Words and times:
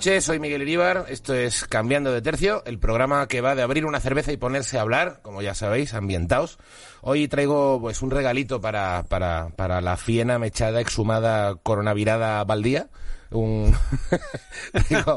Noches, 0.00 0.24
soy 0.24 0.38
Miguel 0.38 0.62
Iríbar, 0.62 1.04
esto 1.10 1.34
es 1.34 1.66
Cambiando 1.66 2.10
de 2.10 2.22
Tercio, 2.22 2.62
el 2.64 2.78
programa 2.78 3.28
que 3.28 3.42
va 3.42 3.54
de 3.54 3.60
abrir 3.60 3.84
una 3.84 4.00
cerveza 4.00 4.32
y 4.32 4.38
ponerse 4.38 4.78
a 4.78 4.80
hablar, 4.80 5.20
como 5.20 5.42
ya 5.42 5.54
sabéis, 5.54 5.92
ambientaos. 5.92 6.58
Hoy 7.02 7.28
traigo 7.28 7.78
pues 7.82 8.00
un 8.00 8.10
regalito 8.10 8.62
para, 8.62 9.04
para, 9.10 9.50
para 9.56 9.82
la 9.82 9.98
fiena, 9.98 10.38
mechada, 10.38 10.80
exhumada, 10.80 11.54
coronavirada 11.56 12.42
baldía. 12.44 12.88
Un... 13.30 13.76
traigo, 14.88 15.16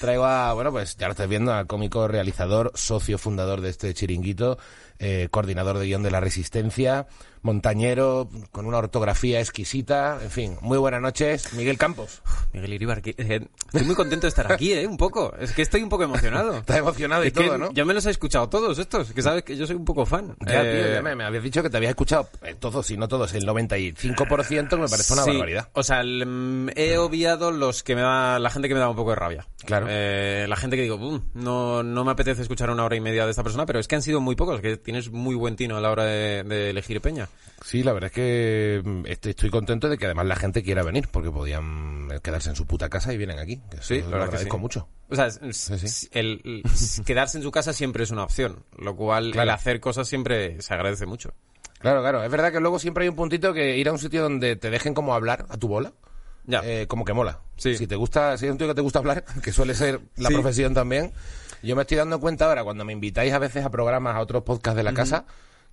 traigo 0.00 0.24
a, 0.24 0.54
bueno, 0.54 0.72
pues 0.72 0.96
ya 0.96 1.08
lo 1.08 1.12
estáis 1.12 1.28
viendo, 1.28 1.52
al 1.52 1.66
cómico, 1.66 2.08
realizador, 2.08 2.72
socio 2.74 3.18
fundador 3.18 3.60
de 3.60 3.68
este 3.68 3.92
chiringuito, 3.92 4.56
eh, 4.98 5.28
coordinador 5.30 5.76
de 5.76 5.84
guion 5.84 6.02
de 6.02 6.10
la 6.10 6.20
Resistencia, 6.20 7.06
montañero, 7.42 8.28
con 8.50 8.66
una 8.66 8.78
ortografía 8.78 9.40
exquisita, 9.40 10.18
en 10.22 10.30
fin, 10.30 10.56
muy 10.60 10.78
buenas 10.78 11.00
noches, 11.00 11.52
Miguel 11.54 11.76
Campos. 11.78 12.22
Miguel 12.52 12.72
Iribar, 12.74 13.02
que, 13.02 13.14
eh, 13.18 13.46
estoy 13.66 13.82
muy 13.84 13.94
contento 13.94 14.26
de 14.26 14.28
estar 14.28 14.50
aquí, 14.52 14.72
¿eh? 14.72 14.86
Un 14.86 14.96
poco. 14.96 15.34
Es 15.38 15.52
que 15.52 15.62
estoy 15.62 15.82
un 15.82 15.88
poco 15.88 16.04
emocionado. 16.04 16.56
Estás 16.58 16.78
emocionado 16.78 17.24
y 17.24 17.28
Es 17.28 17.32
todo, 17.32 17.58
¿no? 17.58 17.72
Ya 17.72 17.84
me 17.84 17.94
los 17.94 18.06
he 18.06 18.10
escuchado 18.10 18.48
todos 18.48 18.78
estos, 18.78 19.12
que 19.12 19.22
sabes 19.22 19.42
que 19.42 19.56
yo 19.56 19.66
soy 19.66 19.76
un 19.76 19.84
poco 19.84 20.06
fan. 20.06 20.36
Ya, 20.46 20.62
Eh, 20.62 20.82
tío, 20.84 20.94
ya 20.94 21.02
me, 21.02 21.14
me 21.16 21.24
habías 21.24 21.42
dicho 21.42 21.62
que 21.62 21.70
te 21.70 21.76
habías 21.76 21.90
escuchado 21.90 22.28
eh, 22.42 22.54
todos, 22.58 22.90
y 22.90 22.96
no 22.96 23.08
todos, 23.08 23.34
el 23.34 23.44
95%, 23.46 24.68
que 24.68 24.76
me 24.76 24.88
parece 24.88 25.12
una 25.12 25.22
sí, 25.24 25.30
barbaridad. 25.30 25.68
O 25.72 25.82
sea, 25.82 26.00
el, 26.00 26.24
mm, 26.26 26.70
he 26.76 26.96
obviado 26.98 27.50
los 27.50 27.82
que 27.82 27.94
me 27.94 28.02
da, 28.02 28.38
la 28.38 28.50
gente 28.50 28.68
que 28.68 28.74
me 28.74 28.80
da 28.80 28.88
un 28.88 28.96
poco 28.96 29.10
de 29.10 29.16
rabia. 29.16 29.46
Claro. 29.64 29.86
Eh, 29.88 30.46
la 30.48 30.56
gente 30.56 30.76
que 30.76 30.82
digo, 30.82 30.98
"Mm, 30.98 31.20
no, 31.34 31.82
no 31.82 32.04
me 32.04 32.12
apetece 32.12 32.42
escuchar 32.42 32.70
una 32.70 32.84
hora 32.84 32.96
y 32.96 33.00
media 33.00 33.24
de 33.24 33.30
esta 33.30 33.42
persona, 33.42 33.66
pero 33.66 33.78
es 33.78 33.88
que 33.88 33.94
han 33.96 34.02
sido 34.02 34.20
muy 34.20 34.36
pocos, 34.36 34.60
que 34.60 34.76
tienes 34.76 35.10
muy 35.10 35.34
buen 35.34 35.56
tino 35.56 35.76
a 35.76 35.80
la 35.80 35.90
hora 35.90 36.04
de, 36.04 36.42
de 36.44 36.70
elegir 36.70 37.00
peña. 37.00 37.28
Sí, 37.64 37.82
la 37.84 37.92
verdad 37.92 38.08
es 38.08 38.14
que 38.14 38.82
mm, 38.84 39.06
estoy, 39.06 39.30
estoy 39.30 39.50
contento 39.50 39.88
de 39.88 39.96
que 39.96 40.06
además 40.06 40.26
la 40.26 40.34
gente 40.36 40.62
quiera 40.62 40.82
venir, 40.82 41.08
porque 41.10 41.30
podían 41.30 42.08
quedarse 42.22 42.50
en 42.50 42.56
su 42.56 42.66
puta 42.66 42.88
casa 42.88 43.12
y 43.12 43.16
vienen 43.18 43.38
aquí. 43.38 43.60
Eso 43.72 43.82
Sí, 43.82 44.00
lo 44.02 44.16
agradezco 44.22 44.56
sí. 44.56 44.60
mucho. 44.60 44.88
O 45.10 45.14
sea, 45.14 45.30
sí. 45.30 46.08
El, 46.12 46.40
el- 46.44 47.04
quedarse 47.04 47.36
en 47.38 47.44
su 47.44 47.50
casa 47.52 47.72
siempre 47.72 48.02
es 48.02 48.10
una 48.10 48.24
opción, 48.24 48.64
lo 48.78 48.96
cual 48.96 49.30
Claro. 49.30 49.50
el 49.50 49.54
hacer 49.54 49.78
cosas 49.80 50.08
siempre 50.08 50.60
se 50.60 50.74
agradece 50.74 51.06
mucho. 51.06 51.34
Claro, 51.78 52.00
claro. 52.00 52.22
Es 52.24 52.30
verdad 52.30 52.50
que 52.52 52.60
luego 52.60 52.78
siempre 52.78 53.04
hay 53.04 53.08
un 53.08 53.16
puntito 53.16 53.52
que 53.52 53.76
ir 53.76 53.88
a 53.88 53.92
un 53.92 53.98
sitio 53.98 54.22
donde 54.22 54.56
te 54.56 54.70
dejen 54.70 54.92
como 54.94 55.14
hablar 55.14 55.46
a 55.48 55.56
tu 55.56 55.68
bola. 55.68 55.92
Ya. 56.44 56.60
eh, 56.64 56.86
como 56.88 57.04
que 57.04 57.12
mola. 57.12 57.38
Sí. 57.56 57.76
Si 57.76 57.86
te 57.86 57.94
gusta, 57.94 58.36
si 58.36 58.46
es 58.46 58.52
un 58.52 58.58
tío 58.58 58.66
que 58.66 58.74
te 58.74 58.80
gusta 58.80 58.98
hablar, 58.98 59.24
que 59.44 59.52
suele 59.52 59.74
ser 59.74 60.00
la 60.16 60.28
profesión 60.30 60.74
también, 60.74 61.12
yo 61.62 61.76
me 61.76 61.82
estoy 61.82 61.96
dando 61.98 62.18
cuenta 62.18 62.46
ahora 62.46 62.64
cuando 62.64 62.84
me 62.84 62.92
invitáis 62.92 63.32
a 63.32 63.38
veces 63.38 63.64
a 63.64 63.70
programas, 63.70 64.16
a 64.16 64.20
otros 64.20 64.42
podcasts 64.42 64.76
de 64.76 64.82
la 64.82 64.92
casa, 64.92 65.24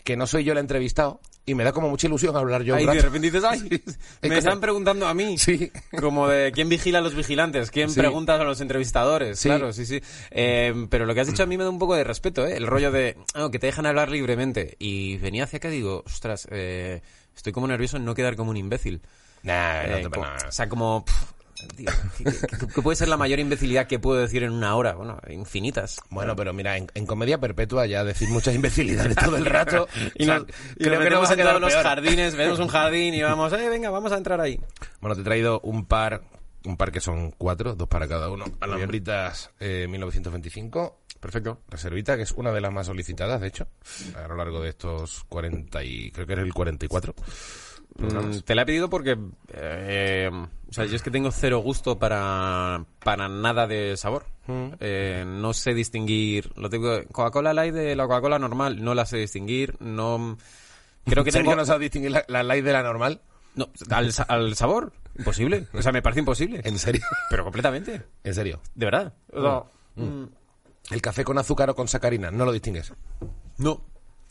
que 0.04 0.18
no 0.18 0.28
soy 0.28 0.44
yo 0.44 0.54
el 0.54 0.58
entrevistado 0.60 1.20
y 1.46 1.56
me 1.56 1.64
da 1.64 1.72
como 1.72 1.90
mucha 1.90 2.06
ilusión 2.08 2.36
hablar 2.38 2.62
yo. 2.64 2.74
un 2.76 2.80
Ay, 2.80 2.86
de 2.86 2.92
rato. 2.94 3.06
repente 3.08 3.28
dices, 3.32 3.44
ay, 3.44 3.82
me 4.22 4.38
están 4.38 4.60
preguntando 4.62 5.08
a 5.08 5.14
mí. 5.16 5.38
Sí. 5.38 5.72
Como 6.00 6.28
de 6.28 6.52
quién 6.52 6.70
vigila 6.70 7.00
a 7.00 7.02
los 7.02 7.16
vigilantes, 7.16 7.72
quién 7.72 7.90
Sí. 7.90 8.00
pregunta 8.00 8.36
a 8.36 8.44
los 8.44 8.62
entrevistadores. 8.62 9.40
Sí. 9.40 9.50
Claro, 9.50 9.74
sí, 9.74 9.86
sí. 9.86 10.00
Eh, 10.32 10.88
pero 10.92 11.06
lo 11.08 11.16
que 11.16 11.22
has 11.22 11.28
dicho 11.28 11.42
a 11.44 11.48
mí 11.48 11.58
me 11.58 11.64
da 11.64 11.70
un 11.72 11.80
poco 11.80 11.96
de 11.96 12.04
respeto, 12.04 12.46
¿eh? 12.46 12.56
El 12.56 12.68
rollo 12.68 12.92
de 12.92 13.18
"Ah, 13.34 13.50
que 13.52 13.58
te 13.58 13.66
dejan 13.68 13.86
hablar 13.88 14.10
libremente. 14.12 14.76
Y 14.80 15.18
venía 15.18 15.46
hacia 15.46 15.58
acá 15.58 15.70
y 15.70 15.72
digo, 15.72 16.04
ostras, 16.06 16.48
eh, 16.52 17.02
estoy 17.36 17.52
como 17.52 17.68
nervioso 17.68 17.98
en 17.98 18.06
no 18.06 18.14
quedar 18.14 18.36
como 18.36 18.52
un 18.52 18.58
imbécil. 18.58 19.02
Nah, 19.42 19.88
no 19.88 19.98
Eh, 19.98 20.02
te 20.04 20.10
como- 20.10 20.28
o 20.48 20.52
sea, 20.52 20.70
como... 20.70 21.06
pff, 21.06 21.32
tío, 21.68 21.90
¿qué, 22.18 22.24
qué- 22.24 22.68
qué 22.74 22.82
puede 22.82 22.96
ser 22.96 23.08
la 23.08 23.18
mayor 23.18 23.40
imbecilidad 23.40 23.88
que 23.88 24.00
puedo 24.00 24.20
decir 24.22 24.44
en 24.44 24.52
una 24.52 24.76
hora? 24.76 24.94
Bueno, 24.94 25.20
infinitas. 25.30 26.00
Bueno, 26.10 26.36
pero 26.36 26.54
mira, 26.54 26.78
en, 26.78 26.88
en 26.94 27.06
comedia 27.06 27.40
perpetua 27.40 27.86
ya 27.86 28.04
decir 28.04 28.30
muchas 28.30 28.56
imbecilidades 28.56 29.16
todo 29.16 29.36
el 29.38 29.46
rato. 29.46 29.88
Y 30.16 30.24
o 30.24 30.26
sea, 30.26 30.40
nos, 30.40 30.48
y 30.50 30.54
creo 30.54 30.60
nos 30.76 30.80
que 30.80 30.90
no 30.90 31.00
metemos 31.00 31.22
vas 31.22 31.30
a 31.32 31.56
en 31.56 31.62
los 31.62 31.74
jardines, 31.76 32.36
vemos 32.38 32.60
un 32.60 32.68
jardín 32.68 33.14
y 33.14 33.22
vamos, 33.22 33.52
eh, 33.54 33.70
venga, 33.70 33.90
vamos 33.90 34.12
a 34.12 34.18
entrar 34.18 34.40
ahí. 34.42 34.60
Bueno, 35.02 35.16
te 35.16 35.22
he 35.22 35.24
traído 35.24 35.60
un 35.62 35.86
par, 35.86 36.22
un 36.66 36.78
par 36.78 36.92
que 36.92 37.00
son 37.02 37.32
cuatro, 37.38 37.76
dos 37.76 37.88
para 37.88 38.08
cada 38.08 38.30
uno. 38.30 38.46
Alambritas 38.60 39.52
eh, 39.60 39.88
1925, 39.90 40.98
Perfecto. 41.20 41.60
reservita, 41.70 42.16
que 42.16 42.24
es 42.24 42.32
una 42.32 42.52
de 42.52 42.62
las 42.62 42.72
más 42.72 42.88
solicitadas, 42.88 43.42
de 43.42 43.48
hecho, 43.48 43.68
a 44.16 44.28
lo 44.28 44.36
largo 44.38 44.62
de 44.62 44.70
estos 44.70 45.24
40 45.30 45.84
y 45.84 46.12
creo 46.12 46.26
que 46.26 46.34
era 46.34 46.42
el 46.42 46.54
44. 46.54 47.14
Mm, 48.00 48.40
te 48.46 48.56
la 48.56 48.62
he 48.62 48.66
pedido 48.66 48.90
porque, 48.90 49.18
eh, 49.54 50.30
o 50.32 50.74
sea, 50.74 50.86
yo 50.86 50.96
es 50.96 51.02
que 51.04 51.12
tengo 51.12 51.32
cero 51.32 51.60
gusto 51.60 52.00
para, 52.00 52.86
para 53.04 53.28
nada 53.28 53.68
de 53.68 53.98
sabor. 53.98 54.26
Eh, 54.80 55.26
no 55.28 55.54
sé 55.54 55.74
distinguir, 55.76 56.52
lo 56.56 56.70
tengo, 56.70 57.04
Coca-Cola 57.12 57.54
Light 57.54 57.74
de 57.74 57.96
la 57.96 58.06
Coca-Cola 58.08 58.40
normal, 58.40 58.84
no 58.84 58.96
la 58.96 59.06
sé 59.06 59.18
distinguir, 59.18 59.76
no, 59.80 60.38
creo 61.06 61.24
que 61.24 61.30
¿En 61.30 61.34
serio 61.34 61.50
tengo, 61.52 61.56
no 61.56 61.66
sabes 61.66 61.82
distinguir 61.82 62.12
la, 62.12 62.26
la 62.28 62.42
light 62.42 62.66
de 62.66 62.74
la 62.74 62.82
normal? 62.82 63.22
no, 63.56 63.70
al, 63.92 64.12
al 64.28 64.56
sabor, 64.56 64.92
imposible, 65.18 65.68
o 65.74 65.82
sea, 65.84 65.92
me 65.92 66.02
parece 66.02 66.22
imposible, 66.22 66.62
¿En 66.66 66.80
serio? 66.80 67.02
pero 67.30 67.44
completamente, 67.44 68.02
¿En 68.24 68.34
serio? 68.34 68.60
de 68.74 68.86
verdad. 68.86 69.14
Mm, 69.96 70.24
¿El 70.92 71.02
café 71.02 71.24
con 71.24 71.38
azúcar 71.38 71.70
o 71.70 71.76
con 71.76 71.88
sacarina? 71.88 72.32
¿No 72.32 72.46
lo 72.46 72.52
distingues? 72.52 72.94
no. 73.58 73.86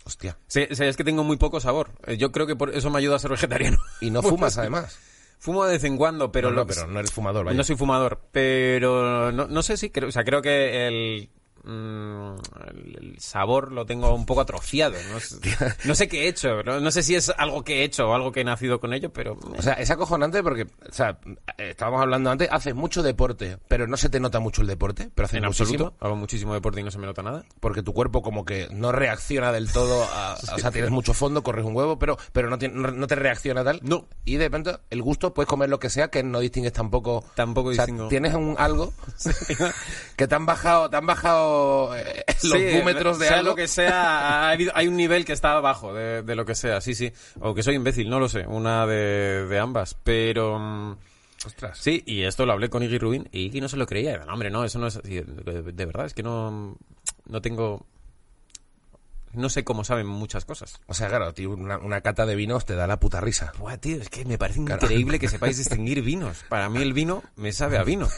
Hostia. 0.08 0.38
Sí, 0.46 0.66
sí, 0.72 0.84
es 0.84 0.96
que 0.96 1.04
tengo 1.04 1.22
muy 1.22 1.36
poco 1.36 1.60
sabor. 1.60 1.90
Eh, 2.06 2.16
Yo 2.16 2.32
creo 2.32 2.46
que 2.46 2.56
por 2.56 2.74
eso 2.74 2.88
me 2.88 2.96
ayuda 2.98 3.16
a 3.16 3.18
ser 3.18 3.30
vegetariano. 3.30 3.76
Y 4.00 4.10
no 4.10 4.22
fumas, 4.22 4.56
además. 4.58 4.98
Fumo 5.38 5.64
de 5.66 5.72
vez 5.74 5.84
en 5.84 5.98
cuando, 5.98 6.32
pero, 6.32 6.48
Pero 6.48 6.54
no, 6.56 6.60
lo- 6.62 6.66
pero 6.66 6.86
no 6.86 6.98
eres 6.98 7.12
fumador, 7.12 7.44
vaya. 7.44 7.56
No 7.56 7.62
soy 7.62 7.76
fumador, 7.76 8.20
pero 8.32 9.30
no, 9.32 9.46
no 9.46 9.62
sé 9.62 9.76
si 9.76 9.90
creo, 9.90 10.08
o 10.08 10.12
sea, 10.12 10.24
creo 10.24 10.40
que 10.42 10.88
el, 10.88 11.30
mm, 11.72 12.34
el, 12.70 13.16
sabor 13.18 13.72
lo 13.72 13.84
tengo 13.86 14.14
un 14.14 14.26
poco 14.26 14.40
atrofiado. 14.40 14.94
No, 15.12 15.20
sé- 15.20 15.36
no 15.84 15.94
sé 15.94 16.08
qué 16.08 16.24
he 16.24 16.28
hecho, 16.28 16.62
no, 16.62 16.80
no 16.80 16.90
sé 16.90 17.02
si 17.02 17.14
es 17.14 17.30
algo 17.36 17.62
que 17.64 17.80
he 17.80 17.84
hecho 17.84 18.08
o 18.08 18.14
algo 18.14 18.32
que 18.32 18.40
he 18.40 18.44
nacido 18.44 18.80
con 18.80 18.92
ello, 18.92 19.12
pero 19.12 19.36
O 19.56 19.62
sea, 19.62 19.74
es 19.74 19.90
acojonante 19.90 20.42
porque, 20.42 20.62
o 20.64 20.92
sea, 20.92 21.18
estábamos 21.58 22.00
hablando 22.02 22.30
antes, 22.30 22.48
haces 22.50 22.74
mucho 22.74 23.02
deporte, 23.02 23.58
pero 23.68 23.86
no 23.86 23.96
se 23.96 24.08
te 24.08 24.20
nota 24.20 24.40
mucho 24.40 24.62
el 24.62 24.68
deporte, 24.68 25.10
pero 25.14 25.26
haces 25.26 25.38
en 25.38 25.44
muchísimo. 25.44 25.86
absoluto 25.86 26.04
hago 26.06 26.16
muchísimo 26.16 26.54
deporte 26.54 26.80
y 26.80 26.84
no 26.84 26.90
se 26.90 26.98
me 26.98 27.06
nota 27.06 27.22
nada. 27.22 27.44
porque 27.60 27.82
tu 27.82 27.92
cuerpo 27.92 28.22
como 28.22 28.44
que 28.44 28.68
no 28.70 28.92
reacciona 28.92 29.52
del 29.52 29.70
todo 29.72 30.04
a, 30.04 30.34
o 30.54 30.58
sea 30.58 30.70
tienes 30.70 30.90
mucho 30.90 31.12
fondo 31.14 31.42
corres 31.42 31.64
un 31.64 31.74
huevo 31.76 31.98
pero 31.98 32.16
pero 32.32 32.48
no, 32.50 32.58
tiene- 32.58 32.74
no, 32.92 33.06
te 33.06 33.14
reacciona 33.14 33.64
tal 33.64 33.80
No. 33.82 34.06
y 34.24 34.36
de 34.36 34.44
repente 34.44 34.76
el 34.90 35.02
gusto 35.02 35.34
puedes 35.34 35.48
comer 35.48 35.68
lo 35.68 35.78
que 35.78 35.90
sea 35.90 36.08
que 36.08 36.22
no 36.22 36.40
distingues 36.40 36.72
tampoco 36.72 37.24
Tampoco 37.34 37.70
o 37.70 37.74
sea, 37.74 37.84
distingo. 37.86 38.08
tienes 38.08 38.34
un 38.34 38.54
algo 38.58 38.92
que 40.16 40.26
te 40.28 40.34
han 40.34 40.46
bajado 40.46 40.88
te 40.90 40.96
han 40.96 41.06
bajado 41.06 41.57
los 42.42 42.52
Sí, 42.52 42.78
búmetros 42.78 43.18
de 43.18 43.26
sea 43.26 43.38
algo 43.38 43.50
lo 43.50 43.56
que 43.56 43.68
sea, 43.68 44.48
hay 44.50 44.88
un 44.88 44.96
nivel 44.96 45.24
que 45.24 45.32
está 45.32 45.52
abajo 45.52 45.92
de, 45.94 46.22
de 46.22 46.34
lo 46.34 46.44
que 46.44 46.54
sea, 46.54 46.80
sí, 46.80 46.94
sí. 46.94 47.12
O 47.40 47.54
que 47.54 47.62
soy 47.62 47.74
imbécil, 47.74 48.08
no 48.10 48.20
lo 48.20 48.28
sé, 48.28 48.46
una 48.46 48.86
de, 48.86 49.46
de 49.46 49.58
ambas. 49.58 49.96
Pero 50.04 50.58
mm, 50.58 50.96
ostras 51.46 51.78
sí, 51.78 52.02
y 52.06 52.22
esto 52.22 52.46
lo 52.46 52.52
hablé 52.52 52.68
con 52.68 52.82
Iggy 52.82 52.98
Rubin 52.98 53.28
y 53.32 53.46
Iggy 53.46 53.60
no 53.60 53.68
se 53.68 53.76
lo 53.76 53.86
creía. 53.86 54.12
Era, 54.14 54.24
"No, 54.24 54.32
hombre, 54.34 54.50
no, 54.50 54.64
eso 54.64 54.78
no 54.78 54.86
es 54.86 54.96
así. 54.96 55.20
De, 55.20 55.86
verdad, 55.86 56.06
es 56.06 56.14
que 56.14 56.22
no, 56.22 56.76
no 57.26 57.40
tengo... 57.42 57.86
No 59.34 59.50
sé 59.50 59.62
cómo 59.62 59.84
saben 59.84 60.06
muchas 60.06 60.46
cosas. 60.46 60.80
o 60.86 60.94
sea 60.94 61.08
claro 61.08 61.34
tío 61.34 61.50
una, 61.50 61.76
una 61.76 62.00
cata 62.00 62.24
de 62.24 62.34
vinos 62.34 62.64
te 62.64 62.74
da 62.74 62.86
la 62.86 62.98
puta 62.98 63.20
risa 63.20 63.52
Buah, 63.58 63.76
tío, 63.76 64.00
es 64.00 64.08
que 64.08 64.24
me 64.24 64.38
parece 64.38 64.60
increíble 64.60 65.18
que 65.18 65.28
sepáis 65.28 65.58
distinguir 65.58 66.00
vinos. 66.02 66.44
Para 66.48 66.70
mí 66.70 66.80
el 66.80 66.94
vino 66.94 67.22
me 67.36 67.52
sabe 67.52 67.76
a 67.76 67.84
vino. 67.84 68.08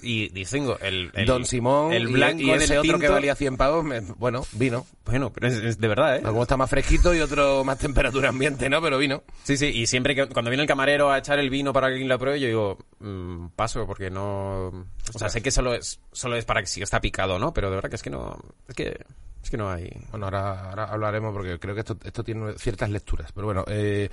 Y 0.00 0.28
distingo 0.28 0.78
el, 0.80 1.10
el 1.14 1.26
Don 1.26 1.44
Simón 1.44 1.92
el 1.92 2.08
y- 2.08 2.12
blanco 2.12 2.40
y, 2.42 2.50
ese 2.52 2.78
otro 2.78 2.98
que 3.00 3.08
valía 3.08 3.34
100 3.34 3.56
pavos 3.56 3.84
me- 3.84 4.00
bueno 4.00 4.44
vino 4.52 4.86
Bueno, 5.04 5.30
pero 5.32 5.48
es, 5.48 5.54
es 5.54 5.78
de 5.80 5.88
verdad, 5.88 6.16
¿eh? 6.18 6.22
alguno 6.24 6.42
está 6.42 6.56
más 6.56 6.70
fresquito 6.70 7.12
y 7.14 7.20
otro 7.20 7.64
más 7.64 7.78
temperatura 7.78 8.28
ambiente 8.28 8.68
no 8.70 8.80
pero 8.80 8.96
vino 8.98 9.24
Sí, 9.42 9.56
sí, 9.56 9.66
y 9.66 9.86
siempre 9.88 10.14
que 10.14 10.28
cuando 10.28 10.50
viene 10.50 10.62
el 10.62 10.68
camarero 10.68 11.10
a 11.10 11.18
echar 11.18 11.38
el 11.40 11.50
vino 11.50 11.72
para 11.72 11.88
que 11.88 11.94
alguien 11.94 12.08
lo 12.08 12.18
pruebe, 12.18 12.38
yo 12.38 12.46
digo, 12.46 12.78
mm, 13.00 13.48
paso, 13.56 13.86
porque 13.86 14.10
no... 14.10 14.68
O 14.68 15.18
sea, 15.18 15.28
sé 15.30 15.40
que 15.42 15.50
solo 15.50 15.74
es, 15.74 16.00
solo 16.12 16.36
es 16.36 16.44
para 16.44 16.60
que 16.60 16.66
si 16.66 16.82
está 16.82 17.00
picado, 17.00 17.38
¿no? 17.38 17.52
Pero 17.54 17.70
de 17.70 17.76
verdad 17.76 17.88
que 17.90 17.96
es 17.96 18.02
que 18.02 18.10
no... 18.10 18.38
Es 18.68 18.74
que, 18.74 19.00
es 19.42 19.50
que 19.50 19.56
no 19.56 19.70
hay... 19.70 19.90
Bueno, 20.10 20.26
ahora, 20.26 20.68
ahora 20.70 20.84
hablaremos 20.84 21.32
porque 21.32 21.58
creo 21.58 21.74
que 21.74 21.80
esto, 21.80 21.96
esto 22.04 22.22
tiene 22.22 22.52
ciertas 22.58 22.90
lecturas. 22.90 23.32
Pero 23.32 23.46
bueno, 23.46 23.64
eh, 23.68 24.10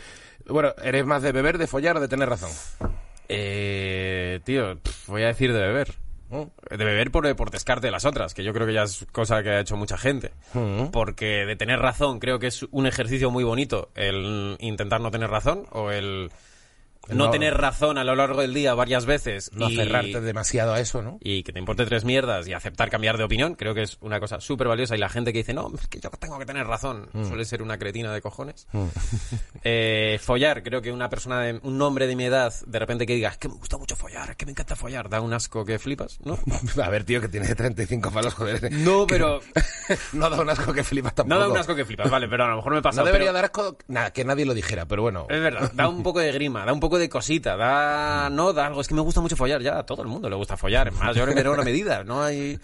bueno, 0.48 0.74
¿eres 0.82 1.06
más 1.06 1.22
de 1.22 1.32
beber, 1.34 1.58
de 1.58 1.68
follar 1.68 1.98
o 1.98 2.00
de 2.00 2.08
tener 2.08 2.30
razón? 2.30 2.50
Eh, 3.30 4.39
tío, 4.44 4.77
voy 5.07 5.24
a 5.24 5.27
decir 5.27 5.54
de 5.54 5.60
beber. 5.60 5.94
De 6.69 6.83
beber 6.83 7.12
por, 7.12 7.33
por 7.36 7.51
descarte 7.51 7.88
de 7.88 7.92
las 7.92 8.04
otras, 8.04 8.33
que 8.33 8.44
yo 8.44 8.51
creo 8.51 8.68
que 8.68 8.74
ya 8.74 8.83
es 8.83 9.06
cosa 9.12 9.42
que 9.44 9.51
ha 9.51 9.60
hecho 9.60 9.77
mucha 9.77 9.98
gente. 9.98 10.31
Porque 10.92 11.45
de 11.45 11.56
tener 11.56 11.80
razón 11.80 12.19
creo 12.19 12.39
que 12.39 12.48
es 12.48 12.63
un 12.72 12.88
ejercicio 12.88 13.31
muy 13.31 13.44
bonito 13.44 13.89
el 13.95 14.57
intentar 14.60 15.01
no 15.01 15.12
tener 15.12 15.30
razón 15.30 15.66
o 15.72 15.92
el 15.92 16.31
no, 17.10 17.25
No. 17.25 17.30
tener 17.31 17.56
razón 17.56 17.98
a 17.98 18.04
lo 18.04 18.16
largo 18.16 18.42
del 18.42 18.54
día 18.54 18.74
varias 18.74 19.06
veces 19.06 19.52
No 19.54 19.69
y, 19.69 19.80
aferrarte 19.80 20.22
demasiado 20.22 20.74
a 20.74 20.80
eso, 20.80 21.02
¿no? 21.02 21.18
y 21.22 21.44
que 21.44 21.52
te 21.54 21.60
importe 21.60 21.86
tres 21.86 22.04
mierdas 22.06 22.48
y 22.48 22.54
aceptar 22.54 22.90
cambiar 22.90 23.18
de 23.18 23.24
opinión, 23.24 23.56
creo 23.56 23.74
que 23.74 23.81
es 23.84 23.98
una 24.02 24.19
cosa 24.19 24.40
súper 24.40 24.68
valiosa. 24.68 24.96
Y 24.96 25.00
la 25.00 25.10
gente 25.10 25.31
que 25.34 25.40
dice, 25.40 25.54
no, 25.54 25.72
es 25.80 25.88
que 25.88 26.00
yo 26.00 26.10
tengo 26.12 26.40
que 26.40 26.46
tener 26.46 26.66
razón, 26.68 27.10
Mm. 27.13 27.25
suele 27.28 27.46
ser 27.46 27.62
una 27.62 27.78
cretina 27.78 28.13
de 28.13 28.22
cojones. 28.22 28.68
Eh, 29.68 30.19
follar, 30.22 30.62
creo 30.63 30.81
que 30.81 30.92
una 30.92 31.10
persona, 31.10 31.42
de, 31.42 31.60
un 31.63 31.81
hombre 31.81 32.06
de 32.07 32.16
mi 32.16 32.25
edad, 32.25 32.54
de 32.68 32.78
repente 32.80 33.06
que 33.08 33.16
diga, 33.16 33.30
es 33.30 33.38
que 33.38 33.48
me 33.48 33.56
gusta 33.56 33.78
mucho 33.78 33.96
follar, 33.96 34.15
es 34.24 34.36
que 34.36 34.46
me 34.46 34.52
encanta 34.52 34.76
follar, 34.76 35.10
da 35.10 35.22
un 35.22 35.34
asco 35.34 35.66
que 35.66 35.80
flipas, 35.80 36.20
¿no? 36.24 36.38
A 36.84 36.90
ver, 36.90 37.04
tío, 37.04 37.22
que 37.22 37.28
tienes 37.28 37.56
35 37.56 38.12
palos, 38.12 38.34
joder. 38.34 38.72
No, 38.72 39.06
pero... 39.08 39.42
no 40.14 40.30
da 40.30 40.42
un 40.42 40.50
asco 40.50 40.74
que 40.74 40.84
flipas 40.84 41.14
tampoco. 41.16 41.40
No 41.40 41.46
da 41.46 41.52
un 41.52 41.58
asco 41.58 41.76
que 41.76 41.86
flipas, 41.86 42.10
vale, 42.10 42.28
pero 42.28 42.46
a 42.46 42.50
lo 42.50 42.58
mejor 42.58 42.74
me 42.74 42.82
pasa. 42.82 43.02
No 43.02 43.06
debería 43.06 43.28
pero- 43.28 43.34
dar 43.34 43.46
asco 43.46 43.78
nada, 43.88 44.12
que 44.12 44.24
nadie 44.24 44.46
lo 44.46 44.54
dijera, 44.54 44.86
pero 44.86 45.02
bueno. 45.02 45.28
Es 45.30 45.42
verdad, 45.42 45.72
da 45.74 45.90
un 45.90 46.04
poco 46.04 46.20
de 46.20 46.32
grima, 46.32 46.66
da 46.66 46.74
un 46.74 46.80
poco 46.80 46.98
de 46.98 47.10
cosita, 47.10 47.56
da, 47.56 48.30
no, 48.30 48.54
da 48.54 48.68
algo, 48.68 48.82
es 48.82 48.88
que 48.88 48.96
me 48.96 49.02
gusta 49.02 49.22
mucho 49.22 49.36
follar, 49.36 49.62
ya 49.62 49.80
a 49.80 49.86
todo 49.86 50.02
el 50.02 50.08
mundo 50.08 50.30
le 50.30 50.36
gusta 50.36 50.58
follar, 50.58 50.92
más 50.92 51.16
yo 51.16 51.26
que 51.26 51.40
en 51.40 51.48
una 51.48 51.64
medida, 51.64 52.04
no 52.04 52.24
hay... 52.24 52.60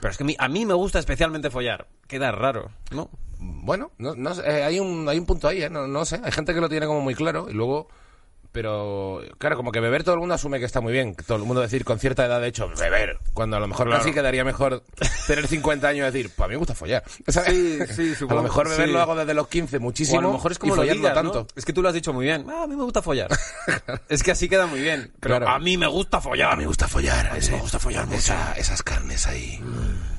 Pero 0.00 0.10
es 0.10 0.18
que 0.18 0.34
a 0.36 0.48
mí, 0.48 0.66
me 0.66 0.74
gusta 0.74 0.98
especialmente 0.98 1.48
follar, 1.48 1.86
queda 2.08 2.32
raro, 2.32 2.72
¿no? 2.90 3.08
Bueno, 3.38 3.92
no, 3.98 4.16
no 4.16 4.32
eh, 4.42 4.64
hay, 4.64 4.80
un, 4.80 5.08
hay 5.08 5.18
un 5.18 5.26
punto 5.26 5.46
ahí, 5.46 5.62
¿eh? 5.62 5.70
no, 5.70 5.86
no 5.86 6.04
sé. 6.04 6.20
Hay 6.24 6.32
gente 6.32 6.54
que 6.54 6.60
lo 6.60 6.68
tiene 6.68 6.86
como 6.86 7.00
muy 7.00 7.14
claro 7.14 7.48
y 7.48 7.52
luego 7.52 7.88
pero 8.52 9.20
claro, 9.38 9.56
como 9.56 9.72
que 9.72 9.80
beber 9.80 10.04
todo 10.04 10.14
el 10.14 10.20
mundo 10.20 10.34
asume 10.34 10.58
que 10.58 10.66
está 10.66 10.80
muy 10.80 10.92
bien. 10.92 11.14
Todo 11.26 11.38
el 11.38 11.44
mundo 11.44 11.60
decir 11.62 11.84
con 11.84 11.98
cierta 11.98 12.24
edad, 12.26 12.40
de 12.40 12.48
hecho, 12.48 12.68
beber. 12.78 13.18
Cuando 13.34 13.56
a 13.56 13.60
lo 13.60 13.66
mejor 13.66 13.86
Claro. 13.86 14.02
casi 14.02 14.14
quedaría 14.14 14.44
mejor 14.44 14.82
tener 15.26 15.46
50 15.48 15.88
años 15.88 16.08
y 16.08 16.12
decir, 16.12 16.30
pues 16.36 16.44
a 16.44 16.48
mí 16.48 16.52
me 16.54 16.58
gusta 16.58 16.74
follar. 16.74 17.02
¿Sabes? 17.28 17.52
Sí, 17.96 18.14
sí, 18.14 18.24
A 18.28 18.34
lo 18.34 18.42
mejor 18.42 18.68
beber 18.68 18.86
sí. 18.88 18.92
lo 18.92 19.00
hago 19.00 19.14
desde 19.16 19.34
los 19.34 19.48
15 19.48 19.78
muchísimo. 19.78 20.18
O 20.18 20.20
a 20.20 20.22
lo 20.24 20.32
mejor 20.34 20.52
es 20.52 20.58
como 20.58 20.74
y 20.74 20.76
lo 20.76 20.82
digas, 20.94 21.14
tanto. 21.14 21.46
Es 21.56 21.64
que 21.64 21.72
tú 21.72 21.82
lo 21.82 21.88
has 21.88 21.94
dicho 21.94 22.12
muy 22.12 22.26
bien. 22.26 22.46
Ah, 22.50 22.64
a 22.64 22.66
mí 22.66 22.76
me 22.76 22.84
gusta 22.84 23.00
follar. 23.02 23.28
es 24.08 24.22
que 24.22 24.30
así 24.32 24.48
queda 24.48 24.66
muy 24.66 24.80
bien. 24.80 25.10
Pero 25.20 25.36
Claro. 25.38 25.48
a 25.52 25.58
mí 25.58 25.76
me 25.78 25.86
gusta 25.86 26.20
follar. 26.20 26.52
A 26.52 26.56
mí 26.56 26.62
me 26.62 26.66
gusta 26.68 26.86
follar. 26.88 27.26
A 27.28 27.34
mí 27.34 27.40
me 27.50 27.58
gusta 27.60 27.78
follar 27.78 28.06
mucho. 28.06 28.18
esa- 28.18 28.52
esas 28.56 28.82
carnes 28.82 29.26
ahí. 29.26 29.58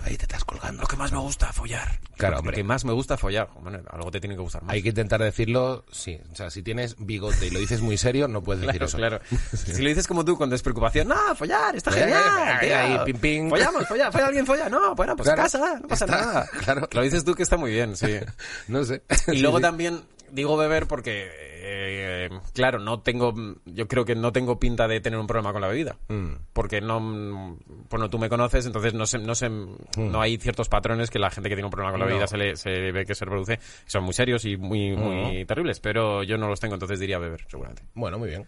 Ahí 0.05 0.17
te 0.17 0.23
estás 0.23 0.43
colgando. 0.43 0.81
Lo 0.81 0.87
que 0.87 0.97
más 0.97 1.11
me 1.11 1.17
gusta 1.19 1.53
follar. 1.53 1.99
Claro, 2.17 2.41
Lo 2.43 2.51
que 2.51 2.63
más 2.63 2.83
me 2.83 2.91
gusta 2.91 3.17
follar. 3.17 3.49
Bueno, 3.61 3.79
algo 3.89 4.11
te 4.11 4.19
tiene 4.19 4.35
que 4.35 4.41
gustar 4.41 4.61
más. 4.63 4.73
Hay 4.73 4.83
que 4.83 4.89
intentar 4.89 5.21
decirlo, 5.21 5.85
sí. 5.91 6.19
O 6.31 6.35
sea, 6.35 6.49
si 6.49 6.61
tienes 6.61 6.95
bigote 6.99 7.47
y 7.47 7.49
lo 7.51 7.59
dices 7.59 7.81
muy 7.81 7.97
serio, 7.97 8.27
no 8.27 8.43
puedes 8.43 8.61
decir 8.61 8.79
Claro, 8.79 8.85
eso. 8.87 8.97
claro. 8.97 9.19
Si 9.57 9.81
lo 9.81 9.87
dices 9.89 10.07
como 10.07 10.25
tú, 10.25 10.37
con 10.37 10.49
despreocupación, 10.49 11.07
no, 11.07 11.35
follar, 11.35 11.75
está 11.75 11.91
Eh, 11.91 11.93
genial. 11.93 12.21
ahí, 12.25 12.67
tío. 12.67 12.77
ahí, 12.77 12.99
pim, 13.05 13.17
pim. 13.17 13.49
Follamos, 13.49 13.87
folla, 13.87 14.11
folla 14.11 14.25
alguien, 14.27 14.45
folla. 14.45 14.69
No, 14.69 14.93
bueno, 14.95 15.15
pues 15.15 15.27
Claro. 15.27 15.41
casa, 15.43 15.79
no 15.81 15.87
pasa 15.87 16.05
Está, 16.05 16.17
nada. 16.21 16.49
claro. 16.63 16.89
Lo 16.91 17.01
dices 17.01 17.23
tú 17.23 17.33
que 17.35 17.43
está 17.43 17.55
muy 17.57 17.71
bien, 17.71 17.95
sí. 17.95 18.19
No 18.67 18.83
sé. 18.83 19.03
Y 19.09 19.15
Sí, 19.15 19.37
luego 19.39 19.57
sí. 19.57 19.61
también 19.63 20.01
digo 20.31 20.57
beber 20.57 20.87
porque, 20.87 21.52
eh, 21.75 22.29
claro, 22.53 22.79
no 22.79 22.99
tengo, 23.01 23.33
yo 23.65 23.87
creo 23.87 24.05
que 24.05 24.15
no 24.15 24.31
tengo 24.31 24.59
pinta 24.59 24.87
de 24.87 24.99
tener 25.01 25.19
un 25.19 25.27
problema 25.27 25.51
con 25.51 25.61
la 25.61 25.67
bebida. 25.67 25.95
Mm. 26.07 26.33
Porque 26.53 26.81
no, 26.81 26.99
mm, 26.99 27.59
bueno, 27.89 28.09
tú 28.09 28.19
me 28.19 28.29
conoces, 28.29 28.65
entonces 28.65 28.93
no 28.93 29.05
sé, 29.05 29.19
no 29.19 29.35
sé, 29.35 29.49
no 29.49 30.21
hay 30.21 30.37
ciertos 30.37 30.69
patrones 30.69 31.09
que 31.09 31.19
la 31.19 31.29
gente 31.31 31.49
que 31.49 31.55
tiene 31.55 31.65
un 31.65 31.71
problema 31.71 31.91
con 31.91 31.99
la 31.99 32.05
Mm. 32.05 32.09
No. 32.09 32.13
bebida 32.15 32.27
se, 32.27 32.37
le, 32.37 32.55
se 32.55 32.91
ve 32.91 33.05
que 33.05 33.15
se 33.15 33.25
reproduce, 33.25 33.57
que 33.57 33.63
son 33.89 34.03
muy 34.03 34.13
serios 34.13 34.45
y 34.45 34.57
muy, 34.57 34.95
muy 34.95 35.45
terribles, 35.45 35.79
pero 35.79 36.23
yo 36.23 36.37
no 36.37 36.47
los 36.47 36.59
tengo, 36.59 36.73
entonces 36.75 36.99
diría 36.99 37.17
beber, 37.19 37.45
seguramente. 37.47 37.83
Bueno, 37.93 38.17
muy 38.19 38.29
bien. 38.29 38.47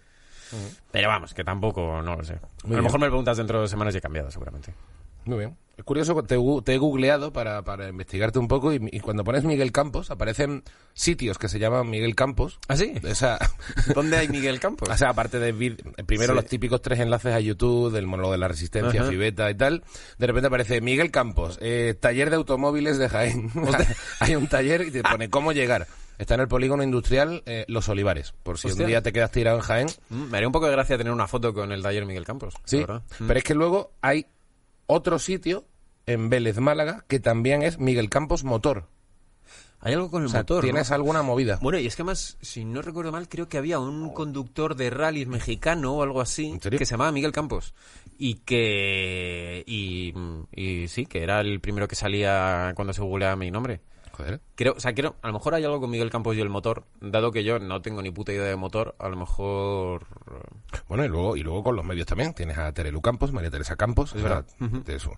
Pero 0.92 1.08
vamos, 1.10 1.34
que 1.34 1.44
tampoco, 1.44 2.02
no 2.02 2.16
lo 2.16 2.24
sé. 2.24 2.34
Muy 2.36 2.42
a 2.42 2.64
lo 2.64 2.70
bien. 2.70 2.84
mejor 2.84 3.00
me 3.00 3.06
lo 3.08 3.12
preguntas 3.12 3.38
dentro 3.38 3.58
de 3.58 3.62
dos 3.64 3.70
semanas 3.72 3.94
y 3.96 3.98
he 3.98 4.02
cambiado, 4.02 4.30
seguramente. 4.32 4.74
Muy 5.26 5.38
bien. 5.40 5.58
Es 5.78 5.84
curioso, 5.84 6.16
te, 6.24 6.36
he 6.36 6.78
googleado 6.78 7.34
para, 7.34 7.62
para 7.64 7.90
investigarte 7.90 8.40
un 8.40 8.48
poco 8.48 8.72
y, 8.72 8.80
y 8.94 9.02
cuando 9.02 9.26
pones 9.26 9.44
Miguel 9.44 9.74
Campos 9.74 10.10
aparecen 10.10 10.64
sitios 10.94 11.38
que 11.38 11.50
se 11.50 11.60
llaman 11.60 11.90
Miguel 11.90 12.16
Campos. 12.16 12.60
¿Ah, 12.70 12.78
sí? 12.78 12.94
O 13.12 13.14
sea, 13.14 13.38
¿Dónde 13.94 14.16
hay 14.16 14.30
Miguel 14.30 14.62
Campos? 14.62 14.88
o 14.88 14.96
sea, 14.98 15.10
aparte 15.10 15.38
de 15.38 15.54
vid- 15.54 15.82
primero 16.06 16.32
Sí. 16.32 16.36
los 16.38 16.46
típicos 16.46 16.82
tres 16.82 17.02
enlaces 17.02 17.34
a 17.34 17.42
YouTube, 17.42 17.92
del 17.92 18.08
monólogo 18.08 18.32
de 18.32 18.38
la 18.38 18.48
resistencia, 18.48 19.02
Ajá. 19.02 19.10
Fibeta 19.10 19.52
y 19.52 19.56
tal, 19.56 19.84
de 20.18 20.28
repente 20.28 20.48
aparece 20.48 20.80
Miguel 20.80 21.12
Campos, 21.12 21.60
eh, 21.62 21.94
taller 22.00 22.30
de 22.30 22.38
automóviles 22.38 22.98
de 22.98 23.10
Jaén. 23.10 23.52
Hay 24.22 24.36
un 24.38 24.48
taller 24.48 24.82
y 24.84 24.92
te 24.92 25.04
pone 25.04 25.30
cómo 25.30 25.52
llegar. 25.52 25.88
Está 26.18 26.36
en 26.36 26.40
el 26.40 26.48
polígono 26.48 26.84
industrial 26.84 27.44
Los 27.46 27.66
Los 27.68 27.90
Olivares. 27.90 28.34
Por 28.44 28.58
si 28.58 28.70
Hostia. 28.70 28.86
un 28.86 28.88
día 28.88 29.02
te 29.02 29.12
quedas 29.12 29.32
tirado 29.32 29.58
en 29.58 29.64
Jaén. 29.64 29.88
Mm, 30.08 30.30
Me 30.32 30.38
haría 30.38 30.48
un 30.48 30.54
poco 30.54 30.68
de 30.68 30.72
gracia 30.72 30.98
tener 30.98 31.12
una 31.12 31.28
foto 31.28 31.54
con 31.54 31.74
el 31.74 31.84
taller 31.84 32.06
Miguel 32.06 32.24
Campos. 32.24 32.54
Sí. 32.64 32.86
Mm. 32.88 33.28
pero 33.28 33.38
es 33.38 33.44
que 33.44 33.54
luego 33.54 33.92
hay 34.02 34.26
otro 34.88 35.20
sitio 35.20 35.66
en 36.06 36.30
Vélez, 36.30 36.60
Málaga, 36.60 37.06
que 37.08 37.20
también 37.20 37.64
es 37.64 37.80
Miguel 37.80 38.10
Campos 38.10 38.44
Motor. 38.44 38.88
Hay 39.80 39.94
algo 39.94 40.10
con 40.10 40.24
el 40.24 40.28
O 40.28 40.30
sea, 40.32 40.40
motor. 40.42 40.58
¿no? 40.58 40.62
tienes 40.64 40.90
alguna 40.92 41.22
movida. 41.22 41.60
Bueno, 41.62 41.78
y 41.78 41.86
es 41.86 41.96
que 41.96 42.02
además, 42.02 42.38
si 42.42 42.66
no 42.66 42.82
recuerdo 42.82 43.12
mal, 43.12 43.30
creo 43.30 43.48
que 43.48 43.60
había 43.60 43.78
un 43.78 44.10
conductor 44.14 44.76
de 44.76 44.90
rallies 44.90 45.28
mexicano 45.28 45.94
o 45.94 46.02
algo 46.04 46.22
así 46.22 46.58
que 46.60 46.86
se 46.86 46.94
llamaba 46.94 47.12
Miguel 47.12 47.32
Campos 47.32 47.76
y 48.18 48.36
que 48.36 49.64
y, 49.68 50.14
y 50.52 50.88
sí, 50.88 51.06
que 51.06 51.22
era 51.22 51.42
el 51.42 51.60
primero 51.60 51.88
que 51.88 51.96
salía 51.96 52.74
cuando 52.76 52.94
se 52.94 53.02
googleaba 53.02 53.36
mi 53.36 53.52
nombre. 53.52 53.82
Joder. 54.14 54.40
Creo, 54.56 54.74
o 54.74 54.80
sea, 54.80 54.96
creo, 54.96 55.18
a 55.22 55.28
lo 55.28 55.34
mejor 55.34 55.56
hay 55.56 55.66
algo 55.66 55.82
con 55.82 55.90
Miguel 55.90 56.10
Campos 56.10 56.36
y 56.38 56.42
el 56.42 56.50
motor, 56.50 56.86
dado 57.02 57.32
que 57.32 57.44
yo 57.44 57.60
no 57.60 57.82
tengo 57.82 58.02
ni 58.02 58.12
puta 58.12 58.32
idea 58.32 58.46
de 58.46 58.56
motor, 58.56 58.96
a 58.98 59.10
lo 59.10 59.18
mejor 59.18 60.08
Bueno, 60.96 61.06
y 61.06 61.10
luego, 61.10 61.36
y 61.36 61.44
luego 61.44 61.64
con 61.64 61.76
los 61.76 61.84
medios 61.84 62.08
también. 62.08 62.34
Tienes 62.34 62.58
a 62.58 62.72
Terelu 62.72 63.02
Campos, 63.02 63.34
María 63.34 63.52
Teresa 63.52 63.76
Campos. 63.76 64.16
Es 64.16 64.24
verdad. 64.24 64.46
de 64.60 64.96
eso. 64.96 65.12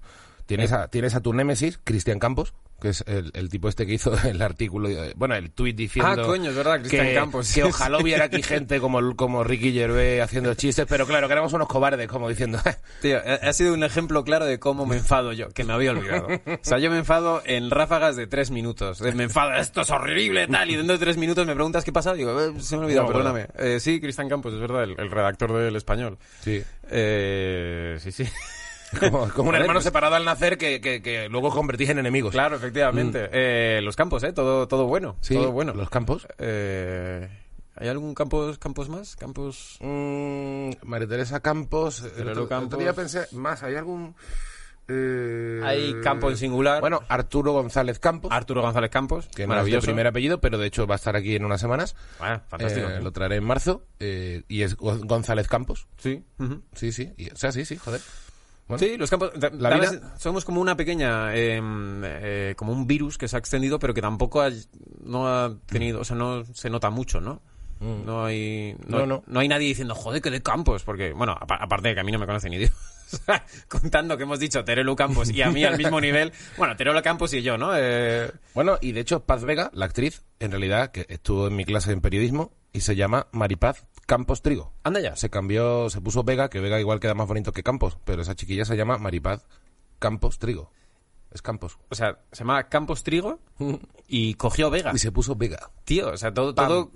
Tienes, 0.48 0.72
a, 0.72 0.88
tienes 0.88 1.14
a 1.14 1.20
tu 1.22 1.34
némesis, 1.34 1.78
Cristian 1.84 2.20
Campos, 2.20 2.54
que 2.82 2.90
es 2.90 3.04
el, 3.06 3.32
el 3.34 3.50
tipo 3.50 3.68
este 3.68 3.86
que 3.86 3.94
hizo 3.94 4.14
el 4.28 4.42
artículo, 4.42 4.88
eh, 4.88 5.14
bueno, 5.18 5.36
el 5.36 5.52
tuit 5.52 5.76
diciendo... 5.76 6.24
Ah, 6.24 6.26
coño, 6.26 6.52
es 6.52 6.56
verdad, 6.56 6.80
Cristian 6.80 7.14
Campos. 7.14 7.54
Que 7.54 7.66
ojalá 7.66 7.98
hubiera 8.00 8.26
aquí 8.26 8.42
gente 8.42 8.80
como, 8.80 9.16
como 9.18 9.44
Ricky 9.44 9.74
Gervais 9.74 10.22
haciendo 10.22 10.54
chistes, 10.54 10.86
pero 10.88 11.06
claro, 11.06 11.28
que 11.28 11.34
éramos 11.34 11.52
unos 11.52 11.68
cobardes, 11.68 12.08
como 12.08 12.30
diciendo... 12.30 12.60
Tío, 13.02 13.18
ha 13.18 13.48
ha 13.48 13.54
sido 13.54 13.74
un 13.74 13.84
ejemplo 13.84 14.24
claro 14.24 14.46
de 14.46 14.58
cómo 14.58 14.86
me 14.86 14.96
enfado 14.98 15.34
yo, 15.34 15.50
que 15.50 15.66
me 15.66 15.74
había 15.74 15.92
olvidado. 15.92 16.28
O 16.28 16.60
sea, 16.62 16.80
yo 16.80 16.90
me 16.92 16.98
enfado 16.98 17.42
en 17.46 17.70
ráfagas 17.70 18.16
de 18.16 18.28
tres 18.28 18.50
minutos. 18.50 19.02
Me 19.02 19.24
enfado, 19.24 19.54
esto 19.56 19.82
es 19.82 19.90
horrible, 19.90 20.48
tal, 20.48 20.70
y 20.70 20.76
dentro 20.78 20.94
de 20.98 21.04
tres 21.04 21.18
minutos 21.18 21.46
me 21.46 21.56
preguntas 21.56 21.84
qué 21.84 21.92
pasa, 21.92 22.14
digo, 22.14 22.40
eh, 22.40 22.54
se 22.60 22.78
me 22.78 22.84
ha 22.84 22.86
olvidado, 22.86 23.08
No, 23.08 23.12
perdóname. 23.14 23.48
Eh, 23.58 23.80
sí, 23.82 24.00
Cristian 24.00 24.30
Campos, 24.30 24.54
es 24.54 24.60
verdad, 24.62 24.84
el, 24.84 24.96
el 24.98 25.12
redactor 25.12 25.52
del 25.54 25.76
español. 25.76 26.18
sí. 26.42 26.64
Eh, 26.90 27.98
sí, 28.00 28.14
sí. 28.14 28.24
Como, 29.00 29.30
como 29.30 29.50
un 29.50 29.56
hermano 29.56 29.74
pues- 29.74 29.84
separado 29.84 30.16
al 30.16 30.24
nacer 30.26 30.58
que, 30.58 30.80
que, 30.82 31.02
que 31.02 31.28
luego 31.30 31.50
convertís 31.50 31.90
en 31.90 32.00
enemigos. 32.00 32.32
Claro, 32.32 32.56
efectivamente. 32.56 33.30
Eh, 33.32 33.82
los 33.84 33.96
campos, 33.96 34.24
¿eh? 34.24 34.32
Todo, 34.34 34.68
todo 34.68 34.86
bueno. 34.88 35.18
Sí, 35.22 35.34
todo 35.36 35.52
bueno. 35.52 35.74
los 35.74 35.90
campos. 35.90 36.26
Eh, 36.38 37.28
¿Hay 37.76 37.88
algún 37.90 38.16
campos, 38.16 38.58
campos 38.58 38.90
más? 38.90 39.16
Campos... 39.18 39.78
Mm, 39.82 40.72
María 40.84 41.08
Teresa 41.08 41.42
Campos. 41.42 42.02
El 42.02 42.12
Terelu 42.12 42.32
otro, 42.32 42.44
el 42.44 42.50
Campos. 42.50 42.68
otro 42.68 42.80
día 42.80 42.94
pensé, 42.94 43.28
más, 43.34 43.62
¿hay 43.62 43.76
algún...? 43.76 44.16
eh, 44.88 45.62
Hay 45.64 45.94
campo 46.02 46.30
en 46.30 46.38
singular. 46.38 46.80
Bueno, 46.80 47.02
Arturo 47.10 47.52
González 47.52 48.00
Campos, 48.00 48.32
Arturo 48.32 48.62
González 48.62 48.90
Campos, 48.90 49.26
que 49.28 49.30
no 49.30 49.32
es 49.34 49.38
de 49.38 49.48
maravilloso. 49.48 49.86
primer 49.86 50.08
apellido, 50.08 50.40
pero 50.40 50.58
de 50.58 50.66
hecho 50.66 50.88
va 50.88 50.96
a 50.96 50.98
estar 50.98 51.16
aquí 51.16 51.36
en 51.36 51.44
unas 51.46 51.60
semanas. 51.62 51.96
Ah, 52.22 52.42
fantástico. 52.48 52.88
Eh, 52.88 53.02
lo 53.02 53.12
traeré 53.12 53.36
en 53.36 53.44
marzo. 53.44 53.84
eh, 54.00 54.44
y 54.48 54.62
es 54.62 54.76
Go- 54.78 54.98
González 55.04 55.48
Campos. 55.50 55.88
Sí. 55.98 56.24
Sí, 56.74 56.92
sí. 56.94 57.12
y- 57.18 57.30
o 57.32 57.36
sea, 57.36 57.52
sí, 57.52 57.66
sí, 57.66 57.76
joder. 57.76 58.00
Bueno, 58.68 58.80
Sí, 58.80 58.98
los 58.98 59.10
campos. 59.10 59.32
La 59.54 59.70
da 59.70 59.78
vida- 59.80 60.14
somos 60.18 60.44
como 60.44 60.60
una 60.62 60.76
pequeña. 60.76 61.34
eh, 61.36 61.62
eh, 61.62 62.54
como 62.58 62.74
un 62.74 62.86
virus 62.88 63.18
que 63.18 63.28
se 63.28 63.36
ha 63.36 63.40
extendido, 63.40 63.80
pero 63.80 63.94
que 63.94 64.02
tampoco 64.02 64.42
ha, 64.42 64.50
no 65.04 65.28
ha 65.28 65.56
tenido. 65.68 66.02
O 66.02 66.04
sea, 66.04 66.16
no 66.18 66.44
se 66.54 66.70
nota 66.70 66.90
mucho, 66.90 67.22
¿no? 67.22 67.42
No 67.80 68.26
hay. 68.26 68.76
No, 68.88 69.06
No, 69.06 69.24
no. 69.28 69.40
hay 69.40 69.48
nadie 69.48 69.68
diciendo, 69.68 69.94
joder, 69.96 70.22
que 70.22 70.32
de 70.32 70.42
campos. 70.42 70.84
Porque, 70.84 71.14
bueno, 71.14 71.38
apa- 71.40 71.60
aparte 71.62 71.90
de 71.90 71.94
que 71.96 72.02
a 72.02 72.04
mí 72.04 72.12
no 72.12 72.20
me 72.20 72.26
conoce 72.26 72.50
ni 72.50 72.58
Dios. 72.58 72.72
Contando 73.70 74.18
que 74.18 74.24
hemos 74.24 74.40
dicho 74.40 74.66
Terelu 74.66 74.96
Campos 74.96 75.30
y 75.30 75.42
a 75.42 75.50
mí 75.50 75.64
al 75.64 75.78
mismo 75.78 76.02
nivel. 76.02 76.34
Bueno, 76.58 76.76
Terelu 76.76 77.02
Campos 77.02 77.34
y 77.34 77.42
yo, 77.42 77.58
¿no? 77.58 77.72
Eh, 77.76 78.30
Bueno, 78.54 78.78
y 78.82 78.92
de 78.92 79.00
hecho, 79.02 79.22
Paz 79.22 79.44
Vega, 79.46 79.70
la 79.74 79.86
actriz, 79.86 80.24
en 80.40 80.52
realidad, 80.52 80.92
que 80.92 81.06
estuvo 81.08 81.48
en 81.48 81.56
mi 81.56 81.64
clase 81.66 81.92
en 81.94 82.02
periodismo, 82.02 82.52
y 82.74 82.82
se 82.82 82.96
llama 82.98 83.28
Maripaz 83.32 83.86
Campos 84.08 84.42
Trigo. 84.42 84.74
anda 84.84 85.00
ya. 85.02 85.16
Se 85.16 85.30
cambió, 85.30 85.90
se 85.92 86.02
puso 86.02 86.24
Vega, 86.24 86.50
que 86.50 86.60
Vega 86.60 86.80
igual 86.80 87.00
queda 87.00 87.14
más 87.14 87.28
bonito 87.28 87.52
que 87.52 87.62
Campos, 87.62 87.98
pero 88.06 88.24
esa 88.24 88.36
chiquilla 88.36 88.66
se 88.66 88.76
llama 88.76 88.98
Maripaz 88.98 89.46
Campos 90.00 90.40
Trigo. 90.40 90.72
Es 91.30 91.42
Campos. 91.42 91.78
O 91.90 91.96
sea, 91.96 92.20
se 92.32 92.40
llama 92.40 92.70
Campos 92.70 93.04
Trigo 93.04 93.40
y 94.08 94.36
cogió 94.36 94.70
Vega. 94.70 94.92
Y 94.96 94.98
se 94.98 95.12
puso 95.12 95.36
Vega. 95.36 95.72
Tío, 95.84 96.12
o 96.12 96.18
sea, 96.18 96.34
todo. 96.34 96.56
Pam. 96.56 96.68
todo 96.70 96.92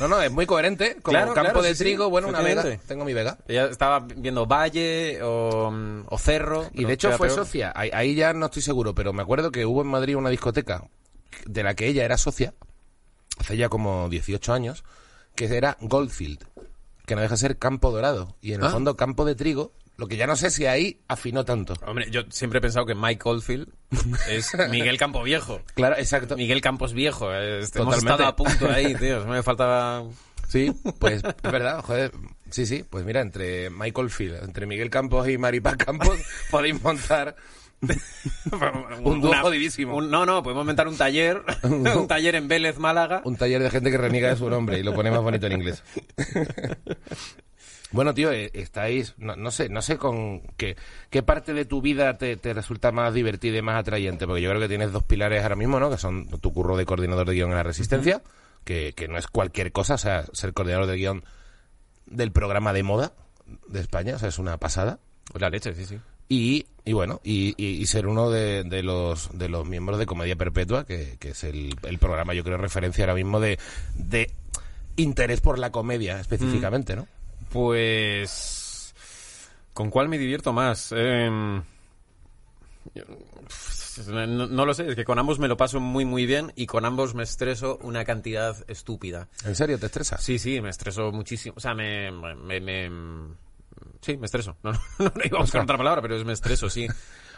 No, 0.00 0.08
no, 0.08 0.20
es 0.20 0.32
muy 0.32 0.46
coherente. 0.46 0.96
Como 1.02 1.12
Claro, 1.12 1.32
campo 1.32 1.50
claro, 1.52 1.62
de 1.62 1.70
sí, 1.70 1.76
sí, 1.76 1.84
trigo, 1.84 2.10
bueno, 2.10 2.26
una 2.26 2.42
Vega. 2.42 2.64
Tengo 2.88 3.04
mi 3.04 3.14
Vega. 3.14 3.38
Ella 3.46 3.66
estaba 3.66 4.00
viendo 4.00 4.46
Valle 4.46 5.22
o, 5.22 5.70
mm, 5.70 6.06
o 6.08 6.18
Cerro. 6.18 6.68
Y 6.72 6.84
de 6.86 6.94
hecho 6.94 7.12
fue 7.12 7.28
peor. 7.28 7.38
socia. 7.38 7.72
Ahí, 7.76 7.90
ahí 7.94 8.16
ya 8.16 8.32
no 8.32 8.46
estoy 8.46 8.62
seguro, 8.62 8.96
pero 8.96 9.12
me 9.12 9.22
acuerdo 9.22 9.52
que 9.52 9.64
hubo 9.64 9.82
en 9.82 9.88
Madrid 9.88 10.16
una 10.16 10.30
discoteca 10.30 10.88
de 11.46 11.62
la 11.62 11.74
que 11.74 11.86
ella 11.86 12.04
era 12.04 12.16
socia, 12.18 12.54
hace 13.38 13.56
ya 13.56 13.68
como 13.68 14.08
18 14.08 14.52
años, 14.52 14.82
que 15.36 15.44
era 15.56 15.76
Goldfield, 15.80 16.47
que 17.08 17.16
no 17.16 17.20
deja 17.22 17.34
de 17.34 17.38
ser 17.38 17.58
campo 17.58 17.90
dorado. 17.90 18.36
Y 18.40 18.52
en 18.52 18.60
el 18.60 18.66
Ah. 18.68 18.70
fondo 18.70 18.96
campo 18.96 19.24
de 19.24 19.34
trigo, 19.34 19.72
lo 19.96 20.06
que 20.06 20.16
ya 20.16 20.28
no 20.28 20.36
sé 20.36 20.50
si 20.52 20.66
ahí 20.66 21.00
afinó 21.08 21.44
tanto. 21.44 21.74
Hombre, 21.84 22.08
yo 22.12 22.20
siempre 22.30 22.58
he 22.58 22.62
pensado 22.62 22.86
que 22.86 22.94
Mike 22.94 23.22
Oldfield 23.28 23.68
es 24.30 24.52
Miguel 24.70 24.96
Campo 24.98 25.24
Viejo. 25.24 25.60
Claro, 25.74 25.96
exacto. 25.98 26.36
Miguel 26.36 26.60
Campos 26.60 26.92
Viejo. 26.92 27.32
eh, 27.34 27.60
este, 27.60 27.80
hemos 27.80 27.96
estado 27.98 28.24
a 28.26 28.36
punto 28.36 28.70
ahí, 28.70 28.94
tío. 29.00 29.26
Me 29.26 29.42
faltaba... 29.42 30.04
Sí, 30.48 30.72
pues 30.98 31.22
es 31.24 31.50
verdad, 31.52 31.82
joder. 31.82 32.12
Sí, 32.50 32.64
sí, 32.64 32.82
pues 32.88 33.04
mira, 33.04 33.20
entre 33.20 33.68
Michael 33.68 34.08
Field, 34.08 34.42
entre 34.44 34.66
Miguel 34.66 34.88
Campos 34.88 35.28
y 35.28 35.36
Maripaz 35.36 35.76
Campos, 35.76 36.16
podéis 36.50 36.80
montar 36.82 37.36
un 39.02 39.20
dúo 39.20 39.34
jodidísimo. 39.40 39.96
un- 39.96 40.10
no, 40.10 40.26
no, 40.26 40.42
podemos 40.42 40.66
montar 40.66 40.88
un 40.88 40.96
taller. 40.96 41.42
un 41.62 42.08
taller 42.08 42.34
en 42.34 42.48
Vélez, 42.48 42.78
Málaga. 42.78 43.22
un 43.24 43.36
taller 43.36 43.62
de 43.62 43.70
gente 43.70 43.90
que 43.90 43.98
reniega 43.98 44.28
de 44.30 44.36
su 44.36 44.48
nombre 44.50 44.78
y 44.78 44.82
lo 44.82 44.94
pone 44.94 45.10
más 45.10 45.22
bonito 45.22 45.46
en 45.46 45.52
inglés. 45.52 45.82
bueno, 47.92 48.12
tío, 48.14 48.32
eh, 48.32 48.50
estáis, 48.52 49.14
no, 49.18 49.36
no 49.36 49.50
sé, 49.50 49.68
no 49.68 49.80
sé 49.80 49.96
con 49.96 50.40
qué, 50.56 50.76
qué 51.10 51.22
parte 51.22 51.54
de 51.54 51.64
tu 51.64 51.80
vida 51.80 52.18
te, 52.18 52.36
te 52.36 52.52
resulta 52.52 52.92
más 52.92 53.14
divertida 53.14 53.58
y 53.58 53.62
más 53.62 53.78
atrayente, 53.80 54.26
porque 54.26 54.42
yo 54.42 54.50
creo 54.50 54.60
que 54.60 54.68
tienes 54.68 54.92
dos 54.92 55.04
pilares 55.04 55.42
ahora 55.42 55.56
mismo, 55.56 55.80
¿no? 55.80 55.90
Que 55.90 55.96
son 55.98 56.28
tu 56.40 56.52
curro 56.52 56.76
de 56.76 56.84
coordinador 56.84 57.26
de 57.26 57.34
guion 57.34 57.50
en 57.50 57.56
la 57.56 57.62
Resistencia, 57.62 58.22
que, 58.64 58.92
que 58.94 59.08
no 59.08 59.16
es 59.16 59.26
cualquier 59.26 59.72
cosa, 59.72 59.94
o 59.94 59.98
sea, 59.98 60.24
ser 60.32 60.52
coordinador 60.52 60.86
de 60.86 60.96
guion 60.96 61.24
del 62.06 62.32
programa 62.32 62.72
de 62.72 62.82
moda 62.82 63.12
de 63.68 63.80
España, 63.80 64.16
o 64.16 64.18
sea, 64.18 64.28
es 64.28 64.38
una 64.38 64.58
pasada. 64.58 64.98
La 65.38 65.48
leche, 65.48 65.72
sí, 65.74 65.86
sí. 65.86 65.98
Y, 66.28 66.66
y 66.84 66.92
bueno, 66.92 67.20
y, 67.24 67.54
y- 67.56 67.76
y 67.80 67.86
ser 67.86 68.06
uno 68.06 68.30
de, 68.30 68.62
de 68.64 68.82
los 68.82 69.30
de 69.38 69.48
los 69.48 69.66
miembros 69.66 69.98
de 69.98 70.06
Comedia 70.06 70.36
Perpetua, 70.36 70.84
que, 70.84 71.16
que 71.18 71.30
es 71.30 71.44
el, 71.44 71.74
el 71.82 71.98
programa, 71.98 72.34
yo 72.34 72.44
creo, 72.44 72.56
referencia 72.58 73.04
ahora 73.04 73.14
mismo 73.14 73.40
de, 73.40 73.58
de 73.94 74.30
interés 74.96 75.40
por 75.40 75.58
la 75.58 75.70
comedia 75.72 76.20
específicamente, 76.20 76.96
¿no? 76.96 77.06
Pues... 77.50 78.94
¿Con 79.72 79.90
cuál 79.90 80.08
me 80.08 80.18
divierto 80.18 80.52
más? 80.52 80.92
Em, 80.92 81.62
no 84.26 84.66
lo 84.66 84.74
sé, 84.74 84.88
es 84.88 84.96
que 84.96 85.04
con 85.04 85.18
ambos 85.18 85.38
me 85.38 85.48
lo 85.48 85.56
paso 85.56 85.80
muy 85.80 86.04
muy 86.04 86.26
bien 86.26 86.52
y 86.56 86.66
con 86.66 86.84
ambos 86.84 87.14
me 87.14 87.22
estreso 87.22 87.78
una 87.82 88.04
cantidad 88.04 88.56
estúpida. 88.68 89.28
¿En 89.44 89.54
serio 89.54 89.78
te 89.78 89.86
estresas? 89.86 90.22
Sí, 90.22 90.38
sí, 90.38 90.60
me 90.60 90.70
estreso 90.70 91.10
muchísimo. 91.12 91.54
O 91.56 91.60
sea, 91.60 91.74
me... 91.74 92.10
me, 92.10 92.60
me- 92.60 92.90
sí, 94.00 94.16
me 94.16 94.26
estreso. 94.26 94.56
No, 94.62 94.72
no, 94.72 94.78
no, 94.98 95.12
no 95.14 95.22
iba 95.24 95.38
a 95.38 95.42
buscar 95.42 95.62
otra 95.62 95.76
palabra, 95.76 96.02
pero 96.02 96.16
es 96.16 96.24
me 96.24 96.32
estreso, 96.32 96.68
sí. 96.70 96.86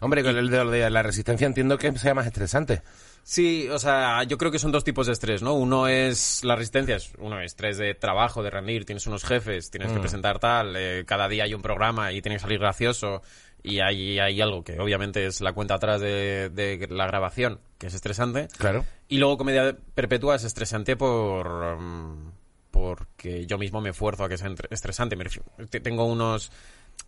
Hombre, 0.00 0.22
con 0.22 0.36
el 0.36 0.48
de, 0.48 0.90
la 0.90 1.02
resistencia 1.02 1.46
entiendo 1.46 1.76
que 1.76 1.92
sea 1.98 2.14
más 2.14 2.26
estresante. 2.26 2.82
Sí, 3.22 3.68
o 3.68 3.78
sea, 3.78 4.22
yo 4.24 4.38
creo 4.38 4.50
que 4.50 4.58
son 4.58 4.72
dos 4.72 4.82
tipos 4.82 5.06
de 5.06 5.12
estrés, 5.12 5.42
¿no? 5.42 5.52
Uno 5.54 5.88
es 5.88 6.42
la 6.42 6.56
resistencia, 6.56 6.96
es 6.96 7.12
uno 7.18 7.38
es 7.38 7.46
estrés 7.46 7.76
de 7.76 7.94
trabajo, 7.94 8.42
de 8.42 8.48
rendir, 8.48 8.86
tienes 8.86 9.06
unos 9.06 9.24
jefes, 9.24 9.70
tienes 9.70 9.92
que 9.92 10.00
presentar 10.00 10.38
tal, 10.38 10.74
eh, 10.74 11.04
cada 11.06 11.28
día 11.28 11.44
hay 11.44 11.52
un 11.52 11.60
programa 11.60 12.12
y 12.12 12.22
tienes 12.22 12.40
que 12.40 12.44
salir 12.44 12.58
gracioso 12.58 13.20
y 13.62 13.80
hay, 13.80 14.18
hay 14.18 14.40
algo 14.40 14.64
que 14.64 14.80
obviamente 14.80 15.26
es 15.26 15.42
la 15.42 15.52
cuenta 15.52 15.74
atrás 15.74 16.00
de, 16.00 16.48
de 16.48 16.88
la 16.90 17.06
grabación, 17.06 17.60
que 17.78 17.88
es 17.88 17.94
estresante. 17.94 18.48
Claro. 18.56 18.86
Y 19.06 19.18
luego 19.18 19.36
comedia 19.36 19.76
perpetua 19.94 20.36
es 20.36 20.44
estresante 20.44 20.96
por 20.96 21.78
mm, 21.78 22.32
porque 22.80 23.46
yo 23.46 23.58
mismo 23.58 23.80
me 23.80 23.90
esfuerzo 23.90 24.24
a 24.24 24.28
que 24.28 24.38
sea 24.38 24.50
estresante. 24.70 25.16
Me 25.16 25.24
refiero- 25.24 25.46
te- 25.68 25.80
tengo 25.80 26.04
unos 26.06 26.50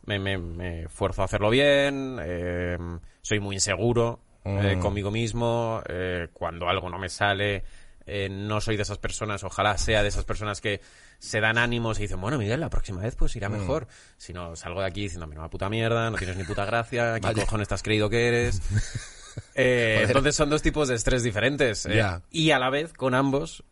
me, 0.07 0.19
me, 0.19 0.37
me 0.39 0.83
esfuerzo 0.85 1.23
a 1.23 1.27
hacerlo 1.27 1.49
bien, 1.51 2.19
eh, 2.23 2.77
soy 3.21 3.41
muy 3.41 3.57
inseguro 3.57 4.21
eh, 4.45 4.75
Mm. 4.77 4.81
conmigo 4.81 5.11
mismo, 5.13 5.81
eh, 5.89 6.29
cuando 6.33 6.69
algo 6.69 6.91
no 6.91 6.99
me 6.99 7.09
sale, 7.09 7.63
eh, 8.07 8.29
no 8.29 8.61
soy 8.61 8.77
de 8.77 8.83
esas 8.83 8.99
personas, 8.99 9.45
ojalá 9.45 9.79
sea 9.79 10.03
de 10.03 10.09
esas 10.09 10.25
personas 10.25 10.61
que 10.61 10.81
se 11.21 11.41
dan 11.41 11.59
ánimos 11.59 11.99
y 12.01 12.03
dicen, 12.03 12.21
bueno, 12.21 12.39
Miguel, 12.39 12.59
la 12.59 12.69
próxima 12.69 13.03
vez 13.03 13.15
pues 13.15 13.35
Mm. 13.35 13.39
irá 13.39 13.49
mejor. 13.49 13.87
Si 14.17 14.33
no, 14.33 14.57
salgo 14.57 14.81
de 14.81 14.87
aquí 14.89 15.03
diciendo, 15.03 15.27
una 15.27 15.49
puta 15.49 15.69
mierda, 15.69 16.11
no 16.11 16.17
tienes 16.17 16.37
ni 16.37 16.43
puta 16.43 16.65
gracia, 16.65 17.21
¿qué 17.21 17.33
cojones 17.35 17.69
te 17.69 17.75
has 17.75 17.83
creído 17.83 18.11
que 18.11 18.27
eres? 18.29 18.61
Eh, 19.55 20.03
entonces 20.07 20.35
son 20.37 20.51
dos 20.51 20.61
tipos 20.61 20.89
de 20.89 20.95
estrés 20.95 21.23
diferentes. 21.23 21.87
eh. 21.87 22.03
Y 22.31 22.51
a 22.51 22.59
la 22.59 22.69
vez, 22.69 22.93
con 22.93 23.15
ambos, 23.15 23.65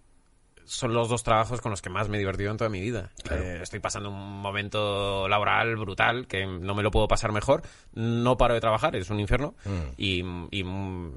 son 0.70 0.94
los 0.94 1.08
dos 1.08 1.24
trabajos 1.24 1.60
con 1.60 1.70
los 1.70 1.82
que 1.82 1.90
más 1.90 2.08
me 2.08 2.16
he 2.16 2.20
divertido 2.20 2.52
en 2.52 2.56
toda 2.56 2.70
mi 2.70 2.80
vida. 2.80 3.10
Claro. 3.24 3.42
Eh, 3.42 3.62
estoy 3.62 3.80
pasando 3.80 4.08
un 4.08 4.40
momento 4.40 5.26
laboral 5.28 5.74
brutal 5.76 6.28
que 6.28 6.46
no 6.46 6.74
me 6.76 6.84
lo 6.84 6.92
puedo 6.92 7.08
pasar 7.08 7.32
mejor. 7.32 7.62
No 7.92 8.36
paro 8.36 8.54
de 8.54 8.60
trabajar, 8.60 8.94
es 8.94 9.10
un 9.10 9.18
infierno. 9.18 9.54
Mm. 9.64 9.70
Y, 9.96 10.20
y, 10.52 10.64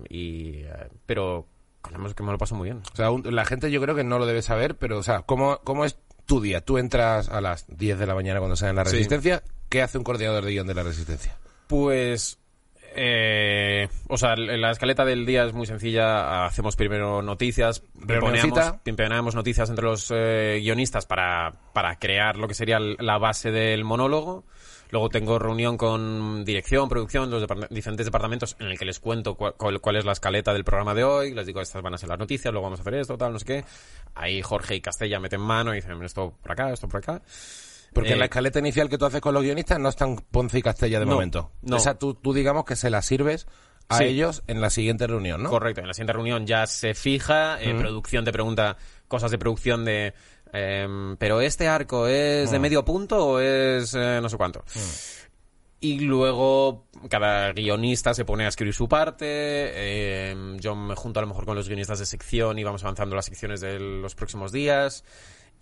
y, 0.10 0.64
eh, 0.64 0.90
pero 1.06 1.46
con 1.82 1.94
que 2.16 2.24
me 2.24 2.32
lo 2.32 2.38
paso 2.40 2.56
muy 2.56 2.70
bien. 2.70 2.82
O 2.94 2.96
sea, 2.96 3.12
un- 3.12 3.24
la 3.36 3.46
gente 3.46 3.70
yo 3.70 3.80
creo 3.80 3.94
que 3.94 4.04
no 4.04 4.18
lo 4.18 4.26
debe 4.26 4.42
saber, 4.42 4.76
pero, 4.76 4.98
o 4.98 5.04
sea, 5.04 5.22
¿cómo, 5.22 5.60
cómo 5.64 5.86
es 5.86 5.98
tu 6.26 6.42
día? 6.42 6.62
Tú 6.62 6.80
entras 6.80 7.30
a 7.30 7.40
las 7.40 7.66
10 7.68 8.00
de 8.00 8.08
la 8.08 8.16
mañana 8.16 8.40
cuando 8.40 8.56
sale 8.56 8.72
en 8.72 8.78
la 8.78 8.86
Sí. 8.86 8.94
resistencia. 8.94 9.44
¿Qué 9.70 9.84
hace 9.84 10.00
un 10.00 10.04
coordinador 10.04 10.44
de 10.46 10.52
guion 10.52 10.66
de 10.66 10.74
la 10.74 10.82
resistencia? 10.84 11.38
Pues, 11.68 12.40
eh, 12.96 13.88
o 14.08 14.18
sea, 14.18 14.36
la 14.36 14.72
escaleta 14.72 15.06
del 15.06 15.26
día 15.26 15.44
es 15.46 15.54
muy 15.54 15.66
sencilla. 15.66 16.46
Hacemos 16.46 16.76
primero 16.76 17.22
noticias, 17.22 17.82
pimponeamos, 18.32 18.82
pimponeamos 18.84 19.36
noticias 19.36 19.70
entre 19.70 19.86
los 19.86 20.12
eh, 20.16 20.60
guionistas 20.62 21.06
para, 21.06 21.54
para 21.74 21.98
crear 21.98 22.38
lo 22.38 22.48
que 22.48 22.54
sería 22.54 22.80
la 22.80 23.18
base 23.18 23.52
del 23.52 23.84
monólogo. 23.84 24.44
Luego 24.92 25.10
tengo 25.10 25.40
reunión 25.40 25.76
con 25.76 26.46
dirección, 26.46 26.88
producción, 26.88 27.32
los 27.32 27.42
depart- 27.42 27.68
diferentes 27.70 28.06
departamentos 28.06 28.56
en 28.60 28.68
el 28.68 28.78
que 28.78 28.86
les 28.86 29.00
cuento 29.00 29.34
cuál- 29.36 29.80
cuál 29.82 29.96
es 29.96 30.06
la 30.06 30.12
escaleta 30.12 30.54
del 30.54 30.64
programa 30.64 30.94
de 30.94 31.04
hoy. 31.04 31.34
Les 31.34 31.48
digo, 31.48 31.62
estas 31.62 31.82
van 31.82 31.96
a 31.96 31.98
ser 31.98 32.10
las 32.10 32.20
noticias, 32.20 32.52
luego 32.54 32.66
vamos 32.66 32.80
a 32.80 32.84
hacer 32.84 32.94
esto, 32.96 33.18
tal, 33.18 33.34
no 33.34 33.40
sé 33.40 33.46
qué. 33.46 33.66
Ahí 34.14 34.44
Jorge 34.44 34.76
y 34.76 34.82
Castella 34.82 35.20
meten 35.20 35.42
mano 35.42 35.72
y 35.74 35.78
dicen 35.78 36.00
esto 36.04 36.34
por 36.44 36.52
acá, 36.52 36.72
esto 36.72 36.88
por 36.88 37.00
acá. 37.00 37.22
Porque 37.94 38.14
Eh, 38.14 38.16
la 38.16 38.26
escaleta 38.26 38.60
inicial 38.60 38.90
que 38.90 38.98
tú 38.98 39.06
haces 39.06 39.22
con 39.22 39.34
los 39.34 39.44
guionistas 39.44 39.80
no 39.80 39.90
están 39.90 40.16
Ponce 40.32 40.60
y 40.60 40.62
Castella 40.62 41.00
de 41.00 41.06
No, 41.06 41.14
momento. 41.14 41.52
no. 41.62 41.76
O 41.78 41.80
sea, 41.80 41.96
tú, 41.96 42.16
tú 42.16 42.34
digamos 42.34 42.66
que 42.66 42.76
se 42.76 42.90
la 42.90 43.02
sirves 43.02 43.48
a 43.90 43.98
Sí. 44.00 44.06
ellos 44.06 44.44
en 44.48 44.62
la 44.62 44.70
siguiente 44.70 45.06
reunión, 45.08 45.44
¿no? 45.44 45.50
Correcto, 45.50 45.82
en 45.82 45.88
la 45.88 45.94
siguiente 45.94 46.14
reunión 46.14 46.48
ya 46.48 46.66
se 46.68 46.94
fija, 46.94 47.62
eh, 47.62 47.76
producción 47.76 48.24
te 48.26 48.32
pregunta 48.32 48.78
cosas 49.08 49.30
de 49.32 49.38
producción 49.38 49.84
de... 49.86 50.14
em, 50.54 51.18
pero 51.18 51.42
este 51.42 51.68
arco 51.68 52.08
es 52.08 52.50
de 52.52 52.60
medio 52.60 52.86
punto 52.86 53.26
o 53.26 53.40
es 53.40 53.94
eh, 53.94 54.20
no 54.22 54.30
sé 54.30 54.38
cuánto. 54.38 54.64
Y 55.80 56.00
luego 56.00 56.88
cada 57.10 57.52
guionista 57.52 58.14
se 58.14 58.24
pone 58.24 58.46
a 58.46 58.48
escribir 58.48 58.74
su 58.74 58.88
parte. 58.88 60.30
em, 60.32 60.58
yo 60.60 60.76
me 60.76 60.96
junto 60.96 61.20
a 61.20 61.24
lo 61.24 61.28
mejor 61.28 61.46
con 61.46 61.56
los 61.56 61.68
guionistas 61.68 62.00
de 62.00 62.06
sección 62.06 62.58
y 62.58 62.64
vamos 62.64 62.84
avanzando 62.84 63.16
las 63.18 63.26
secciones 63.26 63.60
de 63.60 63.80
los 63.80 64.16
próximos 64.16 64.52
días. 64.54 65.04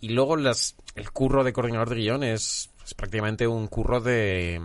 Y 0.01 0.09
luego 0.09 0.35
las, 0.35 0.75
el 0.95 1.11
curro 1.11 1.43
de 1.43 1.53
coordinador 1.53 1.89
de 1.89 1.95
guion 1.95 2.23
es, 2.23 2.69
es 2.83 2.93
prácticamente 2.93 3.47
un 3.47 3.67
curro 3.67 4.01
de 4.01 4.59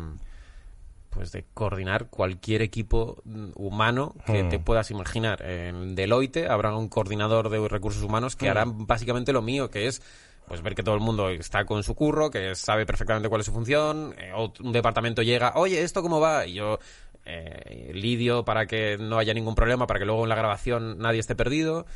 pues 1.10 1.32
de 1.32 1.46
coordinar 1.54 2.08
cualquier 2.08 2.60
equipo 2.60 3.22
humano 3.54 4.14
que 4.26 4.44
Hmm. 4.44 4.48
te 4.50 4.58
puedas 4.58 4.90
imaginar. 4.90 5.40
En 5.42 5.94
Deloitte 5.94 6.46
habrá 6.48 6.74
un 6.76 6.88
coordinador 6.88 7.48
de 7.48 7.66
recursos 7.68 8.02
humanos 8.02 8.36
que 8.36 8.50
hará 8.50 8.64
básicamente 8.66 9.32
lo 9.32 9.40
mío, 9.40 9.70
que 9.70 9.86
es 9.86 10.02
pues 10.46 10.60
ver 10.62 10.74
que 10.74 10.82
todo 10.82 10.94
el 10.94 11.00
mundo 11.00 11.30
está 11.30 11.64
con 11.64 11.82
su 11.82 11.94
curro, 11.94 12.30
que 12.30 12.54
sabe 12.54 12.84
perfectamente 12.86 13.28
cuál 13.30 13.40
es 13.40 13.46
su 13.46 13.52
función, 13.52 14.14
eh, 14.18 14.32
o 14.34 14.52
un 14.62 14.72
departamento 14.72 15.22
llega, 15.22 15.52
oye, 15.56 15.82
¿esto 15.82 16.02
cómo 16.02 16.20
va? 16.20 16.46
Y 16.46 16.52
yo 16.54 16.78
eh, 17.24 17.90
lidio 17.94 18.44
para 18.44 18.66
que 18.66 18.96
no 18.98 19.18
haya 19.18 19.32
ningún 19.34 19.54
problema, 19.54 19.86
para 19.86 19.98
que 19.98 20.06
luego 20.06 20.22
en 20.22 20.28
la 20.28 20.36
grabación 20.36 20.98
nadie 20.98 21.18
esté 21.20 21.34
perdido. 21.34 21.86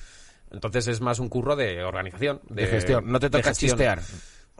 Entonces 0.53 0.89
es 0.89 1.01
más 1.01 1.19
un 1.19 1.29
curro 1.29 1.55
de 1.57 1.83
organización, 1.85 2.41
de, 2.49 2.63
De 2.63 2.69
gestión. 2.69 3.11
No 3.11 3.21
te 3.21 3.31
toca 3.31 3.53
chistear. 3.53 4.01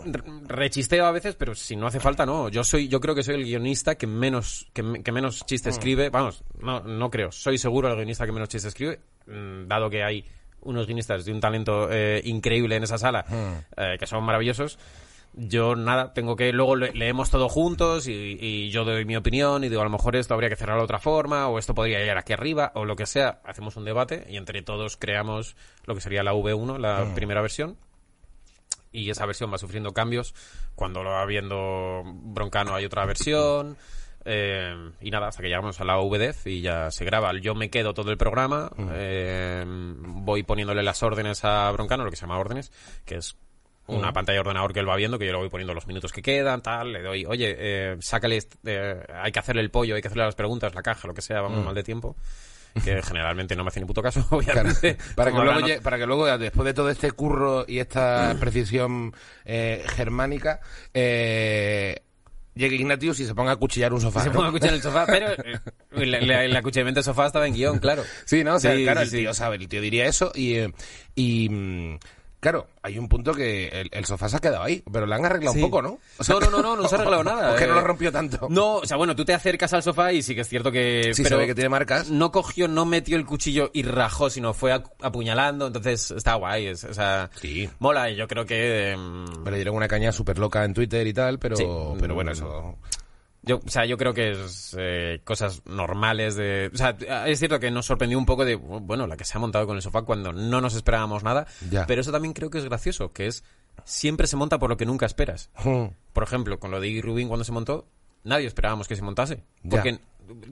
Re- 0.03 0.23
rechisteo 0.47 1.05
a 1.05 1.11
veces, 1.13 1.35
pero 1.35 1.55
si 1.55 1.77
no 1.77 1.87
hace 1.87 2.01
falta, 2.01 2.25
no. 2.25 2.49
Yo 2.49 2.65
soy, 2.65 2.89
yo 2.89 3.01
creo 3.01 3.15
que 3.15 3.23
soy 3.23 3.35
el 3.35 3.45
guionista 3.45 3.97
que 3.97 4.07
menos, 4.07 4.67
que, 4.73 4.83
me- 4.83 5.03
que 5.03 5.13
menos 5.13 5.45
chiste 5.45 5.69
Mm. 5.69 5.73
escribe. 5.73 6.09
Vamos, 6.11 6.43
no, 6.63 6.81
no 6.81 7.11
creo. 7.11 7.31
Soy 7.33 7.59
seguro 7.59 7.89
el 7.89 7.97
guionista 7.97 8.25
que 8.25 8.33
menos 8.33 8.49
chiste 8.49 8.69
escribe, 8.69 9.01
mm, 9.27 9.67
dado 9.69 9.91
que 9.91 10.03
hay 10.03 10.25
unos 10.63 10.87
guionistas 10.87 11.25
de 11.25 11.33
un 11.33 11.41
talento 11.41 11.89
eh, 11.91 12.21
increíble 12.25 12.77
en 12.77 12.85
esa 12.85 12.97
sala, 12.99 13.25
Mm. 13.29 13.81
eh, 13.81 13.97
que 13.99 14.07
son 14.07 14.25
maravillosos. 14.25 14.79
Yo 15.33 15.77
nada, 15.77 16.13
tengo 16.13 16.35
que 16.35 16.53
luego 16.53 16.75
le- 16.75 16.93
leemos 16.93 17.31
todo 17.31 17.49
juntos 17.49 18.09
y, 18.09 18.37
y 18.41 18.71
yo 18.71 18.85
doy 18.85 19.05
mi 19.05 19.17
opinión 19.17 19.63
y 19.63 19.69
digo 19.69 19.81
a 19.81 19.85
lo 19.85 19.91
mejor 19.91 20.17
esto 20.17 20.35
habría 20.35 20.49
que 20.51 20.57
cerrarlo 20.57 20.83
de 20.83 20.87
otra 20.87 20.99
forma 20.99 21.47
o 21.49 21.59
esto 21.59 21.73
podría 21.75 22.05
ir 22.05 22.11
aquí 22.11 22.33
arriba 22.33 22.73
o 22.75 22.85
lo 22.85 22.97
que 22.97 23.07
sea. 23.07 23.41
Hacemos 23.45 23.77
un 23.77 23.85
debate 23.85 24.27
y 24.29 24.37
entre 24.37 24.63
todos 24.63 24.97
creamos 24.97 25.57
lo 25.87 25.95
que 25.95 26.01
sería 26.01 26.23
la 26.25 26.33
V1, 26.35 26.79
la 26.79 27.05
Mm. 27.05 27.15
primera 27.15 27.41
versión 27.43 27.77
y 28.93 29.09
esa 29.09 29.25
versión 29.25 29.53
va 29.53 29.59
sufriendo 29.59 29.93
cambios. 29.93 30.35
Cuando 30.75 31.05
lo 31.05 31.11
va 31.11 31.25
viendo 31.27 32.03
Broncano 32.05 32.75
hay 32.75 32.85
otra 32.85 33.07
versión. 33.07 33.77
eh, 34.27 34.75
y 35.01 35.11
nada, 35.11 35.29
hasta 35.29 35.41
que 35.43 35.49
llegamos 35.49 35.81
a 35.81 35.85
la 35.85 35.97
VDEF 35.97 36.47
y 36.49 36.61
ya 36.61 36.91
se 36.91 37.07
graba. 37.07 37.33
Yo 37.41 37.55
me 37.55 37.71
quedo 37.71 37.95
todo 37.95 38.11
el 38.11 38.19
programa, 38.19 38.71
eh, 38.93 39.65
voy 39.67 40.43
poniéndole 40.43 40.83
las 40.83 41.03
órdenes 41.03 41.43
a 41.45 41.71
Broncano, 41.71 42.05
lo 42.05 42.11
que 42.11 42.17
se 42.17 42.23
llama 42.27 42.39
órdenes, 42.39 42.71
que 43.07 43.15
es 43.15 43.39
una 43.97 44.13
pantalla 44.13 44.37
de 44.37 44.41
ordenador 44.41 44.73
que 44.73 44.81
él 44.81 44.89
va 44.89 44.97
viendo, 44.97 45.19
que 45.19 45.27
yo 45.27 45.33
le 45.33 45.39
voy 45.39 45.49
poniendo 45.49 45.75
los 45.75 45.87
minutos 45.87 46.13
que 46.13 46.23
quedan, 46.23 46.63
tal, 46.63 46.93
le 46.93 47.03
doy, 47.03 47.25
oye, 47.27 47.55
eh, 47.59 47.97
sácale, 48.01 48.37
este- 48.39 48.59
eh, 48.65 48.97
hay 49.15 49.33
que 49.33 49.39
hacerle 49.39 49.63
el 49.63 49.71
pollo, 49.71 49.95
hay 49.97 50.03
que 50.03 50.09
hacerle 50.09 50.25
las 50.25 50.35
preguntas, 50.35 50.75
la 50.75 50.83
caja, 50.83 51.07
lo 51.09 51.15
que 51.15 51.23
sea, 51.23 51.41
vamos 51.41 51.65
mal 51.65 51.75
de 51.75 51.83
tiempo. 51.83 52.17
Que 52.85 53.03
generalmente 53.03 53.57
no 53.57 53.65
me 53.65 53.69
hace 53.69 53.81
ni 53.81 53.87
puto 53.87 54.01
caso, 54.01 54.21
Claro. 54.29 54.39
obviamente. 54.39 54.97
Para, 55.17 55.33
que 55.33 55.37
luego, 55.39 55.61
no- 55.61 55.83
para 55.83 55.99
que 55.99 56.07
luego, 56.07 56.39
después 56.39 56.65
de 56.67 56.75
todo 56.75 56.89
este 56.91 57.11
curro 57.11 57.65
y 57.67 57.79
esta 57.81 58.37
precisión 58.39 59.13
eh, 59.45 59.85
germánica, 59.97 60.61
eh, 60.95 62.01
llegue 62.55 62.77
Ignatius 62.77 63.19
y 63.21 63.27
se 63.27 63.35
ponga 63.35 63.53
a 63.53 63.57
cuchillar 63.57 63.93
un 63.93 64.01
sofá. 64.01 64.21
se 64.23 64.29
¿no? 64.29 64.35
ponga 64.37 64.49
a 64.51 64.69
en 64.69 64.75
el 64.75 64.83
sofá, 64.83 65.05
pero 65.07 65.31
eh, 65.45 65.61
el 65.91 66.57
acuchillamiento 66.57 66.99
del 66.99 67.05
sofá 67.05 67.27
estaba 67.27 67.47
en 67.47 67.55
guion, 67.55 67.79
claro. 67.79 68.05
Sí, 68.25 68.45
¿no? 68.45 68.55
O 68.57 68.61
sea, 68.61 68.77
Sí, 68.77 68.83
claro, 68.85 69.01
sí, 69.01 69.05
el 69.05 69.11
sí. 69.11 69.17
tío 69.19 69.35
sabe, 69.35 69.57
el 69.57 69.69
tío 69.69 69.81
diría 69.81 70.07
eso 70.07 70.31
y, 70.35 70.59
y 71.15 71.49
mm, 71.49 71.99
claro, 72.41 72.67
hay 72.83 72.99
un 72.99 73.09
punto 73.09 73.33
que 73.35 73.69
el, 73.69 73.89
el 73.93 74.05
sofá 74.07 74.29
se 74.29 74.37
ha 74.37 74.41
quedado 74.41 74.63
ahí, 74.65 74.83
pero 74.93 75.07
lo 75.07 75.15
han 75.15 75.25
arreglado 75.25 75.53
Sí. 75.55 75.63
un 75.63 75.71
poco, 75.71 75.83
¿no? 75.83 75.91
O 76.19 76.25
No, 76.29 76.41
no, 76.41 76.51
no, 76.51 76.63
no, 76.63 76.77
no 76.77 76.89
se 76.89 76.95
ha 76.95 76.99
arreglado 76.99 77.23
nada, 77.25 77.53
O 77.53 77.57
que 77.57 77.67
no 77.67 77.73
eh. 77.75 77.77
lo 77.77 77.83
rompió 77.87 78.11
tanto. 78.11 78.47
No, 78.51 78.77
o 78.77 78.87
sea, 78.87 78.97
bueno, 78.97 79.15
tú 79.15 79.25
te 79.25 79.35
acercas 79.35 79.73
al 79.75 79.83
sofá 79.83 80.13
y 80.13 80.23
sí 80.23 80.35
que 80.35 80.41
es 80.43 80.49
cierto 80.49 80.73
que... 80.73 81.13
Sí, 81.15 81.23
pero 81.23 81.37
se 81.37 81.41
ve 81.43 81.47
que 81.47 81.55
tiene 81.55 81.69
marcas. 81.69 82.11
No 82.11 82.33
cogió, 82.33 82.67
no 82.69 82.85
metió 82.87 83.17
el 83.17 83.27
cuchillo 83.27 83.71
y 83.73 83.83
rajó, 83.83 84.31
sino 84.31 84.55
fue 84.55 84.73
apuñalando, 84.73 85.67
entonces 85.67 86.11
está 86.11 86.35
guay, 86.35 86.67
es- 86.67 86.85
o 86.85 86.95
sea... 86.95 87.31
Sí. 87.41 87.69
Mola, 87.79 88.11
y 88.11 88.17
yo 88.17 88.27
creo 88.27 88.47
que... 88.47 88.93
em, 88.93 89.27
Pero 89.45 89.57
dieron 89.57 89.77
una 89.77 89.89
caña 89.89 90.13
súper 90.13 90.39
loca 90.39 90.65
en 90.65 90.75
Twitter 90.75 91.07
y 91.07 91.13
tal, 91.13 91.39
pero, 91.39 91.57
Sí. 91.57 91.67
pero 92.01 92.15
bueno, 92.15 92.33
eso... 92.33 92.77
Yo, 93.43 93.61
o 93.65 93.69
sea, 93.71 93.87
yo 93.87 93.97
creo 93.97 94.13
que 94.13 94.33
es 94.33 94.77
eh, 94.79 95.21
cosas 95.25 95.63
normales 95.65 96.37
de... 96.37 96.71
O 96.75 96.77
sea, 96.77 96.91
es 97.27 97.39
cierto 97.39 97.59
que 97.59 97.71
nos 97.71 97.87
sorprendió 97.87 98.19
un 98.19 98.27
poco 98.27 98.45
de, 98.45 98.55
bueno, 98.55 99.07
la 99.07 99.17
que 99.17 99.25
se 99.25 99.37
ha 99.37 99.41
montado 99.41 99.67
con 99.67 99.77
el 99.77 99.83
sofá 99.83 100.03
cuando 100.03 100.33
no 100.33 100.61
nos 100.61 100.75
esperábamos 100.75 101.25
nada, 101.25 101.47
Ya. 101.71 101.87
pero 101.87 102.03
eso 102.03 102.13
también 102.13 102.35
creo 102.35 102.51
que 102.51 102.59
es 102.59 102.65
gracioso, 102.67 103.13
que 103.13 103.27
es 103.29 103.43
siempre 103.85 104.27
se 104.27 104.37
monta 104.37 104.59
por 104.59 104.69
lo 104.69 104.77
que 104.77 104.85
nunca 104.85 105.07
esperas. 105.07 105.49
Hmm. 105.65 105.87
Por 106.13 106.23
ejemplo, 106.23 106.59
con 106.61 106.71
lo 106.71 106.81
de 106.81 106.89
Iggy 106.89 107.01
Rubin 107.01 107.29
cuando 107.29 107.45
se 107.45 107.53
montó, 107.53 107.87
nadie 108.25 108.47
esperábamos 108.47 108.87
que 108.89 108.97
se 108.97 109.03
montase. 109.03 109.43
Ya. 109.63 109.71
Porque 109.71 109.99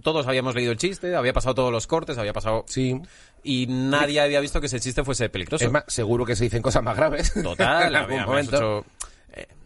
todos 0.02 0.26
habíamos 0.26 0.54
leído 0.54 0.72
el 0.72 0.78
chiste, 0.78 1.14
había 1.14 1.34
pasado 1.34 1.54
todos 1.54 1.70
los 1.72 1.86
cortes, 1.86 2.16
había 2.16 2.32
pasado... 2.32 2.64
Sí. 2.68 2.98
Y 3.44 3.66
nadie 3.68 4.20
había 4.20 4.40
visto 4.40 4.60
que 4.60 4.66
ese 4.66 4.80
chiste 4.80 5.04
fuese 5.04 5.28
peligroso. 5.28 5.64
Es 5.64 5.70
más, 5.70 5.84
seguro 5.86 6.24
que 6.24 6.34
se 6.34 6.44
dicen 6.44 6.62
cosas 6.62 6.82
más 6.82 6.96
graves. 6.96 7.32
Total, 7.34 7.88
en 7.94 7.96
algún 7.96 8.22
momento. 8.24 8.56
hecho- 8.56 8.84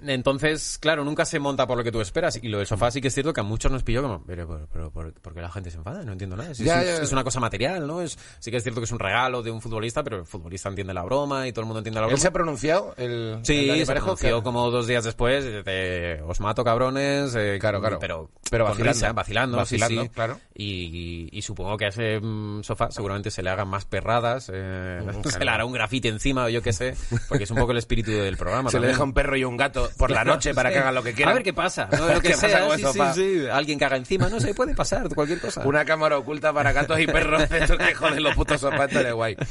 Entonces, 0.05 0.79
claro, 0.81 1.05
nunca 1.05 1.25
se 1.25 1.39
monta 1.39 1.67
por 1.67 1.79
lo 1.79 1.85
que 1.85 1.93
tú 1.93 2.01
esperas. 2.01 2.39
Y 2.43 2.49
lo 2.49 2.59
del 2.59 2.67
sofá 2.67 2.91
sí 2.91 3.01
que 3.01 3.09
es 3.09 3.15
cierto 3.15 3.33
que 3.33 3.41
a 3.41 3.45
muchos 3.45 3.71
nos 3.71 3.83
pilló 3.85 4.03
como, 4.03 4.23
pero, 4.25 4.49
pero, 4.49 4.69
pero, 4.73 4.91
¿por, 4.91 5.13
por 5.15 5.35
qué 5.35 5.41
la 5.41 5.51
gente 5.51 5.71
se 5.71 5.77
enfada? 5.79 6.03
No 6.05 6.13
entiendo 6.13 6.37
nada. 6.37 6.53
Ya, 6.53 6.81
es, 6.81 6.87
ya, 6.87 6.97
ya. 6.97 7.03
es 7.03 7.13
una 7.13 7.23
cosa 7.23 7.39
material, 7.41 7.87
¿no? 7.87 8.03
Es, 8.03 8.19
sí 8.41 8.51
que 8.51 8.57
es 8.57 8.63
cierto 8.65 8.81
que 8.81 8.87
es 8.87 8.93
un 8.93 8.99
regalo 8.99 9.43
de 9.43 9.51
un 9.53 9.61
futbolista, 9.63 10.03
pero 10.03 10.19
el 10.19 10.27
futbolista 10.27 10.69
entiende 10.69 10.93
la 10.93 11.05
broma 11.05 11.47
y 11.47 11.53
todo 11.53 11.61
el 11.63 11.67
mundo 11.67 11.79
entiende 11.79 12.01
la 12.01 12.07
broma. 12.07 12.15
¿Él 12.17 12.21
se 12.21 12.29
ha 12.29 12.33
pronunciado? 12.33 12.95
El, 12.97 13.39
Sí, 13.43 13.85
se 13.87 13.93
pronunció 13.95 14.39
que- 14.39 14.43
como 14.43 14.71
dos 14.71 14.87
días 14.89 15.05
después 15.05 15.45
de 15.45 16.21
os 16.27 16.41
mato 16.41 16.65
cabrones, 16.65 17.35
eh, 17.37 17.59
Claro, 17.61 17.81
claro. 17.81 17.99
pero, 18.01 18.31
Pero 18.51 18.65
vacilando. 18.65 18.93
risa, 18.93 19.13
vacilando, 19.13 19.57
Vacilando, 19.59 20.03
sí. 20.03 20.09
claro. 20.09 20.41
Y, 20.55 21.29
y 21.31 21.43
supongo 21.43 21.77
que 21.77 21.85
a 21.87 21.89
ese 21.89 22.19
mm, 22.21 22.63
sofá 22.65 22.91
seguramente 22.91 23.31
se 23.31 23.43
le 23.43 23.51
hagan 23.51 23.69
más 23.69 23.85
perradas, 23.85 24.51
eh, 24.53 25.01
se 25.31 25.45
le 25.45 25.51
hará 25.51 25.65
un 25.65 25.73
grafiti 25.73 26.09
encima 26.09 26.45
o 26.45 26.49
yo 26.49 26.61
qué 26.63 26.73
sé, 26.73 26.95
porque 27.29 27.45
es 27.45 27.51
un 27.53 27.59
poco 27.59 27.71
el 27.73 27.79
espíritu 27.79 28.11
del 28.11 28.37
programa. 28.37 28.69
Se 28.71 28.81
le 28.81 28.89
deja 28.89 29.05
un 29.05 29.13
perro 29.13 29.37
y 29.37 29.45
un 29.45 29.52
gato 29.57 29.91
por 29.97 30.11
la 30.11 30.25
noche 30.25 30.55
para 30.55 30.71
que 30.71 30.79
hagan 30.79 30.95
lo 30.95 31.03
que 31.03 31.13
quieran. 31.13 31.33
A 31.33 31.35
ver 31.35 31.43
qué 31.43 31.53
pasa, 31.53 31.89
¿no? 31.91 32.09
lo 32.09 32.15
¿Qué 32.21 32.29
que 32.29 32.35
pasa 32.35 32.49
sea, 32.49 32.77
sí, 32.77 32.85
sí, 32.93 33.01
sí. 33.15 33.49
alguien 33.51 33.79
que 33.79 33.85
haga 33.85 33.97
encima, 33.97 34.29
no 34.29 34.41
sé, 34.41 34.55
puede 34.55 34.75
pasar, 34.75 35.09
cualquier 35.15 35.41
cosa. 35.41 35.67
Una 35.67 35.85
cámara 35.85 36.19
oculta 36.19 36.53
para 36.53 36.73
gatos 36.73 36.99
y 37.01 37.07
perros 37.07 37.49
de 37.49 37.59
estos 37.59 37.79
que 37.79 37.95
joden 37.95 38.23
los 38.23 38.35
putos 38.35 38.61
sofás, 38.61 38.89
estaría 38.89 39.13
guay. 39.13 39.37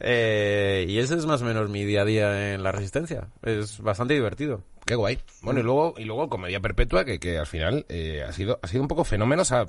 Eh, 0.00 0.86
y 0.88 0.98
ese 0.98 1.16
es 1.16 1.26
más 1.26 1.42
o 1.42 1.44
menos 1.44 1.68
mi 1.68 1.84
día 1.84 2.02
a 2.02 2.04
día 2.04 2.54
en 2.54 2.62
la 2.62 2.72
resistencia. 2.72 3.28
Es 3.42 3.80
bastante 3.80 4.14
divertido. 4.14 4.62
Qué 4.86 4.94
guay. 4.94 5.18
Bueno, 5.42 5.60
y 5.60 5.62
luego, 5.62 5.94
y 5.98 6.04
luego 6.04 6.28
Comedia 6.28 6.60
Perpetua, 6.60 7.04
que, 7.04 7.18
que 7.18 7.36
al 7.36 7.46
final 7.46 7.84
eh, 7.88 8.24
ha 8.26 8.32
sido 8.32 8.58
ha 8.62 8.66
sido 8.68 8.82
un 8.82 8.88
poco 8.88 9.04
fenómeno. 9.04 9.42
O 9.42 9.44
sea, 9.44 9.66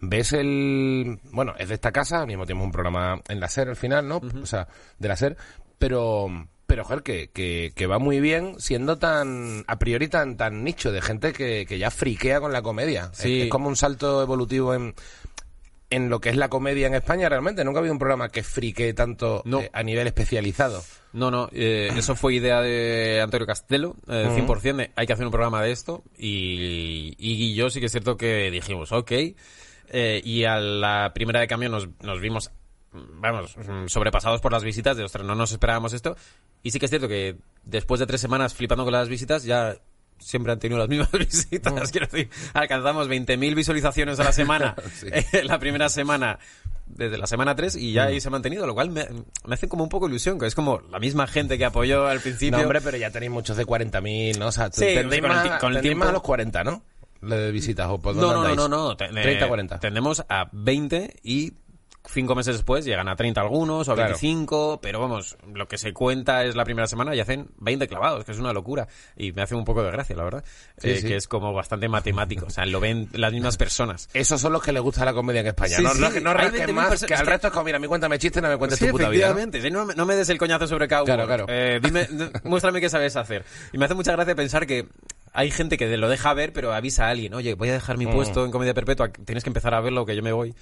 ves 0.00 0.32
el... 0.32 1.20
Bueno, 1.32 1.54
es 1.58 1.68
de 1.68 1.74
esta 1.74 1.92
casa, 1.92 2.20
al 2.20 2.26
mismo 2.26 2.46
tiempo 2.46 2.64
un 2.64 2.72
programa 2.72 3.20
en 3.28 3.40
la 3.40 3.48
SER 3.48 3.68
al 3.68 3.76
final, 3.76 4.08
¿no? 4.08 4.20
O 4.42 4.46
sea, 4.46 4.68
de 4.98 5.08
la 5.08 5.16
SER. 5.16 5.36
Pero, 5.78 6.28
pero 6.66 6.84
joder, 6.84 7.02
que, 7.02 7.30
que, 7.30 7.72
que 7.74 7.86
va 7.86 7.98
muy 7.98 8.20
bien 8.20 8.54
siendo 8.58 8.98
tan, 8.98 9.64
a 9.66 9.78
priori 9.78 10.08
tan, 10.08 10.36
tan 10.36 10.64
nicho 10.64 10.92
de 10.92 11.02
gente 11.02 11.32
que, 11.32 11.66
que 11.66 11.78
ya 11.78 11.90
friquea 11.90 12.40
con 12.40 12.52
la 12.52 12.62
comedia. 12.62 13.10
Sí. 13.12 13.38
Es, 13.40 13.44
es 13.44 13.50
como 13.50 13.68
un 13.68 13.76
salto 13.76 14.22
evolutivo 14.22 14.74
en, 14.74 14.94
en 15.90 16.08
lo 16.10 16.20
que 16.20 16.30
es 16.30 16.36
la 16.36 16.48
comedia 16.48 16.86
en 16.86 16.94
España 16.94 17.28
realmente. 17.28 17.64
Nunca 17.64 17.78
ha 17.78 17.80
habido 17.80 17.92
un 17.92 17.98
programa 17.98 18.28
que 18.30 18.42
friquee 18.42 18.92
tanto 18.94 19.42
No. 19.44 19.60
eh, 19.60 19.70
a 19.72 19.82
nivel 19.82 20.06
especializado. 20.06 20.82
No, 21.12 21.30
no, 21.30 21.48
eh, 21.52 21.90
eso 21.96 22.16
fue 22.16 22.34
idea 22.34 22.60
de 22.60 23.20
Antonio 23.22 23.46
Castelo, 23.46 23.94
eh, 24.08 24.26
100%, 24.36 24.76
de, 24.76 24.90
hay 24.96 25.06
que 25.06 25.12
hacer 25.12 25.24
un 25.24 25.30
programa 25.30 25.62
de 25.62 25.70
esto, 25.70 26.02
y, 26.18 27.14
y 27.18 27.54
yo 27.54 27.70
sí 27.70 27.78
que 27.78 27.86
es 27.86 27.92
cierto 27.92 28.16
que 28.16 28.50
dijimos, 28.50 28.90
ok, 28.90 29.12
eh, 29.90 30.20
y 30.24 30.42
a 30.42 30.58
la 30.58 31.12
primera 31.14 31.38
de 31.38 31.46
cambio 31.46 31.68
nos, 31.68 31.88
nos 32.02 32.20
vimos, 32.20 32.50
vamos, 32.94 33.56
mm, 33.56 33.86
sobrepasados 33.88 34.40
por 34.40 34.52
las 34.52 34.62
visitas, 34.64 34.96
de, 34.96 35.04
ostras, 35.04 35.26
no 35.26 35.34
nos 35.34 35.52
esperábamos 35.52 35.92
esto, 35.92 36.16
y 36.62 36.70
sí 36.70 36.78
que 36.78 36.86
es 36.86 36.90
cierto 36.90 37.08
que 37.08 37.36
después 37.64 37.98
de 38.00 38.06
tres 38.06 38.20
semanas 38.20 38.54
flipando 38.54 38.84
con 38.84 38.92
las 38.92 39.08
visitas, 39.08 39.44
ya 39.44 39.76
siempre 40.18 40.52
han 40.52 40.58
tenido 40.60 40.78
las 40.78 40.88
mismas 40.88 41.10
visitas, 41.18 41.90
quiero 41.90 42.06
decir, 42.06 42.30
alcanzamos 42.54 43.08
20.000 43.08 43.54
visualizaciones 43.54 44.18
a 44.20 44.24
la 44.24 44.32
semana, 44.32 44.74
Sí. 44.94 45.08
eh, 45.12 45.42
la 45.44 45.58
primera 45.58 45.88
semana 45.88 46.38
desde 46.86 47.16
la 47.18 47.26
semana 47.26 47.56
3 47.56 47.76
y 47.76 47.92
ya 47.92 48.04
ahí 48.04 48.20
se 48.20 48.28
ha 48.28 48.30
mantenido, 48.30 48.66
lo 48.66 48.74
cual 48.74 48.90
me, 48.90 49.06
me 49.46 49.54
hace 49.54 49.68
como 49.68 49.82
un 49.82 49.88
poco 49.88 50.06
ilusión, 50.06 50.38
que 50.38 50.46
es 50.46 50.54
como 50.54 50.80
la 50.90 50.98
misma 51.00 51.26
gente 51.26 51.56
que 51.58 51.64
apoyó 51.64 52.06
al 52.06 52.20
principio. 52.20 52.56
No, 52.58 52.62
hombre, 52.62 52.80
pero 52.82 52.96
ya 52.98 53.10
tenéis 53.10 53.32
muchos 53.32 53.56
de 53.56 53.66
40.000, 53.66 54.38
¿no? 54.38 54.48
O 54.48 54.52
sea, 54.52 54.70
Sí, 54.70 54.84
tendréis 54.84 55.22
con 55.22 55.32
el 55.32 55.58
con 55.58 55.76
el 55.76 55.82
tiempo- 55.82 56.00
más 56.00 56.10
a 56.10 56.12
los 56.12 56.22
40, 56.22 56.62
¿no? 56.62 56.82
De 57.22 57.50
visitas 57.52 57.88
o 57.88 57.98
por 57.98 58.14
no, 58.14 58.34
no, 58.34 58.44
no, 58.48 58.54
no, 58.54 58.68
no, 58.68 58.96
te- 58.98 59.06
eh, 59.06 59.22
30, 59.22 59.48
40. 59.48 59.80
Tendemos 59.80 60.24
a 60.28 60.46
20 60.52 61.16
y 61.22 61.54
cinco 62.06 62.34
meses 62.34 62.56
después 62.56 62.84
llegan 62.84 63.08
a 63.08 63.16
30 63.16 63.40
algunos 63.40 63.88
o 63.88 63.92
a 63.92 63.94
Claro. 63.94 64.10
25, 64.10 64.80
pero 64.82 65.00
vamos, 65.00 65.36
lo 65.52 65.66
que 65.66 65.78
se 65.78 65.92
cuenta 65.92 66.44
es 66.44 66.54
la 66.54 66.64
primera 66.64 66.86
semana 66.86 67.14
y 67.14 67.20
hacen 67.20 67.48
20 67.58 67.88
clavados, 67.88 68.24
que 68.24 68.32
es 68.32 68.38
una 68.38 68.52
locura. 68.52 68.86
Y 69.16 69.32
me 69.32 69.42
hace 69.42 69.54
un 69.54 69.64
poco 69.64 69.82
de 69.82 69.90
gracia, 69.90 70.14
la 70.14 70.24
verdad. 70.24 70.44
Sí, 70.78 70.90
Eh, 70.90 70.96
sí. 71.00 71.08
Que 71.08 71.16
es 71.16 71.26
como 71.28 71.52
bastante 71.52 71.88
matemático, 71.88 72.46
o 72.46 72.50
sea, 72.50 72.66
lo 72.66 72.78
ven 72.80 73.08
las 73.12 73.32
mismas 73.32 73.56
personas. 73.56 74.08
Esos 74.12 74.40
son 74.40 74.52
los 74.52 74.62
que 74.62 74.72
les 74.72 74.82
gusta 74.82 75.04
la 75.04 75.14
comedia 75.14 75.40
en 75.40 75.46
España. 75.48 75.76
Sí, 75.76 75.82
no, 75.82 75.94
no, 75.94 76.10
no 76.10 76.30
hay 76.30 76.36
rasquen 76.36 76.66
20.000 76.68 76.72
más, 76.74 77.04
que 77.04 77.14
al 77.14 77.26
resto 77.26 77.46
es 77.48 77.52
como, 77.52 77.64
mira, 77.64 77.78
a 77.78 77.80
mí 77.80 77.86
cuéntame 77.86 78.18
chistes, 78.18 78.42
no 78.42 78.48
me 78.48 78.56
cuentes 78.58 78.78
tu 78.78 78.86
puta 78.88 79.08
vida. 79.08 79.28
¿no? 79.70 79.84
No, 79.94 80.06
me- 80.06 80.14
des 80.14 80.28
el 80.28 80.38
coñazo 80.38 80.66
sobre 80.66 80.86
Cow. 80.88 81.04
Claro, 81.04 81.26
claro. 81.26 81.46
Eh, 81.48 81.80
dime, 81.82 82.06
muéstrame 82.44 82.80
qué 82.80 82.88
sabes 82.88 83.16
hacer. 83.16 83.44
Y 83.72 83.78
me 83.78 83.86
hace 83.86 83.94
mucha 83.94 84.12
gracia 84.12 84.34
pensar 84.34 84.66
que 84.66 84.86
hay 85.34 85.50
gente 85.50 85.76
que 85.76 85.94
lo 85.96 86.08
deja 86.08 86.32
ver, 86.32 86.52
pero 86.52 86.72
avisa 86.72 87.06
a 87.06 87.10
alguien. 87.10 87.34
Oye, 87.34 87.54
voy 87.54 87.68
a 87.68 87.72
dejar 87.74 87.96
Mm. 87.96 87.98
mi 87.98 88.06
puesto 88.06 88.44
en 88.44 88.50
Comedia 88.52 88.72
Perpetua. 88.72 89.10
Tienes 89.12 89.42
que 89.44 89.50
empezar 89.50 89.74
a 89.74 89.80
verlo, 89.80 90.06
que 90.06 90.14
yo 90.16 90.22
me 90.22 90.32
voy. 90.32 90.54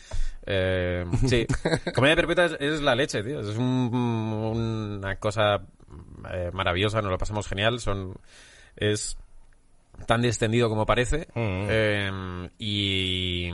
Eh, 0.47 1.05
sí. 1.27 1.47
Comedia 1.95 2.17
Perpetua 2.17 2.47
es, 2.47 2.57
es 2.59 2.81
la 2.81 2.95
leche, 2.95 3.23
tío. 3.23 3.41
Es 3.41 3.57
un- 3.57 4.97
una 4.99 5.17
cosa 5.17 5.61
eh, 6.33 6.51
maravillosa. 6.53 7.03
Nos 7.03 7.11
lo 7.13 7.19
pasamos 7.19 7.47
genial. 7.47 7.79
Son... 7.81 8.15
Es 8.75 9.19
tan 10.07 10.25
extendido 10.25 10.69
como 10.71 10.87
parece. 10.87 11.29
Mm. 11.35 11.67
Eh, 11.69 12.49
y, 12.59 13.51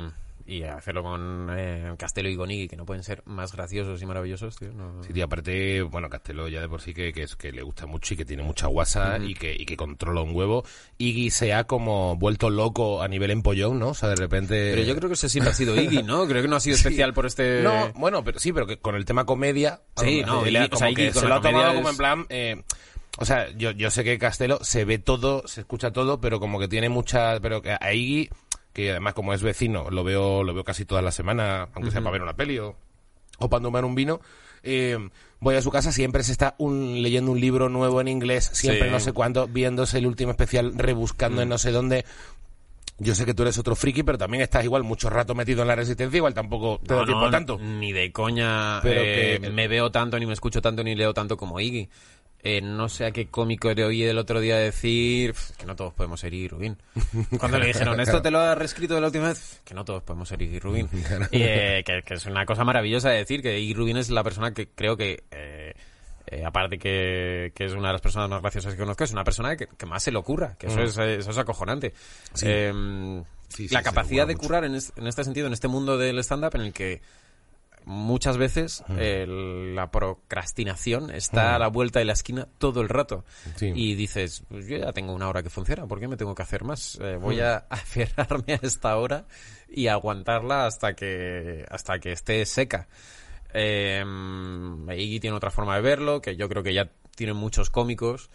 y 0.49 0.63
hacerlo 0.63 1.03
con 1.03 1.49
eh, 1.53 1.93
Castelo 1.99 2.29
y 2.31 2.37
con 2.37 2.51
Iggy, 2.51 2.69
que 2.69 2.77
no 2.77 2.87
pueden 2.87 3.03
ser 3.05 3.23
más 3.27 3.53
graciosos 3.53 4.01
y 4.01 4.07
maravillosos, 4.07 4.57
tío. 4.57 4.73
no- 4.73 5.03
Sí, 5.05 5.13
tío, 5.13 5.27
aparte, 5.27 5.83
bueno, 5.83 6.09
Castelo 6.09 6.49
ya 6.49 6.61
de 6.63 6.69
por 6.69 6.81
sí 6.81 6.95
que, 6.95 7.13
que 7.13 7.25
es 7.25 7.37
que 7.37 7.53
le 7.53 7.63
gusta 7.63 7.85
mucho 7.87 8.15
y 8.15 8.17
que 8.17 8.25
tiene 8.25 8.43
mucha 8.43 8.67
guasa 8.67 9.19
y, 9.23 9.35
que, 9.35 9.55
y 9.55 9.67
que 9.67 9.77
controla 9.77 10.23
un 10.23 10.35
huevo. 10.35 10.65
Iggy 10.97 11.31
se 11.31 11.53
ha 11.53 11.65
como 11.65 12.17
vuelto 12.17 12.49
loco 12.51 13.03
a 13.03 13.09
nivel 13.09 13.31
empollón, 13.31 13.79
¿no? 13.79 13.89
O 13.91 13.95
sea, 13.95 14.09
de 14.09 14.17
repente... 14.17 14.71
Pero 14.75 14.83
yo 14.85 14.97
creo 14.97 15.09
que 15.09 15.15
ese 15.15 15.29
siempre 15.29 15.51
ha 15.51 15.55
sido 15.55 15.79
Iggy, 15.81 16.03
¿no? 16.03 16.27
Creo 16.27 16.41
que 16.43 16.49
no 16.49 16.57
ha 16.57 16.61
sido 16.61 16.77
especial 16.77 17.13
por 17.13 17.27
este... 17.27 17.61
No, 17.63 17.93
bueno, 17.95 18.25
pero 18.25 18.39
sí, 18.39 18.53
pero 18.53 18.67
que 18.67 18.79
con 18.79 18.95
el 18.95 19.05
tema 19.05 19.27
comedia. 19.27 19.83
Sí, 19.97 20.23
no, 20.27 20.47
Iggy- 20.47 20.69
o 20.73 20.77
sea, 20.77 20.91
Iggy 20.91 21.07
que 21.09 21.13
con 21.13 21.23
se 21.23 21.29
lo 21.29 21.35
ha 21.35 21.41
tomado 21.43 21.75
como 21.75 21.91
en 21.91 21.97
plan. 21.97 22.27
eh, 22.31 22.63
o 23.21 23.25
sea, 23.25 23.51
yo, 23.57 23.73
yo 23.73 23.91
sé 23.91 24.05
que 24.05 24.17
Castelo 24.19 24.61
se 24.63 24.85
ve 24.85 24.99
todo, 24.99 25.43
se 25.47 25.61
escucha 25.63 25.91
todo, 25.93 26.21
pero 26.21 26.39
como 26.41 26.59
que 26.61 26.69
tiene 26.69 26.89
mucha. 26.89 27.41
Pero 27.41 27.61
que 27.61 27.73
a 27.73 27.93
Iggy, 27.93 28.31
que 28.79 28.93
además 28.93 29.15
como 29.15 29.35
es 29.35 29.43
vecino, 29.43 29.91
lo 29.91 30.05
veo, 30.05 30.45
lo 30.45 30.55
veo 30.55 30.63
casi 30.63 30.85
todas 30.85 31.03
las 31.03 31.15
semanas, 31.17 31.69
aunque 31.75 31.91
sea 31.91 32.01
para 32.01 32.13
ver 32.13 32.23
una 32.23 32.35
peli 32.37 32.59
o, 32.61 32.77
o 33.39 33.49
para 33.49 33.61
tomar 33.61 33.85
un 33.85 33.97
vino. 33.97 34.21
eh, 34.63 34.97
voy 35.41 35.57
a 35.57 35.63
su 35.63 35.71
casa, 35.73 35.91
siempre 35.91 36.23
se 36.23 36.31
está 36.31 36.55
un, 36.59 37.03
leyendo 37.03 37.33
un 37.33 37.41
libro 37.41 37.69
nuevo 37.69 38.01
en 38.01 38.07
inglés, 38.07 38.51
siempre 38.53 38.87
Sí. 38.87 38.93
no 38.93 39.01
sé 39.01 39.13
cuándo, 39.13 39.49
viéndose 39.49 39.99
el 39.99 40.07
último 40.07 40.31
especial, 40.31 40.75
rebuscando 40.77 41.43
en 41.43 41.49
no 41.49 41.59
sé 41.59 41.73
dónde. 41.73 42.05
Yo 43.01 43.15
sé 43.15 43.25
que 43.25 43.33
tú 43.35 43.43
eres 43.43 43.57
otro 43.59 43.77
friki, 43.77 44.03
pero 44.03 44.19
también 44.19 44.43
estás 44.43 44.65
igual 44.65 44.83
mucho 44.83 45.09
rato 45.09 45.33
metido 45.35 45.63
en 45.63 45.69
la 45.69 45.77
resistencia, 45.77 46.17
igual 46.17 46.35
tampoco 46.35 46.81
te 46.85 46.95
da 46.95 47.01
No, 47.01 47.07
tiempo 47.07 47.25
no, 47.27 47.31
tanto. 47.31 47.59
Ni 47.59 47.93
de 47.93 48.11
coña 48.11 48.81
Pero 48.83 49.01
eh, 49.05 49.39
que- 49.41 49.51
me 49.51 49.69
veo 49.69 49.91
tanto, 49.93 50.19
ni 50.19 50.27
me 50.27 50.33
escucho 50.33 50.61
tanto, 50.61 50.83
ni 50.83 50.97
leo 50.97 51.15
tanto 51.15 51.37
como 51.37 51.61
Iggy. 51.61 51.89
Eh, 52.45 52.61
no 52.61 52.89
sé 52.89 53.05
a 53.05 53.11
qué 53.11 53.27
cómico 53.27 53.73
le 53.75 53.85
oí 53.85 54.05
el 54.05 54.17
otro 54.17 54.39
día 54.41 54.57
decir 54.57 55.33
"Pf, 55.33 55.57
que 55.59 55.67
no 55.67 55.75
todos 55.75 55.93
podemos 55.93 56.21
ser 56.21 56.33
Rubin. 56.49 56.77
Cuando 57.39 57.59
le 57.59 57.67
dijeron, 57.67 57.99
¿esto 58.01 58.23
te 58.23 58.31
lo 58.31 58.39
has 58.41 58.57
reescrito 58.57 58.95
de 58.95 59.01
la 59.01 59.09
última 59.09 59.29
vez? 59.29 59.61
Que 59.65 59.75
no 59.75 59.85
todos 59.85 60.03
podemos 60.05 60.29
ser 60.29 60.39
Rubin. 60.63 60.89
Y, 61.33 61.43
eh, 61.43 61.83
que, 61.85 62.03
que 62.07 62.15
es 62.15 62.27
una 62.27 62.47
cosa 62.47 62.63
maravillosa 62.65 63.11
de 63.11 63.19
decir 63.19 63.43
que 63.43 63.73
Rubin 63.75 63.97
es 63.97 64.11
la 64.11 64.23
persona 64.23 64.53
que 64.55 64.69
creo 64.69 64.97
que... 64.97 65.25
eh, 65.33 65.75
eh, 66.31 66.45
aparte 66.45 66.79
que, 66.79 67.53
que 67.55 67.65
es 67.65 67.73
una 67.73 67.87
de 67.89 67.93
las 67.95 68.03
personas 68.03 68.29
más 68.29 68.43
graciosas 68.43 68.75
que 68.75 68.79
conozco, 68.81 69.03
es 69.03 69.13
una 69.13 69.25
persona 69.25 69.57
que, 69.57 69.67
que 69.67 69.87
más 69.87 70.03
se 70.03 70.13
le 70.13 70.19
ocurra, 70.19 70.57
que 70.59 70.67
eso, 70.67 70.77
Mm. 70.79 70.83
es, 70.85 70.99
eso 70.99 71.31
es 71.31 71.39
acojonante. 71.39 71.95
Sí. 72.35 72.47
Eh, 72.49 73.23
Sí, 73.49 73.67
sí, 73.67 73.73
la 73.75 73.83
capacidad 73.83 74.27
de 74.27 74.37
currar 74.37 74.65
en, 74.67 74.75
es- 74.75 74.93
en 74.97 75.07
este 75.07 75.25
sentido, 75.25 75.47
en 75.47 75.55
este 75.55 75.69
mundo 75.69 75.97
del 75.97 76.19
stand-up 76.19 76.51
en 76.57 76.61
el 76.61 76.73
que 76.75 77.01
muchas 77.89 78.37
veces 78.37 78.85
el- 78.99 79.75
la 79.75 79.91
procrastinación 79.91 81.11
está 81.11 81.55
a 81.55 81.59
la 81.59 81.69
vuelta 81.69 81.99
de 81.99 82.05
la 82.05 82.13
esquina 82.13 82.47
todo 82.59 82.81
el 82.83 82.89
rato. 82.89 83.25
Sí. 83.57 83.73
Y 83.75 83.95
dices, 83.95 84.45
pues 84.49 84.67
yo 84.67 84.77
ya 84.77 84.93
tengo 84.93 85.13
una 85.15 85.27
hora 85.29 85.43
que 85.43 85.51
funciona, 85.51 85.87
¿por 85.87 85.99
qué 85.99 86.07
me 86.07 86.17
tengo 86.17 86.35
que 86.35 86.43
hacer 86.43 86.65
más? 86.65 86.99
Eh, 87.01 87.17
voy 87.17 87.41
a 87.41 87.57
aferrarme 87.71 88.55
a 88.55 88.61
esta 88.63 88.97
hora 88.99 89.25
y 89.69 89.87
aguantarla 89.89 90.67
hasta 90.67 90.95
que, 90.95 91.65
hasta 91.71 91.99
que 91.99 92.13
esté 92.13 92.45
seca. 92.47 92.89
Eh, 93.55 94.05
Iggy 94.97 95.21
tiene 95.21 95.37
otra 95.37 95.51
forma 95.51 95.75
de 95.77 95.81
verlo, 95.83 96.21
que 96.21 96.37
yo 96.37 96.49
creo 96.49 96.63
que 96.63 96.75
ya 96.75 96.91
tienen 97.19 97.37
muchos 97.37 97.69
cómicos, 97.69 98.31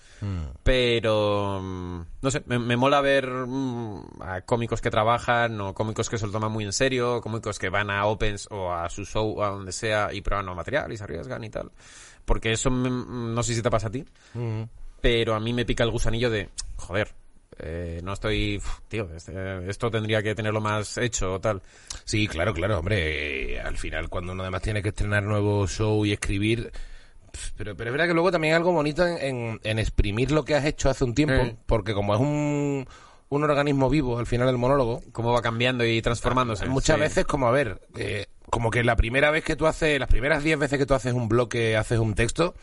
pero 0.63 1.59
mm, 1.63 2.01
no 2.21 2.31
sé, 2.31 2.43
me, 2.45 2.59
me 2.59 2.75
mola 2.77 2.99
ver 3.01 3.27
mm, 3.29 4.21
a 4.21 4.41
cómicos 4.41 4.81
que 4.81 4.91
trabajan 4.91 5.59
o 5.61 5.73
cómicos 5.73 6.09
que 6.09 6.17
se 6.17 6.25
lo 6.25 6.31
toman 6.33 6.51
muy 6.51 6.65
en 6.65 6.73
serio, 6.73 7.21
cómicos 7.21 7.59
que 7.59 7.69
van 7.69 7.89
a 7.89 8.05
Opens 8.05 8.47
o 8.51 8.71
a 8.73 8.89
su 8.89 9.05
show 9.05 9.39
o 9.39 9.43
a 9.43 9.49
donde 9.49 9.71
sea 9.71 10.13
y 10.13 10.21
prueban 10.21 10.45
nuevo 10.45 10.57
material 10.57 10.91
y 10.91 10.97
se 10.97 11.03
arriesgan 11.05 11.43
y 11.43 11.49
tal. 11.49 11.71
Porque 12.25 12.51
eso 12.51 12.69
me- 12.69 12.89
no 13.33 13.41
sé 13.41 13.55
si 13.55 13.61
te 13.61 13.69
pasa 13.71 13.87
a 13.87 13.91
ti, 13.91 14.03
Mm. 14.33 14.63
pero 15.01 15.33
a 15.33 15.39
mí 15.39 15.53
me 15.53 15.65
pica 15.65 15.83
el 15.83 15.91
gusanillo 15.91 16.29
de, 16.29 16.49
joder, 16.75 17.13
eh, 17.59 18.01
no 18.03 18.13
estoy, 18.13 18.61
tío, 18.87 19.09
este- 19.15 19.69
esto 19.69 19.89
tendría 19.91 20.21
que 20.23 20.35
tenerlo 20.35 20.59
más 20.59 20.97
hecho 20.97 21.33
o 21.35 21.39
tal. 21.39 21.61
Sí, 22.03 22.27
claro, 22.27 22.53
claro, 22.53 22.79
hombre. 22.79 23.53
eh, 23.55 23.59
al 23.61 23.77
final, 23.77 24.09
cuando 24.09 24.33
uno 24.33 24.41
además 24.43 24.61
tiene 24.61 24.81
que 24.81 24.89
estrenar 24.89 25.23
nuevo 25.23 25.67
show 25.67 26.05
y 26.05 26.11
escribir, 26.13 26.71
Pero, 27.57 27.75
pero 27.75 27.89
es 27.89 27.91
verdad 27.93 28.07
que 28.07 28.13
luego 28.13 28.31
también 28.31 28.53
hay 28.53 28.57
algo 28.57 28.71
bonito 28.71 29.05
en, 29.07 29.17
en- 29.21 29.59
en 29.63 29.79
exprimir 29.79 30.31
lo 30.31 30.45
que 30.45 30.55
has 30.55 30.65
hecho 30.65 30.89
hace 30.89 31.03
un 31.03 31.13
tiempo, 31.15 31.33
Eh. 31.35 31.55
porque 31.65 31.93
como 31.93 32.13
es 32.13 32.19
un, 32.21 32.87
un 33.29 33.43
organismo 33.43 33.89
vivo 33.89 34.19
al 34.19 34.25
final 34.27 34.47
del 34.47 34.57
monólogo, 34.57 35.01
Cómo 35.11 35.31
va 35.33 35.41
cambiando 35.41 35.85
y 35.85 36.01
transformándose. 36.01 36.67
muchas 36.67 36.95
sí. 36.97 37.01
veces 37.01 37.25
como, 37.25 37.47
a 37.47 37.51
ver, 37.51 37.81
eh, 37.97 38.27
como 38.49 38.69
que 38.69 38.83
la 38.83 38.95
primera 38.95 39.31
vez 39.31 39.43
que 39.43 39.55
tú 39.55 39.65
haces, 39.65 39.99
las 39.99 40.09
primeras 40.09 40.43
10 40.43 40.59
veces 40.59 40.77
que 40.77 40.85
tú 40.85 40.93
haces 40.93 41.13
un 41.13 41.27
bloque, 41.27 41.75
haces 41.75 41.97
un 41.99 42.13
texto, 42.13 42.53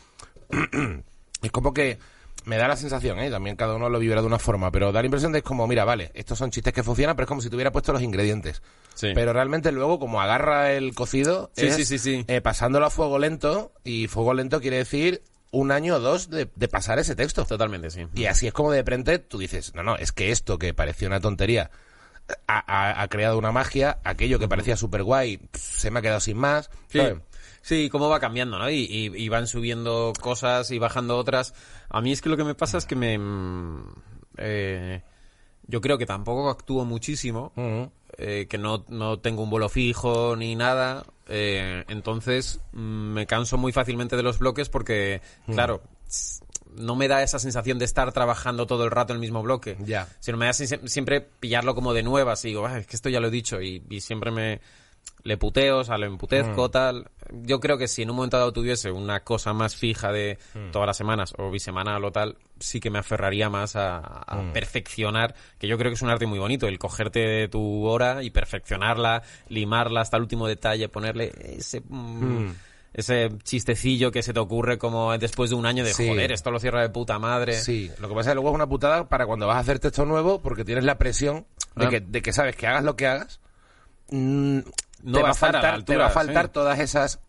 es 1.43 1.51
como 1.51 1.73
que 1.75 1.99
me 2.45 2.57
da 2.57 2.67
la 2.69 2.77
sensación, 2.77 3.19
¿eh? 3.21 3.31
también 3.31 3.57
cada 3.57 3.75
uno 3.75 3.89
lo 3.89 3.99
vivirá 3.99 4.21
de 4.21 4.27
una 4.27 4.39
forma, 4.39 4.71
pero 4.71 4.93
da 4.93 5.01
la 5.03 5.07
impresión 5.07 5.33
de 5.33 5.39
es 5.39 5.45
como, 5.45 5.67
mira, 5.67 5.85
vale, 5.85 6.11
estos 6.15 6.39
son 6.39 6.51
chistes 6.51 6.73
que 6.73 6.83
funcionan, 6.83 7.17
pero 7.17 7.25
es 7.25 7.29
como 7.29 7.41
si 7.43 7.51
te 7.51 7.57
hubiera 7.57 7.73
puesto 7.73 7.93
los 7.93 8.03
ingredientes. 8.03 8.63
Sí. 8.95 9.13
Pero 9.15 9.33
realmente 9.33 9.73
luego, 9.73 9.99
como 9.99 10.21
agarra 10.21 10.73
el 10.73 10.95
cocido, 10.95 11.51
Sí, 11.57 11.67
es, 11.67 11.77
sí, 11.77 11.85
sí, 11.85 11.99
sí. 11.99 12.25
eh, 12.29 12.41
pasándolo 12.41 12.87
a 12.87 12.91
fuego 12.91 13.19
lento, 13.19 13.73
y 13.85 14.07
fuego 14.09 14.35
lento 14.35 14.61
quiere 14.61 14.79
decir 14.79 15.23
un 15.53 15.73
año 15.73 15.97
o 15.97 16.01
dos 16.01 16.31
de, 16.31 16.49
de 16.55 16.69
pasar 16.69 16.99
ese 16.99 17.17
texto. 17.17 17.45
Totalmente, 17.45 17.91
sí. 17.91 18.07
Y 18.15 18.27
así 18.27 18.47
es 18.47 18.53
como 18.53 18.71
de 18.73 18.79
repente 18.79 19.19
tú 19.19 19.39
dices, 19.39 19.75
no, 19.75 19.83
no, 19.83 19.97
es 19.97 20.13
que 20.13 20.31
esto 20.31 20.59
que 20.59 20.73
parecía 20.75 21.09
una 21.09 21.21
tontería 21.21 21.71
ha, 22.47 22.59
ha- 22.67 23.03
ha 23.03 23.09
creado 23.09 23.37
una 23.39 23.51
magia, 23.53 23.99
aquello 24.05 24.39
que 24.39 24.47
parecía 24.49 24.77
súper 24.77 25.03
guay 25.03 25.41
se 25.53 25.91
me 25.91 25.99
ha 25.99 26.03
quedado 26.03 26.21
sin 26.21 26.37
más. 26.37 26.71
Sí. 26.89 26.99
¿sabes? 26.99 27.17
Sí, 27.63 27.91
cómo 27.91 28.09
va 28.09 28.21
cambiando, 28.21 28.59
¿no? 28.59 28.71
Y, 28.71 28.85
y- 28.89 29.13
y 29.23 29.29
van 29.29 29.47
subiendo 29.47 30.13
cosas 30.21 30.71
y 30.71 30.79
bajando 30.79 31.19
otras. 31.19 31.53
A 31.91 32.01
mí 32.01 32.13
es 32.13 32.21
que 32.23 32.29
lo 32.29 32.37
que 32.37 32.45
me 32.45 32.55
pasa 32.55 32.79
es 32.79 32.87
que 32.87 32.97
me... 32.97 33.19
mm, 33.19 33.85
eh, 34.39 35.03
yo 35.67 35.81
creo 35.81 35.99
que 35.99 36.07
tampoco 36.07 36.49
actúo 36.51 36.85
muchísimo, 36.85 37.53
eh, 38.19 38.47
que 38.49 38.59
no, 38.59 38.85
no 38.89 39.19
tengo 39.21 39.43
un 39.45 39.51
vuelo 39.51 39.69
fijo 39.69 40.35
ni 40.37 40.57
nada. 40.57 41.05
eh, 41.29 41.85
entonces 41.89 42.61
mm, 42.73 42.79
me 43.13 43.27
canso 43.27 43.57
muy 43.57 43.71
fácilmente 43.73 44.17
de 44.17 44.23
los 44.25 44.39
bloques 44.41 44.69
porque, 44.69 45.21
claro, 45.47 45.83
no 46.77 46.97
me 46.97 47.07
da 47.09 47.23
esa 47.23 47.39
sensación 47.39 47.79
de 47.79 47.85
estar 47.85 48.11
trabajando 48.13 48.67
todo 48.67 48.85
el 48.85 48.91
rato 48.91 49.13
en 49.13 49.17
el 49.17 49.21
mismo 49.21 49.43
bloque. 49.43 49.77
Ya. 49.81 50.09
Sino 50.21 50.37
me 50.39 50.47
da 50.47 50.53
siempre 50.53 51.21
pillarlo 51.21 51.75
como 51.77 51.93
de 51.95 52.03
nuevas 52.03 52.45
y 52.45 52.49
digo, 52.49 52.67
"Ah, 52.67 52.79
es 52.79 52.87
que 52.87 52.97
esto 52.97 53.09
ya 53.09 53.21
lo 53.21 53.29
he 53.29 53.31
dicho 53.33 53.61
y, 53.63 53.83
y 53.91 54.01
siempre 54.01 54.31
me 54.33 54.61
le 55.23 55.37
puteo, 55.37 55.81
o 55.81 55.85
sea, 55.85 55.99
le 55.99 56.07
emputezco, 56.07 56.69
Mm. 56.69 56.71
tal. 56.71 57.11
Yo 57.43 57.61
creo 57.61 57.77
que 57.77 57.89
si 57.89 58.03
en 58.03 58.11
un 58.11 58.17
momento 58.17 58.39
dado 58.39 58.53
tuviese 58.55 58.91
una 58.91 59.21
cosa 59.21 59.53
más 59.53 59.77
fija 59.77 60.11
de 60.13 60.39
Mm. 60.55 60.71
todas 60.71 60.87
las 60.87 60.97
semanas 60.97 61.35
o 61.37 61.51
bisemanal 61.51 62.03
o 62.07 62.11
tal, 62.11 62.39
sí 62.59 62.81
que 62.81 62.89
me 62.91 62.99
aferraría 62.99 63.51
más 63.51 63.77
a, 63.77 63.99
a 63.99 64.37
Mm. 64.37 64.53
perfeccionar, 64.55 65.35
que 65.59 65.69
yo 65.69 65.77
creo 65.77 65.91
que 65.91 65.95
es 65.97 66.03
un 66.03 66.09
arte 66.09 66.25
muy 66.27 66.39
bonito, 66.39 66.67
el 66.69 66.79
cogerte 66.79 67.49
tu 67.49 67.85
hora 67.85 68.23
y 68.23 68.31
perfeccionarla, 68.31 69.23
limarla 69.49 70.01
hasta 70.01 70.17
el 70.17 70.23
último 70.23 70.47
detalle, 70.49 70.89
ponerle 70.89 71.33
ese... 71.59 71.83
Ese 72.93 73.29
chistecillo 73.45 74.11
que 74.11 74.21
se 74.21 74.33
te 74.33 74.41
ocurre 74.41 74.77
como 74.77 75.17
después 75.17 75.51
de 75.51 75.55
un 75.55 75.65
año 75.65 75.85
de 75.85 75.93
Sí. 75.95 76.09
joder, 76.09 76.33
esto 76.33 76.51
lo 76.51 76.59
cierra 76.59 76.83
de 76.83 76.89
puta 76.89 77.21
madre. 77.21 77.53
Sí, 77.53 77.89
lo 78.01 78.09
que 78.09 78.15
pasa 78.17 78.31
es 78.31 78.33
que 78.33 78.35
luego 78.35 78.49
es 78.49 78.55
una 78.57 78.67
putada 78.69 79.09
para 79.09 79.27
cuando 79.27 79.47
vas 79.47 79.59
a 79.59 79.61
hacer 79.61 79.79
texto 79.79 80.05
nuevo 80.07 80.41
porque 80.43 80.65
tienes 80.65 80.83
la 80.83 80.99
presión 80.99 81.47
de, 81.77 81.87
Ah. 81.87 81.89
que, 81.89 82.01
de 82.01 82.21
que 82.21 82.33
sabes 82.33 82.57
que 82.57 82.67
hagas 82.67 82.83
lo 82.83 82.97
que 82.97 83.07
hagas, 83.07 83.39
No 85.03 85.19
te, 85.19 85.23
va 85.23 85.29
a 85.29 85.33
estar 85.33 85.49
a 85.51 85.53
faltar, 85.53 85.71
te 85.71 85.77
altura, 85.77 85.99
va 85.99 86.07
a 86.07 86.11
faltar 86.11 86.45
sí. 86.47 86.51
todas 86.53 86.79
esas 86.79 87.21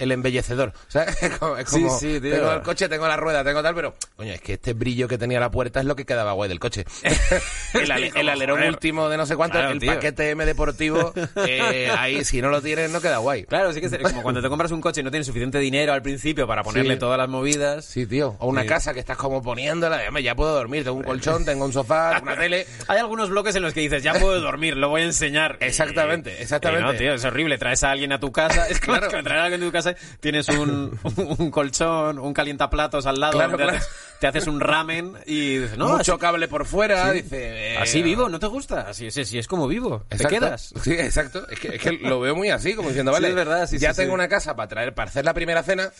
el 0.00 0.12
embellecedor. 0.12 0.72
O 0.88 0.90
sea, 0.90 1.04
es 1.04 1.38
como, 1.38 1.56
es 1.56 1.68
Sí, 1.68 1.82
como, 1.82 1.98
sí, 1.98 2.20
tío. 2.20 2.32
tengo 2.34 2.52
el 2.52 2.62
coche, 2.62 2.88
tengo 2.88 3.06
la 3.06 3.16
rueda, 3.16 3.44
tengo 3.44 3.62
tal, 3.62 3.74
pero 3.74 3.94
coño, 4.16 4.32
es 4.32 4.40
que 4.40 4.54
este 4.54 4.72
brillo 4.72 5.06
que 5.06 5.18
tenía 5.18 5.38
la 5.38 5.50
puerta 5.50 5.80
es 5.80 5.86
lo 5.86 5.94
que 5.94 6.04
quedaba 6.04 6.32
guay 6.32 6.48
del 6.48 6.58
coche. 6.58 6.84
el, 7.74 7.90
ale- 7.90 8.10
alerón 8.30 8.58
joder. 8.58 8.70
último 8.72 9.08
de 9.08 9.16
no 9.16 9.26
sé 9.26 9.36
cuánto, 9.36 9.58
Claro, 9.58 9.72
el 9.72 9.78
tío. 9.78 9.92
paquete 9.94 10.30
M 10.30 10.44
deportivo, 10.46 11.12
eh, 11.46 11.90
ahí 11.96 12.24
si 12.24 12.40
no 12.42 12.48
lo 12.48 12.60
tienes 12.62 12.90
no 12.90 13.00
queda 13.00 13.18
guay. 13.18 13.44
Claro, 13.44 13.72
sí 13.72 13.80
que 13.80 13.86
es 13.86 13.96
como 13.98 14.22
cuando 14.22 14.40
te 14.42 14.48
compras 14.48 14.70
un 14.72 14.80
coche 14.80 15.00
y 15.00 15.04
no 15.04 15.10
tienes 15.10 15.26
suficiente 15.26 15.58
dinero 15.58 15.92
al 15.92 16.02
principio 16.02 16.46
para 16.46 16.62
ponerle 16.62 16.96
todas 16.96 17.18
las 17.18 17.28
movidas. 17.28 17.84
Sí, 17.84 18.06
tío. 18.06 18.36
O 18.38 18.48
una 18.48 18.64
casa 18.66 18.92
que 18.94 19.00
estás 19.00 19.16
como 19.16 19.42
poniéndola, 19.42 20.00
"Hombre, 20.08 20.22
ya 20.22 20.34
puedo 20.34 20.52
dormir, 20.54 20.84
tengo 20.84 20.96
un 20.96 21.02
colchón, 21.04 21.44
tengo 21.44 21.64
un 21.64 21.72
sofá, 21.72 22.18
una 22.22 22.36
tele. 22.36 22.66
Hay 22.88 22.98
algunos 22.98 23.30
bloques 23.30 23.54
en 23.56 23.62
los 23.62 23.74
que 23.74 23.80
dices, 23.80 24.02
ya 24.02 24.14
puedo 24.14 24.40
dormir, 24.40 24.76
lo 24.76 24.88
voy 24.88 25.02
a 25.02 25.04
enseñar. 25.04 25.56
Exactamente, 25.60 26.42
exactamente. 26.42 26.88
y 26.88 26.92
no, 26.92 26.98
tío, 26.98 27.14
es 27.14 27.24
horrible. 27.24 27.58
Traes 27.58 27.82
a 27.84 27.90
alguien 27.90 28.12
a 28.12 28.20
tu 28.20 28.32
casa. 28.32 28.66
Es 28.68 28.80
como 28.80 28.98
Claro. 28.98 29.16
que 29.16 29.22
traer 29.22 29.40
a 29.40 29.44
alguien 29.44 29.62
a 29.62 29.66
tu 29.66 29.72
casa, 29.72 29.89
tienes 30.20 30.48
un, 30.48 30.98
un 31.38 31.50
colchón, 31.50 32.18
un 32.18 32.32
calientaplatos 32.34 33.06
al 33.06 33.20
lado, 33.20 33.32
Claro, 33.32 33.52
te, 33.52 33.56
claro. 33.62 33.76
Haces, 33.78 33.88
te 34.20 34.26
haces 34.26 34.46
un 34.46 34.60
ramen 34.60 35.14
y 35.26 35.58
dices, 35.58 35.78
no, 35.78 35.90
Mucho 35.96 36.12
así, 36.14 36.20
cable 36.20 36.48
por 36.48 36.66
fuera, 36.66 37.10
dice... 37.12 37.74
eh, 37.74 37.78
así 37.78 38.02
vivo, 38.02 38.28
¿no 38.28 38.38
te 38.38 38.46
gusta? 38.46 38.82
Así, 38.82 39.06
así, 39.08 39.22
así 39.22 39.38
es 39.38 39.46
como 39.46 39.66
vivo. 39.68 40.04
Exacto. 40.10 40.28
Te 40.28 40.34
quedas. 40.34 40.74
Sí, 40.82 40.92
exacto. 40.92 41.46
Es 41.50 41.60
que, 41.60 41.76
es 41.76 41.82
que 41.82 41.92
lo 41.92 42.20
veo 42.20 42.34
muy 42.34 42.50
así, 42.50 42.74
como 42.74 42.88
diciendo, 42.88 43.12
Sí, 43.12 43.14
vale, 43.16 43.28
es 43.28 43.34
verdad, 43.34 43.66
sí, 43.68 43.78
ya 43.78 43.92
tengo 43.94 44.14
una 44.14 44.28
casa 44.28 44.56
para 44.56 44.68
traer, 44.68 44.94
para 44.94 45.10
hacer 45.10 45.24
la 45.24 45.34
primera 45.34 45.62
cena, 45.62 45.90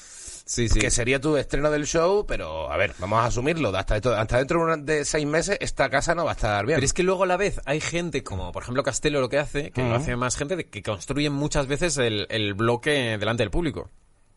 Sí, 0.53 0.69
sí. 0.69 0.81
que 0.81 0.91
sería 0.91 1.21
tu 1.21 1.37
estreno 1.37 1.71
del 1.71 1.87
show, 1.87 2.27
pero 2.27 2.73
a 2.73 2.77
ver, 2.77 2.93
vamos 2.99 3.21
a 3.21 3.27
asumirlo. 3.27 3.69
Hasta, 3.77 3.95
esto- 3.95 4.17
hasta 4.17 4.39
dentro 4.39 4.77
de, 4.79 5.05
seis 5.05 5.25
meses 5.25 5.57
esta 5.61 5.89
casa 5.91 6.17
no 6.17 6.25
va 6.25 6.33
a 6.33 6.35
estar 6.35 6.67
bien. 6.67 6.75
Pero 6.79 6.85
es 6.85 6.93
que 6.93 7.05
luego 7.05 7.23
a 7.23 7.27
la 7.29 7.37
vez 7.37 7.61
hay 7.67 7.81
gente, 7.81 8.25
como 8.25 8.51
por 8.51 8.65
ejemplo 8.65 8.83
Castelo 8.83 9.21
lo 9.21 9.29
que 9.29 9.39
hace, 9.39 9.71
que 9.71 9.81
lo 9.89 9.95
hace 9.95 10.17
más 10.17 10.37
gente, 10.37 10.67
que 10.67 10.83
construyen 10.83 11.33
muchas 11.33 11.69
veces 11.69 11.97
el, 11.99 12.27
el 12.31 12.55
bloque 12.55 13.17
delante 13.17 13.45
del 13.45 13.53
público. 13.53 13.91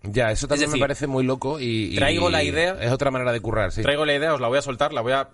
Ya, 0.04 0.30
eso 0.32 0.47
también 0.47 0.69
decir, 0.69 0.80
me 0.82 0.84
parece 0.84 1.08
muy 1.08 1.23
loco 1.23 1.60
y, 1.60 1.93
y 1.93 1.95
traigo 1.95 2.30
la 2.30 2.43
idea- 2.43 2.78
Es 2.80 2.91
otra 2.91 3.10
manera 3.10 3.32
de 3.32 3.39
currar, 3.39 3.71
sí. 3.71 3.82
Traigo 3.82 4.06
la 4.06 4.13
idea, 4.13 4.36
os 4.36 4.39
la 4.39 4.49
voy 4.49 4.60
a 4.60 4.62
soltar, 4.62 4.93
la 4.93 5.02
voy 5.02 5.13
a... 5.13 5.30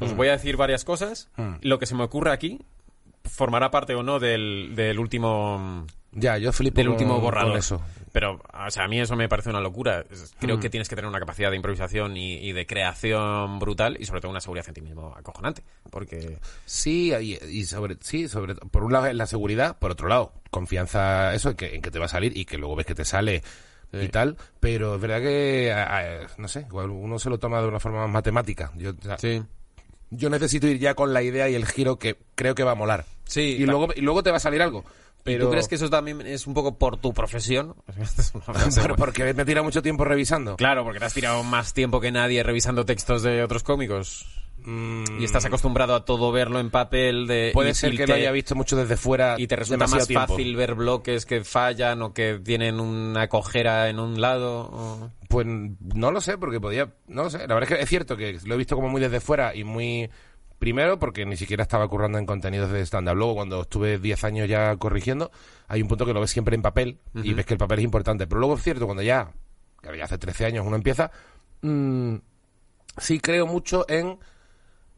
Os 0.00 0.12
Mm. 0.14 0.16
voy 0.16 0.26
a 0.26 0.32
decir 0.32 0.56
varias 0.56 0.84
cosas. 0.84 1.28
y 1.60 1.68
Lo 1.68 1.78
que 1.78 1.86
se 1.86 1.94
me 1.94 2.02
ocurre 2.02 2.32
aquí 2.32 2.58
formará 3.24 3.70
parte 3.70 3.94
o 3.94 4.02
no 4.02 4.18
del, 4.18 4.72
del 4.74 4.98
último 4.98 5.86
Ya, 6.10 6.38
yo 6.38 6.52
flipo 6.52 6.76
del 6.78 6.86
con- 6.86 6.92
último 6.94 7.20
borrador. 7.20 7.50
con 7.52 7.58
eso. 7.58 7.80
Pero, 8.14 8.40
o 8.66 8.70
sea, 8.70 8.84
a 8.84 8.88
mí 8.88 9.00
eso 9.00 9.16
me 9.16 9.28
parece 9.28 9.50
una 9.50 9.60
locura. 9.60 10.04
Es- 10.08 10.34
Mm. 10.34 10.38
Creo 10.38 10.60
que 10.60 10.70
tienes 10.70 10.88
que 10.88 10.94
tener 10.94 11.08
una 11.08 11.18
capacidad 11.18 11.50
de 11.50 11.56
improvisación 11.56 12.16
y, 12.16 12.34
y 12.34 12.52
de 12.52 12.64
creación 12.64 13.58
brutal 13.58 13.96
y 13.98 14.04
sobre 14.06 14.20
todo 14.20 14.30
una 14.30 14.40
seguridad 14.40 14.68
en 14.68 14.74
ti 14.74 14.80
mismo 14.82 15.12
acojonante. 15.16 15.64
Porque... 15.90 16.38
Sí, 16.64 17.12
y, 17.12 17.34
y 17.44 17.64
sobre, 17.64 17.96
sí, 18.00 18.28
sobre, 18.28 18.54
por 18.54 18.84
un 18.84 18.92
lado 18.92 19.06
es 19.06 19.16
la 19.16 19.26
seguridad, 19.26 19.78
por 19.80 19.90
otro 19.90 20.06
lado, 20.06 20.32
confianza, 20.50 21.34
eso, 21.34 21.50
en 21.50 21.56
que, 21.56 21.74
en 21.74 21.82
que 21.82 21.90
te 21.90 21.98
va 21.98 22.04
a 22.04 22.08
salir 22.08 22.36
y 22.36 22.44
que 22.44 22.56
luego 22.56 22.76
ves 22.76 22.86
que 22.86 22.94
te 22.94 23.04
sale 23.04 23.42
y 23.92 24.08
tal, 24.08 24.36
pero 24.60 24.94
es 24.96 25.00
verdad 25.00 25.20
que, 25.20 25.72
a- 25.72 25.98
a- 25.98 26.26
no 26.38 26.46
sé, 26.48 26.60
igual 26.68 26.90
uno 26.90 27.18
se 27.18 27.30
lo 27.30 27.38
toma 27.38 27.60
de 27.62 27.66
una 27.68 27.80
forma 27.80 28.00
más 28.02 28.10
matemática. 28.10 28.70
Yo, 28.76 28.92
Sí. 29.18 29.42
yo 30.10 30.30
necesito 30.30 30.66
ir 30.68 30.78
ya 30.78 30.94
con 30.94 31.12
la 31.12 31.22
idea 31.22 31.48
y 31.48 31.54
el 31.56 31.66
giro 31.66 31.98
que 31.98 32.16
creo 32.36 32.54
que 32.54 32.62
va 32.64 32.72
a 32.72 32.76
molar. 32.76 33.04
Sí, 33.24 33.40
y 33.58 33.66
luego, 33.66 33.88
y 33.94 34.00
luego 34.02 34.22
te 34.22 34.30
va 34.30 34.36
a 34.36 34.40
salir 34.40 34.62
algo. 34.62 34.84
¿Y 35.26 35.32
Pero, 35.32 35.46
tú 35.46 35.50
crees 35.52 35.68
que 35.68 35.76
eso 35.76 35.88
también 35.88 36.20
es 36.26 36.46
un 36.46 36.52
poco 36.52 36.76
por 36.76 36.98
tu 36.98 37.14
profesión? 37.14 37.74
Por- 38.82 38.96
porque 38.96 39.32
me 39.32 39.44
tira 39.46 39.62
mucho 39.62 39.80
tiempo 39.82 40.04
revisando. 40.04 40.56
Claro, 40.56 40.84
porque 40.84 40.98
te 41.00 41.06
has 41.06 41.14
tirado 41.14 41.42
más 41.42 41.72
tiempo 41.72 42.00
que 42.00 42.12
nadie 42.12 42.42
revisando 42.42 42.84
textos 42.84 43.22
de 43.22 43.42
otros 43.42 43.62
cómicos. 43.62 44.26
Mm, 44.66 45.20
Y 45.20 45.24
estás 45.24 45.44
acostumbrado 45.44 45.94
a 45.94 46.04
todo 46.06 46.32
verlo 46.32 46.58
en 46.58 46.70
papel 46.70 47.26
de 47.26 47.50
puede 47.52 47.74
ser 47.74 47.90
que 47.92 47.98
te- 48.04 48.06
lo 48.06 48.14
haya 48.14 48.32
visto 48.32 48.54
mucho 48.54 48.76
desde 48.76 48.96
fuera. 48.96 49.36
y 49.38 49.46
te 49.46 49.56
resulta 49.56 49.86
más 49.86 50.06
tiempo. 50.06 50.26
fácil 50.28 50.56
ver 50.56 50.74
bloques 50.74 51.26
que 51.26 51.44
fallan 51.44 52.00
o 52.02 52.14
que 52.14 52.40
tienen 52.42 52.80
una 52.80 53.28
cojera 53.28 53.88
en 53.90 53.98
un 54.00 54.20
lado. 54.20 54.70
o- 54.72 55.10
Pues 55.28 55.46
no 55.46 56.10
lo 56.10 56.20
sé, 56.20 56.38
porque 56.38 56.60
podía. 56.60 56.92
No 57.08 57.24
lo 57.24 57.30
sé. 57.30 57.38
La 57.46 57.54
verdad 57.54 57.64
es 57.72 57.76
que 57.78 57.82
es 57.82 57.88
cierto 57.90 58.16
que 58.16 58.38
lo 58.44 58.54
he 58.54 58.58
visto 58.58 58.74
como 58.76 58.88
muy 58.88 59.00
desde 59.00 59.20
fuera 59.20 59.54
y 59.54 59.64
muy. 59.64 60.10
Primero, 60.64 60.98
porque 60.98 61.26
ni 61.26 61.36
siquiera 61.36 61.62
estaba 61.62 61.86
currando 61.88 62.16
en 62.16 62.24
contenidos 62.24 62.70
de 62.70 62.80
stand-up. 62.86 63.14
Luego, 63.14 63.34
cuando 63.34 63.60
estuve 63.60 63.98
10 63.98 64.24
años 64.24 64.48
ya 64.48 64.74
corrigiendo, 64.76 65.30
hay 65.68 65.82
un 65.82 65.88
punto 65.88 66.06
que 66.06 66.14
lo 66.14 66.22
ves 66.22 66.30
siempre 66.30 66.54
en 66.56 66.62
papel 66.62 67.00
y 67.22 67.34
ves 67.34 67.44
que 67.44 67.52
el 67.52 67.58
papel 67.58 67.80
es 67.80 67.84
importante. 67.84 68.26
Pero 68.26 68.40
luego 68.40 68.54
es 68.54 68.62
cierto, 68.62 68.86
cuando 68.86 69.02
ya, 69.02 69.30
ya 69.82 70.04
hace 70.04 70.16
13 70.16 70.46
años 70.46 70.64
uno 70.66 70.74
empieza, 70.76 71.10
mm, 71.60 72.14
sí 72.96 73.20
creo 73.20 73.46
mucho 73.46 73.84
en 73.90 74.18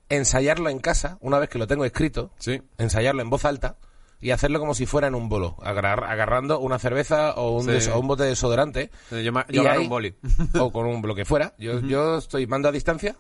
ensayarlo 0.09 0.71
en 0.71 0.79
casa, 0.79 1.19
una 1.21 1.41
vez 1.41 1.49
que 1.49 1.59
lo 1.59 1.67
tengo 1.67 1.85
escrito, 1.85 2.31
Sí. 2.39 2.63
ensayarlo 2.79 3.23
en 3.23 3.29
voz 3.31 3.45
alta 3.45 3.77
y 4.21 4.31
hacerlo 4.31 4.61
como 4.61 4.73
si 4.73 4.87
fuera 4.87 5.09
en 5.09 5.17
un 5.17 5.29
bolo, 5.29 5.57
agarrar- 5.65 6.05
agarrando 6.05 6.61
una 6.61 6.79
cerveza 6.79 7.33
o 7.35 7.57
un, 7.57 7.65
Sí. 7.65 7.71
des- 7.73 7.89
o 7.89 7.99
un 7.99 8.07
bote 8.07 8.23
de 8.23 8.29
desodorante. 8.29 8.91
Yo, 9.11 9.19
Y 9.19 9.23
yo 9.57 9.69
ahí- 9.69 9.79
un 9.83 9.89
boli. 9.89 10.15
o 10.61 10.71
con 10.71 10.87
un 10.87 11.03
bloque 11.03 11.25
fuera. 11.25 11.55
Yo, 11.59 11.81
yo 11.81 12.19
estoy 12.19 12.47
mando 12.47 12.69
a 12.69 12.73
distancia 12.73 13.17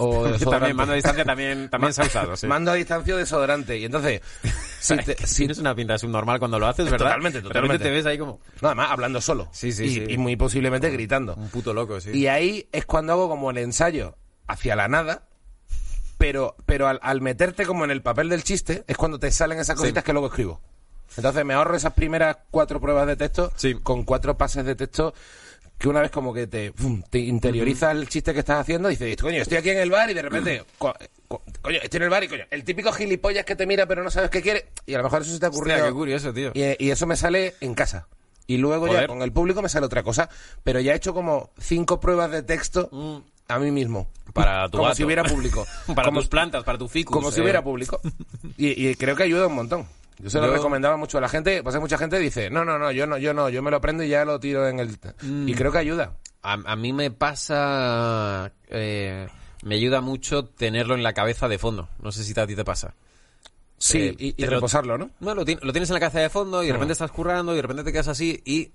o 0.00 0.24
también, 0.50 0.74
mando 0.76 0.92
a 0.92 0.96
distancia 0.96 1.24
también, 1.24 1.68
también 1.68 1.90
usado, 1.90 2.36
sí. 2.36 2.46
Mando 2.46 2.70
a 2.70 2.74
distancia 2.74 3.14
o 3.14 3.18
desodorante. 3.18 3.78
Y 3.78 3.84
entonces, 3.84 4.20
si 4.80 4.96
te- 4.98 5.26
si- 5.26 5.36
Tienes 5.42 5.58
una 5.58 5.74
pinta 5.74 5.92
de 5.94 5.98
subnormal 5.98 6.38
cuando 6.38 6.58
lo 6.58 6.66
haces, 6.66 6.86
¿verdad? 6.86 7.06
Totalmente, 7.06 7.42
totalmente. 7.42 7.84
te 7.84 7.90
ves 7.90 8.06
ahí 8.06 8.18
como 8.18 8.40
no, 8.60 8.68
además 8.68 8.88
hablando 8.90 9.20
solo. 9.20 9.48
Sí, 9.52 9.72
sí, 9.72 9.84
y, 9.84 9.90
sí. 9.94 10.04
y 10.08 10.18
muy 10.18 10.36
posiblemente 10.36 10.90
gritando. 10.90 11.34
un 11.34 11.48
puto 11.48 11.72
loco, 11.74 12.00
sí. 12.00 12.10
Y 12.12 12.26
ahí 12.26 12.68
es 12.72 12.86
cuando 12.86 13.12
hago 13.12 13.28
como 13.28 13.50
el 13.50 13.58
ensayo 13.58 14.16
hacia 14.46 14.74
la 14.76 14.88
nada. 14.88 15.26
Pero, 16.18 16.54
pero 16.66 16.86
al, 16.86 16.98
al 17.02 17.22
meterte 17.22 17.64
como 17.64 17.84
en 17.84 17.90
el 17.90 18.02
papel 18.02 18.28
del 18.28 18.44
chiste, 18.44 18.84
es 18.86 18.96
cuando 18.98 19.18
te 19.18 19.30
salen 19.30 19.58
esas 19.58 19.76
cositas 19.76 20.04
que 20.04 20.12
luego 20.12 20.26
escribo. 20.26 20.60
Entonces 21.16 21.44
me 21.46 21.54
ahorro 21.54 21.74
esas 21.76 21.94
primeras 21.94 22.36
cuatro 22.50 22.78
pruebas 22.80 23.06
de 23.06 23.16
texto 23.16 23.50
Sí. 23.56 23.74
con 23.82 24.04
cuatro 24.04 24.36
pases 24.36 24.64
de 24.66 24.74
texto 24.76 25.14
que 25.80 25.88
una 25.88 26.00
vez 26.02 26.10
como 26.10 26.32
que 26.34 26.46
te, 26.46 26.72
interioriza 27.18 27.90
el 27.90 28.08
chiste 28.08 28.32
que 28.34 28.40
estás 28.40 28.60
haciendo, 28.60 28.88
dices, 28.90 29.16
coño, 29.16 29.40
estoy 29.40 29.56
aquí 29.58 29.70
en 29.70 29.78
el 29.78 29.90
bar 29.90 30.10
y 30.10 30.14
de 30.14 30.22
repente, 30.22 30.62
co- 30.78 30.94
co- 31.26 31.42
coño, 31.62 31.78
estoy 31.82 31.96
en 31.98 32.02
el 32.04 32.10
bar 32.10 32.22
y 32.22 32.28
coño, 32.28 32.44
el 32.50 32.62
típico 32.64 32.92
gilipollas 32.92 33.44
que 33.46 33.56
te 33.56 33.66
mira 33.66 33.86
pero 33.86 34.04
no 34.04 34.10
sabes 34.10 34.28
qué 34.30 34.42
quiere, 34.42 34.66
y 34.86 34.94
a 34.94 34.98
lo 34.98 35.04
mejor 35.04 35.22
eso 35.22 35.32
se 35.32 35.40
te 35.40 35.46
ha 35.46 35.48
ocurrido. 35.48 35.76
Hostia, 35.76 35.88
qué 35.88 35.94
curioso, 35.94 36.32
tío. 36.34 36.52
Y, 36.54 36.84
y 36.84 36.90
eso 36.90 37.06
me 37.06 37.16
sale 37.16 37.54
en 37.60 37.74
casa. 37.74 38.06
y 38.46 38.58
luego 38.58 38.88
ya 38.88 39.06
con 39.06 39.22
el 39.22 39.32
público 39.32 39.62
me 39.62 39.68
sale 39.68 39.86
otra 39.86 40.02
cosa. 40.02 40.28
Pero 40.64 40.80
ya 40.80 40.92
he 40.92 40.96
hecho 40.96 41.14
como 41.14 41.50
cinco 41.58 41.98
pruebas 42.00 42.30
de 42.30 42.42
texto 42.42 42.88
Mm. 42.92 43.18
a 43.48 43.58
mí 43.58 43.70
mismo. 43.70 44.08
Para 44.34 44.68
tu 44.70 44.78
como 44.78 44.94
si 44.94 45.02
hubiera 45.04 45.22
público. 45.24 45.66
para 45.94 46.08
como, 46.08 46.20
tus 46.20 46.28
plantas, 46.28 46.62
para 46.64 46.76
tu 46.76 46.88
ficus. 46.88 47.14
como 47.16 47.30
si 47.30 47.38
eh. 47.40 47.42
hubiera 47.42 47.62
público. 47.64 48.00
Y, 48.58 48.88
y 48.88 48.94
creo 48.96 49.16
que 49.16 49.22
ayuda 49.22 49.46
un 49.46 49.54
montón. 49.54 49.86
Yo 50.22 50.30
se 50.30 50.38
lo 50.40 50.52
recomendaba 50.52 50.96
mucho 50.96 51.18
a 51.18 51.20
la 51.20 51.28
gente. 51.28 51.62
Hay 51.64 51.80
mucha 51.80 51.98
gente 51.98 52.18
dice, 52.18 52.50
no, 52.50 52.64
no, 52.64 52.78
no, 52.78 52.90
yo 52.92 53.06
no, 53.06 53.16
yo 53.18 53.32
no, 53.34 53.48
yo 53.48 53.62
me 53.62 53.70
lo 53.70 53.78
aprendo 53.78 54.02
y 54.02 54.08
ya 54.08 54.24
lo 54.24 54.38
tiro 54.40 54.68
en 54.68 54.80
el... 54.80 54.98
Mm. 55.22 55.48
Y 55.48 55.54
creo 55.54 55.72
que 55.72 55.78
ayuda. 55.78 56.16
A, 56.42 56.52
a 56.64 56.76
mí 56.76 56.92
me 56.92 57.10
pasa... 57.10 58.52
eh, 58.68 59.26
me 59.62 59.74
ayuda 59.74 60.00
mucho 60.00 60.44
tenerlo 60.46 60.94
en 60.94 61.02
la 61.02 61.12
cabeza 61.12 61.48
de 61.48 61.58
fondo. 61.58 61.88
No 62.02 62.12
sé 62.12 62.24
si 62.24 62.38
a 62.38 62.46
ti 62.46 62.54
te 62.56 62.64
pasa. 62.64 62.94
Sí, 63.78 64.14
Eh, 64.18 64.34
y, 64.36 64.44
reposarlo, 64.44 64.98
¿no? 64.98 65.10
No, 65.20 65.34
lo, 65.34 65.42
lo 65.42 65.44
tienes 65.72 65.88
en 65.88 65.94
la 65.94 66.00
cabeza 66.00 66.20
de 66.20 66.28
fondo 66.28 66.62
y 66.62 66.66
de 66.66 66.72
repente 66.74 66.92
estás 66.92 67.10
currando 67.10 67.52
y 67.52 67.56
de 67.56 67.62
repente 67.62 67.82
te 67.84 67.92
quedas 67.92 68.08
así 68.08 68.42
y 68.44 68.66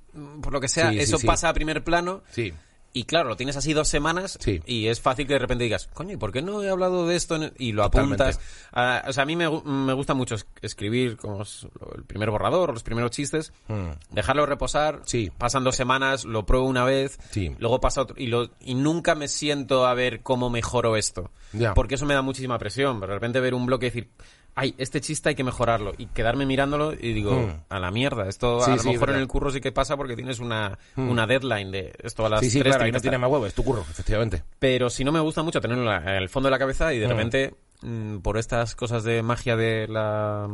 por 0.42 0.52
lo 0.52 0.60
que 0.60 0.68
sea, 0.68 0.90
Sí, 0.90 0.96
sí, 0.98 1.04
eso 1.04 1.18
sí. 1.20 1.28
pasa 1.28 1.50
a 1.50 1.54
primer 1.54 1.84
plano 1.84 2.24
Sí. 2.32 2.52
Y 2.96 3.04
claro, 3.04 3.30
lo 3.30 3.36
tienes 3.36 3.58
así 3.58 3.74
dos 3.74 3.88
semanas 3.88 4.38
Sí. 4.42 4.62
y 4.66 4.88
es 4.88 5.00
fácil 5.02 5.28
que 5.28 5.34
de 5.34 5.40
repente 5.40 5.66
digas, 5.66 5.88
coño, 5.94 6.14
¿y 6.14 6.18
por 6.18 6.32
qué 6.32 6.42
no 6.42 6.64
he 6.64 6.70
hablado 6.70 7.06
de 7.06 7.16
esto? 7.16 7.36
en 7.36 7.44
el-?" 7.44 7.54
Y 7.60 7.74
lo 7.74 7.84
Totalmente. 7.84 8.24
apuntas. 8.24 8.42
Ah, 8.72 9.04
o 9.08 9.14
sea, 9.14 9.24
a 9.24 9.26
mí 9.26 9.36
me, 9.36 9.48
me 9.64 9.94
gusta 9.94 10.14
mucho 10.14 10.36
es- 10.36 10.48
escribir 10.62 11.18
como 11.18 11.44
es 11.44 11.68
el 11.96 12.04
primer 12.06 12.32
borrador, 12.32 12.74
los 12.74 12.84
primeros 12.84 13.12
chistes, 13.12 13.54
Mm. 13.68 13.90
dejarlo 14.12 14.46
reposar, 14.46 15.02
Sí. 15.06 15.32
pasan 15.38 15.64
dos 15.64 15.76
semanas, 15.76 16.26
lo 16.26 16.46
pruebo 16.46 16.66
una 16.66 16.84
vez, 16.86 17.20
Sí. 17.32 17.56
luego 17.60 17.80
pasa 17.82 18.02
otro 18.02 18.16
y, 18.18 18.28
lo, 18.28 18.50
y 18.62 18.76
nunca 18.76 19.14
me 19.14 19.28
siento 19.28 19.86
a 19.86 19.94
ver 19.94 20.22
cómo 20.22 20.50
mejoro 20.50 20.96
esto. 20.96 21.32
Porque 21.76 21.96
eso 21.96 22.06
me 22.06 22.14
da 22.14 22.22
muchísima 22.22 22.58
presión. 22.58 23.00
De 23.00 23.08
repente 23.08 23.40
ver 23.40 23.54
un 23.54 23.66
bloque 23.66 23.88
y 23.88 23.90
decir, 23.90 24.10
ay, 24.56 24.74
este 24.78 25.02
chiste 25.02 25.30
hay 25.30 25.36
que 25.36 25.44
mejorarlo. 25.44 25.94
Y 25.98 26.08
quedarme 26.08 26.46
mirándolo 26.46 26.94
y 26.94 27.14
digo, 27.14 27.34
Mm. 27.36 27.62
a 27.70 27.80
la 27.80 27.92
mierda. 27.92 28.28
Esto 28.30 28.62
Sí, 28.62 28.72
a 28.72 28.76
lo 28.78 28.82
sí, 28.82 28.90
mejor 28.90 29.10
en 29.12 29.18
el 29.18 29.28
curro 29.28 29.52
sí 29.52 29.60
que 29.62 29.72
pasa 29.72 29.98
porque 29.98 30.16
tienes 30.16 30.40
una, 30.40 30.78
una 30.96 31.28
deadline 31.28 31.72
de 31.72 31.94
esto 32.02 32.26
a 32.26 32.30
las 32.30 32.40
Sí, 32.40 32.50
sí, 32.50 32.62
claro, 32.62 32.86
ahí 32.86 32.92
no 32.92 33.00
tiene 33.02 33.18
más 33.18 33.30
huevo, 33.30 33.46
es 33.46 33.54
tu 33.54 33.64
curro, 33.64 33.82
efectivamente. 33.82 34.44
Pero 34.60 34.90
si 34.90 35.04
no 35.04 35.12
me 35.12 35.20
gusta 35.20 35.44
mucho 35.44 35.60
tenerlo 35.62 35.94
en, 35.94 36.08
el 36.08 36.30
fondo 36.30 36.48
de 36.48 36.52
la 36.52 36.60
cabeza 36.60 36.94
y 36.94 37.00
de 37.00 37.06
Mm. 37.08 37.10
repente, 37.10 37.54
mm, 37.82 38.18
por 38.20 38.38
estas 38.38 38.76
cosas 38.76 39.04
de 39.04 39.22
magia 39.24 39.56
de 39.56 39.88
la... 39.88 40.48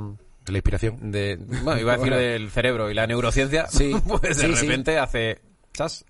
La 0.48 0.58
inspiración. 0.58 1.12
De, 1.12 1.38
bueno, 1.64 1.80
iba 1.80 1.94
a 1.94 1.98
decir 1.98 2.14
del 2.16 2.50
cerebro 2.50 2.90
y 2.90 2.96
la 2.96 3.06
neurociencia, 3.06 3.68
Sí, 3.68 3.92
pues 4.08 4.38
de 4.40 4.48
repente 4.48 4.98
hace 4.98 5.40
chas 5.74 6.04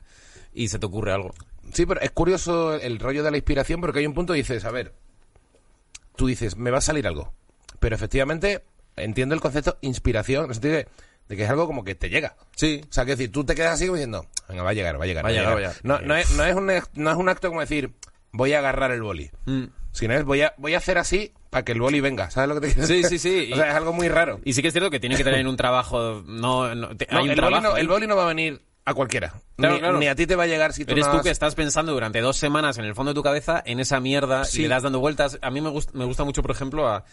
y 0.53 0.69
se 0.69 0.79
te 0.79 0.85
ocurre 0.85 1.11
algo. 1.11 1.33
Sí, 1.73 1.85
pero 1.85 1.99
es 1.99 2.11
curioso 2.11 2.73
el 2.75 2.97
rollo 2.99 3.23
de 3.23 3.31
la 3.31 3.37
inspiración 3.37 3.81
porque 3.81 3.99
hay 3.99 4.05
un 4.07 4.13
punto 4.13 4.31
que 4.33 4.37
dices, 4.37 4.63
a 4.65 4.71
ver, 4.71 4.93
tú 6.15 6.27
dices, 6.27 6.55
me 6.57 6.71
va 6.71 6.77
a 6.79 6.81
salir 6.81 7.07
algo. 7.07 7.33
Pero 7.81 7.95
efectivamente 7.95 8.63
entiendo 8.95 9.35
el 9.35 9.41
concepto 9.41 9.77
inspiración, 9.81 10.45
en 10.45 10.49
el 10.51 10.55
sentido 10.55 10.75
de, 10.75 10.87
de 11.27 11.35
que 11.35 11.43
es 11.43 11.49
algo 11.49 11.67
como 11.67 11.83
que 11.83 11.95
te 11.95 12.09
llega. 12.09 12.35
Sí. 12.55 12.81
O 12.89 12.93
sea, 12.93 13.03
que 13.03 13.11
decir, 13.11 13.31
tú 13.31 13.43
te 13.43 13.55
quedas 13.55 13.73
así 13.73 13.87
como 13.87 13.95
diciendo, 13.97 14.25
venga, 14.47 14.63
va 14.63 14.69
a 14.69 14.73
llegar, 14.73 14.97
va 14.99 15.03
a 15.03 15.07
llegar. 15.07 15.25
Va 15.25 15.29
a 15.29 15.31
llegar, 15.33 15.57
llegar. 15.57 15.75
No, 15.83 15.99
no, 15.99 16.15
es, 16.15 16.31
no, 16.35 16.45
es 16.45 16.55
un, 16.55 16.65
no 16.93 17.11
es 17.11 17.17
un 17.17 17.27
acto 17.29 17.49
como 17.49 17.59
decir, 17.59 17.91
voy 18.31 18.53
a 18.53 18.59
agarrar 18.59 18.91
el 18.91 19.01
boli. 19.01 19.29
Mm. 19.45 19.63
Sino 19.91 20.13
es, 20.13 20.23
voy 20.23 20.41
a, 20.43 20.53
voy 20.57 20.73
a 20.73 20.77
hacer 20.77 20.97
así 20.97 21.33
para 21.49 21.65
que 21.65 21.73
el 21.73 21.81
boli 21.81 21.99
venga. 21.99 22.29
¿Sabes 22.29 22.47
lo 22.47 22.55
que 22.61 22.67
te 22.67 22.73
quiero 22.73 22.87
Sí, 22.87 23.03
sí, 23.03 23.17
sí. 23.19 23.49
O 23.53 23.55
sea, 23.57 23.69
es 23.71 23.75
algo 23.75 23.91
muy 23.91 24.07
raro. 24.07 24.39
Y 24.45 24.53
sí 24.53 24.61
que 24.61 24.69
es 24.69 24.73
cierto 24.73 24.89
que 24.89 24.99
tiene 25.01 25.17
que 25.17 25.23
tener 25.23 25.45
un 25.47 25.57
trabajo. 25.57 26.23
No, 26.25 26.73
no- 26.75 26.95
te- 26.95 27.07
No, 27.11 27.17
hay 27.17 27.23
un 27.25 27.29
el, 27.31 27.35
trabajo. 27.35 27.61
boli 27.61 27.73
no, 27.73 27.77
el 27.77 27.87
boli 27.87 28.07
no 28.07 28.15
va 28.15 28.23
a 28.23 28.27
venir 28.27 28.61
a 28.85 28.93
cualquiera. 28.93 29.33
Claro, 29.57 29.73
ni, 29.75 29.79
claro. 29.79 29.97
ni 29.99 30.07
a 30.07 30.15
ti 30.15 30.25
te 30.27 30.35
va 30.35 30.43
a 30.43 30.47
llegar 30.47 30.73
si 30.73 30.85
tú 30.85 30.93
Eres 30.93 31.05
no 31.07 31.11
tú 31.13 31.17
has- 31.17 31.23
que 31.23 31.29
estás 31.29 31.55
pensando 31.55 31.91
durante 31.93 32.19
dos 32.21 32.37
semanas 32.37 32.77
en 32.77 32.85
el 32.85 32.95
fondo 32.95 33.11
de 33.11 33.15
tu 33.15 33.21
cabeza 33.23 33.61
en 33.65 33.79
esa 33.79 33.99
mierda 33.99 34.45
Sí. 34.45 34.59
y 34.59 34.63
le 34.63 34.69
das 34.69 34.83
dando 34.83 34.99
vueltas. 34.99 35.37
A 35.41 35.49
mí 35.51 35.59
me, 35.61 35.69
gust- 35.69 35.91
me 35.93 36.05
gusta 36.05 36.23
mucho, 36.23 36.41
por 36.41 36.51
ejemplo, 36.51 36.87
a 36.87 37.03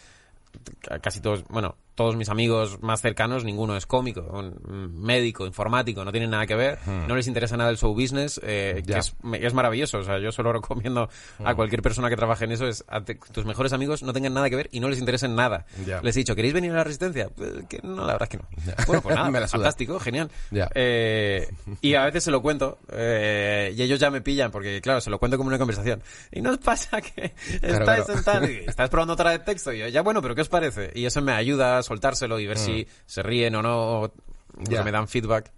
casi 1.01 1.21
todos, 1.21 1.43
bueno, 1.49 1.75
todos 1.99 2.15
mis 2.15 2.29
amigos 2.29 2.81
más 2.81 3.01
cercanos, 3.01 3.43
ninguno 3.43 3.75
es 3.75 3.85
cómico, 3.85 4.21
un 4.21 5.01
médico, 5.01 5.45
informático, 5.45 6.05
no 6.05 6.11
tienen 6.13 6.29
nada 6.29 6.45
que 6.47 6.55
ver, 6.55 6.79
no 6.87 7.13
les 7.17 7.27
interesa 7.27 7.57
nada 7.57 7.69
el 7.71 7.77
show 7.77 7.93
business, 7.93 8.39
eh, 8.41 8.81
que 8.87 8.93
Hmm. 9.21 9.35
Es, 9.35 9.53
maravilloso. 9.53 9.97
O 9.97 10.03
sea, 10.03 10.17
yo 10.19 10.31
solo 10.31 10.53
recomiendo 10.59 11.09
Hmm. 11.39 11.45
a 11.47 11.55
cualquier 11.55 11.81
persona 11.81 12.09
que 12.09 12.15
trabaje 12.15 12.45
en 12.45 12.53
eso 12.53 12.67
es 12.69 12.85
a 12.87 13.01
te- 13.01 13.19
tus 13.33 13.43
mejores 13.45 13.73
amigos 13.73 14.01
no 14.01 14.13
tengan 14.13 14.33
nada 14.33 14.49
que 14.49 14.55
ver 14.55 14.69
y 14.71 14.79
no 14.79 14.87
les 14.87 14.97
interesen 14.99 15.35
nada. 15.35 15.65
Ya. 15.85 16.01
Les 16.01 16.15
he 16.15 16.19
dicho, 16.19 16.35
¿queréis 16.35 16.53
venir 16.53 16.71
a 16.71 16.75
la 16.75 16.83
resistencia? 16.85 17.29
Eh, 17.37 17.63
que 17.67 17.79
no, 17.83 18.05
la 18.05 18.13
verdad 18.13 18.23
es 18.23 18.29
que 18.29 18.37
no. 18.37 18.85
Bueno, 18.87 19.01
pues 19.01 19.15
nada, 19.15 19.47
fantástico, 19.49 19.99
genial. 19.99 20.31
Ya. 20.51 20.69
Eh, 20.75 21.49
y 21.81 21.95
a 21.95 22.05
veces 22.05 22.23
se 22.23 22.31
lo 22.31 22.41
cuento 22.41 22.77
eh, 22.93 23.73
y 23.75 23.81
ellos 23.81 23.99
ya 23.99 24.09
me 24.09 24.21
pillan 24.21 24.51
porque, 24.51 24.79
claro, 24.81 25.01
se 25.01 25.09
lo 25.09 25.19
cuento 25.19 25.35
como 25.37 25.49
una 25.49 25.57
conversación. 25.57 26.01
Y 26.31 26.41
nos 26.41 26.59
pasa 26.59 27.01
que 27.01 27.33
estáis 27.61 27.79
claro. 27.79 28.05
sentados 28.05 28.49
y 28.49 28.53
estás 28.67 28.89
probando 28.89 29.13
otra 29.15 29.31
de 29.31 29.39
texto 29.39 29.73
y 29.73 29.79
yo, 29.79 29.87
ya 29.89 30.01
bueno, 30.01 30.21
pero 30.21 30.33
¿qué 30.35 30.41
os 30.41 30.49
parece? 30.49 30.91
Y 30.95 31.05
eso 31.05 31.21
me 31.21 31.33
ayuda 31.33 31.77
a 31.79 31.83
soltárselo 31.89 32.39
y 32.39 32.47
ver 32.47 32.57
si 32.57 32.87
se 33.05 33.21
ríen 33.21 33.55
o 33.55 33.61
no, 33.61 34.01
o 34.03 34.13
Mm. 34.57 34.63
Ya. 34.69 34.83
me 34.83 34.91
dan 34.91 35.07
feedback. 35.07 35.51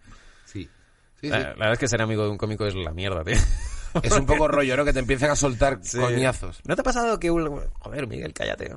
Sí. 0.46 0.64
Sí, 1.20 1.28
sí. 1.28 1.30
La, 1.30 1.38
verdad 1.54 1.74
es 1.74 1.80
que 1.80 1.88
ser 1.88 2.02
amigo 2.02 2.24
de 2.26 2.30
un 2.30 2.38
cómico 2.38 2.66
es 2.66 2.76
la 2.76 2.92
mierda, 2.92 3.24
tío. 3.24 3.36
Es 4.04 4.12
un 4.14 4.26
poco 4.26 4.48
rollo, 4.48 4.78
¿no? 4.78 4.86
Que 4.86 4.94
te 4.94 5.00
empiecen 5.00 5.30
a 5.32 5.36
soltar 5.36 5.80
Sí. 5.82 5.98
coñazos. 5.98 6.60
¿No 6.66 6.76
te 6.76 6.82
ha 6.82 6.84
pasado 6.84 7.20
que 7.20 7.30
un... 7.30 7.62
Joder, 7.80 8.08
Miguel, 8.08 8.34
cállate. 8.34 8.74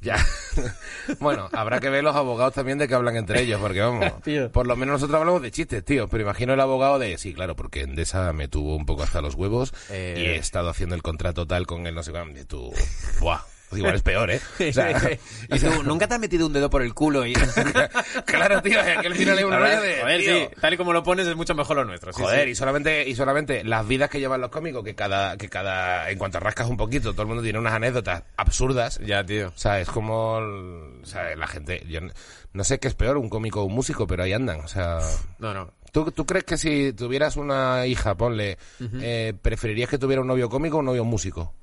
Ya. 0.00 0.16
bueno, 1.20 1.48
habrá 1.52 1.78
que 1.80 1.90
ver 1.90 2.02
los 2.04 2.14
abogados 2.16 2.54
también 2.54 2.78
de 2.78 2.88
que 2.88 2.94
hablan 2.94 3.16
entre 3.16 3.42
ellos, 3.42 3.60
porque 3.60 3.80
vamos, 3.80 4.20
Tío. 4.24 4.50
por 4.50 4.66
lo 4.66 4.74
menos 4.76 4.94
nosotros 4.94 5.18
hablamos 5.20 5.42
de 5.42 5.50
chistes, 5.50 5.84
tío, 5.84 6.08
pero 6.08 6.22
imagino 6.24 6.54
el 6.54 6.60
abogado 6.60 6.98
de, 6.98 7.16
sí, 7.18 7.34
claro, 7.34 7.54
porque 7.56 7.82
Endesa 7.82 8.32
me 8.32 8.48
tuvo 8.48 8.74
un 8.76 8.86
poco 8.86 9.02
hasta 9.04 9.20
los 9.20 9.34
huevos 9.34 9.72
Eh. 9.90 10.14
y 10.18 10.22
he 10.22 10.36
estado 10.36 10.68
haciendo 10.70 10.94
el 10.94 11.02
contrato 11.02 11.46
tal 11.46 11.66
con 11.66 11.86
él, 11.86 11.94
no 11.94 12.02
sé 12.02 12.10
cuánto, 12.12 12.38
y 12.40 12.44
tú, 12.44 12.72
buah, 13.20 13.40
igual 13.72 13.94
es 13.96 14.02
peor, 14.02 14.30
¿eh? 14.30 14.40
O 14.68 14.72
sea, 14.72 14.90
y 15.48 15.58
tú, 15.58 15.82
¿nunca 15.82 16.06
te 16.08 16.14
has 16.14 16.20
metido 16.20 16.46
un 16.46 16.52
dedo 16.52 16.70
por 16.70 16.82
el 16.82 16.94
culo 16.94 17.26
y... 17.26 17.32
claro, 18.26 18.62
tío, 18.62 18.80
al 18.80 19.14
final 19.14 19.38
es 19.38 19.44
un 19.44 19.52
rollo 19.52 19.80
de, 19.80 19.98
Joder, 20.00 20.20
tío, 20.20 20.34
sí, 20.38 20.48
tal 20.60 20.74
y 20.74 20.76
como 20.76 20.92
lo 20.92 21.02
pones 21.02 21.26
es 21.26 21.36
mucho 21.36 21.54
mejor 21.54 21.76
lo 21.76 21.84
nuestro. 21.84 22.12
sí, 22.12 22.22
Joder, 22.22 22.44
sí. 22.44 22.50
y 22.50 22.54
solamente, 22.54 23.08
y 23.08 23.14
solamente 23.14 23.64
las 23.64 23.86
vidas 23.86 24.10
que 24.10 24.20
llevan 24.20 24.40
los 24.40 24.50
cómicos, 24.50 24.84
que 24.84 24.94
cada, 24.94 25.36
que 25.36 25.48
cada, 25.48 26.10
en 26.10 26.18
cuanto 26.18 26.40
rascas 26.40 26.68
un 26.68 26.76
poquito, 26.76 27.12
todo 27.12 27.22
el 27.22 27.28
mundo 27.28 27.42
tiene 27.42 27.58
unas 27.58 27.74
anécdotas 27.74 28.22
absurdas. 28.36 28.98
Ya, 29.04 29.24
tío. 29.24 29.48
O 29.48 29.58
sea, 29.58 29.80
es 29.80 29.88
como, 29.88 30.38
el- 30.38 31.00
o 31.02 31.06
sea, 31.06 31.34
la 31.36 31.46
gente, 31.46 31.84
yo 31.88 32.00
no, 32.00 32.12
no 32.52 32.64
sé 32.64 32.78
qué 32.78 32.88
es 32.88 32.94
peor, 32.94 33.16
un 33.18 33.28
cómico 33.28 33.60
o 33.62 33.64
un 33.64 33.74
músico, 33.74 34.06
pero 34.06 34.22
ahí 34.24 34.32
andan. 34.32 34.60
O 34.60 34.68
sea, 34.68 34.98
No, 35.38 35.52
no. 35.54 35.72
¿tú, 35.92 36.10
tú 36.12 36.24
crees 36.26 36.44
que 36.44 36.56
si 36.58 36.92
tuvieras 36.92 37.36
una 37.36 37.86
hija, 37.86 38.14
ponle, 38.16 38.58
eh, 39.00 39.34
preferirías 39.40 39.88
que 39.90 39.98
tuviera 39.98 40.22
un 40.22 40.28
novio 40.28 40.48
cómico 40.48 40.76
o 40.76 40.80
un 40.80 40.86
novio 40.86 41.04
músico? 41.04 41.54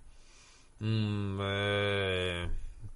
Mm, 0.80 1.40
eh, 1.42 2.48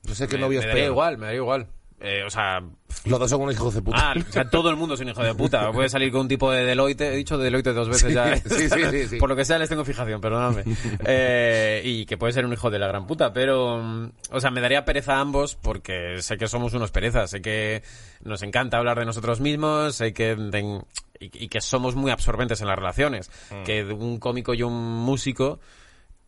Yo 0.04 0.16
sé 0.16 0.28
que 0.28 0.36
me, 0.36 0.42
novio 0.42 0.60
me 0.62 0.68
daría 0.68 0.86
igual, 0.86 1.18
me 1.18 1.26
daría 1.28 1.38
igual. 1.42 1.68
Eh, 2.02 2.24
o 2.26 2.30
sea, 2.30 2.62
Los 3.06 3.20
dos 3.20 3.30
son 3.30 3.42
unos 3.42 3.56
hijos 3.56 3.74
de 3.76 3.82
puta. 3.82 4.12
ah, 4.12 4.14
o 4.18 4.32
sea, 4.32 4.50
todo 4.50 4.70
el 4.70 4.78
mundo 4.78 4.96
es 4.96 5.02
un 5.02 5.10
hijo 5.10 5.22
de 5.22 5.36
puta. 5.36 5.70
Puede 5.74 5.90
salir 5.90 6.14
con 6.14 6.22
un 6.22 6.28
tipo 6.30 6.50
de 6.50 6.64
Deloitte. 6.64 7.02
He 7.02 7.16
dicho 7.18 7.38
Deloitte 7.38 7.74
dos 7.74 7.90
veces 7.90 8.08
Sí, 8.10 8.14
ya. 8.14 8.32
¿eh? 8.34 8.42
sí, 8.46 8.70
sí, 8.70 9.08
sí. 9.10 9.18
Por 9.18 9.28
lo 9.28 9.36
que 9.36 9.44
sea, 9.44 9.58
les 9.60 9.68
tengo 9.68 9.84
fijación, 9.84 10.22
perdóname. 10.22 10.64
Eh, 11.06 11.82
y 11.84 12.06
que 12.06 12.16
puede 12.18 12.32
ser 12.32 12.46
un 12.46 12.54
hijo 12.54 12.70
de 12.70 12.80
la 12.80 12.88
gran 12.88 13.06
puta. 13.06 13.34
Pero, 13.34 13.80
mm, 13.84 14.12
o 14.32 14.40
sea, 14.40 14.50
me 14.50 14.62
daría 14.62 14.86
pereza 14.86 15.18
a 15.18 15.20
ambos 15.20 15.56
porque 15.56 16.22
sé 16.22 16.38
que 16.38 16.48
somos 16.48 16.74
unos 16.74 16.92
perezas. 16.92 17.32
Sé 17.32 17.42
que 17.42 17.84
nos 18.24 18.44
encanta 18.44 18.78
hablar 18.78 18.98
de 18.98 19.06
nosotros 19.06 19.42
mismos. 19.42 19.96
Sé 19.96 20.14
que. 20.14 20.38
ten- 20.52 20.86
y, 21.20 21.26
y 21.46 21.48
que 21.50 21.60
somos 21.60 21.96
muy 21.96 22.12
absorbentes 22.12 22.62
en 22.62 22.68
las 22.68 22.78
relaciones. 22.78 23.30
Mm. 23.52 23.64
Que 23.64 23.84
un 23.84 24.20
cómico 24.20 24.54
y 24.54 24.64
un 24.64 24.74
músico 24.74 25.60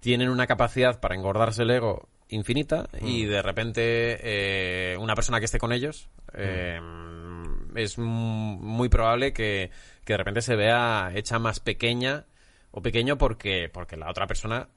tienen 0.02 0.28
una 0.30 0.46
capacidad 0.48 1.00
para 1.00 1.16
engordarse 1.16 1.62
el 1.64 1.72
ego 1.72 2.10
infinita 2.28 2.90
y 3.02 3.26
de 3.26 3.42
repente 3.42 3.82
eh, 4.22 4.98
una 4.98 5.16
persona 5.16 5.40
que 5.40 5.46
esté 5.46 5.58
con 5.60 5.72
ellos 5.74 6.10
eh, 6.34 6.80
es 7.76 7.98
m- 7.98 8.06
muy 8.08 8.90
probable 8.90 9.34
que, 9.34 9.70
que 10.06 10.14
de 10.14 10.18
repente 10.18 10.42
se 10.42 10.56
vea 10.56 11.12
hecha 11.16 11.40
más 11.40 11.60
pequeña 11.60 12.26
o 12.72 12.82
pequeño 12.82 13.18
porque 13.18 13.70
porque 13.72 13.98
la 13.98 14.10
otra 14.10 14.28
persona 14.28 14.68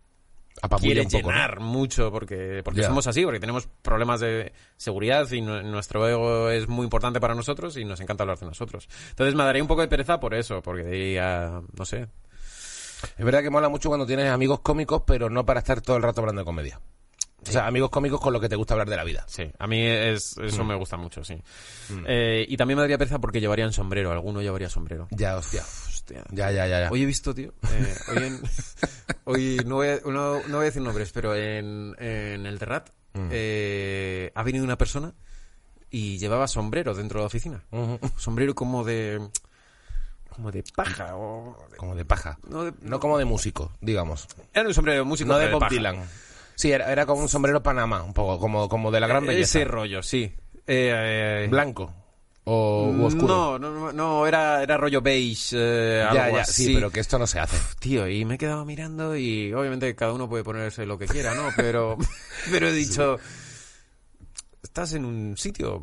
Apabulla 0.62 1.02
quiere 1.02 1.04
llenar 1.32 1.60
mucho 1.60 2.10
porque 2.12 2.62
porque 2.64 2.80
somos 2.86 3.06
así 3.08 3.24
porque 3.24 3.40
tenemos 3.40 3.68
problemas 3.82 4.20
de 4.20 4.52
seguridad 4.76 5.28
y 5.32 5.40
nu- 5.40 5.62
nuestro 5.62 6.08
ego 6.08 6.50
es 6.50 6.68
muy 6.68 6.84
importante 6.84 7.20
para 7.20 7.34
nosotros 7.34 7.76
y 7.76 7.84
nos 7.84 8.00
encanta 8.00 8.22
hablar 8.24 8.38
de 8.38 8.46
nosotros. 8.46 8.88
Entonces 9.10 9.34
me 9.34 9.42
daría 9.44 9.62
un 9.62 9.68
poco 9.68 9.80
de 9.82 9.88
pereza 9.88 10.20
por 10.20 10.34
eso 10.34 10.62
porque 10.62 10.84
diría 10.84 11.60
no 11.76 11.84
sé 11.84 12.06
Es 13.16 13.24
verdad 13.24 13.42
que 13.42 13.50
mola 13.50 13.68
mucho 13.68 13.88
cuando 13.88 14.06
tienes 14.06 14.30
amigos 14.30 14.60
cómicos, 14.60 15.02
pero 15.06 15.28
no 15.30 15.44
para 15.46 15.60
estar 15.60 15.80
todo 15.80 15.96
el 15.96 16.02
rato 16.02 16.20
hablando 16.20 16.40
de 16.42 16.44
comedia. 16.46 16.80
O 17.46 17.50
sea, 17.52 17.66
amigos 17.66 17.90
cómicos 17.90 18.20
con 18.22 18.32
los 18.32 18.40
que 18.40 18.48
te 18.48 18.56
gusta 18.56 18.72
hablar 18.72 18.88
de 18.88 18.96
la 18.96 19.04
vida. 19.04 19.24
Sí, 19.28 19.50
a 19.58 19.66
mí 19.66 19.84
es, 19.86 20.36
Mm. 20.38 20.44
eso 20.44 20.64
me 20.64 20.74
gusta 20.76 20.96
mucho, 20.96 21.22
sí. 21.22 21.36
Eh, 22.06 22.46
y 22.48 22.56
también 22.56 22.76
me 22.78 22.82
daría 22.82 22.96
pereza 22.96 23.18
porque 23.18 23.38
llevarían 23.40 23.70
sombrero, 23.72 24.10
alguno 24.12 24.40
llevaría 24.40 24.70
sombrero. 24.70 25.08
Ya, 25.10 25.36
hostia. 25.36 25.62
Hostia. 25.62 26.24
Ya, 26.30 26.50
ya, 26.50 26.66
ya, 26.66 26.80
ya. 26.80 26.88
Hoy 26.90 27.02
he 27.02 27.06
visto, 27.06 27.34
tío, 27.34 27.52
eh, 27.70 27.94
hoy, 28.08 28.22
en- 28.24 28.40
hoy 29.24 29.60
no, 29.66 29.74
voy 29.76 29.88
a, 29.88 30.00
no, 30.06 30.40
no 30.48 30.56
voy 30.56 30.62
a 30.62 30.64
decir 30.64 30.80
nombres, 30.82 31.12
pero 31.12 31.34
en, 31.34 31.94
en 31.98 32.46
el 32.46 32.58
Terrat 32.58 32.88
Mm. 33.16 33.28
eh, 33.30 34.32
ha 34.34 34.42
venido 34.42 34.64
una 34.64 34.76
persona 34.76 35.12
y 35.90 36.18
llevaba 36.18 36.48
sombrero 36.48 36.94
dentro 36.94 37.18
de 37.20 37.22
la 37.22 37.26
oficina. 37.28 37.62
Sombrero 38.16 38.54
como 38.56 38.82
de... 38.84 39.20
como 40.34 40.50
de 40.50 40.62
paja 40.74 41.16
o... 41.16 41.56
Como 41.76 41.94
de 41.94 42.04
paja. 42.04 42.38
No, 42.48 42.64
de- 42.64 42.74
No 42.82 42.98
como 43.00 43.18
de 43.18 43.24
músico, 43.24 43.72
digamos. 43.80 44.26
Era 44.52 44.66
un 44.68 44.74
sombrero 44.74 44.98
de 45.00 45.04
músico 45.04 45.32
No 45.32 45.38
de 45.38 45.48
Bob. 45.50 45.68
Dylan. 45.68 46.02
Sí, 46.56 46.70
era, 46.70 46.90
era 46.92 47.06
como 47.06 47.22
un 47.22 47.28
sombrero 47.28 47.62
Panamá, 47.62 48.02
un 48.02 48.12
poco, 48.14 48.38
como, 48.38 48.68
como 48.68 48.90
de 48.90 49.00
la 49.00 49.06
gran 49.06 49.26
belleza. 49.26 49.58
Ese 49.60 49.64
rollo, 49.64 50.02
sí. 50.02 50.32
Eh, 50.66 51.44
eh, 51.46 51.48
Blanco. 51.50 51.92
o 52.44 52.88
u 52.90 53.04
oscuro. 53.04 53.58
No, 53.58 53.58
no, 53.58 53.70
no, 53.72 53.92
no, 53.92 54.26
era, 54.26 54.62
era 54.62 54.76
rollo 54.76 55.00
beige, 55.02 55.56
eh, 55.58 56.00
ya, 56.14 56.24
algo 56.24 56.36
ya, 56.36 56.42
así. 56.42 56.66
sí, 56.66 56.74
pero 56.74 56.90
que 56.90 57.00
esto 57.00 57.18
no 57.18 57.26
se 57.26 57.40
hace. 57.40 57.56
Tío, 57.80 58.08
y 58.08 58.24
me 58.24 58.34
he 58.36 58.38
quedado 58.38 58.64
mirando 58.64 59.16
y 59.16 59.52
obviamente 59.52 59.94
cada 59.94 60.12
uno 60.12 60.28
puede 60.28 60.44
ponerse 60.44 60.86
lo 60.86 60.96
que 60.98 61.06
quiera, 61.06 61.34
¿no? 61.34 61.48
Pero, 61.56 61.96
pero 62.50 62.68
he 62.68 62.72
dicho, 62.72 63.18
estás 64.62 64.92
en 64.94 65.04
un 65.04 65.36
sitio 65.36 65.82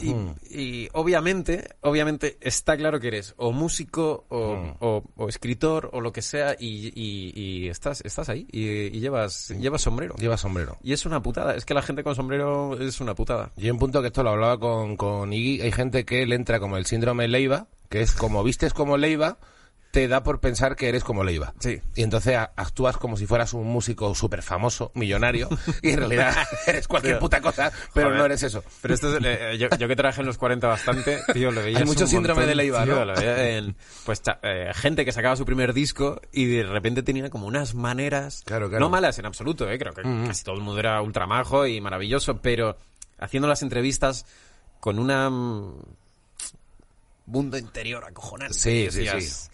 y, 0.00 0.14
Mm. 0.14 0.34
y 0.50 0.88
obviamente, 0.92 1.68
obviamente 1.80 2.36
está 2.40 2.76
claro 2.76 3.00
que 3.00 3.08
eres 3.08 3.34
o 3.36 3.52
músico 3.52 4.24
o, 4.28 4.56
Mm. 4.56 4.72
o- 4.80 5.02
o 5.16 5.28
escritor 5.28 5.90
o 5.92 6.00
lo 6.00 6.12
que 6.12 6.22
sea 6.22 6.56
y, 6.58 6.92
y- 6.94 7.32
y 7.34 7.68
estás, 7.68 8.00
estás 8.04 8.28
ahí 8.28 8.46
y, 8.52 8.66
y 8.96 9.00
llevas, 9.00 9.48
llevas 9.58 9.82
sombrero. 9.82 10.14
Lleva 10.16 10.36
sombrero. 10.36 10.76
Y 10.82 10.92
es 10.92 11.06
una 11.06 11.22
putada, 11.22 11.54
es 11.54 11.64
que 11.64 11.74
la 11.74 11.82
gente 11.82 12.02
con 12.04 12.14
sombrero 12.14 12.78
es 12.80 13.00
una 13.00 13.14
putada. 13.14 13.52
Y 13.56 13.70
un 13.70 13.78
punto 13.78 14.00
que 14.00 14.08
esto 14.08 14.22
lo 14.22 14.30
hablaba 14.30 14.58
con, 14.58 14.96
con 14.96 15.32
Iggy, 15.32 15.60
hay 15.62 15.72
gente 15.72 16.04
que 16.04 16.26
le 16.26 16.34
entra 16.36 16.60
como 16.60 16.76
el 16.76 16.86
síndrome 16.86 17.28
Leiva, 17.28 17.66
que 17.88 18.00
es 18.02 18.12
como 18.12 18.42
vistes 18.42 18.72
como 18.74 18.96
Leiva, 18.96 19.38
te 19.96 20.08
da 20.08 20.22
por 20.22 20.40
pensar 20.40 20.76
que 20.76 20.90
eres 20.90 21.02
como 21.02 21.24
Leiva. 21.24 21.54
Sí. 21.58 21.80
Y 21.94 22.02
entonces 22.02 22.36
a- 22.36 22.52
actúas 22.54 22.98
como 22.98 23.16
si 23.16 23.24
fueras 23.26 23.54
un 23.54 23.66
músico 23.66 24.14
súper 24.14 24.42
famoso, 24.42 24.92
millonario, 24.94 25.48
y 25.82 25.88
en 25.92 26.00
realidad 26.00 26.36
eres 26.66 26.86
cualquier 26.86 27.14
Pero- 27.14 27.20
puta 27.20 27.40
cosa, 27.40 27.72
pero 27.94 28.08
Joder. 28.08 28.18
no 28.18 28.26
eres 28.26 28.42
eso. 28.42 28.62
Pero 28.82 28.92
esto 28.92 29.16
es, 29.16 29.24
eh, 29.24 29.56
yo, 29.56 29.68
yo 29.78 29.88
que 29.88 29.96
trabajé 29.96 30.20
en 30.20 30.26
los 30.26 30.36
40 30.36 30.66
bastante, 30.68 31.20
tío, 31.32 31.50
lo 31.50 31.62
veía 31.62 31.78
Hay 31.78 31.84
mucho 31.86 32.06
síndrome 32.06 32.44
de 32.44 32.54
Leiva, 32.54 32.84
¿no? 32.84 33.06
Lo 33.06 33.14
veía 33.14 33.56
en, 33.56 33.74
pues, 34.04 34.20
eh, 34.42 34.70
gente 34.74 35.06
que 35.06 35.12
sacaba 35.12 35.34
su 35.34 35.46
primer 35.46 35.72
disco 35.72 36.20
y 36.30 36.44
de 36.44 36.64
repente 36.64 37.02
tenía 37.02 37.30
como 37.30 37.46
unas 37.46 37.74
maneras, 37.74 38.42
Claro, 38.44 38.68
claro. 38.68 38.84
no 38.84 38.90
malas 38.90 39.18
en 39.18 39.24
absoluto, 39.24 39.66
eh, 39.70 39.78
creo 39.78 39.94
que 39.94 40.02
casi 40.26 40.44
todo 40.44 40.56
el 40.56 40.60
mundo 40.60 40.78
era 40.78 41.00
ultramajo 41.00 41.66
y 41.66 41.80
maravilloso, 41.80 42.36
pero 42.42 42.76
haciendo 43.18 43.48
las 43.48 43.62
entrevistas 43.62 44.26
con 44.78 44.98
una 44.98 45.30
mm, 45.30 45.72
mundo 47.24 47.56
interior 47.58 48.04
acojonante. 48.04 48.52
Sí, 48.54 48.88
sí, 48.90 48.98
decías, 49.04 49.50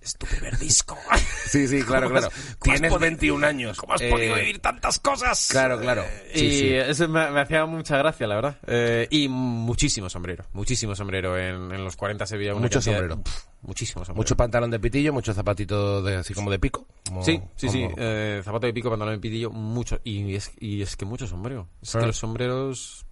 Es 0.00 0.14
tu 0.16 0.26
primer 0.26 0.56
disco. 0.58 0.96
Sí, 1.46 1.68
sí, 1.68 1.80
claro, 1.84 2.08
¿Cómo 2.08 2.18
claro. 2.18 2.32
has- 2.34 2.58
Tienes 2.60 2.80
podido- 2.90 2.98
21 2.98 3.46
años. 3.46 3.78
¿Cómo 3.78 3.94
has 3.94 4.00
Eh, 4.00 4.10
podido 4.10 4.34
vivir 4.34 4.58
tantas 4.58 4.98
cosas? 4.98 5.46
Claro, 5.48 5.78
claro. 5.80 6.02
Eh, 6.02 6.32
Sí, 6.34 6.44
y 6.44 6.58
sí. 6.58 6.74
eso 6.74 7.08
me, 7.08 7.30
me 7.30 7.40
hacía 7.40 7.64
mucha 7.66 7.96
gracia, 7.98 8.26
la 8.26 8.34
verdad. 8.34 8.58
Eh, 8.66 9.06
y 9.10 9.28
muchísimo 9.28 10.10
sombrero. 10.10 10.44
Muchísimo 10.52 10.96
sombrero. 10.96 11.38
En, 11.38 11.70
en 11.72 11.84
los 11.84 11.96
40 11.96 12.26
se 12.26 12.36
veía 12.36 12.52
una 12.52 12.62
Mucho 12.62 12.80
cantidad- 12.80 12.96
sombrero. 12.98 13.22
Pff, 13.22 13.44
muchísimo 13.62 14.04
sombrero. 14.04 14.16
Mucho 14.16 14.36
pantalón 14.36 14.70
de 14.72 14.80
pitillo, 14.80 15.12
mucho 15.12 15.32
zapatito 15.32 16.02
de, 16.02 16.16
así 16.16 16.34
como 16.34 16.50
de 16.50 16.58
pico. 16.58 16.84
como- 17.06 17.22
Sí, 17.22 17.40
sí, 17.54 17.68
sí. 17.68 17.86
Eh, 17.96 18.42
zapato 18.44 18.66
de 18.66 18.72
pico, 18.74 18.90
pantalón 18.90 19.14
de 19.14 19.20
pitillo, 19.20 19.50
mucho. 19.50 20.00
Y 20.02 20.34
es, 20.34 20.50
y 20.58 20.82
es 20.82 20.96
que 20.96 21.04
mucho 21.04 21.28
sombrero. 21.28 21.68
Es 21.80 21.92
Claro. 21.92 22.02
que 22.02 22.06
los 22.08 22.16
sombreros... 22.18 23.06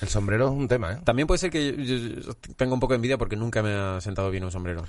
El 0.00 0.08
sombrero 0.08 0.46
es 0.46 0.52
un 0.52 0.68
tema, 0.68 0.92
¿eh? 0.92 0.98
También 1.04 1.26
puede 1.26 1.38
ser 1.38 1.50
que 1.50 1.74
yo, 1.76 1.96
yo 2.20 2.34
tengo 2.56 2.74
un 2.74 2.80
poco 2.80 2.92
de 2.92 2.96
envidia 2.96 3.18
porque 3.18 3.36
nunca 3.36 3.62
me 3.62 3.72
ha 3.74 4.00
sentado 4.00 4.30
bien 4.30 4.44
un 4.44 4.50
sombrero. 4.52 4.84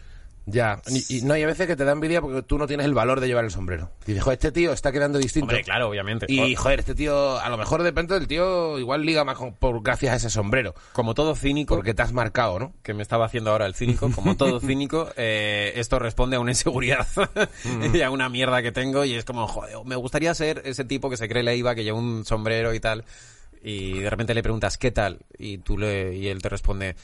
Ya. 0.48 0.80
Y, 0.88 1.18
y 1.18 1.22
no, 1.24 1.36
y 1.36 1.42
a 1.44 1.48
veces 1.48 1.66
que 1.66 1.76
te 1.76 1.84
da 1.86 1.92
envidia 1.92 2.22
porque 2.22 2.44
tú 2.44 2.58
no 2.60 2.68
tienes 2.68 2.86
el 2.86 2.94
valor 2.94 3.20
de 3.20 3.28
llevar 3.28 3.46
el 3.46 3.52
sombrero. 3.52 3.90
Y 4.04 4.10
dices, 4.12 4.24
joder, 4.24 4.38
este 4.38 4.52
tío 4.52 4.74
está 4.74 4.92
quedando 4.92 5.18
distinto. 5.18 5.46
Hombre, 5.48 5.64
claro, 5.64 5.90
obviamente. 5.90 6.28
Y, 6.30 6.54
O- 6.54 6.58
joder, 6.62 6.80
este 6.82 6.94
tío, 6.94 7.40
a 7.40 7.50
lo 7.50 7.58
mejor 7.58 7.82
de 7.82 7.90
repente 7.90 8.16
el 8.16 8.28
tío 8.28 8.78
igual 8.78 9.04
liga 9.06 9.24
más 9.24 9.38
con- 9.38 9.56
por 9.56 9.82
gracias 9.82 10.14
a 10.14 10.16
ese 10.18 10.30
sombrero. 10.30 10.76
como 10.94 11.14
todo 11.16 11.36
cínico... 11.36 11.76
Porque 11.76 11.94
te 11.96 12.02
has 12.04 12.14
marcado, 12.14 12.60
¿no? 12.60 12.74
que 12.84 12.94
me 12.94 13.02
estaba 13.02 13.26
haciendo 13.26 13.50
ahora 13.52 13.66
el 13.66 13.74
cínico, 13.76 14.12
como 14.12 14.36
todo 14.38 14.60
cínico, 14.60 15.10
eh, 15.18 15.74
esto 15.78 15.98
responde 16.00 16.36
a 16.36 16.40
una 16.40 16.52
inseguridad 16.52 17.08
y 17.94 18.02
a 18.02 18.12
una 18.12 18.30
mierda 18.30 18.62
que 18.62 18.72
tengo 18.72 19.04
y 19.04 19.16
es 19.16 19.26
como, 19.26 19.48
joder, 19.48 19.78
me 19.86 19.96
gustaría 19.96 20.34
ser 20.36 20.62
ese 20.66 20.86
tipo 20.86 21.10
que 21.10 21.18
se 21.18 21.28
cree 21.28 21.42
la 21.42 21.56
IVA, 21.56 21.74
que 21.74 21.84
lleva 21.84 21.98
un 21.98 22.24
sombrero 22.24 22.74
y 22.74 22.80
tal, 22.80 23.04
y 23.64 23.98
de 24.00 24.10
repente 24.12 24.36
le 24.36 24.44
preguntas, 24.44 24.78
¿qué 24.78 24.92
tal? 24.92 25.20
Y 25.40 25.58
tú 25.58 25.78
le, 25.80 26.16
y 26.16 26.28
él 26.28 26.40
te 26.42 26.50
responde, 26.50 26.96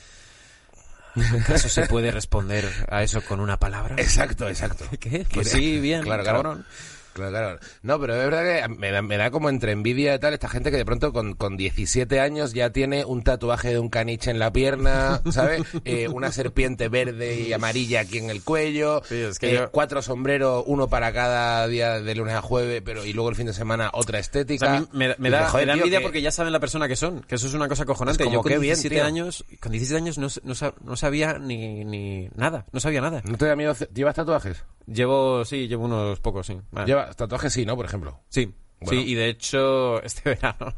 ¿acaso 1.42 1.70
se 1.70 1.86
puede 1.88 2.12
responder 2.12 2.68
a 2.90 3.04
eso 3.04 3.22
con 3.22 3.40
una 3.40 3.58
palabra? 3.58 3.96
Exacto, 3.98 4.48
exacto. 4.48 4.86
¿Qué? 5.00 5.26
Pues 5.34 5.50
sí, 5.52 5.80
bien, 5.80 6.04
Claro, 6.04 6.24
cabrón. 6.24 6.66
Claro, 6.66 7.01
claro. 7.14 7.60
No, 7.84 8.00
pero 8.00 8.16
es 8.16 8.24
verdad 8.30 8.44
que 8.68 8.68
me 8.76 8.92
da, 8.92 9.02
me 9.02 9.18
da 9.18 9.32
como 9.32 9.50
entre 9.50 9.72
envidia 9.72 10.16
y 10.16 10.20
tal 10.20 10.34
esta 10.34 10.50
gente 10.50 10.72
que 10.72 10.78
de 10.78 10.86
pronto 10.86 11.12
con, 11.14 11.34
con 11.36 11.58
17 11.58 12.20
años 12.20 12.54
ya 12.54 12.72
tiene 12.72 13.06
un 13.06 13.24
tatuaje 13.24 13.70
de 13.70 13.80
un 13.80 13.90
caniche 13.90 14.32
en 14.32 14.40
la 14.40 14.52
pierna, 14.54 15.22
¿sabes? 15.32 15.62
Eh, 15.86 16.08
una 16.08 16.32
serpiente 16.32 16.90
verde 16.90 17.40
y 17.42 17.54
amarilla 17.54 18.02
aquí 18.02 18.18
en 18.20 18.30
el 18.30 18.44
cuello, 18.44 19.02
Sí, 19.08 19.16
es 19.16 19.40
que 19.40 19.52
eh, 19.52 19.54
yo- 19.56 19.72
cuatro 19.72 20.02
sombreros, 20.02 20.64
uno 20.68 20.88
para 20.88 21.12
cada 21.14 21.68
día 21.68 22.00
de 22.00 22.16
lunes 22.16 22.34
a 22.36 22.42
jueves, 22.42 22.82
pero 22.86 23.06
y 23.06 23.14
luego 23.14 23.30
el 23.30 23.36
fin 23.36 23.46
de 23.48 23.54
semana 23.54 23.90
otra 23.94 24.18
O 24.18 24.22
estética. 24.22 24.66
sea, 24.66 24.76
a 24.78 24.80
mí 24.82 24.88
me, 24.94 25.08
da, 25.08 25.16
dices, 25.18 25.52
joder, 25.52 25.66
me 25.68 25.72
da 25.72 25.74
tío, 25.74 25.84
envidia 25.84 26.00
que- 26.00 26.04
porque 26.04 26.22
ya 26.22 26.32
saben 26.32 26.54
la 26.54 26.60
persona 26.60 26.88
que 26.88 26.96
son, 26.96 27.22
que 27.22 27.36
eso 27.36 27.48
es 27.48 27.54
una 27.54 27.68
cosa 27.68 27.86
cojonante. 27.86 28.24
Es 28.24 28.28
como, 28.28 28.40
Yo 28.40 28.42
con 28.44 28.50
qué 28.52 28.58
bien, 28.60 28.74
17 28.76 28.96
tío. 28.96 29.06
años, 29.06 29.46
con 29.60 29.72
17 29.72 29.98
años 29.98 30.18
no, 30.18 30.28
no, 30.44 30.54
no 30.84 30.96
sabía 30.96 31.38
ni, 31.40 31.84
ni 31.86 32.30
nada, 32.36 32.66
no 32.72 32.80
sabía 32.80 33.02
nada. 33.02 33.22
¿No 33.26 33.38
te 33.38 33.46
da 33.46 33.56
miedo? 33.56 33.74
¿Llevas 33.94 34.16
tatuajes? 34.16 34.64
Llevo, 34.88 35.46
sí, 35.46 35.68
llevo 35.68 35.86
unos 35.86 36.20
pocos, 36.20 36.48
sí. 36.48 36.58
Vale. 36.72 36.88
Llevas 36.88 37.16
tatuajes, 37.16 37.54
sí, 37.54 37.66
¿no? 37.66 37.76
Por 37.76 37.86
ejemplo. 37.86 38.20
Sí, 38.30 38.54
Bueno. 38.80 39.02
sí, 39.02 39.10
y 39.12 39.14
de 39.16 39.30
hecho, 39.30 40.02
este 40.04 40.30
verano 40.30 40.74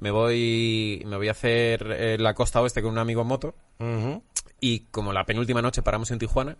me 0.00 0.10
voy, 0.10 1.02
me 1.06 1.16
voy 1.16 1.28
a 1.28 1.32
hacer 1.32 1.86
eh, 1.92 2.16
la 2.18 2.34
costa 2.34 2.60
oeste 2.60 2.82
con 2.82 2.92
un 2.92 2.98
amigo 2.98 3.22
en 3.22 3.26
moto. 3.28 3.54
Y 4.60 4.80
como 4.90 5.12
la 5.12 5.24
penúltima 5.24 5.60
noche 5.62 5.82
paramos 5.82 6.10
en 6.10 6.18
Tijuana 6.18 6.56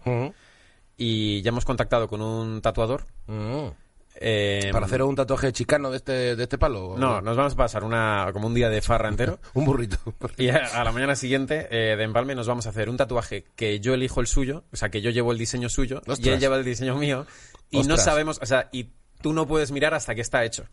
y 0.99 1.43
ya 1.43 1.49
hemos 1.51 1.65
contactado 1.65 2.09
con 2.09 2.21
un 2.23 2.61
tatuador. 2.63 3.05
ujú. 3.29 3.75
Eh, 4.21 4.71
¿Para 4.73 4.87
hacer 4.87 5.03
un 5.03 5.15
tatuaje 5.15 5.53
chicano 5.53 5.91
de 5.91 5.99
este, 5.99 6.37
de 6.37 6.43
este 6.43 6.59
palo? 6.59 6.95
No, 6.97 7.21
nos 7.21 7.37
vamos 7.37 7.53
a 7.55 7.57
pasar 7.57 7.85
una, 7.85 8.31
como 8.33 8.47
un 8.47 8.55
día 8.55 8.69
de 8.69 8.81
farra 8.81 9.09
entero. 9.09 9.39
Un 9.55 9.65
burrito. 9.65 9.99
Y 10.37 10.49
a, 10.49 10.67
a 10.67 10.85
la 10.85 10.93
mañana 10.93 11.17
siguiente 11.17 11.69
eh, 11.71 11.97
de 11.97 12.05
empalme 12.05 12.35
nos 12.35 12.47
vamos 12.47 12.67
a 12.67 12.71
hacer 12.71 12.89
un 12.89 12.97
tatuaje 12.97 13.45
que 13.57 13.81
yo 13.81 13.95
elijo 13.95 14.21
el 14.21 14.27
suyo, 14.27 14.65
o 14.73 14.77
sea, 14.77 14.89
que 14.91 15.01
yo 15.01 15.11
llevo 15.11 15.33
el 15.33 15.39
diseño 15.39 15.69
suyo 15.69 16.03
y 16.19 16.29
él 16.29 16.41
lleva 16.41 16.57
el 16.57 16.65
diseño 16.65 16.97
mío. 16.97 17.27
Y 17.71 17.83
no 17.83 17.97
sabemos, 17.97 18.39
o 18.43 18.47
sea, 18.47 18.69
y 18.73 18.91
tú 19.21 19.33
no 19.33 19.47
puedes 19.47 19.71
mirar 19.73 19.95
hasta 19.95 20.15
que 20.15 20.21
está 20.21 20.45
hecho. 20.45 20.67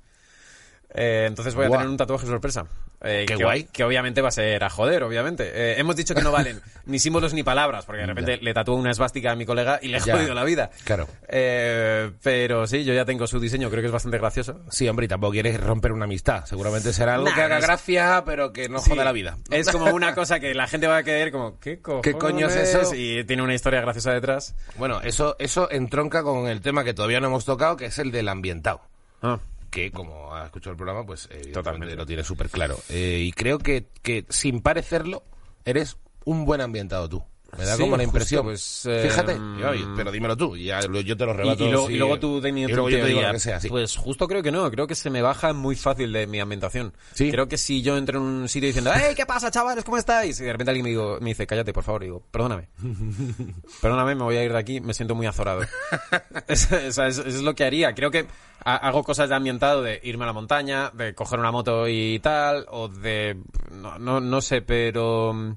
Eh, 0.94 1.26
entonces 1.28 1.56
voy 1.56 1.66
a 1.66 1.68
Guau. 1.70 1.80
tener 1.80 1.90
un 1.92 1.98
tatuaje 1.98 2.26
sorpresa. 2.28 2.66
Eh, 3.06 3.26
Qué 3.28 3.36
que, 3.36 3.44
guay. 3.44 3.64
Que 3.66 3.84
obviamente 3.84 4.22
va 4.22 4.30
a 4.30 4.32
ser 4.32 4.64
a 4.64 4.70
joder, 4.70 5.04
obviamente. 5.04 5.52
Eh, 5.54 5.76
hemos 5.78 5.94
dicho 5.98 6.16
que 6.16 6.22
no 6.22 6.32
valen 6.32 6.62
ni 6.86 7.00
símbolos 7.00 7.34
ni 7.34 7.44
palabras, 7.44 7.84
porque 7.86 8.00
de 8.02 8.08
repente 8.08 8.38
le 8.38 8.54
tatúo 8.54 8.76
una 8.76 8.92
esvástica 8.92 9.32
a 9.32 9.36
mi 9.36 9.46
colega 9.46 9.78
y 9.82 9.90
le 9.90 9.98
he 9.98 10.00
Ya. 10.00 10.16
jodido 10.16 10.34
la 10.34 10.46
vida. 10.46 10.70
Claro. 10.86 11.08
Eh, 11.28 12.12
pero 12.24 12.66
sí, 12.66 12.86
yo 12.86 12.94
ya 12.94 13.04
tengo 13.04 13.28
su 13.28 13.42
diseño, 13.42 13.70
creo 13.70 13.82
que 13.82 13.88
es 13.88 13.92
bastante 13.92 14.18
gracioso. 14.20 14.62
Sí, 14.70 14.88
hombre, 14.88 15.06
y 15.06 15.10
tampoco 15.10 15.34
quieres 15.34 15.60
romper 15.60 15.92
una 15.92 16.06
amistad. 16.06 16.46
Seguramente 16.46 16.94
será 16.94 17.16
algo 17.16 17.28
Nah, 17.28 17.36
que 17.36 17.42
haga 17.42 17.56
no 17.56 17.60
es- 17.60 17.66
gracia, 17.68 18.24
pero 18.26 18.54
que 18.54 18.70
no 18.70 18.80
Sí. 18.80 18.92
joda 18.92 19.04
la 19.04 19.12
vida. 19.12 19.38
Es 19.52 19.70
como 19.70 19.92
una 19.94 20.16
cosa 20.16 20.40
que 20.40 20.54
la 20.54 20.68
gente 20.68 20.88
va 20.88 20.98
a 20.98 21.04
querer 21.04 21.32
como, 21.34 21.60
¿qué? 21.60 21.82
¿Qué 22.02 22.14
coño 22.14 22.48
es 22.48 22.56
eso? 22.56 22.96
Y 22.96 23.26
tiene 23.26 23.42
una 23.42 23.54
historia 23.54 23.82
graciosa 23.82 24.14
detrás. 24.14 24.56
Bueno, 24.78 25.02
eso, 25.02 25.36
eso 25.40 25.70
entronca 25.70 26.24
con 26.24 26.48
el 26.48 26.62
tema 26.62 26.86
que 26.86 26.94
todavía 26.94 27.20
no 27.20 27.28
hemos 27.28 27.44
tocado, 27.44 27.76
que 27.76 27.88
es 27.88 28.00
el 28.00 28.12
del 28.12 28.30
ambientado. 28.30 28.80
Ah. 29.22 29.40
Que, 29.74 29.92
como 29.92 30.36
ha 30.36 30.46
escuchado 30.46 30.72
el 30.72 30.78
programa, 30.78 31.04
pues 31.04 31.28
Totalmente. 31.52 31.96
lo 31.96 32.06
tiene 32.06 32.24
súper 32.24 32.48
claro. 32.50 32.78
Eh, 32.90 33.24
y 33.26 33.32
creo 33.32 33.58
que, 33.58 33.88
que, 34.04 34.24
sin 34.30 34.62
parecerlo, 34.62 35.24
eres 35.66 35.98
un 36.26 36.46
buen 36.46 36.62
ambientado 36.62 37.10
tú. 37.10 37.24
Me 37.58 37.66
da 37.66 37.76
Sí, 37.76 37.82
como 37.84 37.98
la 37.98 38.04
impresión. 38.04 38.44
pues, 38.44 38.86
eh, 38.86 39.02
Fíjate, 39.10 39.34
oye, 39.34 39.86
pero 39.96 40.12
dímelo 40.12 40.36
tú, 40.36 40.56
ya 40.58 40.80
yo 40.82 41.16
te 41.18 41.26
lo 41.26 41.34
Y, 41.34 41.38
rebato. 41.38 41.64
y 41.64 41.68
sí. 41.88 41.94
y 41.94 41.98
luego 41.98 42.20
tú 42.20 42.40
luego 42.42 42.90
tu 42.90 42.90
yo 42.90 43.00
te 43.02 43.06
digo 43.08 43.22
lo 43.22 43.32
que 43.32 43.40
sea, 43.40 43.60
sí. 43.60 43.70
Pues 43.70 43.96
justo 43.98 44.28
creo 44.28 44.42
que 44.42 44.52
no, 44.52 44.70
creo 44.72 44.88
que 44.88 44.96
se 44.96 45.10
me 45.10 45.22
baja 45.22 45.54
muy 45.54 45.76
fácil 45.76 46.12
de 46.14 46.28
mi 46.28 46.40
ambientación. 46.40 46.94
Sí. 47.14 47.30
Creo 47.32 47.48
que 47.48 47.58
si 47.58 47.82
yo 47.82 47.98
entro 47.98 48.20
en 48.20 48.26
un 48.26 48.50
sitio 48.50 48.68
diciendo, 48.68 48.92
¡Hey, 48.96 49.14
qué 49.16 49.26
pasa, 49.26 49.52
chavales! 49.52 49.84
¿Cómo 49.84 49.98
estáis? 49.98 50.40
Y 50.40 50.44
de 50.46 50.52
repente 50.52 50.72
alguien 50.72 50.84
me, 50.84 50.90
digo, 50.90 51.18
me 51.22 51.30
dice, 51.30 51.46
cállate, 51.48 51.74
por 51.74 51.84
favor. 51.84 52.04
Y 52.04 52.06
digo, 52.08 52.24
perdóname. 52.32 52.70
perdóname, 53.82 54.16
me 54.16 54.24
voy 54.24 54.38
a 54.38 54.44
ir 54.44 54.52
de 54.52 54.58
aquí, 54.60 54.82
me 54.82 54.94
siento 54.94 55.16
muy 55.16 55.26
azorado. 55.28 55.62
es, 56.48 56.72
es- 56.72 56.98
es- 56.98 57.18
es 57.20 57.42
lo 57.42 57.56
que 57.56 57.64
haría. 57.66 57.94
Creo 57.94 58.12
que 58.12 58.26
ha- 58.66 58.76
hago 58.78 59.04
cosas 59.04 59.30
de 59.30 59.36
ambientado, 59.36 59.82
de 59.82 60.00
irme 60.04 60.24
a 60.24 60.28
la 60.28 60.34
montaña, 60.34 60.90
de 60.92 61.14
coger 61.14 61.40
una 61.40 61.52
moto 61.52 61.88
y 61.88 62.20
tal, 62.20 62.66
o 62.70 62.88
de... 62.88 63.38
No, 63.72 63.98
no, 64.00 64.20
no 64.20 64.42
sé, 64.42 64.62
pero... 64.62 65.56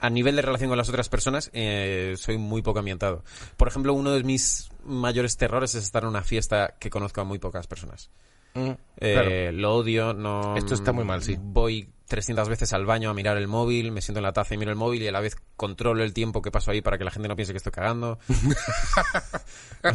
a 0.00 0.10
nivel 0.10 0.36
de 0.36 0.42
relación 0.42 0.68
con 0.68 0.78
las 0.78 0.88
otras 0.88 1.08
personas, 1.08 1.50
eh, 1.52 2.14
soy 2.16 2.38
muy 2.38 2.62
poco 2.62 2.78
ambientado. 2.78 3.24
Por 3.56 3.68
ejemplo, 3.68 3.92
uno 3.94 4.12
de 4.12 4.22
mis 4.22 4.70
mayores 4.84 5.36
terrores 5.36 5.74
es 5.74 5.84
estar 5.84 6.02
en 6.02 6.10
una 6.10 6.22
fiesta 6.22 6.74
que 6.78 6.90
conozco 6.90 7.20
a 7.20 7.24
muy 7.24 7.38
pocas 7.38 7.66
personas. 7.66 8.10
Mm, 8.54 8.70
Eh, 9.00 9.12
claro. 9.12 9.52
Lo 9.60 9.74
odio, 9.76 10.12
no... 10.14 10.56
Esto 10.56 10.74
está 10.74 10.92
muy 10.92 11.04
mal, 11.04 11.22
sí. 11.22 11.36
Voy 11.40 11.88
300 12.08 12.48
veces 12.48 12.72
al 12.72 12.86
baño 12.86 13.10
a 13.10 13.14
mirar 13.14 13.36
el 13.36 13.46
móvil, 13.48 13.92
me 13.92 14.00
siento 14.00 14.18
en 14.20 14.24
la 14.24 14.32
taza 14.32 14.54
y 14.54 14.58
miro 14.58 14.70
el 14.70 14.76
móvil 14.78 15.02
y 15.02 15.08
a 15.08 15.12
la 15.12 15.20
vez 15.20 15.36
controlo 15.56 16.02
el 16.02 16.14
tiempo 16.14 16.40
que 16.40 16.50
paso 16.50 16.70
ahí 16.70 16.80
para 16.80 16.96
que 16.98 17.04
la 17.04 17.10
gente 17.10 17.28
no 17.28 17.36
piense 17.36 17.52
que 17.52 17.58
estoy 17.58 17.70
cagando. 17.72 18.18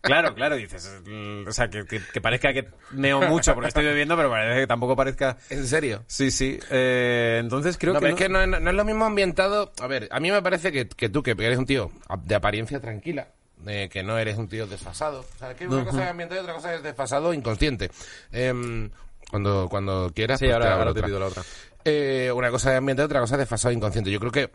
claro, 0.00 0.34
claro, 0.34 0.56
dices... 0.56 1.02
mm, 1.06 1.46
O 1.48 1.52
sea, 1.52 1.68
que, 1.68 1.84
que- 1.84 2.00
que 2.12 2.20
parezca 2.20 2.52
que 2.52 2.68
meo 2.92 3.20
mucho 3.22 3.54
porque 3.54 3.68
estoy 3.68 3.84
bebiendo, 3.84 4.16
pero 4.16 4.30
parece 4.30 4.60
que 4.60 4.66
tampoco 4.66 4.96
parezca... 4.96 5.36
¿En 5.50 5.66
serio? 5.66 6.02
Sí, 6.06 6.30
sí. 6.30 6.58
Eh, 6.70 7.38
entonces 7.40 7.76
creo 7.78 7.92
no, 7.94 8.00
que... 8.00 8.06
pero 8.14 8.16
no- 8.30 8.40
es 8.40 8.46
que 8.46 8.50
no, 8.50 8.60
no 8.60 8.70
es 8.70 8.76
lo 8.76 8.84
mismo 8.84 9.04
ambientado. 9.04 9.72
A 9.80 9.86
ver, 9.86 10.08
a 10.10 10.20
mí 10.20 10.30
me 10.30 10.42
parece 10.42 10.72
que, 10.72 10.88
que 10.88 11.08
tú, 11.08 11.22
que 11.22 11.32
eres 11.32 11.58
un 11.58 11.66
tío 11.66 11.90
de 12.24 12.34
apariencia 12.34 12.80
tranquila, 12.80 13.28
eh, 13.66 13.88
que 13.90 14.02
no 14.02 14.18
eres 14.18 14.36
un 14.38 14.48
tío 14.48 14.66
desfasado. 14.66 15.20
O 15.20 15.38
sea, 15.38 15.54
que 15.54 15.66
una 15.66 15.84
cosa 15.84 16.04
es 16.04 16.10
ambientado 16.10 16.40
y 16.40 16.42
otra 16.44 16.54
cosa 16.54 16.74
es 16.74 16.82
desfasado 16.82 17.32
inconsciente. 17.34 17.90
Em, 18.32 18.90
cuando, 19.30 19.68
cuando 19.68 20.10
quieras. 20.14 20.38
Sí, 20.38 20.46
pues 20.46 20.54
ahora, 20.56 20.92
te 20.94 21.02
pido 21.02 21.18
la 21.20 21.26
otra. 21.26 21.42
eh, 21.84 22.30
una 22.34 22.50
cosa 22.50 22.70
de 22.70 22.76
ambiente, 22.76 23.02
otra 23.02 23.20
cosa 23.20 23.36
de 23.36 23.42
desfasado 23.42 23.72
inconsciente. 23.72 24.10
Yo 24.10 24.20
creo 24.20 24.32
que 24.32 24.50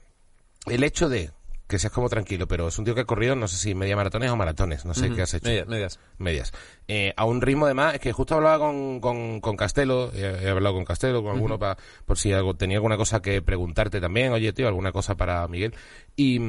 el 0.66 0.84
hecho 0.84 1.10
de 1.10 1.32
que 1.68 1.78
seas 1.78 1.94
como 1.94 2.10
tranquilo, 2.10 2.48
pero 2.48 2.68
es 2.68 2.80
un 2.80 2.86
tío 2.86 2.96
que 2.96 3.02
ha 3.02 3.06
corrido, 3.06 3.36
no 3.36 3.48
sé 3.48 3.56
si 3.56 3.76
media 3.76 3.96
maratones 3.96 4.32
o 4.32 4.36
maratones, 4.36 4.86
no 4.86 4.96
sé 4.96 5.12
qué 5.12 5.22
has 5.22 5.36
hecho. 5.36 5.46
Medias, 5.48 5.68
medias. 5.68 6.00
Medias. 6.18 6.52
Eh, 6.88 7.14
a 7.16 7.26
un 7.26 7.42
ritmo, 7.42 7.66
además, 7.66 7.94
es 7.94 8.00
que 8.00 8.12
justo 8.12 8.34
hablaba 8.34 8.58
con, 8.58 9.00
con, 9.00 9.40
con 9.40 9.56
Castelo, 9.56 10.10
eh, 10.16 10.40
he 10.46 10.50
hablado 10.50 10.74
con 10.74 10.84
Castelo, 10.84 11.22
con 11.22 11.34
alguno, 11.34 11.60
pa- 11.60 11.78
por 12.08 12.18
si 12.18 12.34
algo, 12.34 12.56
tenía 12.56 12.78
alguna 12.78 12.98
cosa 12.98 13.22
que 13.22 13.44
preguntarte 13.44 14.02
también, 14.02 14.32
oye, 14.34 14.52
tío, 14.52 14.68
alguna 14.68 14.92
cosa 14.92 15.14
para 15.16 15.48
Miguel. 15.48 15.76
Y. 16.16 16.40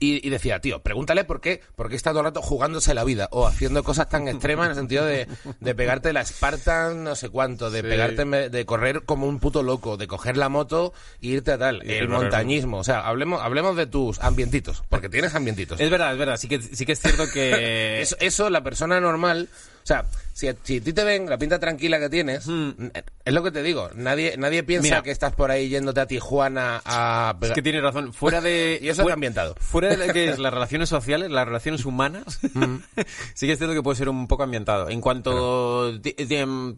y, 0.00 0.26
y 0.26 0.30
decía, 0.30 0.60
tío, 0.60 0.82
pregúntale 0.82 1.24
por 1.24 1.40
qué, 1.40 1.60
por 1.76 1.88
qué 1.88 1.94
está 1.96 2.10
todo 2.10 2.20
el 2.20 2.24
rato 2.26 2.42
jugándose 2.42 2.94
la 2.94 3.04
vida 3.04 3.28
o 3.30 3.46
haciendo 3.46 3.84
cosas 3.84 4.08
tan 4.08 4.26
extremas 4.26 4.64
en 4.66 4.70
el 4.70 4.76
sentido 4.76 5.04
de, 5.04 5.28
de 5.60 5.74
pegarte 5.74 6.12
la 6.12 6.24
Spartan 6.24 7.04
no 7.04 7.14
sé 7.14 7.28
cuánto, 7.28 7.70
de 7.70 7.82
Sí. 7.82 7.86
pegarte, 7.86 8.24
de 8.50 8.66
correr 8.66 9.02
como 9.04 9.26
un 9.26 9.38
puto 9.38 9.62
loco, 9.62 9.96
de 9.96 10.06
coger 10.08 10.36
la 10.36 10.48
moto 10.48 10.92
e 11.22 11.28
irte 11.28 11.52
a 11.52 11.58
tal, 11.58 11.82
Y 11.84 11.92
el 11.92 12.08
montañismo, 12.08 12.78
o 12.78 12.84
sea, 12.84 13.00
hablemos, 13.00 13.40
hablemos 13.42 13.76
de 13.76 13.86
tus 13.86 14.18
ambientitos, 14.20 14.82
porque 14.88 15.08
tienes 15.08 15.34
ambientitos. 15.34 15.78
Es 15.80 15.90
verdad, 15.90 16.12
es 16.12 16.18
verdad. 16.18 16.36
Sí 16.38 16.48
que, 16.48 16.60
sí 16.60 16.86
que 16.86 16.92
es 16.92 17.00
cierto 17.00 17.24
que... 17.30 18.00
Eso, 18.00 18.16
eso, 18.20 18.48
la 18.50 18.62
persona 18.62 19.00
normal, 19.00 19.48
o 19.82 19.86
sea, 19.86 20.04
si 20.32 20.48
a, 20.48 20.54
si 20.62 20.78
a 20.78 20.80
ti 20.80 20.92
te 20.92 21.04
ven 21.04 21.28
la 21.28 21.36
pinta 21.38 21.58
tranquila 21.58 21.98
que 21.98 22.08
tienes, 22.08 22.46
es 23.24 23.32
lo 23.34 23.42
que 23.42 23.50
te 23.50 23.62
digo, 23.62 23.90
nadie 23.94 24.36
nadie 24.38 24.62
piensa 24.62 24.84
Mira. 24.84 25.02
que 25.02 25.10
estás 25.10 25.32
por 25.34 25.50
ahí 25.50 25.68
yéndote 25.68 26.00
a 26.00 26.06
Tijuana 26.06 26.80
a... 26.84 27.36
Es 27.42 27.50
que 27.50 27.60
tienes 27.62 27.82
razón. 27.82 28.12
Fuera 28.12 28.40
de... 28.42 28.78
Y 28.80 28.88
eso 28.88 29.02
fu- 29.02 29.08
es 29.08 29.14
ambientado. 29.14 29.54
Fuera 29.58 29.88
de 29.88 30.06
lo 30.06 30.12
que 30.12 30.28
es 30.30 30.38
las 30.38 30.52
relaciones 30.54 30.88
sociales, 30.88 31.30
las 31.30 31.46
relaciones 31.46 31.84
humanas, 31.84 32.40
sí 33.34 33.46
que 33.46 33.52
es 33.52 33.58
cierto 33.58 33.74
que 33.74 33.82
puede 33.82 33.96
ser 33.96 34.08
un 34.08 34.26
poco 34.28 34.42
ambientado. 34.44 34.88
En 34.88 35.00
cuanto 35.00 35.98
ti- 36.00 36.14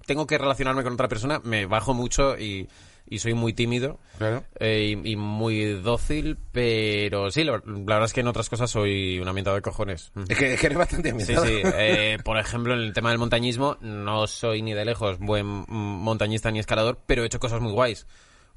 tengo 0.07 0.27
que 0.27 0.39
relacionarme 0.39 0.83
con 0.83 0.95
otra 0.95 1.09
persona, 1.09 1.41
me 1.45 1.67
bajo 1.67 1.95
mucho 1.95 2.39
y, 2.39 2.69
y 3.07 3.19
soy 3.19 3.35
muy 3.35 3.53
tímido 3.53 3.99
Claro. 4.19 4.45
eh, 4.59 4.97
y, 5.05 5.13
y 5.13 5.17
muy 5.17 5.75
dócil, 5.81 6.39
pero 6.53 7.31
sí, 7.31 7.45
la, 7.45 7.53
la 7.65 7.73
verdad 7.75 8.05
es 8.05 8.13
que 8.13 8.21
en 8.21 8.29
otras 8.29 8.49
cosas 8.49 8.71
soy 8.71 9.19
un 9.19 9.29
ambientado 9.29 9.57
de 9.57 9.63
cojones. 9.63 10.13
Es 10.29 10.39
que, 10.39 10.55
es 10.55 10.61
que 10.61 10.67
eres 10.67 10.79
bastante 10.79 11.09
Sí, 11.09 11.13
ambientado. 11.13 11.47
sí. 11.47 11.61
Eh, 11.75 12.19
por 12.25 12.39
ejemplo, 12.39 12.75
en 12.75 12.81
el 12.81 12.93
tema 12.93 13.11
del 13.11 13.19
montañismo, 13.19 13.77
no 13.81 14.27
soy 14.27 14.63
ni 14.63 14.73
de 14.75 14.85
lejos 14.85 15.19
buen 15.19 15.47
montañista 15.69 16.51
ni 16.51 16.59
escalador, 16.59 17.01
pero 17.07 17.23
he 17.23 17.27
hecho 17.27 17.41
cosas 17.41 17.61
muy 17.61 17.73
guays 17.73 18.07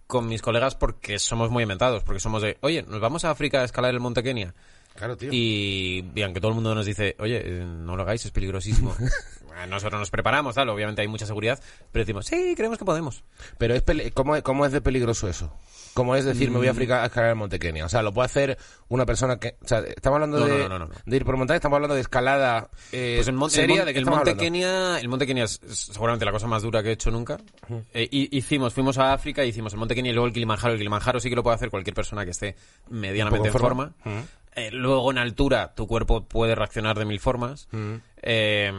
con 0.08 0.28
mis 0.28 0.42
colegas 0.44 0.76
porque 0.76 1.18
somos 1.18 1.50
muy 1.50 1.64
inventados, 1.64 2.04
porque 2.04 2.20
somos 2.20 2.42
de, 2.44 2.58
oye, 2.62 2.84
nos 2.84 3.00
vamos 3.02 3.26
a 3.26 3.32
África 3.32 3.62
a 3.62 3.66
escalar 3.66 3.92
el 3.94 4.00
Monte 4.00 4.22
Kenia. 4.22 4.54
Claro, 4.96 5.18
tío. 5.18 5.30
Y, 5.34 6.06
y 6.16 6.22
aunque 6.22 6.40
todo 6.40 6.50
el 6.50 6.56
mundo 6.56 6.74
nos 6.74 6.86
dice, 6.86 7.16
oye, 7.20 7.42
eh, 7.44 7.66
no 7.66 7.96
lo 7.98 8.04
hagáis, 8.04 8.24
es 8.24 8.32
peligrosísimo. 8.32 8.96
Bueno, 9.56 9.76
Nosotros 9.76 10.00
nos 10.00 10.10
preparamos, 10.12 10.56
tal, 10.56 10.70
obviamente 10.70 11.02
hay 11.02 11.08
mucha 11.08 11.26
seguridad, 11.26 11.60
pero 11.92 12.04
decimos, 12.04 12.26
sí, 12.26 12.54
creemos 12.56 12.78
que 12.78 12.86
podemos. 12.86 13.24
Pero 13.58 13.74
es 13.74 13.84
¿cómo, 14.14 14.36
es- 14.36 14.44
¿cómo 14.44 14.66
es 14.66 14.72
de 14.72 14.82
peligroso 14.82 15.28
eso? 15.30 15.52
¿Cómo 15.94 16.14
es 16.18 16.26
decir, 16.26 16.50
me 16.50 16.56
Mm. 16.58 16.60
voy 16.60 16.68
a 16.68 16.72
África 16.72 17.04
a 17.04 17.06
escalar 17.06 17.30
el 17.30 17.36
Monte 17.38 17.58
Kenia? 17.58 17.86
O 17.86 17.90
sea, 17.90 18.02
lo 18.02 18.12
puede 18.14 18.26
hacer 18.26 18.58
una 18.90 19.06
persona 19.06 19.38
que... 19.40 19.56
O 19.64 19.68
sea, 19.68 19.80
estamos 19.80 20.18
hablando 20.18 20.40
No, 20.40 20.46
de, 20.46 20.68
no, 20.68 20.78
no, 20.78 20.90
de 21.06 21.16
ir 21.16 21.24
por 21.24 21.38
montaña, 21.38 21.56
estamos 21.56 21.78
hablando 21.78 21.96
de 21.96 22.02
escalada 22.02 22.70
eh, 22.92 23.14
Pues 23.16 23.30
el, 23.30 23.36
mon- 23.36 23.48
el 23.50 23.52
seria, 23.56 23.78
mon- 23.78 23.86
¿de 23.86 23.92
el 24.00 24.06
Monte 24.06 24.20
hablando? 24.32 24.44
Kenia, 24.44 25.00
el 25.00 25.08
Monte 25.08 25.26
Kenia 25.26 25.46
es, 25.46 25.62
seguramente 25.70 26.26
la 26.26 26.34
cosa 26.34 26.48
más 26.48 26.64
dura 26.64 26.84
que 26.84 26.90
he 26.90 26.92
hecho 26.92 27.10
nunca. 27.12 27.38
Eh, 27.94 28.10
y- 28.12 28.38
hicimos, 28.38 28.74
fuimos 28.74 28.98
a 28.98 29.14
África, 29.14 29.46
hicimos 29.46 29.72
el 29.72 29.80
Monte 29.80 29.96
Kenia 29.96 30.12
y 30.12 30.14
luego 30.14 30.28
el 30.28 30.34
Kilimanjaro. 30.34 30.74
El 30.74 30.80
Kilimanjaro 30.80 31.22
sí 31.22 31.30
que 31.30 31.36
lo 31.38 31.44
puede 31.44 31.56
hacer 31.56 31.70
cualquier 31.70 31.94
persona 31.94 32.26
que 32.26 32.32
esté 32.32 32.58
medianamente 32.90 33.48
en 33.48 33.54
forma. 33.54 33.94
Eh, 34.58 34.72
luego 34.72 35.12
en 35.12 35.18
altura 35.18 35.74
tu 35.76 35.86
cuerpo 35.86 36.24
puede 36.24 36.56
reaccionar 36.56 36.98
de 36.98 37.04
mil 37.04 37.20
formas 37.20 37.68
eh, 38.22 38.72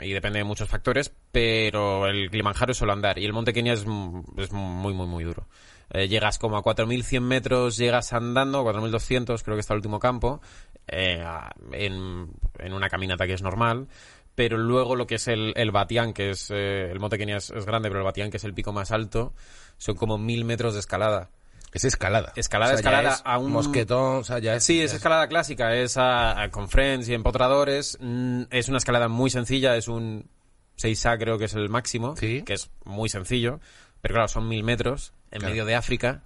y 0.00 0.12
depende 0.12 0.38
de 0.38 0.44
muchos 0.44 0.68
factores, 0.68 1.12
pero 1.32 2.06
el 2.06 2.30
Kilimanjaro 2.30 2.70
es 2.70 2.78
solo 2.78 2.92
andar 2.92 3.18
y 3.18 3.24
el 3.24 3.32
Monte 3.32 3.52
Kenia 3.52 3.72
es, 3.72 3.84
es 4.36 4.52
muy, 4.52 4.94
muy, 4.94 5.06
muy 5.06 5.24
duro. 5.24 5.48
Eh, 5.90 6.06
llegas 6.06 6.38
como 6.38 6.56
a 6.56 6.62
4.100 6.62 7.20
metros, 7.20 7.76
llegas 7.76 8.12
andando, 8.12 8.62
4.200 8.64 9.42
creo 9.42 9.56
que 9.56 9.60
está 9.60 9.74
el 9.74 9.78
último 9.78 9.98
campo, 9.98 10.40
eh, 10.86 11.24
en, 11.72 12.30
en 12.58 12.72
una 12.72 12.88
caminata 12.88 13.26
que 13.26 13.32
es 13.32 13.42
normal. 13.42 13.88
Pero 14.36 14.56
luego 14.56 14.94
lo 14.94 15.08
que 15.08 15.16
es 15.16 15.26
el, 15.26 15.52
el 15.56 15.72
Batián, 15.72 16.12
que 16.12 16.30
es 16.30 16.52
el 16.52 17.00
Monte 17.00 17.18
Kenia 17.18 17.38
es, 17.38 17.50
es 17.50 17.66
grande, 17.66 17.88
pero 17.88 18.02
el 18.02 18.04
Batián, 18.04 18.30
que 18.30 18.36
es 18.36 18.44
el 18.44 18.54
pico 18.54 18.72
más 18.72 18.92
alto, 18.92 19.34
son 19.78 19.96
como 19.96 20.16
mil 20.16 20.44
metros 20.44 20.74
de 20.74 20.80
escalada. 20.80 21.30
Es 21.72 21.84
escalada. 21.84 22.32
Escalada, 22.36 22.74
O 22.74 22.76
sea, 22.78 22.82
ya 22.82 22.90
escalada 22.90 23.14
es 23.16 23.22
a 23.24 23.38
un- 23.38 23.52
Mosquetón, 23.52 24.16
o 24.16 24.24
sea, 24.24 24.38
ya 24.38 24.54
es... 24.56 24.64
Sí, 24.64 24.78
ya 24.78 24.84
es 24.84 24.94
escalada 24.94 25.28
clásica, 25.28 25.74
es 25.74 25.96
a- 25.96 26.40
a- 26.42 26.50
con 26.50 26.68
friends 26.68 27.08
y 27.08 27.14
empotradores. 27.14 27.98
Mm, 28.00 28.44
Es 28.50 28.68
una 28.68 28.78
escalada 28.78 29.08
muy 29.08 29.28
sencilla, 29.30 29.76
es 29.76 29.86
un 29.88 30.28
6A 30.76 31.18
creo 31.18 31.36
que 31.38 31.44
es 31.46 31.54
el 31.54 31.68
máximo, 31.68 32.16
Sí. 32.16 32.42
que 32.42 32.54
es 32.54 32.70
muy 32.84 33.08
sencillo. 33.08 33.60
Pero 34.00 34.14
claro, 34.14 34.28
son 34.28 34.48
mil 34.48 34.62
metros 34.64 35.12
en 35.30 35.40
Claro. 35.40 35.52
medio 35.52 35.64
de 35.66 35.74
África. 35.74 36.22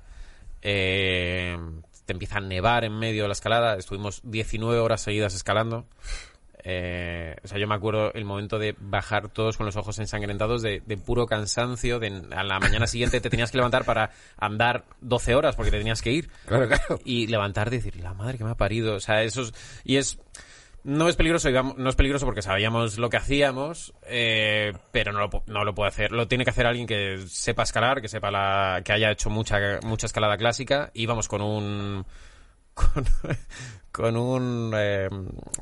Eh, 0.61 1.57
te 2.05 2.13
empieza 2.13 2.39
a 2.39 2.41
nevar 2.41 2.85
en 2.85 2.99
medio 2.99 3.23
de 3.23 3.29
la 3.29 3.33
escalada. 3.33 3.77
Estuvimos 3.77 4.21
19 4.25 4.79
horas 4.79 5.01
seguidas 5.03 5.35
escalando. 5.35 5.87
Eh, 6.65 7.37
o 7.43 7.49
sea, 7.49 7.59
yo 7.59 7.67
me 7.67 7.75
acuerdo 7.75 8.13
el 8.15 8.25
momento 8.25 8.59
de 8.59 8.75
bajar 8.79 9.29
todos 9.29 9.57
con 9.57 9.67
los 9.67 9.77
ojos 9.77 9.99
ensangrentados 9.99 10.63
de, 10.63 10.83
de 10.87 10.97
puro 10.97 11.27
cansancio. 11.27 11.99
De, 11.99 12.23
a 12.35 12.43
la 12.45 12.61
mañana 12.61 12.87
siguiente 12.87 13.21
te 13.21 13.31
tenías 13.31 13.51
que 13.51 13.59
levantar 13.59 13.85
para 13.85 14.11
andar 14.39 14.85
12 15.01 15.35
horas 15.35 15.57
porque 15.57 15.71
te 15.71 15.79
tenías 15.79 16.03
que 16.03 16.13
ir 16.13 16.31
Claro, 16.47 16.69
claro. 16.69 17.01
y 17.05 17.27
levantarte 17.27 17.77
y 17.77 17.79
decir, 17.79 17.97
la 17.97 18.15
madre 18.15 18.39
que 18.39 18.45
me 18.45 18.51
ha 18.51 18.57
parido. 18.57 18.95
O 18.95 19.01
sea, 19.01 19.23
eso 19.23 19.43
es, 19.43 19.55
y 19.85 19.97
es, 19.97 20.19
no 20.85 21.09
es 21.09 21.17
peligroso, 21.17 21.49
digamos, 21.49 21.77
no 21.79 21.89
es 21.89 21.97
peligroso 21.97 22.27
porque 22.27 22.43
sabíamos 22.43 22.99
lo 22.99 23.09
que 23.09 23.17
hacíamos, 23.17 23.93
eh, 24.07 24.73
pero 24.91 25.13
no 25.13 25.21
lo, 25.21 25.43
no 25.47 25.65
lo 25.65 25.75
puede 25.75 25.89
hacer. 25.89 26.13
Lo 26.13 26.29
tiene 26.29 26.45
que 26.45 26.51
hacer 26.51 26.67
alguien 26.67 26.87
que 26.87 27.19
sepa 27.29 27.63
escalar, 27.63 28.01
que 28.01 28.09
sepa 28.09 28.31
la, 28.31 28.83
que 28.85 28.93
haya 28.93 29.11
hecho 29.11 29.31
mucha, 29.31 29.81
mucha 29.83 30.07
escalada 30.07 30.37
clásica. 30.37 30.91
Íbamos 30.95 31.29
con 31.29 31.41
un, 31.41 32.05
con, 32.75 33.05
con 33.93 34.17
un 34.17 34.73
eh, 34.75 35.09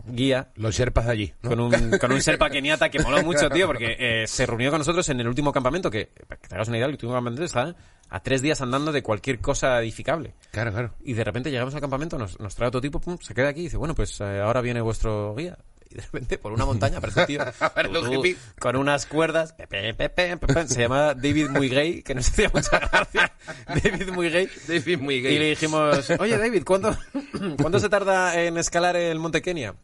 guía 0.06 0.48
Los 0.54 0.76
sherpas 0.76 1.06
de 1.06 1.12
allí. 1.12 1.34
¿no? 1.42 1.50
con 1.50 1.60
un, 1.60 1.98
con 1.98 2.12
un 2.12 2.22
Serpa 2.22 2.48
keniata 2.48 2.88
que 2.88 3.00
moló 3.00 3.22
mucho, 3.22 3.50
tío, 3.50 3.66
porque 3.66 3.96
eh, 3.98 4.26
se 4.26 4.46
reunió 4.46 4.70
con 4.70 4.78
nosotros 4.78 5.08
en 5.08 5.20
el 5.20 5.28
último 5.28 5.52
campamento, 5.52 5.90
que, 5.90 6.10
para 6.28 6.40
que 6.40 6.48
te 6.48 6.54
hagas 6.54 6.68
una 6.68 6.76
idea, 6.78 6.86
el 6.86 6.92
último 6.92 7.12
campamento 7.12 7.44
está 7.44 7.74
a 8.08 8.20
tres 8.22 8.40
días 8.42 8.60
andando 8.60 8.92
de 8.92 9.02
cualquier 9.02 9.40
cosa 9.40 9.80
edificable. 9.80 10.34
Claro, 10.52 10.72
claro. 10.72 10.94
Y 11.04 11.12
de 11.12 11.24
repente 11.24 11.50
llegamos 11.50 11.74
al 11.74 11.80
campamento, 11.80 12.18
nos, 12.18 12.38
nos 12.40 12.54
trae 12.54 12.68
otro 12.68 12.80
tipo, 12.80 13.00
pum, 13.00 13.18
se 13.20 13.34
queda 13.34 13.48
aquí 13.48 13.60
y 13.60 13.64
dice, 13.64 13.76
bueno, 13.76 13.94
pues 13.94 14.20
eh, 14.20 14.40
ahora 14.40 14.60
viene 14.60 14.80
vuestro 14.80 15.34
guía. 15.34 15.58
Y 15.90 15.96
de 15.96 16.02
repente, 16.02 16.38
por 16.38 16.52
una 16.52 16.64
montaña, 16.64 16.98
aparece 16.98 17.20
un 17.22 17.26
tío 17.26 17.44
tú, 18.22 18.22
con 18.60 18.76
unas 18.76 19.06
cuerdas, 19.06 19.54
pe, 19.54 19.66
pe, 19.94 20.08
pe, 20.08 20.38
se 20.68 20.82
llama 20.82 21.14
David 21.14 21.48
Muy 21.50 21.68
Gay, 21.68 22.02
que 22.02 22.14
nos 22.14 22.28
hacía 22.28 22.48
mucha 22.54 22.78
gracia. 22.78 23.32
David 23.66 24.10
Muy 24.12 24.30
Gay. 24.30 24.48
David 24.68 24.98
muy 25.00 25.20
gay. 25.20 25.34
Y 25.34 25.38
le 25.40 25.50
dijimos, 25.50 26.08
oye 26.20 26.38
David, 26.38 26.62
¿cuánto, 26.64 26.96
¿cuánto 27.60 27.80
se 27.80 27.88
tarda 27.88 28.40
en 28.40 28.56
escalar 28.56 28.94
el 28.96 29.18
Monte 29.18 29.42
Kenia? 29.42 29.74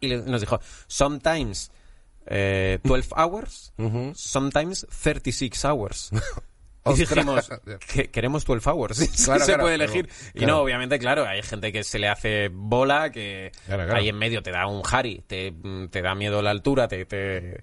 Y 0.00 0.08
nos 0.16 0.40
dijo, 0.40 0.60
sometimes 0.86 1.70
eh, 2.26 2.78
12 2.82 3.10
hours, 3.16 3.72
Ujú. 3.76 4.12
sometimes 4.14 4.86
36 5.02 5.64
hours. 5.64 6.10
Y 6.84 6.94
dijimos, 6.94 7.50
que 7.92 8.10
queremos 8.10 8.44
12 8.44 8.68
hours. 8.70 8.96
Sí, 8.96 9.24
Claro, 9.24 9.40
se 9.44 9.46
claro, 9.46 9.62
puede 9.62 9.76
claro, 9.76 9.92
elegir. 9.92 10.08
Y 10.34 10.46
no, 10.46 10.60
obviamente, 10.60 10.98
claro, 10.98 11.26
hay 11.26 11.42
gente 11.42 11.72
que 11.72 11.84
se 11.84 11.98
le 11.98 12.08
hace 12.08 12.48
bola, 12.52 13.10
que 13.10 13.52
ahí 13.92 14.08
en 14.08 14.18
medio 14.18 14.42
te 14.42 14.50
da 14.50 14.66
un 14.66 14.82
Harry, 14.90 15.22
te, 15.26 15.54
te 15.90 16.02
da 16.02 16.14
miedo 16.14 16.42
la 16.42 16.50
altura, 16.50 16.88
te, 16.88 17.04
te- 17.04 17.62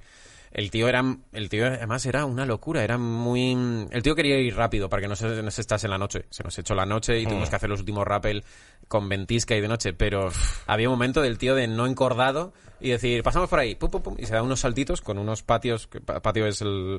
El 0.52 0.72
tío 0.72 0.88
era, 0.88 1.04
el 1.34 1.50
tío 1.50 1.68
además 1.68 2.06
era 2.06 2.26
una 2.26 2.46
locura, 2.46 2.84
era 2.84 2.98
muy... 2.98 3.88
El 3.92 4.02
tío 4.04 4.16
quería 4.16 4.40
ir 4.40 4.56
rápido 4.56 4.90
para 4.90 5.02
que 5.02 5.08
no 5.08 5.16
se 5.16 5.28
nos 5.44 5.60
estase 5.60 5.88
en 5.88 5.92
la 5.92 5.98
noche. 5.98 6.26
Se 6.30 6.44
nos 6.44 6.58
echó 6.58 6.74
la 6.76 6.86
noche 6.86 7.20
y 7.20 7.26
Mm. 7.26 7.30
tuvimos 7.30 7.50
que 7.50 7.56
hacer 7.56 7.70
los 7.70 7.80
últimos 7.80 8.08
rappel 8.08 8.44
con 8.88 9.08
ventisca 9.08 9.56
y 9.56 9.62
de 9.62 9.68
noche, 9.68 9.94
pero 9.94 10.30
había 10.66 10.90
un 10.90 10.94
momento 10.96 11.22
del 11.22 11.38
tío 11.38 11.54
de 11.54 11.68
no 11.68 11.86
encordado 11.86 12.54
y 12.82 12.90
decir, 12.92 13.22
pasamos 13.24 13.50
por 13.50 13.60
ahí, 13.60 13.76
pum, 13.76 13.92
pum, 13.92 14.02
pum, 14.02 14.16
y 14.18 14.26
se 14.26 14.34
da 14.34 14.42
unos 14.42 14.62
saltitos 14.62 15.02
con 15.02 15.18
unos 15.20 15.44
patios, 15.44 15.86
que 15.88 16.00
pa- 16.00 16.22
patio 16.22 16.48
es 16.48 16.62
el, 16.62 16.98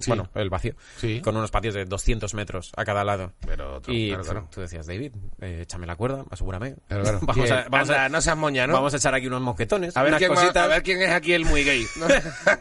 Sí. 0.00 0.10
bueno, 0.10 0.28
el 0.34 0.50
vacío, 0.50 0.74
Sí. 0.98 1.20
con 1.22 1.36
unos 1.36 1.50
patios 1.52 1.74
de 1.74 1.84
200 1.86 2.34
metros 2.34 2.72
a 2.76 2.84
cada 2.84 3.04
lado. 3.04 3.32
Pero 3.46 3.76
otro, 3.76 3.92
y 3.94 4.08
claro, 4.08 4.22
tú- 4.24 4.30
claro. 4.30 4.48
tú 4.52 4.60
decías, 4.60 4.86
David, 4.86 5.12
eh, 5.40 5.60
échame 5.62 5.86
la 5.86 5.94
cuerda, 5.96 6.24
asegúrame. 6.30 6.74
Claro, 6.88 7.20
vamos 7.22 7.50
a, 7.50 7.66
vamos 7.70 7.90
a- 7.90 8.08
no 8.08 8.20
seas 8.20 8.36
moña, 8.36 8.66
¿no? 8.66 8.72
vamos 8.74 8.92
a 8.92 8.96
echar 8.96 9.14
aquí 9.14 9.28
unos 9.28 9.40
mosquetones, 9.40 9.96
a, 9.96 10.02
ver 10.02 10.10
unas 10.10 10.18
quién 10.18 10.30
va- 10.32 10.34
cositas. 10.34 10.64
a 10.64 10.66
ver 10.66 10.82
quién 10.82 11.00
es 11.00 11.10
aquí 11.10 11.32
el 11.32 11.44
muy 11.44 11.62
gay. 11.64 11.86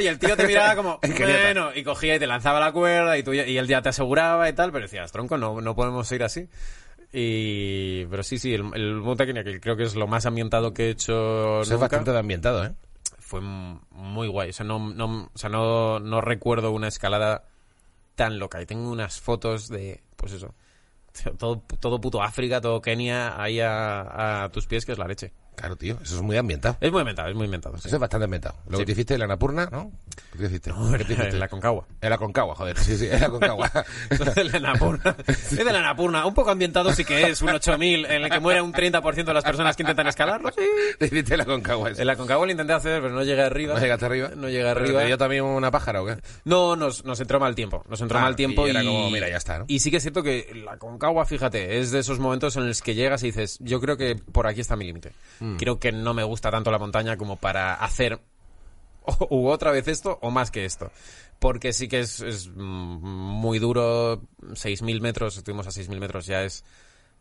y 0.00 0.06
el 0.06 0.18
tío 0.18 0.36
te 0.36 0.46
miraba 0.46 0.76
como, 0.76 1.00
bueno, 1.18 1.70
y 1.74 1.82
cogía 1.82 2.16
y 2.16 2.18
te 2.18 2.26
lanzaba 2.26 2.60
la 2.60 2.72
cuerda 2.72 3.16
y, 3.18 3.22
tú, 3.22 3.32
y 3.32 3.58
él 3.58 3.66
ya 3.66 3.82
te 3.82 3.90
aseguraba 3.90 4.48
y 4.48 4.52
tal, 4.52 4.72
pero 4.72 4.82
decías, 4.82 5.10
tronco, 5.12 5.36
no, 5.36 5.60
no 5.60 5.74
podemos 5.74 6.10
ir 6.12 6.22
así. 6.22 6.48
Y, 7.12 8.04
pero 8.06 8.22
sí, 8.22 8.38
sí, 8.38 8.54
el, 8.54 8.70
el 8.74 9.44
que 9.44 9.60
creo 9.60 9.76
que 9.76 9.82
es 9.82 9.96
lo 9.96 10.06
más 10.06 10.26
ambientado 10.26 10.72
que 10.72 10.86
he 10.86 10.90
hecho 10.90 11.60
Eso 11.60 11.62
es 11.62 11.70
nunca, 11.70 11.82
bastante 11.82 12.12
de 12.12 12.18
ambientado, 12.18 12.64
¿eh? 12.64 12.72
fue 13.30 13.40
muy 13.40 14.26
guay. 14.26 14.50
O 14.50 14.52
sea, 14.52 14.66
no, 14.66 14.78
no, 14.92 15.30
o 15.32 15.38
sea, 15.38 15.48
no, 15.48 16.00
no 16.00 16.20
recuerdo 16.20 16.72
una 16.72 16.88
escalada 16.88 17.44
tan 18.16 18.38
loca. 18.38 18.60
Y 18.60 18.66
tengo 18.66 18.90
unas 18.90 19.20
fotos 19.20 19.68
de, 19.68 20.02
pues 20.16 20.32
eso, 20.32 20.54
todo, 21.38 21.62
todo 21.80 22.00
puto 22.00 22.22
África, 22.22 22.60
todo 22.60 22.80
Kenia, 22.80 23.40
ahí 23.40 23.60
a, 23.60 24.44
a 24.44 24.48
tus 24.50 24.66
pies, 24.66 24.84
que 24.84 24.92
es 24.92 24.98
la 24.98 25.06
leche. 25.06 25.32
Claro, 25.56 25.76
tío, 25.76 25.98
eso 26.02 26.16
es 26.16 26.22
muy 26.22 26.36
ambientado. 26.38 26.76
Es 26.80 26.90
muy 26.90 27.00
inventado, 27.00 27.28
es 27.28 27.34
muy 27.34 27.44
inventado. 27.44 27.76
sí. 27.76 27.88
Eso 27.88 27.96
es 27.96 28.00
bastante 28.00 28.24
ambientado. 28.24 28.54
Lo 28.68 28.78
que 28.78 28.86
te 28.86 28.92
hiciste 28.92 29.14
en 29.14 29.20
la 29.20 29.26
Napurna, 29.26 29.68
¿no? 29.70 29.92
¿Qué 30.40 30.48
te 30.48 30.54
hiciste? 30.54 30.72
¿Qué 30.98 31.04
te 31.04 31.12
hiciste? 31.12 31.28
En 31.30 31.40
la 31.40 31.48
Concagua. 31.48 31.86
En 32.00 32.10
la 32.10 32.18
Concagua, 32.18 32.54
joder. 32.54 32.78
Sí, 32.78 32.96
sí, 32.96 33.08
en 33.10 33.20
la 33.20 33.28
Concagua. 33.28 33.70
de 34.34 34.44
la 34.44 34.58
Napurna. 34.58 35.14
Es 35.26 35.56
de 35.56 35.64
la 35.64 35.82
Napurna. 35.82 36.26
Un 36.26 36.34
poco 36.34 36.50
ambientado 36.50 36.92
sí 36.92 37.04
que 37.04 37.28
es, 37.28 37.42
un 37.42 37.50
8000 37.50 38.06
en 38.06 38.22
el 38.24 38.30
que 38.30 38.40
muere 38.40 38.62
un 38.62 38.72
30% 38.72 39.24
de 39.24 39.34
las 39.34 39.44
personas 39.44 39.76
que 39.76 39.82
intentan 39.82 40.06
escalarlo. 40.06 40.50
Sí. 40.50 40.62
te 40.98 41.06
hiciste 41.06 41.34
en 41.34 41.38
la 41.38 41.44
Concagua. 41.44 41.90
eso. 41.90 42.00
En 42.00 42.06
la 42.06 42.16
Concagua 42.16 42.46
lo 42.46 42.52
intenté 42.52 42.72
hacer, 42.72 43.02
pero 43.02 43.14
no 43.14 43.22
llegué 43.22 43.42
arriba. 43.42 43.74
¿No 43.74 43.80
llegaste 43.80 44.06
arriba? 44.06 44.30
No 44.34 44.48
llegué 44.48 44.64
¿Pero 44.64 44.80
arriba. 44.80 45.00
¿Te 45.00 45.06
dio 45.06 45.18
también 45.18 45.44
una 45.44 45.70
pájara 45.70 46.02
o 46.02 46.06
qué? 46.06 46.16
No, 46.44 46.76
nos, 46.76 47.04
nos 47.04 47.20
entró 47.20 47.38
mal 47.38 47.54
tiempo. 47.54 47.84
Nos 47.88 48.00
entró 48.00 48.18
Ah, 48.18 48.22
mal 48.22 48.36
tiempo 48.36 48.66
y 48.66 48.68
y, 48.68 48.70
era 48.70 48.84
como, 48.84 49.10
mira, 49.10 49.28
ya 49.28 49.36
está, 49.36 49.58
¿no? 49.58 49.64
Y 49.68 49.80
sí 49.80 49.90
que 49.90 49.98
es 49.98 50.02
cierto 50.02 50.22
que 50.22 50.52
la 50.64 50.78
Concagua, 50.78 51.24
fíjate, 51.26 51.78
es 51.78 51.90
de 51.90 51.98
esos 52.00 52.18
momentos 52.18 52.56
en 52.56 52.66
los 52.66 52.82
que 52.82 52.94
llegas 52.94 53.22
y 53.22 53.26
dices, 53.26 53.58
yo 53.60 53.80
creo 53.80 53.96
que 53.96 54.16
por 54.16 54.46
aquí 54.46 54.60
está 54.60 54.76
mi 54.76 54.84
límite. 54.86 55.12
Mm. 55.40 55.56
Creo 55.56 55.78
que 55.78 55.92
no 55.92 56.14
me 56.14 56.22
gusta 56.24 56.50
tanto 56.50 56.70
la 56.70 56.78
montaña 56.78 57.16
como 57.16 57.36
para 57.36 57.74
hacer 57.74 58.20
o- 59.18 59.28
u 59.30 59.48
otra 59.48 59.70
vez 59.72 59.88
esto 59.88 60.18
o 60.22 60.30
más 60.30 60.50
que 60.50 60.64
esto. 60.64 60.90
Porque 61.38 61.72
sí 61.72 61.88
que 61.88 62.00
es, 62.00 62.20
es, 62.20 62.48
muy 62.54 63.58
duro, 63.58 64.22
6.000 64.52 65.00
metros, 65.00 65.38
estuvimos 65.38 65.66
a 65.66 65.70
6.000 65.70 65.98
metros, 65.98 66.26
ya 66.26 66.42
es... 66.42 66.64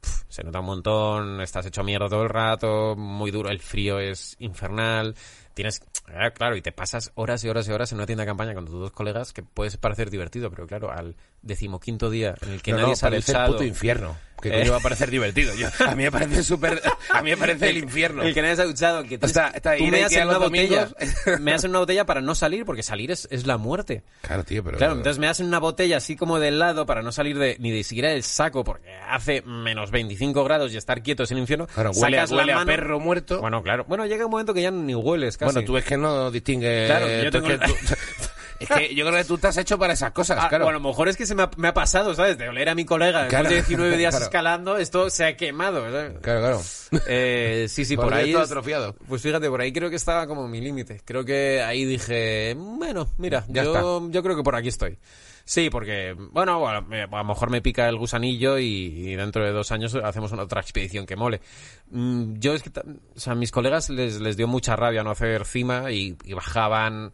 pf, 0.01 0.25
se 0.27 0.43
nota 0.43 0.59
un 0.59 0.65
montón, 0.65 1.41
estás 1.41 1.65
hecho 1.65 1.83
mierda 1.83 2.09
todo 2.09 2.23
el 2.23 2.29
rato, 2.29 2.95
muy 2.97 3.31
duro, 3.31 3.49
el 3.49 3.59
frío 3.59 3.99
es 3.99 4.35
infernal, 4.39 5.15
tienes, 5.53 5.81
eh, 6.09 6.31
claro, 6.33 6.57
y 6.57 6.61
te 6.61 6.73
pasas 6.73 7.11
horas 7.15 7.43
y 7.45 7.49
horas 7.49 7.67
y 7.69 7.71
horas 7.71 7.91
en 7.93 7.97
una 7.97 8.05
tienda 8.05 8.23
de 8.23 8.27
campaña 8.27 8.53
con 8.53 8.65
tus 8.65 8.75
dos 8.75 8.91
colegas 8.91 9.31
que 9.31 9.41
puede 9.41 9.77
parecer 9.77 10.09
divertido, 10.09 10.49
pero 10.49 10.67
claro, 10.67 10.91
al 10.91 11.15
decimoquinto 11.41 12.09
día 12.09 12.35
en 12.41 12.49
el 12.51 12.61
que 12.61 12.71
No, 12.71 12.77
nadie 12.77 12.93
no, 12.93 12.99
parece 12.99 13.31
el 13.31 13.45
puto 13.45 13.63
infierno. 13.63 14.17
Que 14.41 14.49
Eh. 14.49 14.59
coño 14.59 14.71
va 14.71 14.77
a 14.77 14.81
parecer 14.81 15.09
divertido. 15.11 15.53
Yo- 15.55 15.67
a 15.87 15.95
mí 15.95 16.03
me 16.03 16.11
parece 16.11 16.43
súper... 16.43 16.81
A 17.11 17.21
mí 17.21 17.31
me 17.31 17.37
parece 17.37 17.69
el 17.69 17.77
infierno. 17.77 18.23
El 18.23 18.33
que 18.33 18.41
nadie 18.41 18.55
se 18.55 18.61
ha 18.61 18.65
duchado, 18.65 19.03
que 19.03 19.17
tienes- 19.17 19.33
sea, 19.33 19.47
está 19.49 19.75
tú 19.75 19.85
me 19.85 19.99
a 19.99 20.01
das 20.03 20.11
Ikea 20.11 20.23
en 20.23 20.29
una 20.29 20.37
botella, 20.37 20.85
domingos. 20.85 21.39
me 21.41 21.51
das 21.51 21.63
en 21.63 21.69
una 21.71 21.79
botella 21.79 22.05
para 22.05 22.21
no 22.21 22.35
salir, 22.35 22.65
porque 22.65 22.83
salir 22.83 23.11
es, 23.11 23.27
es 23.31 23.45
la 23.47 23.57
muerte. 23.57 24.03
Claro, 24.21 24.43
tío, 24.43 24.63
pero... 24.63 24.77
Claro, 24.77 24.93
entonces 24.93 25.19
me 25.19 25.27
das 25.27 25.39
en 25.39 25.47
una 25.47 25.59
botella 25.59 25.97
así 25.97 26.15
como 26.15 26.39
del 26.39 26.59
lado 26.59 26.85
para 26.85 27.01
no 27.01 27.11
salir 27.11 27.37
de, 27.37 27.57
ni 27.59 27.71
de 27.71 27.83
siquiera 27.83 28.09
del 28.09 28.23
saco 28.23 28.63
porque 28.63 28.93
hace 29.09 29.41
menos 29.43 29.91
25 29.91 30.43
grados 30.43 30.73
y 30.73 30.77
estar 30.77 31.01
quieto 31.03 31.23
es 31.23 31.31
el 31.31 31.37
infierno. 31.39 31.67
Claro, 31.67 31.91
huele, 31.91 32.17
a- 32.17 32.21
Sacas 32.21 32.31
la 32.31 32.37
huele 32.37 32.51
a 32.53 32.55
mano- 32.55 32.65
perro 32.67 32.99
muerto. 32.99 33.41
Bueno, 33.41 33.61
claro. 33.63 33.85
Bueno, 33.87 34.05
llega 34.05 34.25
un 34.25 34.31
momento 34.31 34.53
que 34.53 34.61
ya 34.61 34.71
ni 34.71 34.95
hueles 34.95 35.37
casi. 35.37 35.53
Bueno, 35.53 35.65
tú 35.65 35.77
es 35.77 35.83
que 35.85 35.97
no 35.97 36.31
distingues... 36.31 36.87
Claro, 36.87 37.07
yo 37.07 37.31
tú 37.31 37.41
tengo- 37.41 37.47
que 37.47 37.57
tú- 37.67 37.73
Es 38.59 38.67
que 38.69 38.93
yo 38.93 39.05
creo 39.05 39.17
que 39.17 39.23
tú 39.25 39.35
estás 39.35 39.55
hecho 39.57 39.77
para 39.79 39.93
esas 39.93 40.11
cosas, 40.11 40.37
Ah, 40.41 40.49
claro. 40.49 40.65
O 40.65 40.69
a 40.69 40.73
lo 40.73 40.79
mejor 40.79 41.07
es 41.09 41.15
que 41.17 41.25
se 41.25 41.33
me 41.35 41.43
ha, 41.43 41.51
me 41.57 41.69
ha 41.69 41.73
pasado, 41.73 42.13
¿sabes? 42.13 42.37
De 42.37 42.49
oler 42.49 42.67
a 42.69 42.75
mi 42.75 42.83
colega 42.85 43.23
después 43.23 43.29
Claro, 43.41 43.49
de 43.49 43.55
19 43.55 43.97
días 43.97 44.11
claro. 44.11 44.25
escalando, 44.25 44.77
esto 44.77 45.09
se 45.09 45.25
ha 45.25 45.37
quemado, 45.37 45.89
¿sabes? 45.91 46.17
Claro, 46.21 46.39
claro. 46.41 46.61
Eh, 47.07 47.67
sí, 47.69 47.85
sí, 47.85 47.95
por 47.95 48.05
Porque 48.05 48.19
ahí. 48.19 48.31
es- 48.31 48.37
atrofiado. 48.37 48.95
Pues 49.07 49.21
fíjate, 49.21 49.49
por 49.49 49.61
ahí 49.61 49.71
creo 49.71 49.89
que 49.89 49.95
estaba 49.95 50.27
como 50.27 50.47
mi 50.47 50.59
límite. 50.61 51.01
Creo 51.05 51.23
que 51.23 51.61
ahí 51.61 51.85
dije, 51.85 52.55
bueno, 52.57 53.07
mira, 53.17 53.45
Ya 53.47 53.63
yo, 53.63 54.09
yo 54.11 54.23
creo 54.23 54.35
que 54.35 54.43
por 54.43 54.55
aquí 54.55 54.67
estoy. 54.67 54.97
Sí, 55.45 55.69
porque, 55.71 56.15
bueno, 56.31 56.59
bueno, 56.59 56.85
a 57.11 57.17
lo 57.17 57.23
mejor 57.23 57.49
me 57.49 57.59
pica 57.61 57.89
el 57.89 57.97
gusanillo 57.97 58.59
y, 58.59 58.65
y 58.67 59.15
dentro 59.15 59.43
de 59.43 59.51
dos 59.51 59.71
años 59.71 59.95
hacemos 59.95 60.31
una 60.31 60.43
otra 60.43 60.61
expedición 60.61 61.07
que 61.07 61.15
mole. 61.15 61.41
Mm, 61.89 62.35
Yo 62.37 62.53
es 62.53 62.61
que, 62.61 62.69
o 62.69 63.19
sea, 63.19 63.33
a 63.33 63.35
mis 63.35 63.49
colegas 63.51 63.89
les, 63.89 64.19
les 64.21 64.37
dio 64.37 64.47
mucha 64.47 64.75
rabia 64.75 65.01
no 65.03 65.09
hacer 65.09 65.45
cima 65.45 65.91
y, 65.91 66.15
y 66.23 66.33
bajaban 66.33 67.13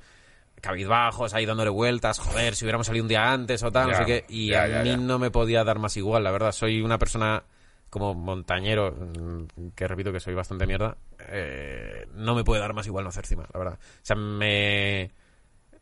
cabizbajos 0.66 1.34
ahí 1.34 1.45
dándole 1.45 1.70
vueltas, 1.70 2.20
joder, 2.20 2.55
si 2.55 2.66
hubiéramos 2.66 2.88
salido 2.88 3.03
un 3.03 3.09
día 3.09 3.32
antes 3.32 3.63
o 3.63 3.72
tal, 3.72 3.91
no 3.91 3.97
sé 3.97 4.05
qué. 4.05 4.26
Y 4.30 4.47
ya, 4.49 4.63
a 4.63 4.68
ya, 4.68 4.84
mí 4.84 4.95
no 4.97 5.20
me 5.20 5.32
podía 5.32 5.63
dar 5.63 5.80
más 5.80 5.95
igual, 5.97 6.24
la 6.24 6.32
verdad. 6.32 6.51
Soy 6.51 6.82
una 6.82 6.97
persona 6.97 7.43
como 7.89 8.13
montañero, 8.13 8.91
mm, 8.91 9.70
que 9.76 9.88
repito 9.88 10.11
que 10.11 10.20
soy 10.20 10.34
bastante 10.34 10.66
mierda, 10.68 10.97
eh, 11.30 12.07
no 12.13 12.36
me 12.36 12.43
puede 12.43 12.59
dar 12.61 12.74
más 12.74 12.86
igual 12.88 13.03
no 13.05 13.09
hacer 13.09 13.26
cima, 13.26 13.47
la 13.53 13.59
verdad. 13.59 13.80
O 13.80 13.99
sea, 14.01 14.16
me... 14.18 15.11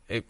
eh, 0.07 0.23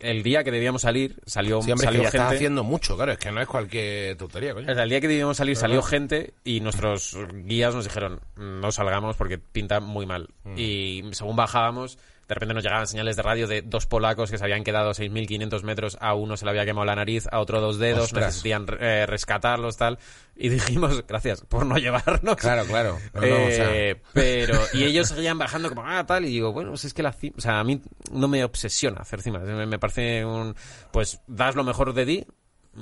el 0.00 0.22
día 0.24 0.42
que 0.42 0.50
debíamos 0.50 0.82
salir, 0.82 1.20
salió, 1.26 1.62
Sí, 1.62 1.70
hombre, 1.70 1.86
que 1.86 1.92
salió 1.92 2.02
estás 2.02 2.22
gente... 2.22 2.34
haciendo 2.36 2.64
mucho, 2.64 2.96
claro. 2.96 3.12
Es 3.12 3.18
que 3.18 3.30
no 3.30 3.40
es 3.40 3.46
cualquier 3.46 4.16
tontería, 4.16 4.52
coño. 4.54 4.68
El 4.68 4.88
día 4.88 5.00
que 5.00 5.06
debíamos 5.06 5.36
salir 5.36 5.54
salió 5.56 5.80
gente 5.82 6.34
y 6.42 6.58
nuestros 6.60 7.16
guías 7.44 7.74
nos 7.74 7.84
dijeron 7.84 8.20
no 8.36 8.72
salgamos 8.72 9.16
porque 9.16 9.38
pinta 9.38 9.78
muy 9.78 10.06
mal. 10.06 10.28
Mm. 10.42 10.54
Y 10.56 11.02
según 11.12 11.36
bajábamos, 11.36 11.98
de 12.32 12.34
repente 12.34 12.54
nos 12.54 12.64
llegaban 12.64 12.86
señales 12.86 13.16
de 13.16 13.22
radio 13.22 13.46
de 13.46 13.62
dos 13.62 13.86
polacos 13.86 14.30
que 14.30 14.38
se 14.38 14.44
habían 14.44 14.64
quedado 14.64 14.90
6.500 14.92 15.62
metros, 15.62 15.96
a 16.00 16.14
uno 16.14 16.36
se 16.36 16.44
le 16.44 16.50
había 16.50 16.64
quemado 16.64 16.84
la 16.86 16.96
nariz, 16.96 17.26
a 17.30 17.38
otro 17.40 17.60
dos 17.60 17.78
dedos, 17.78 18.04
Ostras. 18.04 18.24
necesitían 18.26 18.66
eh, 18.80 19.04
rescatarlos, 19.06 19.76
tal. 19.76 19.98
Y 20.34 20.48
dijimos, 20.48 21.06
gracias 21.06 21.42
por 21.42 21.66
no 21.66 21.76
llevarnos. 21.76 22.36
Claro, 22.36 22.64
claro. 22.64 22.98
No, 23.14 23.20
no, 23.20 23.44
o 23.46 23.50
sea, 23.50 23.76
Eh, 23.76 24.00
pero 24.12 24.58
y 24.72 24.84
ellos 24.84 25.08
seguían 25.08 25.38
bajando 25.38 25.68
como 25.68 25.84
ah 25.86 26.04
tal 26.06 26.24
y 26.24 26.28
digo 26.28 26.52
bueno 26.52 26.70
pues 26.70 26.84
es 26.86 26.94
que 26.94 27.02
la 27.02 27.12
ci- 27.12 27.32
o 27.36 27.40
sea 27.40 27.60
a 27.60 27.64
mí 27.64 27.80
no 28.10 28.28
me 28.28 28.42
obsesiona 28.44 29.00
hacer 29.02 29.20
cimas 29.22 29.42
me, 29.42 29.66
me 29.66 29.78
parece 29.78 30.24
un 30.24 30.54
pues 30.90 31.20
das 31.26 31.54
lo 31.54 31.64
mejor 31.64 31.92
de 31.94 32.06
ti 32.06 32.26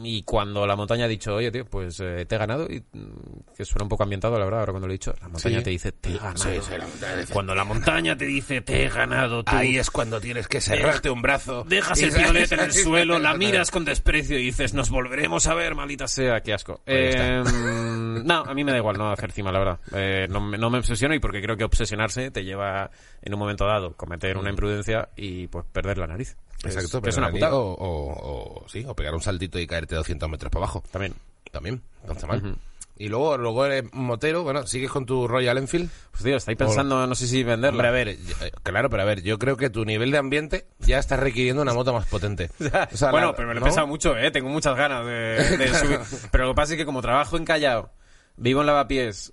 y 0.02 0.22
cuando 0.22 0.66
la 0.66 0.76
montaña 0.76 1.06
ha 1.06 1.08
dicho 1.08 1.34
oye 1.34 1.50
tío 1.50 1.64
pues 1.64 1.98
eh, 2.00 2.24
te 2.24 2.36
he 2.36 2.38
ganado 2.38 2.66
y 2.70 2.78
mm, 2.92 3.54
que 3.56 3.64
suena 3.64 3.82
un 3.84 3.88
poco 3.88 4.04
ambientado 4.04 4.38
la 4.38 4.44
verdad 4.44 4.60
ahora 4.60 4.72
cuando 4.72 4.86
lo 4.86 4.92
he 4.92 4.94
dicho 4.94 5.12
la 5.20 5.28
montaña 5.28 5.58
Sí. 5.58 5.64
te 5.64 5.70
dice 5.70 5.90
te 5.92 6.10
he 6.10 6.16
ganado 6.18 6.36
sí, 6.38 6.50
sí, 6.62 6.72
la 6.78 7.16
dice- 7.16 7.32
cuando 7.32 7.54
la 7.56 7.64
montaña 7.64 8.16
te 8.16 8.24
dice 8.26 8.60
te 8.60 8.84
he 8.84 8.88
ganado 8.88 9.42
tú 9.42 9.50
Ahí 9.54 9.78
es 9.78 9.90
cuando 9.90 10.20
tienes 10.20 10.46
que 10.48 10.60
cerrarte 10.60 11.10
un 11.10 11.22
brazo. 11.22 11.64
Dejas 11.68 12.00
el 12.02 12.12
piolet 12.12 12.52
en 12.52 12.60
el 12.60 12.72
suelo, 12.72 13.18
la 13.18 13.34
miras 13.34 13.70
con 13.72 13.84
desprecio 13.84 14.38
y 14.38 14.44
dices, 14.44 14.74
nos 14.74 14.90
volveremos 14.90 15.46
a 15.48 15.54
ver, 15.54 15.74
maldita 15.74 16.06
sea, 16.06 16.40
qué 16.40 16.52
asco. 16.54 16.80
Eh, 16.86 17.42
no, 17.44 18.34
a 18.46 18.54
mí 18.54 18.64
me 18.64 18.72
da 18.72 18.78
igual 18.78 18.96
no 18.96 19.10
hacer 19.10 19.32
cima, 19.32 19.50
la 19.52 19.58
verdad. 19.58 19.80
Eh, 19.92 20.26
no, 20.30 20.40
me- 20.40 20.56
no 20.58 20.70
me 20.70 20.78
obsesiono 20.78 21.14
y 21.14 21.18
porque 21.18 21.42
creo 21.42 21.56
que 21.56 21.64
obsesionarse 21.64 22.30
te 22.30 22.44
lleva 22.44 22.90
en 23.22 23.34
un 23.34 23.40
momento 23.40 23.66
dado 23.66 23.96
cometer 23.96 24.36
una 24.36 24.50
imprudencia 24.50 25.08
y 25.16 25.46
pues 25.48 25.64
perder 25.72 25.98
la 25.98 26.06
nariz. 26.06 26.36
Exacto, 26.64 27.00
que 27.02 27.08
es 27.10 27.14
pero 27.16 27.26
una 27.26 27.32
putada. 27.32 27.54
O, 27.56 27.72
o, 27.72 28.60
o- 28.64 28.68
sí, 28.68 28.84
o 28.86 28.94
pegar 28.94 29.14
un 29.14 29.22
saltito 29.22 29.58
y 29.58 29.66
caerte 29.66 29.94
200 29.94 30.28
metros 30.28 30.50
para 30.52 30.64
abajo. 30.64 30.82
También. 30.90 31.14
También, 31.50 31.82
no 32.06 32.12
está 32.12 32.26
mal. 32.26 32.56
Y 32.96 33.08
luego, 33.08 33.38
luego 33.38 33.64
eres 33.64 33.84
motero, 33.94 34.42
bueno, 34.42 34.66
¿sigues 34.66 34.90
con 34.90 35.06
tu 35.06 35.26
Royal 35.26 35.56
Enfield? 35.56 35.88
Pues 36.10 36.22
tío, 36.22 36.36
estáis 36.36 36.58
pensando, 36.58 37.06
no 37.06 37.14
sé 37.14 37.26
si 37.26 37.42
venderla. 37.42 37.70
Hombre, 37.78 37.88
a 37.88 37.90
ver, 37.92 38.16
yo- 38.18 38.34
eh, 38.44 38.52
claro, 38.62 38.90
pero 38.90 39.02
a 39.02 39.06
ver, 39.06 39.22
yo 39.22 39.38
creo 39.38 39.56
que 39.56 39.70
tu 39.70 39.86
nivel 39.86 40.10
de 40.10 40.18
ambiente 40.18 40.66
ya 40.80 40.98
está 40.98 41.16
requiriendo 41.16 41.62
una 41.62 41.72
moto 41.72 41.94
más 41.94 42.06
potente. 42.06 42.50
O 42.92 42.96
sea, 42.96 43.10
bueno, 43.10 43.28
la- 43.28 43.34
pero 43.36 43.48
me 43.48 43.54
lo 43.54 43.58
he 43.58 43.60
¿no? 43.60 43.64
pensado 43.64 43.86
mucho, 43.86 44.16
¿eh? 44.18 44.30
Tengo 44.30 44.50
muchas 44.50 44.76
ganas 44.76 45.06
de, 45.06 45.56
de 45.56 45.74
subir. 45.74 45.98
Pero 46.30 46.44
lo 46.44 46.50
que 46.50 46.56
pasa 46.56 46.74
es 46.74 46.78
que 46.78 46.84
como 46.84 47.00
trabajo 47.00 47.38
en 47.38 47.46
Callao, 47.46 47.90
vivo 48.36 48.60
en 48.60 48.66
Lavapiés, 48.66 49.32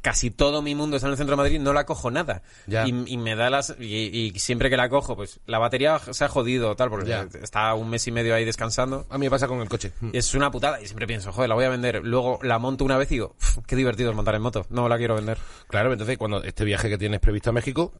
casi 0.00 0.30
todo 0.30 0.62
mi 0.62 0.74
mundo 0.74 0.96
está 0.96 1.06
en 1.08 1.12
el 1.12 1.16
centro 1.18 1.32
de 1.36 1.42
Madrid, 1.42 1.60
no 1.60 1.72
la 1.72 1.84
cojo 1.86 2.10
nada. 2.10 2.42
Ya. 2.66 2.86
Y, 2.86 3.04
y 3.06 3.16
me 3.18 3.36
da 3.36 3.50
las... 3.50 3.74
Y, 3.78 4.32
y 4.34 4.38
siempre 4.38 4.70
que 4.70 4.76
la 4.76 4.88
cojo, 4.88 5.16
pues 5.16 5.40
la 5.46 5.58
batería 5.58 5.98
se 5.98 6.24
ha 6.24 6.28
jodido 6.28 6.74
tal, 6.76 6.88
porque 6.90 7.08
Ya. 7.08 7.26
está 7.42 7.74
un 7.74 7.90
mes 7.90 8.06
y 8.06 8.12
medio 8.12 8.34
ahí 8.34 8.44
descansando. 8.44 9.06
A 9.10 9.18
mí 9.18 9.26
me 9.26 9.30
pasa 9.30 9.48
con 9.48 9.60
el 9.60 9.68
coche. 9.68 9.92
Y 10.12 10.16
es 10.18 10.34
una 10.34 10.50
putada. 10.50 10.80
Y 10.80 10.86
siempre 10.86 11.06
pienso, 11.06 11.32
joder, 11.32 11.48
la 11.48 11.54
voy 11.54 11.64
a 11.64 11.68
vender. 11.68 12.00
Luego 12.04 12.38
la 12.42 12.58
monto 12.58 12.84
una 12.84 12.96
vez 12.96 13.10
y 13.10 13.14
digo, 13.16 13.34
"Uf, 13.38 13.58
qué 13.66 13.76
divertido 13.76 14.10
es 14.10 14.16
montar 14.16 14.34
en 14.34 14.42
moto. 14.42 14.66
No 14.70 14.88
la 14.88 14.96
quiero 14.98 15.14
vender. 15.14 15.38
Claro, 15.68 15.92
entonces 15.92 16.16
cuando 16.18 16.42
este 16.42 16.64
viaje 16.64 16.88
que 16.88 16.98
tienes 16.98 17.20
previsto 17.20 17.50
a 17.50 17.52
México, 17.52 17.92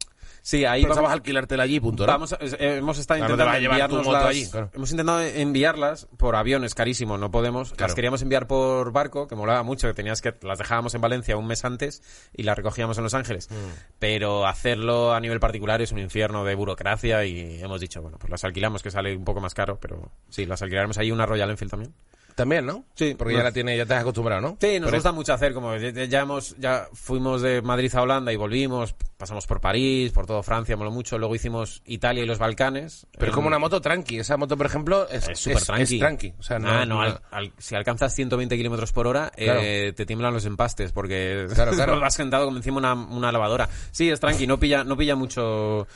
Sí, 0.47 0.63
ahí 0.63 0.83
pensabas 0.83 1.03
vamos, 1.09 1.11
alquilártela 1.11 1.63
allí, 1.63 1.77
punto, 1.81 2.05
¿no? 2.05 2.13
Vamos, 2.13 2.31
a- 2.31 2.37
eh, 2.39 2.77
hemos 2.77 2.97
estado 2.97 3.17
Claro, 3.19 3.33
intentando 3.33 3.57
enviarnos 3.67 4.07
las- 4.07 4.23
allí, 4.23 4.49
claro. 4.49 4.69
hemos 4.73 4.91
intentado 4.91 5.21
enviarlas 5.21 6.07
por 6.15 6.37
avión, 6.37 6.63
es 6.63 6.73
carísimo, 6.73 7.17
no 7.17 7.29
podemos. 7.31 7.71
Claro. 7.71 7.81
Las 7.89 7.95
queríamos 7.95 8.21
enviar 8.21 8.47
por 8.47 8.93
barco, 8.93 9.27
que 9.27 9.35
molaba 9.35 9.63
mucho, 9.63 9.89
que 9.89 9.93
tenías 9.93 10.21
que 10.21 10.33
las 10.43 10.57
dejábamos 10.57 10.95
en 10.95 11.01
Valencia 11.01 11.35
un 11.35 11.47
mes 11.47 11.65
antes 11.65 12.01
y 12.33 12.43
las 12.43 12.55
recogíamos 12.55 12.97
en 12.97 13.03
Los 13.03 13.13
Ángeles. 13.13 13.51
Mm. 13.51 13.55
Pero 13.99 14.45
hacerlo 14.47 15.13
a 15.13 15.19
nivel 15.19 15.41
particular 15.41 15.81
es 15.81 15.91
un 15.91 15.99
infierno 15.99 16.45
de 16.45 16.55
burocracia 16.55 17.25
y 17.25 17.61
hemos 17.61 17.81
dicho, 17.81 18.01
bueno, 18.01 18.17
pues 18.17 18.31
las 18.31 18.45
alquilamos 18.45 18.81
que 18.81 18.89
sale 18.89 19.17
un 19.17 19.25
poco 19.25 19.41
más 19.41 19.53
caro, 19.53 19.79
pero 19.81 20.13
sí, 20.29 20.45
las 20.45 20.61
alquilaremos 20.61 20.97
ahí 20.97 21.11
una 21.11 21.25
Royal 21.25 21.49
Enfield 21.49 21.71
también. 21.71 21.93
También, 22.37 22.67
¿no? 22.67 22.85
Sí, 22.93 23.15
Porque 23.17 23.33
ya 23.33 23.41
la 23.41 23.51
tienes, 23.51 23.75
ya 23.79 23.85
te 23.87 23.95
has 23.95 24.01
acostumbrado, 24.01 24.39
¿no? 24.41 24.57
Sí, 24.61 24.79
nos 24.79 24.91
gusta 24.91 25.11
mucho 25.11 25.33
hacer, 25.33 25.55
como 25.55 25.75
ya, 25.75 26.21
hemos, 26.21 26.55
ya 26.59 26.87
fuimos 26.93 27.41
de 27.41 27.63
Madrid 27.63 27.91
a 27.95 28.03
Holanda 28.03 28.31
y 28.31 28.35
volvimos, 28.35 28.93
pasamos 29.17 29.47
por 29.47 29.59
París, 29.59 30.11
por 30.11 30.27
todo 30.27 30.43
Francia, 30.43 30.77
moló 30.77 30.91
mucho, 30.91 31.17
luego 31.17 31.33
hicimos 31.33 31.81
Italia 31.87 32.21
y 32.21 32.27
los 32.27 32.37
Balcanes. 32.37 33.07
Pero 33.13 33.23
es 33.25 33.29
En- 33.29 33.33
como 33.33 33.47
una 33.47 33.57
moto 33.57 33.81
tranqui. 33.81 34.19
Esa 34.19 34.37
moto, 34.37 34.55
por 34.55 34.67
ejemplo, 34.67 35.09
es 35.09 35.27
es 35.27 35.39
súper 35.39 35.63
tranqui. 35.63 35.95
es 35.95 35.99
tranqui. 35.99 36.33
O 36.37 36.43
sea, 36.43 36.59
no, 36.59 36.69
Ah, 36.69 36.85
no, 36.85 37.01
al- 37.01 37.19
al- 37.31 37.53
si 37.57 37.73
alcanzas 37.73 38.13
120 38.13 38.55
kilómetros 38.55 38.91
por 38.93 39.07
hora, 39.07 39.31
Claro. 39.35 39.59
eh, 39.63 39.93
te 39.95 40.05
tiemblan 40.05 40.31
los 40.31 40.45
empastes 40.45 40.91
porque 40.91 41.47
Claro, 41.55 41.71
claro. 41.71 41.99
vas 41.99 42.13
sentado 42.13 42.45
como 42.45 42.57
encima 42.57 42.77
una, 42.77 42.93
una 42.93 43.31
lavadora. 43.31 43.67
Sí, 43.89 44.11
es 44.11 44.19
tranqui, 44.19 44.45
no 44.45 44.59
pilla, 44.59 44.83
no 44.83 44.95
pilla 44.95 45.15
mucho, 45.15 45.87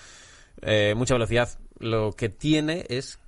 eh, 0.63 0.95
mucha 0.97 1.13
velocidad. 1.13 1.49
Lo 1.77 2.13
que 2.13 2.29
tiene 2.29 2.83
es. 2.89 3.19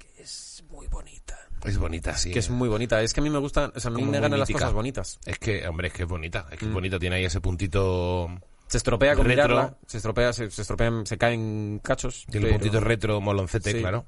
Es 1.65 1.77
bonita, 1.77 2.15
sí. 2.17 2.31
Que 2.31 2.39
es 2.39 2.49
muy 2.49 2.67
bonita. 2.69 3.01
Es 3.01 3.13
que 3.13 3.19
a 3.21 3.23
mí 3.23 3.29
me 3.29 3.39
gustan, 3.39 3.71
o 3.75 3.79
sea, 3.79 3.89
a 3.89 3.93
mí 3.93 4.01
Como 4.01 4.11
me 4.11 4.19
ganan 4.19 4.39
las 4.39 4.49
mítica. 4.49 4.65
cosas 4.65 4.73
bonitas. 4.73 5.19
Es 5.25 5.39
que, 5.39 5.67
hombre, 5.67 5.87
es 5.87 5.93
que 5.93 6.03
es 6.03 6.09
bonita. 6.09 6.47
Es 6.51 6.59
que 6.59 6.65
es 6.65 6.71
Mm. 6.71 6.73
bonita. 6.73 6.99
Tiene 6.99 7.15
ahí 7.17 7.25
ese 7.25 7.39
puntito... 7.41 8.27
Se 8.67 8.77
estropea 8.77 9.15
con 9.15 9.25
Retro. 9.25 9.47
mirarla, 9.49 9.77
se 9.85 9.97
estropea, 9.97 10.33
se, 10.33 10.49
se 10.49 10.61
estropean, 10.63 11.05
se 11.05 11.17
caen 11.17 11.79
cachos. 11.83 12.25
Tiene 12.29 12.47
un 12.47 12.51
pero- 12.53 12.59
puntito 12.59 12.79
retro 12.79 13.21
moloncete, 13.21 13.71
Sí. 13.71 13.79
claro. 13.79 14.05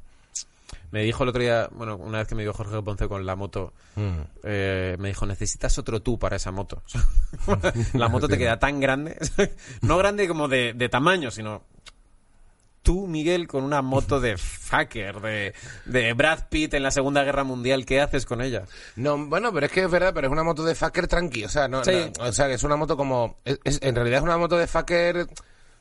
Me 0.92 1.04
dijo 1.04 1.24
el 1.24 1.30
otro 1.30 1.42
día, 1.42 1.70
bueno, 1.74 1.98
una 1.98 2.20
vez 2.20 2.28
que 2.28 2.36
me 2.36 2.42
dijo 2.44 2.54
Jorge 2.54 2.82
Ponce 2.82 3.08
con 3.08 3.26
la 3.26 3.36
moto, 3.36 3.74
Mm. 3.96 4.20
eh, 4.44 4.96
me 4.98 5.10
dijo, 5.10 5.26
necesitas 5.26 5.78
otro 5.78 6.02
tú 6.02 6.18
para 6.18 6.38
esa 6.38 6.52
moto. 6.52 6.82
la 7.94 8.08
moto 8.10 8.28
te 8.28 8.38
queda 8.38 8.58
tan 8.60 8.80
grande, 8.80 9.18
no 9.82 9.98
grande 9.98 10.28
como 10.28 10.48
de, 10.48 10.74
de 10.74 10.90
tamaño, 10.90 11.32
sino 11.32 11.64
tú, 12.86 13.08
Miguel, 13.08 13.48
con 13.48 13.64
una 13.66 13.82
moto 13.82 14.22
de 14.22 14.38
fucker, 14.38 15.20
de, 15.20 15.54
de 15.86 16.14
Brad 16.14 16.48
Pitt 16.50 16.76
en 16.76 16.84
la 16.84 16.92
Segunda 16.92 17.24
Guerra 17.26 17.44
Mundial, 17.44 17.86
¿qué 17.86 18.00
haces 18.00 18.26
con 18.26 18.42
ella? 18.42 18.64
No, 18.96 19.18
bueno, 19.26 19.52
pero 19.52 19.66
es 19.66 19.72
que 19.74 19.84
es 19.84 19.92
verdad, 19.92 20.14
pero 20.14 20.28
es 20.28 20.32
una 20.32 20.44
moto 20.44 20.64
de 20.64 20.76
fucker 20.76 21.08
tranqui, 21.08 21.44
o 21.44 21.50
sea, 21.50 21.68
no, 21.68 21.84
Sí. 21.84 21.92
no- 22.18 22.26
o 22.26 22.32
sea, 22.32 22.48
que 22.48 22.54
es 22.54 22.64
una 22.64 22.78
moto 22.78 22.96
como, 22.96 23.40
es- 23.44 23.60
es- 23.66 23.80
en 23.82 23.96
realidad 23.96 24.20
es 24.20 24.24
una 24.24 24.38
moto 24.38 24.58
de 24.58 24.68
fucker 24.68 25.28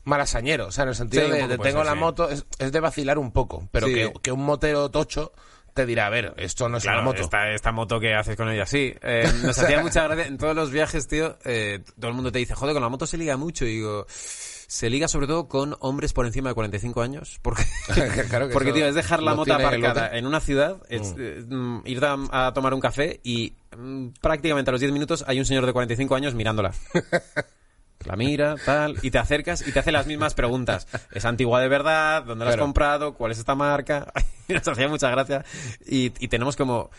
malasañero, 0.05 0.67
o 0.67 0.73
sea, 0.73 0.83
en 0.85 0.89
el 0.89 0.95
sentido 0.95 1.27
Sí, 1.27 1.31
de, 1.33 1.47
de 1.47 1.59
tengo 1.59 1.79
ser, 1.79 1.87
la 1.87 1.93
sí. 1.93 1.99
moto, 1.99 2.29
es, 2.29 2.45
es 2.59 2.73
de 2.73 2.81
vacilar 2.81 3.19
un 3.19 3.33
poco, 3.33 3.69
pero 3.71 3.87
que, 3.87 4.13
que 4.23 4.33
un 4.33 4.45
motero 4.45 4.91
tocho 4.91 5.33
te 5.75 5.87
dirá, 5.87 6.07
a 6.07 6.11
ver, 6.11 6.35
esto 6.37 6.69
no 6.69 6.77
es 6.77 6.85
Claro, 6.85 6.99
una 7.01 7.07
moto. 7.11 7.23
Esta, 7.23 7.51
esta 7.51 7.73
moto 7.73 7.99
que 7.99 8.15
haces 8.15 8.37
con 8.37 8.49
ella, 8.49 8.65
sí. 8.65 8.95
Eh, 9.03 9.25
nos 9.43 9.59
hacía 9.59 9.81
mucha 9.83 10.05
gracia. 10.07 10.27
En 10.27 10.39
todos 10.39 10.55
los 10.55 10.71
viajes, 10.71 11.09
tío, 11.09 11.37
eh, 11.45 11.81
todo 11.99 12.09
el 12.11 12.15
mundo 12.15 12.31
te 12.31 12.39
dice, 12.39 12.55
joder, 12.55 12.75
con 12.75 12.83
la 12.83 12.89
moto 12.89 13.07
se 13.09 13.19
liga 13.19 13.37
mucho. 13.37 13.65
Y 13.65 13.71
digo, 13.77 14.07
se 14.75 14.91
liga 14.91 15.07
sobre 15.07 15.29
todo 15.29 15.47
con 15.47 15.77
hombres 15.79 16.12
por 16.12 16.27
encima 16.27 16.49
de 16.49 16.55
45 16.57 17.01
años. 17.01 17.39
Porque, 17.43 17.62
Claro 18.29 18.49
que 18.49 18.53
porque 18.53 18.72
tío, 18.72 18.87
es 18.87 18.97
dejar 18.97 19.22
la 19.22 19.31
el 19.35 19.39
aparcada 19.39 20.18
en 20.18 20.27
una 20.27 20.41
ciudad, 20.41 20.79
es, 20.89 21.14
eh, 21.16 21.45
mm, 21.49 21.83
ir 21.85 22.05
a, 22.05 22.16
a 22.33 22.53
tomar 22.55 22.75
un 22.75 22.81
café 22.81 23.20
y 23.22 23.55
mm, 23.77 24.09
prácticamente 24.20 24.70
a 24.70 24.72
los 24.72 24.81
10 24.81 24.93
minutos 24.93 25.25
hay 25.29 25.39
un 25.39 25.45
señor 25.47 25.64
de 25.64 25.72
45 25.72 26.16
años 26.16 26.35
mirándola. 26.35 26.72
La 28.05 28.16
mira, 28.16 28.57
tal, 28.66 28.97
y 29.03 29.12
te 29.12 29.18
acercas 29.18 29.66
y 29.66 29.70
te 29.70 29.79
hace 29.79 29.93
las 29.93 30.07
mismas 30.09 30.35
preguntas. 30.35 30.89
¿Es 31.12 31.25
antigua 31.25 31.61
de 31.61 31.68
verdad? 31.68 32.25
¿Dónde 32.25 32.45
la 32.45 32.51
has 32.51 32.57
Claro. 32.57 32.64
comprado? 32.66 33.14
¿Cuál 33.14 33.31
es 33.31 33.39
esta 33.39 33.55
marca? 33.55 34.12
Nos 34.49 34.66
hacía 34.66 34.89
mucha 34.89 35.09
gracia. 35.09 35.45
Y, 35.87 36.12
y 36.18 36.29
tenemos 36.29 36.57
como 36.57 36.91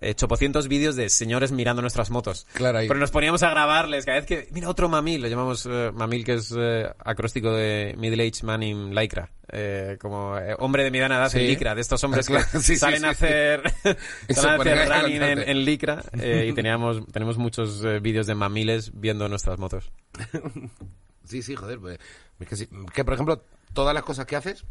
eh, 0.00 0.14
chopocientos 0.14 0.68
vídeos 0.68 0.96
de 0.96 1.08
señores 1.10 1.52
mirando 1.52 1.82
nuestras 1.82 2.10
motos. 2.10 2.46
Claro, 2.54 2.78
ahí. 2.78 2.88
Pero 2.88 3.00
nos 3.00 3.10
poníamos 3.10 3.42
a 3.42 3.50
grabarles 3.50 4.04
cada 4.06 4.18
vez 4.20 4.26
que... 4.26 4.48
Mira, 4.52 4.68
otro 4.68 4.88
mamil, 4.88 5.20
lo 5.22 5.28
llamamos 5.28 5.66
eh, 5.70 5.90
mamil, 5.92 6.24
que 6.24 6.34
es 6.34 6.54
eh, 6.56 6.88
acróstico 7.04 7.52
de 7.52 7.94
Middle 7.98 8.26
Age 8.26 8.44
Man 8.44 8.62
in 8.62 8.94
Lycra. 8.94 9.30
Eh, 9.52 9.96
como 10.00 10.38
eh, 10.38 10.54
hombre 10.58 10.84
de 10.84 10.90
mediana 10.92 11.16
edad 11.16 11.28
Sí. 11.28 11.40
en 11.40 11.46
Lycra, 11.48 11.74
de 11.74 11.80
estos 11.80 12.02
hombres 12.04 12.26
Claro, 12.28 12.46
que 12.52 12.60
sí, 12.60 12.76
salen 12.76 13.00
sí. 13.00 13.06
a 13.06 13.10
hacer, 13.10 13.62
salen 14.30 14.68
a 14.68 14.72
hacer 14.72 14.88
running 14.88 15.22
en, 15.22 15.38
en 15.48 15.64
Lycra. 15.64 16.04
y 16.14 16.52
teníamos, 16.52 17.04
tenemos 17.12 17.36
muchos 17.36 17.82
vídeos 18.00 18.26
de 18.26 18.34
mamiles 18.34 18.92
viendo 18.94 19.28
nuestras 19.28 19.58
motos. 19.58 19.90
Sí, 21.24 21.42
sí, 21.42 21.54
joder, 21.54 21.78
pues, 21.78 21.98
es 22.40 22.68
que 22.92 23.04
por 23.04 23.14
ejemplo, 23.14 23.42
todas 23.72 23.94
las 23.94 24.02
cosas 24.02 24.26
que 24.26 24.36
haces, 24.36 24.64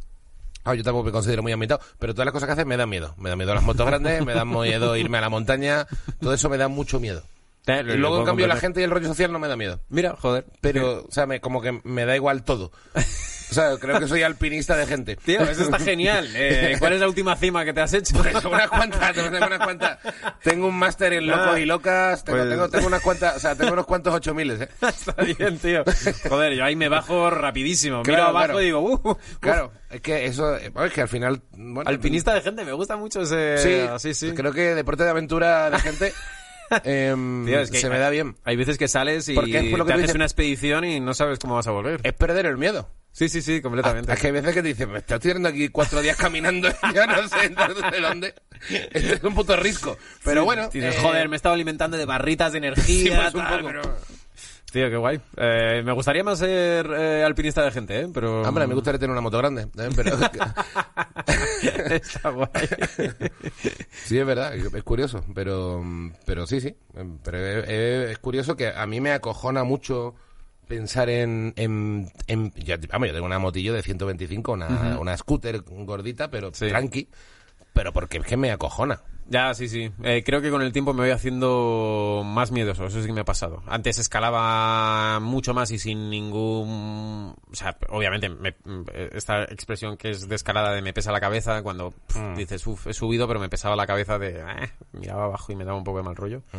ah, 0.63 0.75
yo 0.75 0.83
tampoco 0.83 1.05
me 1.05 1.11
considero 1.11 1.41
muy 1.43 1.51
ambientado, 1.51 1.81
pero 1.99 2.13
todas 2.13 2.25
las 2.25 2.33
cosas 2.33 2.47
que 2.47 2.53
haces 2.53 2.65
me 2.65 2.77
dan 2.77 2.89
miedo. 2.89 3.13
Me 3.17 3.29
dan 3.29 3.37
miedo 3.37 3.53
las 3.53 3.63
motos 3.63 3.85
grandes, 3.85 4.25
me 4.25 4.33
dan 4.33 4.49
miedo 4.49 4.95
irme 4.97 5.17
a 5.17 5.21
la 5.21 5.29
montaña, 5.29 5.87
todo 6.21 6.33
eso 6.33 6.49
me 6.49 6.57
da 6.57 6.67
mucho 6.67 6.99
miedo. 6.99 7.23
Eh, 7.67 7.83
Y 7.87 7.97
luego, 7.97 8.19
en 8.21 8.25
cambio, 8.25 8.47
la 8.47 8.55
gente 8.55 8.81
y 8.81 8.83
el 8.83 8.89
rollo 8.89 9.07
social 9.07 9.31
no 9.31 9.37
me 9.37 9.47
da 9.47 9.55
miedo. 9.55 9.79
Mira, 9.89 10.15
joder. 10.19 10.45
Pero, 10.59 11.05
o 11.07 11.11
sea, 11.11 11.27
me, 11.27 11.39
como 11.39 11.61
que 11.61 11.79
me 11.83 12.05
da 12.05 12.15
igual 12.15 12.43
todo. 12.43 12.71
O 12.95 13.53
sea, 13.53 13.77
creo 13.79 13.99
que 13.99 14.07
soy 14.07 14.23
alpinista 14.23 14.75
de 14.75 14.87
gente. 14.87 15.15
Tío, 15.25 15.41
eso 15.41 15.63
está 15.63 15.77
genial. 15.77 16.29
Eh, 16.35 16.75
¿Cuál 16.79 16.93
es 16.93 16.99
la 16.99 17.07
última 17.07 17.35
cima 17.35 17.65
que 17.65 17.73
te 17.73 17.81
has 17.81 17.93
hecho? 17.93 18.15
Pues 18.17 18.43
unas 18.45 18.69
cuantas, 18.69 19.13
tengo 19.13 19.27
unas 19.45 19.59
cuantas. 19.59 19.99
Tengo 20.43 20.67
un 20.67 20.75
máster 20.79 21.13
en 21.13 21.27
locos 21.27 21.47
Ah, 21.53 21.59
y 21.59 21.65
locas, 21.65 22.23
tengo, 22.23 22.39
pues- 22.39 22.49
tengo, 22.49 22.69
tengo 22.69 22.87
unas 22.87 23.01
cuantas, 23.01 23.35
o 23.35 23.39
sea, 23.39 23.55
tengo 23.55 23.73
unos 23.73 23.85
cuantos 23.85 24.13
ocho 24.15 24.33
miles, 24.33 24.61
eh. 24.61 24.69
Está 24.87 25.13
bien, 25.23 25.59
tío. 25.59 25.83
Joder, 26.27 26.53
yo 26.53 26.63
ahí 26.63 26.75
me 26.75 26.89
bajo 26.89 27.29
rapidísimo. 27.29 28.01
Miro 28.03 28.23
abajo 28.23 28.45
claro. 28.45 28.61
y 28.61 28.65
digo, 28.65 28.79
uh, 28.81 29.09
uh, 29.11 29.17
Claro, 29.39 29.71
es 29.89 30.01
que 30.01 30.25
eso, 30.25 30.55
es 30.55 30.71
que 30.93 31.01
al 31.01 31.07
final, 31.07 31.41
bueno, 31.51 31.89
alpinista 31.89 32.33
de 32.33 32.41
gente, 32.41 32.63
me 32.65 32.73
gusta 32.73 32.95
mucho 32.97 33.21
ese... 33.21 33.57
Sí, 33.57 33.87
sí, 33.99 34.13
sí. 34.13 34.33
Creo 34.35 34.51
que 34.53 34.75
deporte 34.75 35.03
de 35.03 35.09
aventura 35.09 35.69
de 35.69 35.79
gente 35.79 36.13
em, 36.83 37.45
Tío, 37.45 37.59
es 37.59 37.71
que 37.71 37.79
se 37.79 37.89
me 37.89 37.97
da 37.99 38.09
bien. 38.09 38.35
Hay 38.43 38.55
veces 38.55 38.77
que 38.77 38.87
sales 38.87 39.27
y 39.29 39.33
Porque 39.33 39.57
es 39.59 39.65
por 39.69 39.79
lo 39.79 39.85
que 39.85 39.93
te 39.93 40.03
haces 40.03 40.15
una 40.15 40.25
expedición 40.25 40.85
y 40.85 40.99
no 40.99 41.13
sabes 41.13 41.39
cómo 41.39 41.55
vas 41.55 41.67
a 41.67 41.71
volver. 41.71 42.01
Es 42.03 42.13
perder 42.13 42.45
el 42.45 42.57
miedo. 42.57 42.89
Sí, 43.11 43.27
sí, 43.27 43.41
sí, 43.41 43.59
completamente. 43.61 44.13
Es 44.13 44.19
que 44.19 44.27
hay 44.27 44.33
veces 44.33 44.53
que 44.53 44.61
te 44.61 44.67
dicen, 44.67 44.91
me 44.91 44.99
estoy 44.99 45.17
tirando 45.19 45.49
aquí 45.49 45.69
cuatro 45.69 45.99
días 46.01 46.15
caminando 46.15 46.69
y 46.91 46.93
ya 46.93 47.07
no 47.07 47.27
sé 47.27 47.49
de 47.49 47.99
dónde. 48.01 48.35
Esto 48.69 49.13
es 49.15 49.23
un 49.23 49.33
puto 49.33 49.55
risco. 49.55 49.97
Pero 50.23 50.41
Sí, 50.41 50.45
bueno. 50.45 50.69
dices, 50.71 50.95
eh, 50.95 50.99
joder, 51.01 51.27
me 51.27 51.35
he 51.35 51.37
estado 51.37 51.55
alimentando 51.55 51.97
de 51.97 52.05
barritas 52.05 52.53
de 52.53 52.59
sí, 52.59 52.65
energía. 52.67 53.15
pues 53.23 53.33
un 53.33 53.41
tal, 53.41 53.61
poco. 53.61 53.67
pero- 53.67 53.97
Tío, 54.71 54.87
qué 54.89 54.97
guay. 54.97 55.19
Eh, 55.35 55.81
me 55.83 55.91
gustaría 55.93 56.23
más 56.23 56.37
ser 56.39 56.85
eh, 56.95 57.23
alpinista 57.23 57.63
de 57.63 57.71
gente, 57.71 58.01
¿eh? 58.01 58.07
Pero... 58.13 58.43
Hombre, 58.43 58.67
me 58.67 58.75
gustaría 58.75 58.99
tener 58.99 59.11
una 59.11 59.21
moto 59.21 59.39
grande. 59.39 59.63
¿eh? 59.63 59.89
Pero 59.95 60.15
Está 61.95 62.29
guay. 62.29 62.49
sí, 64.05 64.19
es 64.19 64.25
verdad, 64.25 64.53
es 64.55 64.83
curioso. 64.83 65.23
Pero, 65.33 65.83
pero 66.25 66.45
sí, 66.45 66.61
sí. 66.61 66.75
Pero 67.23 67.37
es, 67.39 68.17
curioso 68.19 68.55
que 68.55 68.67
a 68.67 68.85
mí 68.85 69.01
me 69.01 69.11
acojona 69.11 69.63
mucho 69.63 70.13
pensar 70.67 71.09
en... 71.09 71.53
en, 71.55 72.11
en- 72.27 72.53
ya, 72.53 72.77
vamos, 72.91 73.07
yo 73.07 73.13
tengo 73.15 73.25
una 73.25 73.39
motillo 73.39 73.73
de 73.73 73.81
125, 73.81 74.51
una, 74.51 74.99
una 74.99 75.17
scooter 75.17 75.61
gordita, 75.65 76.29
pero 76.29 76.51
Sí. 76.53 76.67
tranqui. 76.67 77.09
Pero 77.73 77.91
porque 77.91 78.19
es 78.19 78.25
que 78.25 78.37
me 78.37 78.51
acojona. 78.51 79.01
Ya, 79.31 79.53
sí, 79.53 79.69
sí. 79.69 79.91
Eh, 80.01 80.23
creo 80.25 80.41
que 80.41 80.49
con 80.49 80.63
el 80.63 80.71
tiempo 80.73 80.91
me 80.91 81.01
voy 81.03 81.11
haciendo 81.11 82.23
más 82.25 82.51
miedoso. 82.51 82.85
Eso 82.87 82.99
sí 82.99 83.05
que 83.05 83.13
me 83.13 83.21
ha 83.21 83.25
pasado. 83.25 83.61
Antes 83.67 83.99
escalaba 83.99 85.19
mucho 85.19 85.53
más 85.53 85.69
y 85.69 85.77
sin 85.77 86.09
ningún... 86.09 87.35
O 87.51 87.55
sea, 87.55 87.77
obviamente, 87.89 88.27
me- 88.29 88.55
esta 89.13 89.43
expresión 89.43 89.97
que 89.97 90.09
es 90.09 90.27
de 90.27 90.35
escalada 90.35 90.73
de 90.73 90.81
me 90.81 90.93
pesa 90.93 91.11
la 91.11 91.19
cabeza, 91.19 91.61
cuando 91.61 91.91
pf, 91.91 92.19
Mm. 92.19 92.35
dices, 92.37 92.65
uff, 92.65 92.87
he 92.87 92.93
subido, 92.93 93.27
pero 93.27 93.39
me 93.39 93.49
pesaba 93.49 93.75
la 93.75 93.85
cabeza 93.85 94.17
de... 94.17 94.39
eh, 94.39 94.71
miraba 94.93 95.25
abajo 95.25 95.51
y 95.51 95.55
me 95.55 95.63
daba 95.63 95.77
un 95.77 95.83
poco 95.83 95.99
de 95.99 96.03
mal 96.05 96.15
rollo. 96.15 96.39
Mm. 96.51 96.57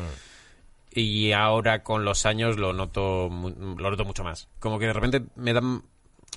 Y 0.93 1.33
ahora 1.33 1.83
con 1.83 2.05
los 2.05 2.25
años 2.25 2.57
lo 2.57 2.73
noto, 2.73 3.29
lo 3.29 3.91
noto 3.91 4.05
mucho 4.05 4.23
más. 4.23 4.49
Como 4.61 4.79
que 4.79 4.87
de 4.87 4.93
repente 4.93 5.23
me 5.35 5.53
dan... 5.53 5.83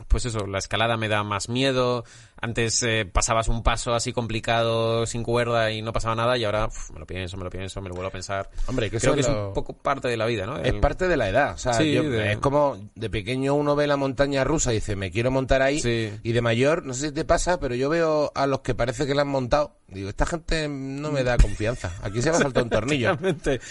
Pues 0.08 0.26
eso, 0.26 0.48
la 0.48 0.58
escalada 0.58 0.98
me 0.98 1.08
da 1.08 1.24
más 1.24 1.50
miedo. 1.50 2.04
Antes 2.42 2.84
eh, 2.84 3.06
pasabas 3.12 3.48
un 3.48 3.64
paso 3.64 3.94
así 3.94 4.12
complicado, 4.12 5.06
sin 5.06 5.24
cuerda 5.24 5.72
y 5.72 5.82
no 5.82 5.94
pasaba 5.94 6.16
nada 6.16 6.38
y 6.38 6.44
ahora 6.44 6.66
uf, 6.68 6.92
me 6.92 7.00
lo 7.00 7.06
pienso, 7.08 7.38
me 7.38 7.44
lo 7.46 7.50
pienso, 7.50 7.82
me 7.82 7.88
lo 7.90 7.96
vuelvo 7.96 8.10
a 8.10 8.12
pensar. 8.12 8.50
Hombre, 8.68 8.90
que 8.90 9.00
Creo 9.00 9.14
que 9.14 9.22
es 9.22 9.28
un 9.30 9.54
poco 9.54 9.74
parte 9.74 10.08
de 10.08 10.18
la 10.18 10.26
vida, 10.26 10.46
¿no? 10.46 10.58
Es 10.58 10.74
parte 10.74 11.08
de 11.08 11.16
la 11.18 11.30
edad, 11.30 11.54
o 11.54 11.58
sea, 11.58 11.74
Sí, 11.74 11.94
yo- 11.94 12.04
de- 12.04 12.34
es 12.34 12.38
como 12.40 12.78
de 12.96 13.10
pequeño 13.10 13.54
uno 13.54 13.76
ve 13.76 13.88
la 13.88 13.96
montaña 13.98 14.44
rusa 14.44 14.72
y 14.72 14.76
dice, 14.76 14.96
me 14.96 15.12
quiero 15.12 15.32
montar 15.32 15.62
ahí, 15.62 15.80
Sí. 15.80 16.12
y 16.22 16.32
de 16.34 16.42
mayor, 16.42 16.86
no 16.86 16.94
sé 16.94 17.08
si 17.08 17.14
te 17.14 17.24
pasa, 17.26 17.60
pero 17.60 17.76
yo 17.76 17.90
veo 17.90 18.32
a 18.36 18.46
los 18.48 18.60
que 18.62 18.76
parece 18.76 19.06
que 19.06 19.16
la 19.16 19.22
han 19.22 19.30
montado, 19.30 19.78
digo, 19.88 20.10
esta 20.10 20.26
gente 20.26 20.68
no 20.68 21.12
me 21.12 21.24
da 21.24 21.38
confianza, 21.38 21.92
aquí 22.02 22.22
se 22.22 22.30
va 22.32 22.38
a 22.38 22.42
saltar 22.42 22.64
un 22.64 22.70
tornillo. 22.72 23.18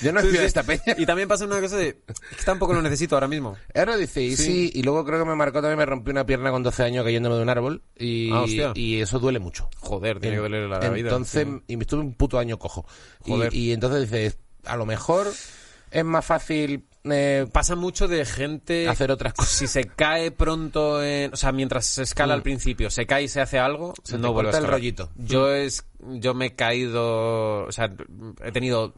Yo 0.02 0.12
no 0.12 0.20
estoy 0.20 0.32
sí. 0.32 0.38
de 0.38 0.44
esta 0.46 0.62
peña. 0.62 0.82
Y 0.96 1.04
también 1.04 1.28
pasa 1.28 1.44
una 1.44 1.60
cosa 1.60 1.76
de... 1.76 1.88
Es 2.06 2.20
que 2.38 2.44
tampoco 2.44 2.72
lo 2.74 2.80
necesito 2.82 3.16
ahora 3.16 3.28
mismo. 3.28 3.56
Ahora 3.74 3.96
dice, 3.96 4.22
y 4.22 4.36
sí. 4.36 4.42
Sí. 4.44 4.70
y 4.74 4.82
luego 4.82 5.04
creo 5.04 5.18
que 5.18 5.24
me 5.28 5.34
marcó 5.34 5.60
también, 5.60 5.78
me 5.78 5.86
rompí 5.86 6.10
una 6.10 6.24
pierna 6.24 6.50
con 6.50 6.62
12 6.62 6.82
años 6.84 7.04
cayéndome 7.04 7.36
de 7.36 7.42
un 7.42 7.48
árbol, 7.48 7.82
y, 7.98 8.30
Ah, 8.32 8.44
hostia. 8.68 8.82
y 8.82 9.00
eso 9.00 9.18
duele 9.18 9.38
mucho. 9.38 9.68
Joder, 9.78 10.20
tiene 10.20 10.36
que 10.36 10.42
doler 10.42 10.68
la, 10.68 10.78
vida. 10.90 11.08
Entonces, 11.08 11.46
y 11.66 11.76
me 11.76 11.82
estuve 11.82 12.00
un 12.00 12.14
puto 12.14 12.38
año 12.38 12.58
cojo. 12.58 12.86
Y, 13.24 13.30
Joder. 13.30 13.54
y 13.54 13.72
entonces 13.72 14.10
dices, 14.10 14.38
a 14.64 14.76
lo 14.76 14.86
mejor 14.86 15.28
es 15.90 16.04
más 16.04 16.24
fácil 16.24 16.84
eh, 17.04 17.46
Pasa 17.52 17.74
mucho 17.74 18.06
de 18.06 18.24
gente... 18.24 18.88
hacer 18.88 19.10
otras 19.10 19.34
cosas. 19.34 19.52
Si 19.52 19.66
se 19.66 19.84
cae 19.84 20.30
pronto 20.30 21.02
en... 21.02 21.32
O 21.32 21.36
sea, 21.36 21.52
mientras 21.52 21.86
se 21.86 22.02
escala 22.02 22.34
al 22.34 22.42
principio, 22.42 22.90
se 22.90 23.06
cae 23.06 23.24
y 23.24 23.28
se 23.28 23.40
hace 23.40 23.58
algo, 23.58 23.94
Se 24.04 24.18
no 24.18 24.32
vuelve 24.32 24.50
a 24.50 24.52
el 24.52 24.56
escalar. 24.58 24.78
rollito. 24.78 25.10
Yo, 25.16 25.52
es, 25.52 25.84
yo 26.00 26.34
me 26.34 26.46
he 26.46 26.54
caído... 26.54 27.64
O 27.64 27.72
sea, 27.72 27.92
he 28.44 28.52
tenido 28.52 28.94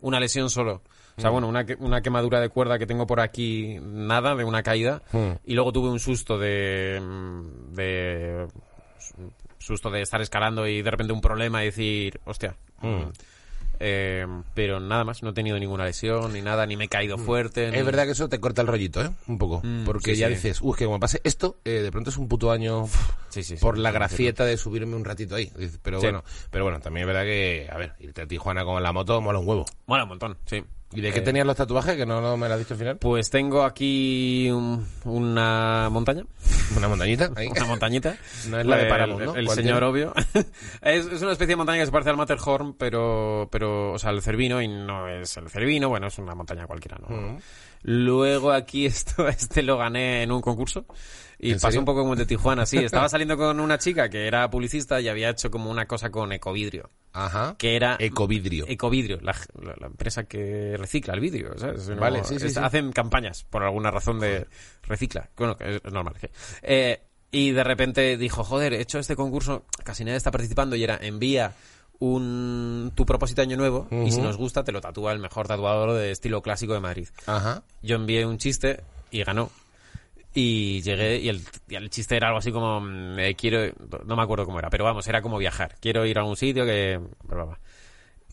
una 0.00 0.20
lesión 0.20 0.50
solo. 0.50 0.82
O 1.16 1.20
sea, 1.20 1.30
bueno, 1.30 1.48
una, 1.48 1.64
una 1.78 2.02
quemadura 2.02 2.40
de 2.40 2.50
cuerda 2.50 2.78
que 2.78 2.86
tengo 2.86 3.06
por 3.06 3.20
aquí, 3.20 3.78
nada, 3.80 4.34
de 4.34 4.44
una 4.44 4.62
caída. 4.62 5.02
Y 5.46 5.54
luego 5.54 5.72
tuve 5.72 5.88
un 5.88 5.98
susto 5.98 6.38
de... 6.38 7.00
de 7.70 8.46
susto 9.66 9.90
de 9.90 10.00
estar 10.02 10.20
escalando 10.22 10.66
y 10.68 10.80
de 10.82 10.90
repente 10.90 11.12
un 11.12 11.20
problema 11.20 11.62
y 11.62 11.66
decir, 11.66 12.20
hostia. 12.24 12.54
Hmm. 12.80 13.10
Eh, 13.78 14.26
pero 14.54 14.80
nada 14.80 15.04
más, 15.04 15.22
no 15.22 15.30
he 15.30 15.32
tenido 15.34 15.58
ninguna 15.58 15.84
lesión 15.84 16.32
ni 16.32 16.40
nada, 16.40 16.64
ni 16.66 16.76
me 16.76 16.84
he 16.84 16.88
caído 16.88 17.18
fuerte. 17.18 17.70
ni- 17.70 17.76
Es 17.76 17.84
verdad 17.84 18.06
que 18.06 18.12
eso 18.12 18.26
te 18.28 18.40
corta 18.40 18.62
el 18.62 18.68
rollito, 18.68 19.02
¿eh? 19.04 19.10
Un 19.26 19.36
poco. 19.36 19.60
Mm, 19.62 19.84
porque 19.84 20.14
sí, 20.14 20.20
ya 20.20 20.28
sí. 20.28 20.34
dices, 20.34 20.60
uy, 20.62 20.74
que 20.78 20.86
como 20.86 20.98
pase 20.98 21.20
esto, 21.24 21.58
eh, 21.64 21.82
de 21.82 21.92
pronto 21.92 22.08
es 22.08 22.16
un 22.16 22.26
puto 22.28 22.50
año 22.52 22.86
Sí, 23.28 23.42
por 23.60 23.76
la 23.76 23.90
gracieta 23.90 24.46
de 24.46 24.56
subirme 24.56 24.96
un 24.96 25.04
ratito 25.04 25.34
ahí. 25.34 25.52
Pero 25.82 26.00
bueno, 26.00 26.24
pero 26.50 26.64
bueno, 26.64 26.80
también 26.80 27.02
es 27.02 27.06
verdad 27.08 27.24
que, 27.24 27.68
a 27.70 27.76
ver, 27.76 27.92
irte 28.00 28.22
a 28.22 28.26
Tijuana 28.26 28.64
con 28.64 28.82
la 28.82 28.92
moto 28.92 29.20
mola 29.20 29.38
un 29.40 29.46
huevo. 29.46 29.66
Mola 29.86 30.04
un 30.04 30.08
montón, 30.08 30.38
sí. 30.46 30.64
¿Y 30.92 31.00
de 31.00 31.12
qué 31.12 31.18
Eh, 31.18 31.22
tenías 31.22 31.44
los 31.46 31.56
tatuajes? 31.56 31.96
Que 31.96 32.06
no, 32.06 32.20
no 32.20 32.36
me 32.36 32.46
lo 32.48 32.54
has 32.54 32.60
dicho 32.60 32.74
al 32.74 32.78
final. 32.78 32.96
Pues 32.98 33.28
tengo 33.28 33.64
aquí 33.64 34.48
un- 34.50 34.86
una 35.04 35.88
montaña, 35.90 36.22
Una 36.76 36.88
montañita 36.88 37.30
ahí. 37.36 37.48
una 37.48 37.64
montañita. 37.66 38.16
No 38.48 38.60
es 38.60 38.66
la 38.66 38.76
de 38.76 38.82
el- 38.88 38.88
¿no? 39.18 39.34
El, 39.34 39.44
¿Cuál 39.46 39.56
señor 39.56 39.78
tiene? 39.80 39.86
obvio. 39.86 40.14
es, 40.82 41.06
es 41.06 41.22
una 41.22 41.32
especie 41.32 41.48
de 41.52 41.56
montaña 41.56 41.80
que 41.80 41.86
se 41.86 41.92
parece 41.92 42.10
al 42.10 42.16
Matterhorn, 42.16 42.74
pero, 42.74 43.48
pero, 43.50 43.92
o 43.92 43.98
sea, 43.98 44.10
el 44.10 44.22
Cervino, 44.22 44.62
y 44.62 44.68
no 44.68 45.08
es 45.08 45.36
el 45.36 45.50
Cervino, 45.50 45.88
bueno, 45.88 46.06
es 46.06 46.18
una 46.18 46.34
montaña 46.34 46.66
cualquiera, 46.66 46.98
¿no? 46.98 47.38
Luego 47.82 48.52
aquí 48.52 48.86
esto, 48.86 49.26
este 49.28 49.62
lo 49.62 49.76
gané 49.78 50.22
en 50.22 50.30
un 50.32 50.40
concurso. 50.40 50.86
Y 51.38 51.48
¿En 51.52 51.56
pasó 51.56 51.66
serio? 51.68 51.80
un 51.80 51.84
poco 51.84 52.00
como 52.00 52.12
el 52.14 52.18
de 52.18 52.26
Tijuana, 52.26 52.64
sí. 52.66 52.78
Estaba 52.84 53.08
saliendo 53.08 53.36
con 53.36 53.60
una 53.60 53.78
chica 53.78 54.08
que 54.08 54.26
era 54.26 54.48
publicista 54.50 55.00
y 55.00 55.08
había 55.08 55.30
hecho 55.30 55.50
como 55.50 55.70
una 55.70 55.86
cosa 55.86 56.10
con 56.10 56.32
ecovidrio. 56.32 56.88
Ajá. 57.12 57.54
Que 57.58 57.76
era... 57.76 57.96
Ecovidrio. 57.98 58.66
Ecovidrio, 58.68 59.18
la, 59.22 59.34
la- 59.62 59.74
la 59.78 59.86
empresa 59.86 60.24
que 60.24 60.76
recicla 60.78 61.14
el 61.14 61.20
vidrio, 61.20 61.54
Vale, 61.98 62.24
sí, 62.24 62.38
sí, 62.38 62.46
es- 62.46 62.54
sí. 62.54 62.60
Hacen 62.62 62.92
campañas, 62.92 63.44
por 63.44 63.62
alguna 63.62 63.90
razón 63.90 64.20
de 64.20 64.46
recicla. 64.82 65.30
Bueno, 65.36 65.56
que 65.56 65.76
es, 65.76 65.92
normal. 65.92 66.14
Eh, 66.62 67.00
y 67.30 67.50
de 67.52 67.64
repente 67.64 68.16
dijo, 68.16 68.44
joder, 68.44 68.72
he 68.74 68.80
hecho 68.80 68.98
este 68.98 69.16
concurso, 69.16 69.64
casi 69.84 70.04
nadie 70.04 70.16
está 70.18 70.30
participando 70.30 70.76
y 70.76 70.84
era 70.84 70.98
envía 71.00 71.52
un 71.98 72.92
tu 72.94 73.06
propósito 73.06 73.42
año 73.42 73.56
nuevo 73.56 73.88
y 74.04 74.10
si 74.12 74.20
nos 74.20 74.36
gusta 74.36 74.64
te 74.64 74.72
lo 74.72 74.80
tatúa 74.80 75.12
el 75.12 75.18
mejor 75.18 75.48
tatuador 75.48 75.92
de 75.94 76.10
estilo 76.10 76.42
clásico 76.42 76.74
de 76.74 76.80
Madrid. 76.80 77.08
Ajá. 77.26 77.62
Yo 77.82 77.96
envié 77.96 78.26
un 78.26 78.38
chiste 78.38 78.82
y 79.10 79.22
ganó. 79.24 79.50
Y 80.38 80.82
llegué 80.82 81.16
y 81.18 81.30
el, 81.30 81.40
y 81.66 81.76
el 81.76 81.88
chiste 81.88 82.14
era 82.14 82.26
algo 82.26 82.40
así 82.40 82.52
como 82.52 82.78
mm, 82.78 83.18
eh, 83.18 83.34
quiero 83.34 83.72
no 84.04 84.16
me 84.16 84.22
acuerdo 84.22 84.44
cómo 84.44 84.58
era, 84.58 84.68
pero 84.68 84.84
vamos, 84.84 85.08
era 85.08 85.22
como 85.22 85.38
viajar. 85.38 85.76
Quiero 85.80 86.04
ir 86.04 86.18
a 86.18 86.20
algún 86.20 86.36
sitio 86.36 86.66
que 86.66 87.00
bla, 87.24 87.36
bla, 87.36 87.44
bla. 87.44 87.60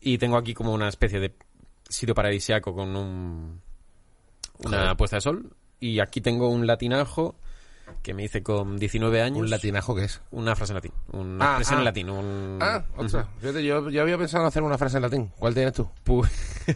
y 0.01 0.17
tengo 0.17 0.35
aquí 0.35 0.53
como 0.53 0.73
una 0.73 0.89
especie 0.89 1.21
de 1.21 1.33
sitio 1.87 2.13
paradisiaco 2.13 2.75
con 2.75 2.93
un 2.93 3.61
una 4.59 4.79
Joder. 4.81 4.97
puesta 4.97 5.15
de 5.15 5.21
sol 5.21 5.55
y 5.79 6.01
aquí 6.01 6.19
tengo 6.19 6.49
un 6.49 6.67
latinajo 6.67 7.37
que 8.01 8.13
me 8.13 8.23
hice 8.23 8.43
con 8.43 8.77
19 8.77 9.21
años. 9.21 9.37
¿Un 9.39 9.49
latinajo 9.49 9.95
qué 9.95 10.05
es? 10.05 10.21
Una 10.31 10.55
frase 10.55 10.71
en 10.71 10.75
latín. 10.75 10.91
Una 11.11 11.45
Ah, 11.45 11.49
expresión 11.51 11.75
ah. 11.77 11.79
en 11.81 11.85
latín. 11.85 12.09
Un... 12.09 12.59
Ah, 12.61 12.83
ostras. 12.97 13.25
Ujú. 13.25 13.39
Fíjate, 13.41 13.63
yo, 13.63 13.89
yo 13.89 14.01
había 14.01 14.17
pensado 14.17 14.43
en 14.43 14.47
hacer 14.47 14.63
una 14.63 14.77
frase 14.77 14.97
en 14.97 15.03
latín. 15.03 15.31
¿Cuál 15.37 15.53
tienes 15.53 15.73
tú? 15.73 15.89
Pu- 16.05 16.27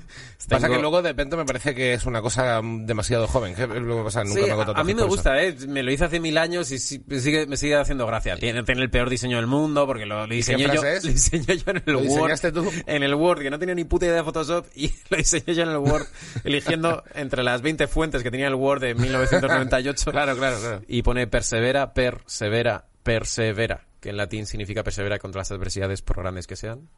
Pasa 0.48 0.68
Tengo- 0.68 0.76
que 0.76 0.82
luego 0.82 1.02
de 1.02 1.10
repente 1.10 1.36
me 1.36 1.44
parece 1.46 1.76
que 1.76 1.94
es 1.94 2.06
una 2.06 2.22
cosa 2.22 2.62
demasiado 2.64 3.28
joven. 3.28 3.54
Que 3.56 3.68
luego 3.68 4.06
pasa, 4.06 4.24
nunca 4.24 4.42
Sí, 4.42 4.48
me 4.48 4.52
a- 4.52 4.80
a 4.80 4.84
mí 4.84 4.94
me 4.94 5.04
gusta, 5.04 5.42
¿eh? 5.44 5.56
Me 5.68 5.84
lo 5.84 5.92
hice 5.92 6.06
hace 6.06 6.20
mil 6.22 6.38
años 6.38 6.72
y 6.72 6.80
sí- 6.80 7.04
sigue, 7.20 7.46
me 7.48 7.58
sigue 7.58 7.76
haciendo 7.76 8.06
gracia. 8.08 8.38
Tiene, 8.38 8.64
tiene 8.64 8.82
el 8.82 8.90
peor 8.90 9.10
diseño 9.10 9.38
del 9.38 9.48
mundo 9.48 9.86
porque 9.86 10.06
lo, 10.06 10.26
lo 10.26 10.34
diseñé 10.34 10.68
yo, 10.74 10.82
lo 10.84 11.00
diseñé 11.02 11.58
yo 11.58 11.64
en 11.72 11.78
el 11.78 11.84
¿Lo 11.86 12.00
Word. 12.00 12.08
diseñaste 12.08 12.52
tú? 12.52 12.72
En 12.86 13.04
el 13.04 13.14
Word, 13.16 13.42
que 13.42 13.50
no 13.50 13.60
tenía 13.60 13.76
ni 13.76 13.84
puta 13.84 14.06
idea 14.06 14.16
de 14.16 14.24
Photoshop 14.24 14.66
y 14.76 14.94
lo 15.10 15.18
diseñé 15.18 15.54
yo 15.54 15.64
en 15.64 15.70
el 15.70 15.78
Word, 15.78 16.06
eligiendo 16.46 17.04
entre 17.14 17.44
las 17.44 17.62
20 17.62 17.88
fuentes 17.88 18.24
que 18.24 18.32
tenía 18.32 18.48
el 18.48 18.56
Word 18.56 18.82
de 18.82 18.96
1998. 18.96 20.12
Claro, 20.12 20.36
claro, 20.38 20.58
claro. 20.60 20.82
Y 20.88 21.02
pone 21.08 21.26
persevera, 21.26 21.94
persevera, 21.94 22.86
persevera, 23.02 23.88
que 24.02 24.10
en 24.10 24.18
latín 24.18 24.46
significa 24.46 24.84
persevera 24.84 25.20
contra 25.20 25.40
las 25.40 25.50
adversidades 25.54 26.02
por 26.02 26.18
grandes 26.18 26.48
que 26.48 26.58
sean. 26.58 26.90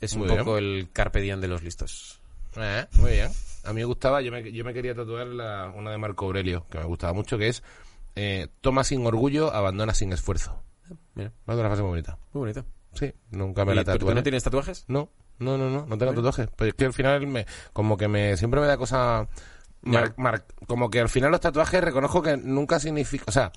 Es 0.00 0.14
un 0.14 0.24
bien. 0.26 0.36
poco 0.38 0.58
el 0.58 0.88
carpe 0.92 1.20
diem 1.20 1.40
de 1.40 1.46
los 1.46 1.62
listos. 1.62 2.20
Eh, 2.56 2.86
muy 2.94 3.12
bien. 3.12 3.28
A 3.62 3.68
mí 3.72 3.76
me 3.82 3.84
gustaba, 3.84 4.20
yo 4.20 4.32
me, 4.32 4.50
yo 4.50 4.64
me 4.64 4.74
quería 4.74 4.96
tatuar 4.96 5.28
la- 5.28 5.72
una 5.76 5.92
de 5.92 5.98
Marco 5.98 6.24
Aurelio, 6.26 6.66
que 6.68 6.78
me 6.78 6.84
gustaba 6.86 7.12
mucho, 7.12 7.38
que 7.38 7.46
es 7.46 7.62
eh, 8.16 8.48
toma 8.62 8.82
sin 8.82 9.06
orgullo, 9.06 9.54
abandona 9.54 9.94
sin 9.94 10.12
esfuerzo. 10.12 10.60
Mira, 11.14 11.28
Es 11.46 11.54
una 11.54 11.68
frase 11.68 11.82
muy 11.82 11.90
bonita. 11.90 12.18
muy 12.32 12.40
bonito. 12.40 12.64
Sí, 12.94 13.12
nunca 13.30 13.64
me 13.64 13.74
¿Y 13.74 13.76
la 13.76 13.84
tú- 13.84 13.92
¿Tú 13.92 13.98
tatué. 13.98 14.14
no 14.16 14.22
tienes 14.24 14.42
tatuajes? 14.42 14.84
No, 14.88 15.08
no, 15.38 15.56
no, 15.56 15.70
no, 15.70 15.86
no 15.86 15.98
tengo 15.98 16.12
Bueno. 16.12 16.14
tatuajes. 16.14 16.48
Pues 16.56 16.70
es 16.70 16.74
que 16.74 16.84
al 16.86 16.92
final 16.92 17.24
me, 17.28 17.46
como 17.72 17.96
que 17.96 18.08
me, 18.08 18.36
siempre 18.36 18.60
me 18.60 18.66
da 18.66 18.76
cosa, 18.76 19.28
mar- 19.82 20.14
mar- 20.16 20.44
como 20.66 20.90
que 20.90 21.00
al 21.00 21.08
final 21.08 21.30
los 21.30 21.40
tatuajes 21.40 21.82
reconozco 21.82 22.22
que 22.22 22.36
nunca 22.36 22.78
significa, 22.80 23.24
o 23.28 23.32
sea, 23.32 23.52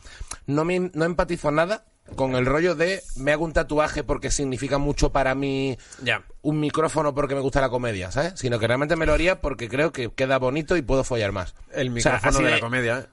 no 0.47 0.63
me, 0.65 0.79
no 0.93 1.05
empatizo 1.05 1.51
nada 1.51 1.85
con 2.15 2.35
el 2.35 2.45
rollo 2.45 2.75
de 2.75 3.01
me 3.15 3.31
hago 3.31 3.45
un 3.45 3.53
tatuaje 3.53 4.03
porque 4.03 4.31
significa 4.31 4.77
mucho 4.77 5.11
para 5.13 5.33
mí 5.33 5.77
Ya. 6.03 6.23
un 6.41 6.59
micrófono 6.59 7.13
porque 7.15 7.35
me 7.35 7.41
gusta 7.41 7.61
la 7.61 7.69
comedia, 7.69 8.11
¿sabes? 8.11 8.33
Sino 8.35 8.59
que 8.59 8.67
realmente 8.67 8.97
me 8.97 9.05
lo 9.05 9.13
haría 9.13 9.39
porque 9.39 9.69
creo 9.69 9.93
que 9.93 10.11
queda 10.11 10.37
bonito 10.37 10.75
y 10.75 10.81
puedo 10.81 11.05
follar 11.05 11.31
más. 11.31 11.55
El 11.73 11.95
O 11.95 12.01
sea, 12.01 12.15
micrófono 12.15 12.39
de 12.39 12.43
de- 12.45 12.51
la 12.51 12.59
comedia. 12.59 13.07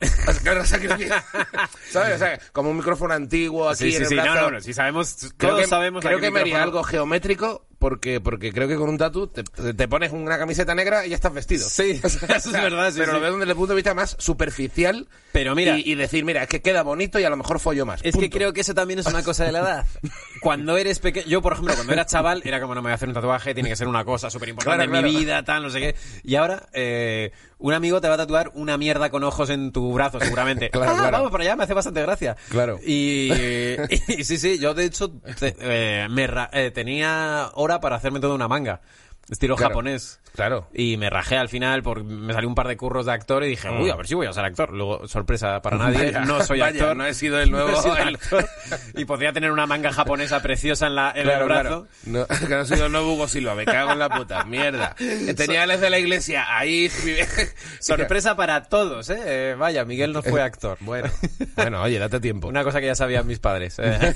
¿Sabes? 1.90 2.16
O 2.16 2.18
sea, 2.18 2.38
como 2.52 2.70
un 2.70 2.76
micrófono 2.78 3.14
antiguo 3.14 3.68
aquí 3.68 3.78
Sí, 3.78 3.86
en 3.88 3.92
sí, 3.92 4.02
el 4.02 4.09
sí, 4.09 4.14
brazo. 4.16 4.34
no, 4.34 4.40
no, 4.42 4.50
no, 4.52 4.61
sí 4.61 4.72
sabemos, 4.74 5.16
Creo 5.36 5.50
todos 5.52 5.62
que, 5.62 5.68
sabemos 5.68 6.04
creo 6.04 6.18
que 6.20 6.30
me 6.30 6.40
haría 6.40 6.62
algo 6.62 6.82
geométrico 6.82 7.66
porque 7.79 8.20
porque 8.20 8.53
creo 8.53 8.66
que 8.66 8.74
con 8.76 8.89
un 8.89 8.99
tatu 8.99 9.29
te, 9.29 9.43
te 9.45 9.89
pones 9.89 10.12
una 10.12 10.37
camiseta 10.39 10.74
negra 10.74 11.07
y 11.07 11.11
ya 11.11 11.16
estás 11.16 11.33
vestido. 11.33 11.68
Sí, 11.68 12.01
eso 12.05 12.18
es 12.29 12.53
verdad, 12.53 12.91
sí, 12.91 12.99
Pero 12.99 13.12
sí. 13.12 13.14
lo 13.14 13.20
veo 13.20 13.37
desde 13.39 13.51
el 13.53 13.57
punto 13.57 13.72
de 13.72 13.76
vista 13.76 13.95
más 13.95 14.16
superficial. 14.18 15.07
Pero 15.33 15.55
mira- 15.55 15.79
Y, 15.79 15.93
y 15.93 15.95
decir, 15.95 16.24
mira, 16.24 16.43
es 16.43 16.49
que 16.49 16.61
queda 16.61 16.83
bonito 16.83 17.18
y 17.20 17.24
a 17.24 17.31
lo 17.31 17.37
mejor 17.37 17.61
follo 17.61 17.87
más. 17.87 18.01
Es 18.03 18.16
que 18.16 18.31
creo 18.31 18.53
que 18.53 18.62
eso 18.62 18.74
también 18.74 18.99
es 18.99 19.07
una 19.07 19.22
cosa 19.22 19.45
de 19.45 19.53
la 19.53 19.61
edad. 19.61 19.87
Cuando 20.41 20.76
eres 20.76 20.99
pequeño, 20.99 21.26
yo 21.26 21.43
por 21.43 21.53
ejemplo, 21.53 21.74
cuando 21.74 21.93
era 21.93 22.07
chaval, 22.07 22.43
era 22.45 22.61
como 22.61 22.74
no 22.74 22.81
me 22.83 22.87
voy 22.87 22.93
a 22.93 22.95
hacer 22.97 23.09
un 23.09 23.14
tatuaje, 23.14 23.55
tiene 23.55 23.68
que 23.68 23.76
ser 23.76 23.89
una 23.89 24.05
cosa 24.05 24.31
súper 24.31 24.49
importante 24.51 24.85
Claro, 24.87 24.99
en 24.99 25.05
mi 25.14 25.18
vida, 25.18 25.45
tal, 25.45 25.62
no 25.64 25.70
sé 25.70 25.81
qué. 25.81 25.95
Y 26.22 26.37
ahora, 26.37 26.68
eh, 26.72 27.33
un 27.59 27.74
amigo 27.74 28.00
te 28.00 28.09
va 28.09 28.14
a 28.14 28.18
tatuar 28.18 28.50
una 28.54 28.76
mierda 28.78 29.11
con 29.11 29.24
ojos 29.24 29.50
en 29.50 29.72
tu 29.72 29.92
brazo, 29.92 30.20
seguramente. 30.20 30.70
Claro, 30.78 30.92
ah, 30.92 30.96
claro. 30.98 31.16
vamos 31.18 31.30
para 31.32 31.44
allá, 31.44 31.56
me 31.56 31.64
hace 31.64 31.74
bastante 31.74 32.02
gracia. 32.02 32.36
Claro. 32.50 32.78
Y, 32.84 33.30
y 34.09 34.24
sí, 34.24 34.38
sí, 34.38 34.59
yo 34.59 34.74
de 34.74 34.84
hecho 34.84 35.11
te- 35.38 35.56
eh, 35.61 36.06
me 36.09 36.28
eh, 36.52 36.70
tenía 36.70 37.50
hora 37.54 37.80
para 37.80 37.96
hacerme 37.96 38.20
toda 38.20 38.34
una 38.34 38.48
manga. 38.48 38.80
Estilo 39.31 39.57
Claro. 39.57 39.70
japonés. 39.70 40.20
Claro. 40.35 40.68
Y 40.72 40.97
me 40.97 41.11
rajé 41.11 41.37
al 41.37 41.49
final 41.49 41.83
porque 41.83 42.03
me 42.05 42.33
salió 42.33 42.49
un 42.49 42.55
par 42.55 42.68
de 42.68 42.76
curros 42.76 43.07
de 43.07 43.12
actor 43.12 43.43
y 43.45 43.49
dije, 43.49 43.68
Mm. 43.70 43.81
uy, 43.83 43.91
a 43.91 43.97
ver 43.97 44.07
si 44.07 44.14
voy 44.14 44.26
a 44.26 44.33
ser 44.33 44.45
actor. 44.45 44.72
Luego, 44.72 45.07
sorpresa 45.09 45.61
para 45.62 45.76
nadie, 45.79 46.07
Vaya, 46.12 46.20
no 46.24 46.43
soy 46.43 46.61
vaya, 46.61 46.81
actor. 46.81 46.97
no 46.97 47.05
he 47.07 47.14
sido 47.14 47.41
el 47.41 47.51
nuevo- 47.51 47.68
No 47.72 47.79
he 47.79 47.83
sido 47.83 47.97
el- 47.97 48.14
actor. 48.14 48.49
Y 48.95 49.05
podría 49.05 49.33
tener 49.33 49.51
una 49.51 49.66
manga 49.66 49.93
japonesa 49.93 50.41
preciosa 50.41 50.87
en, 50.87 50.95
la, 50.95 51.12
en 51.14 51.24
Claro, 51.24 51.43
el 51.43 51.49
brazo. 51.49 51.87
claro. 52.05 52.26
No, 52.26 52.26
que 52.49 52.55
no 52.55 52.61
he 52.61 52.66
sido 52.66 52.87
el 52.87 52.93
nuevo 52.93 53.12
Hugo 53.14 53.29
Silva, 53.29 53.55
me 53.55 53.64
cago 53.64 53.93
en 53.93 53.99
la 53.99 54.09
puta, 54.09 54.45
mierda. 54.45 54.95
Tenía 55.37 55.64
el 55.64 55.81
de 55.81 55.91
la 55.91 55.99
iglesia 55.99 56.45
ahí. 56.57 56.89
Sorpresa 57.81 58.37
para 58.37 58.62
todos, 58.64 59.11
¿eh? 59.11 59.18
Eh, 59.24 59.55
Vaya, 59.59 59.85
Miguel 59.85 60.12
no 60.12 60.22
fue 60.22 60.41
actor. 60.43 60.79
Bueno, 60.81 61.11
bueno, 61.57 61.83
oye, 61.83 61.99
date 61.99 62.20
tiempo. 62.20 62.49
Una 62.49 62.64
cosa 62.64 62.81
que 62.81 62.87
ya 62.87 62.95
sabían 62.95 63.26
mis 63.26 63.39
padres. 63.39 63.76
eh. 63.79 64.12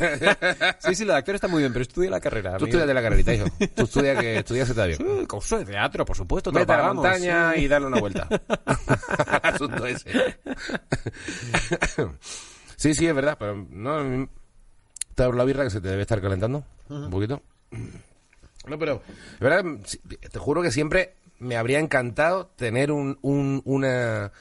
Sí, 0.79 0.95
sí, 0.95 1.05
lo 1.05 1.13
de 1.13 1.19
actor 1.19 1.35
está 1.35 1.49
muy 1.49 1.61
bien, 1.61 1.73
pero 1.73 1.83
estudia 1.83 2.11
la 2.11 2.21
carrera. 2.21 2.57
Tú 2.57 2.65
estudias 2.67 2.87
de 2.87 2.95
la 2.95 3.03
carrerita, 3.03 3.35
hijo. 3.35 3.47
Tú 3.75 3.83
estudia 3.85 4.17
que 4.17 4.39
estudias 4.39 4.69
está 4.71 4.87
bien. 4.87 5.02
Sí, 5.21 5.27
curso 5.27 5.59
de 5.59 5.65
teatro, 5.65 6.05
por 6.05 6.17
supuesto, 6.17 6.53
te 6.53 6.59
Vete 6.61 6.73
a 6.73 6.77
la 6.79 6.93
montaña 6.93 7.57
y 7.57 7.69
dale 7.69 7.87
una 7.87 7.99
vuelta. 7.99 8.29
Asunto 9.43 9.87
ese. 9.87 10.11
sí, 12.77 12.95
sí, 12.95 13.07
es 13.07 13.15
verdad, 13.15 13.37
pero 13.39 13.67
no. 13.71 14.29
Te 15.15 15.23
abro 15.25 15.37
la 15.37 15.45
birra 15.45 15.65
que 15.65 15.71
se 15.71 15.81
te 15.81 15.89
debe 15.89 16.03
estar 16.03 16.21
calentando 16.21 16.65
un 16.89 17.11
poquito. 17.11 17.43
No, 18.67 18.79
pero, 18.79 19.03
es 19.35 19.41
verdad, 19.41 19.65
te 20.31 20.39
juro 20.39 20.63
que 20.63 20.71
siempre 20.71 21.15
me 21.39 21.57
habría 21.57 21.81
encantado 21.81 22.47
tener 22.57 22.93
un, 22.93 23.19
un- 23.23 23.61
una, 23.65 24.33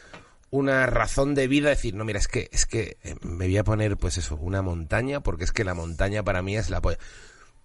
una 0.51 0.85
razón 0.85 1.33
de 1.33 1.47
vida, 1.47 1.69
decir, 1.69 1.95
no, 1.95 2.05
mira, 2.05 2.19
es 2.19 2.27
que, 2.27 2.47
es 2.51 2.65
que 2.65 2.97
eh, 3.03 3.15
me 3.21 3.45
voy 3.47 3.57
a 3.57 3.63
poner, 3.63 3.97
pues 3.97 4.17
eso, 4.17 4.35
una 4.35 4.61
montaña, 4.61 5.21
porque 5.21 5.43
es 5.43 5.51
que 5.51 5.63
la 5.63 5.73
montaña 5.73 6.23
para 6.23 6.41
mí 6.41 6.55
es 6.55 6.69
la 6.69 6.81
polla. 6.81 6.99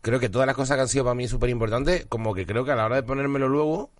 Creo 0.03 0.21
que 0.21 0.29
todas 0.29 0.47
las 0.47 0.55
cosas 0.57 0.77
que 0.77 0.83
han 0.83 0.89
sido 0.89 1.05
para 1.05 1.15
mí 1.15 1.27
súper 1.29 1.51
importantes, 1.51 2.07
como 2.09 2.35
que 2.35 2.47
creo 2.47 2.65
que 2.65 2.73
a 2.73 2.77
la 2.77 2.85
hora 2.87 2.97
de 2.97 3.03
ponérmelo 3.03 3.49
luego, 3.49 3.91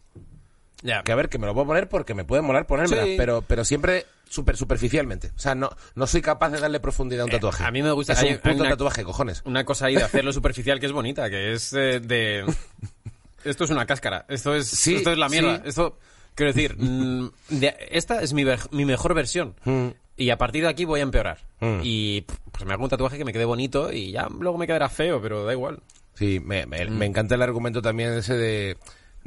Ya. 0.83 1.03
que 1.03 1.11
a 1.13 1.17
ver, 1.17 1.29
que 1.29 1.39
me 1.39 1.47
lo 1.47 1.55
puedo 1.55 1.67
poner 1.67 1.89
porque 1.89 2.15
me 2.15 2.25
puede 2.25 2.43
molar 2.43 2.67
ponérmela, 2.67 3.05
Sí. 3.05 3.15
pero, 3.17 3.43
pero 3.43 3.65
siempre 3.65 4.07
súper 4.29 4.57
superficialmente. 4.57 5.33
O 5.37 5.39
sea, 5.39 5.55
no, 5.55 5.71
no 5.95 6.07
soy 6.07 6.21
capaz 6.23 6.51
de 6.51 6.61
darle 6.61 6.79
profundidad 6.81 7.23
a 7.23 7.25
un 7.25 7.31
Eh, 7.31 7.35
tatuaje. 7.35 7.65
a 7.65 7.71
mí 7.71 7.83
me 7.83 7.91
gusta- 7.93 8.13
Es 8.13 8.21
hay- 8.21 8.29
un 8.29 8.33
hay 8.35 8.39
puto 8.53 8.61
una- 8.63 8.71
tatuaje, 8.71 9.03
cojones. 9.05 9.43
Una 9.45 9.65
cosa 9.65 9.87
ahí 9.87 9.97
de 9.97 10.03
hacerlo 10.05 10.33
superficial 10.33 10.79
que 10.81 10.87
es 10.87 10.93
bonita, 10.93 11.29
que 11.31 11.53
es 11.53 11.73
eh, 11.73 12.01
de... 12.01 12.45
Esto 13.45 13.65
es 13.65 13.71
una 13.71 13.87
cáscara, 13.87 14.25
esto 14.29 14.55
es, 14.57 14.67
Sí, 14.69 14.97
esto 14.97 15.13
es 15.13 15.19
la 15.19 15.29
mierda. 15.29 15.57
sí. 15.59 15.63
Esto, 15.67 15.99
quiero 16.35 16.53
decir, 16.53 16.77
mm, 16.79 17.31
de- 17.51 17.77
esta 17.91 18.21
es 18.21 18.33
mi, 18.33 18.45
mi 18.73 18.85
mejor 18.85 19.15
versión. 19.15 19.55
Mm. 19.65 19.89
Y 20.17 20.31
a 20.31 20.39
partir 20.39 20.63
de 20.63 20.69
aquí 20.69 20.85
voy 20.85 21.01
a 21.01 21.03
empeorar. 21.03 21.39
Mm. 21.61 21.81
Y 21.83 22.23
pues 22.53 22.65
me 22.65 22.73
hago 22.73 22.85
un 22.85 22.91
tatuaje 22.91 23.19
que 23.19 23.25
me 23.25 23.33
quede 23.33 23.45
bonito 23.45 23.93
y 23.93 24.13
ya 24.13 24.29
luego 24.29 24.57
me 24.59 24.67
quedará 24.67 24.89
feo, 24.89 25.21
pero 25.21 25.45
da 25.45 25.53
igual. 25.53 25.81
Sí, 26.15 26.41
me, 26.41 26.65
me, 26.67 26.87
Mm. 26.87 26.97
me 26.97 27.05
encanta 27.07 27.35
el 27.35 27.43
argumento 27.43 27.83
también 27.83 28.13
ese 28.15 28.35
de, 28.35 28.79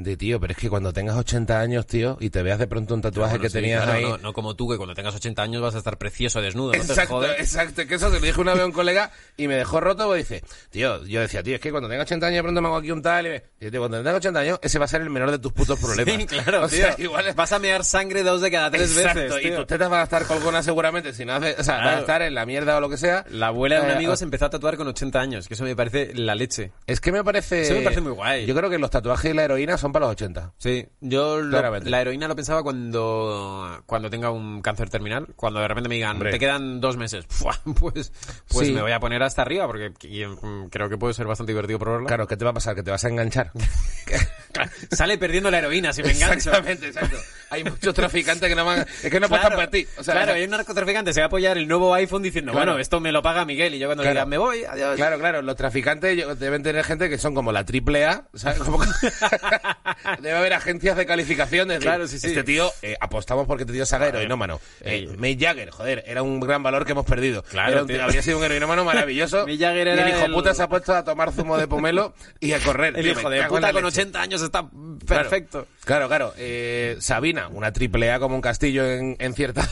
de, 0.01 0.17
tío, 0.17 0.39
pero 0.39 0.51
es 0.53 0.57
que 0.57 0.69
cuando 0.69 0.93
tengas 0.93 1.15
80 1.17 1.59
años, 1.59 1.85
tío, 1.85 2.17
y 2.19 2.29
te 2.29 2.41
veas 2.41 2.57
de 2.59 2.67
pronto 2.67 2.93
un 2.93 3.01
tatuaje 3.01 3.31
Bueno, 3.33 3.41
que 3.43 3.49
sí, 3.49 3.53
tenías 3.53 3.83
claro, 3.83 3.97
ahí... 3.97 4.03
No, 4.05 4.17
no 4.17 4.33
como 4.33 4.55
tú, 4.55 4.69
que 4.69 4.77
cuando 4.77 4.95
tengas 4.95 5.13
80 5.15 5.41
años 5.41 5.61
vas 5.61 5.75
a 5.75 5.79
estar 5.79 5.97
precioso 5.97 6.41
desnudo. 6.41 6.67
No 6.67 6.71
te 6.71 6.77
Exacto, 6.79 7.15
jodes. 7.15 7.39
exacto, 7.39 7.85
que 7.85 7.95
eso 7.95 8.09
se 8.09 8.19
lo 8.19 8.25
dije 8.25 8.39
una 8.39 8.53
vez 8.53 8.63
a 8.63 8.65
un 8.65 8.71
colega 8.71 9.11
y 9.37 9.47
me 9.47 9.55
dejó 9.55 9.79
roto, 9.79 10.05
pues 10.07 10.27
dice, 10.29 10.43
tío, 10.69 11.05
yo 11.05 11.21
decía, 11.21 11.43
tío, 11.43 11.55
es 11.55 11.61
que 11.61 11.71
cuando 11.71 11.89
tenga 11.89 12.03
80 12.03 12.25
años 12.27 12.37
de 12.37 12.43
pronto 12.43 12.61
me 12.61 12.67
hago 12.67 12.77
aquí 12.77 12.91
un 12.91 13.01
tal 13.01 13.25
y 13.27 13.29
me, 13.29 13.43
y 13.59 13.69
tío, 13.71 13.79
cuando 13.79 13.97
tenga 13.97 14.15
80 14.15 14.39
años, 14.39 14.59
ese 14.61 14.79
va 14.79 14.85
a 14.85 14.87
ser 14.87 15.01
el 15.01 15.09
menor 15.09 15.31
de 15.31 15.39
tus 15.39 15.51
putos 15.53 15.79
problemas. 15.81 16.15
Sí, 16.15 16.25
claro, 16.25 16.63
o 16.63 16.67
tío. 16.67 16.77
sea, 16.77 16.95
igual 16.97 17.27
es 17.27 17.35
Vas 17.35 17.51
a 17.51 17.59
mear 17.59 17.83
sangre 17.83 18.23
dos 18.23 18.41
de 18.41 18.51
cada 18.51 18.71
tres 18.71 18.95
Exacto, 18.97 19.19
veces, 19.19 19.39
y 19.39 19.47
tío. 19.49 19.57
tus 19.57 19.67
tetas 19.67 19.89
van 19.89 20.01
a 20.01 20.03
estar 20.03 20.25
colgonas 20.25 20.63
seguramente, 20.65 21.13
si 21.13 21.25
no 21.25 21.33
hace, 21.35 21.55
o 21.59 21.63
sea, 21.63 21.75
van 21.75 21.81
a 21.83 21.87
Claro. 21.89 21.99
estar 22.01 22.21
en 22.21 22.35
la 22.35 22.45
mierda 22.45 22.77
o 22.77 22.81
lo 22.81 22.89
que 22.89 22.97
sea. 22.97 23.25
La 23.29 23.47
abuela 23.47 23.75
de 23.77 23.81
un 23.81 23.89
Eh, 23.91 23.93
amigo 23.95 24.13
ah. 24.13 24.17
se 24.17 24.23
empezó 24.23 24.45
a 24.45 24.49
tatuar 24.49 24.77
con 24.77 24.87
80 24.87 25.19
años, 25.19 25.47
que 25.47 25.53
eso 25.55 25.63
me 25.63 25.75
parece 25.75 26.13
la 26.15 26.35
leche. 26.35 26.71
Es 26.87 26.99
que 27.01 27.11
me 27.11 27.23
parece... 27.23 27.61
Eso 27.63 27.73
me 27.75 27.81
parece 27.81 28.01
muy 28.01 28.11
guay. 28.11 28.45
Yo 28.45 28.55
creo 28.55 28.69
que 28.69 28.77
los 28.77 28.89
tatuajes 28.89 29.31
y 29.31 29.33
la 29.33 29.43
heroína 29.43 29.77
son 29.77 29.88
para 29.91 30.05
los 30.05 30.13
80. 30.13 30.53
Sí, 30.57 30.87
yo 31.01 31.41
lo- 31.41 31.79
la 31.79 32.01
heroína 32.01 32.27
lo 32.27 32.35
pensaba 32.35 32.63
cuando, 32.63 33.81
cuando 33.85 34.09
tenga 34.09 34.31
un 34.31 34.61
cáncer 34.61 34.89
terminal, 34.89 35.27
cuando 35.35 35.59
de 35.59 35.67
repente 35.67 35.89
me 35.89 35.95
digan, 35.95 36.11
Hombre. 36.15 36.31
te 36.31 36.39
quedan 36.39 36.79
dos 36.81 36.97
meses, 36.97 37.25
pues, 37.79 38.11
pues 38.47 38.67
Sí. 38.67 38.73
me 38.73 38.81
voy 38.81 38.91
a 38.91 38.99
poner 38.99 39.21
hasta 39.23 39.41
arriba, 39.41 39.65
porque 39.67 39.91
y, 40.07 40.25
mm, 40.25 40.69
creo 40.69 40.89
que 40.89 40.97
puede 40.97 41.13
ser 41.13 41.27
bastante 41.27 41.51
divertido 41.51 41.79
probarla. 41.79 42.07
Claro, 42.07 42.27
¿qué 42.27 42.37
te 42.37 42.45
va 42.45 42.51
a 42.51 42.53
pasar? 42.53 42.75
Que 42.75 42.83
te 42.83 42.91
vas 42.91 43.03
a 43.05 43.09
enganchar. 43.09 43.51
Sale 44.91 45.17
perdiendo 45.17 45.51
la 45.51 45.59
heroína 45.59 45.93
si 45.93 46.03
me 46.03 46.11
engancho. 46.11 46.49
Exactamente, 46.49 46.87
exacto. 46.87 47.17
Hay 47.49 47.63
muchos 47.63 47.93
traficantes 47.93 48.47
que 48.49 48.55
no 48.55 48.65
van, 48.65 48.79
es 49.03 49.09
que 49.11 49.19
no 49.19 49.27
Claro, 49.27 49.55
para 49.55 49.69
ti. 49.69 49.87
O 49.97 50.03
sea, 50.03 50.13
claro, 50.15 50.33
hay 50.33 50.43
un 50.43 50.49
narcotraficante, 50.51 51.13
se 51.13 51.19
va 51.21 51.25
a 51.25 51.27
apoyar 51.27 51.57
el 51.57 51.67
nuevo 51.67 51.93
iPhone 51.93 52.21
diciendo, 52.21 52.51
Claro. 52.51 52.71
bueno, 52.71 52.79
esto 52.81 52.99
me 52.99 53.11
lo 53.11 53.21
paga 53.21 53.45
Miguel. 53.45 53.73
Y 53.75 53.79
yo 53.79 53.87
cuando 53.87 54.03
Claro. 54.03 54.13
diga, 54.15 54.25
me 54.25 54.37
voy, 54.37 54.63
adiós. 54.63 54.95
Claro, 54.95 55.17
claro, 55.19 55.41
los 55.41 55.55
traficantes 55.55 56.39
deben 56.39 56.63
tener 56.63 56.83
gente 56.83 57.09
que 57.09 57.17
son 57.17 57.33
como 57.35 57.51
la 57.51 57.63
triple 57.65 58.05
A, 58.05 58.23
¿sabes? 58.33 58.59
Como 58.59 58.79
Debe 60.21 60.37
haber 60.37 60.53
agencias 60.53 60.95
de 60.97 61.05
calificación 61.05 61.67
de 61.67 61.79
Claro, 61.79 62.07
sí, 62.07 62.19
sí. 62.19 62.27
este 62.27 62.43
tío, 62.43 62.71
eh, 62.81 62.95
apostamos 62.99 63.47
porque 63.47 63.63
este 63.63 63.73
tío 63.73 63.85
se 63.85 63.95
haga 63.95 64.07
heroinómano. 64.07 64.59
Eh, 64.81 65.07
Mick 65.17 65.39
Jagger, 65.41 65.69
joder, 65.71 66.03
era 66.07 66.23
un 66.23 66.39
gran 66.39 66.63
valor 66.63 66.85
que 66.85 66.91
hemos 66.93 67.05
perdido. 67.05 67.43
Claro, 67.43 67.83
un 67.85 67.99
habría 68.01 68.21
sido 68.21 68.37
un 68.37 68.43
heroinómano 68.43 68.83
maravilloso. 68.83 69.45
Mick 69.47 69.59
Jagger 69.59 69.87
y 69.87 69.91
era 69.91 70.03
el 70.03 70.09
hijo 70.09 70.25
el- 70.25 70.31
puta 70.33 70.53
se 70.53 70.63
ha 70.63 70.67
puesto 70.69 70.93
a 70.93 71.03
tomar 71.03 71.31
zumo 71.31 71.57
de 71.57 71.67
pomelo 71.67 72.13
y 72.39 72.53
a 72.53 72.59
correr. 72.59 72.95
El 72.97 73.03
Tío, 73.03 73.11
hijo 73.13 73.29
de 73.29 73.43
puta 73.43 73.71
con 73.71 73.83
leche. 73.83 73.99
80 74.01 74.21
años 74.21 74.41
está 74.41 74.59
Claro. 75.05 75.29
perfecto. 75.29 75.67
Claro, 75.85 76.07
claro. 76.07 76.33
Eh, 76.37 76.97
Sabina, 76.99 77.38
una 77.47 77.71
triple 77.73 78.11
A 78.11 78.19
como 78.19 78.35
un 78.35 78.41
castillo 78.41 78.85
en, 78.85 79.15
en 79.19 79.33
cierta... 79.33 79.63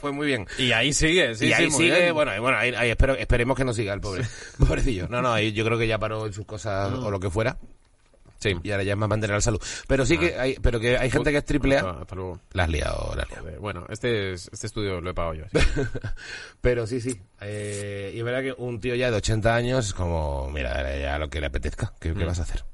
Fue 0.00 0.12
muy 0.12 0.26
bien. 0.26 0.46
Y 0.58 0.72
ahí 0.72 0.92
sigue, 0.92 1.34
sí, 1.34 1.46
y 1.48 1.52
ahí 1.52 1.70
sí, 1.70 1.76
sigue, 1.76 2.00
bien. 2.02 2.14
bueno, 2.14 2.34
y 2.34 2.38
bueno 2.38 2.56
ahí, 2.58 2.74
ahí 2.74 2.90
espero, 2.90 3.14
esperemos 3.14 3.56
que 3.56 3.64
no 3.64 3.72
siga 3.72 3.92
el 3.94 4.00
pobre. 4.00 4.24
Pobrecillo. 4.58 5.08
No, 5.08 5.20
no, 5.22 5.32
ahí 5.32 5.52
yo 5.52 5.64
creo 5.64 5.78
que 5.78 5.86
ya 5.86 5.98
paró 5.98 6.26
en 6.26 6.32
sus 6.32 6.46
cosas 6.46 6.92
o 6.92 7.10
lo 7.10 7.20
que 7.20 7.30
fuera. 7.30 7.56
Sí. 8.38 8.56
Y 8.64 8.72
ahora 8.72 8.82
ya 8.82 8.94
es 8.94 8.98
más 8.98 9.08
mantener 9.08 9.36
la 9.36 9.40
salud. 9.40 9.62
Pero 9.86 10.04
sí 10.04 10.18
que 10.18 10.34
hay, 10.36 10.56
pero 10.60 10.80
que 10.80 10.98
hay 10.98 11.08
gente 11.10 11.30
que 11.30 11.36
es 11.38 11.44
triple 11.44 11.78
A. 11.78 11.90
hasta 12.00 12.16
luego. 12.16 12.40
La 12.54 12.64
has 12.64 12.70
liado, 12.70 13.14
la 13.14 13.22
has 13.22 13.28
liado. 13.30 13.60
Bueno, 13.60 13.86
este, 13.88 14.32
es- 14.32 14.50
este 14.52 14.66
estudio 14.66 15.00
lo 15.00 15.10
he 15.10 15.14
pagado 15.14 15.34
yo. 15.34 15.44
sí. 15.52 15.58
Pero 16.60 16.86
sí, 16.88 17.00
sí. 17.00 17.20
Eh, 17.40 18.10
y 18.14 18.18
es 18.18 18.24
verdad 18.24 18.42
que 18.42 18.52
un 18.60 18.80
tío 18.80 18.96
ya 18.96 19.12
de 19.12 19.16
80 19.16 19.54
años 19.54 19.86
es 19.86 19.94
como, 19.94 20.50
mira, 20.50 20.98
ya 20.98 21.18
lo 21.20 21.30
que 21.30 21.40
le 21.40 21.46
apetezca. 21.46 21.92
¿Qué, 22.00 22.12
Mm. 22.12 22.18
qué 22.18 22.24
vas 22.24 22.40
a 22.40 22.42
hacer? 22.42 22.64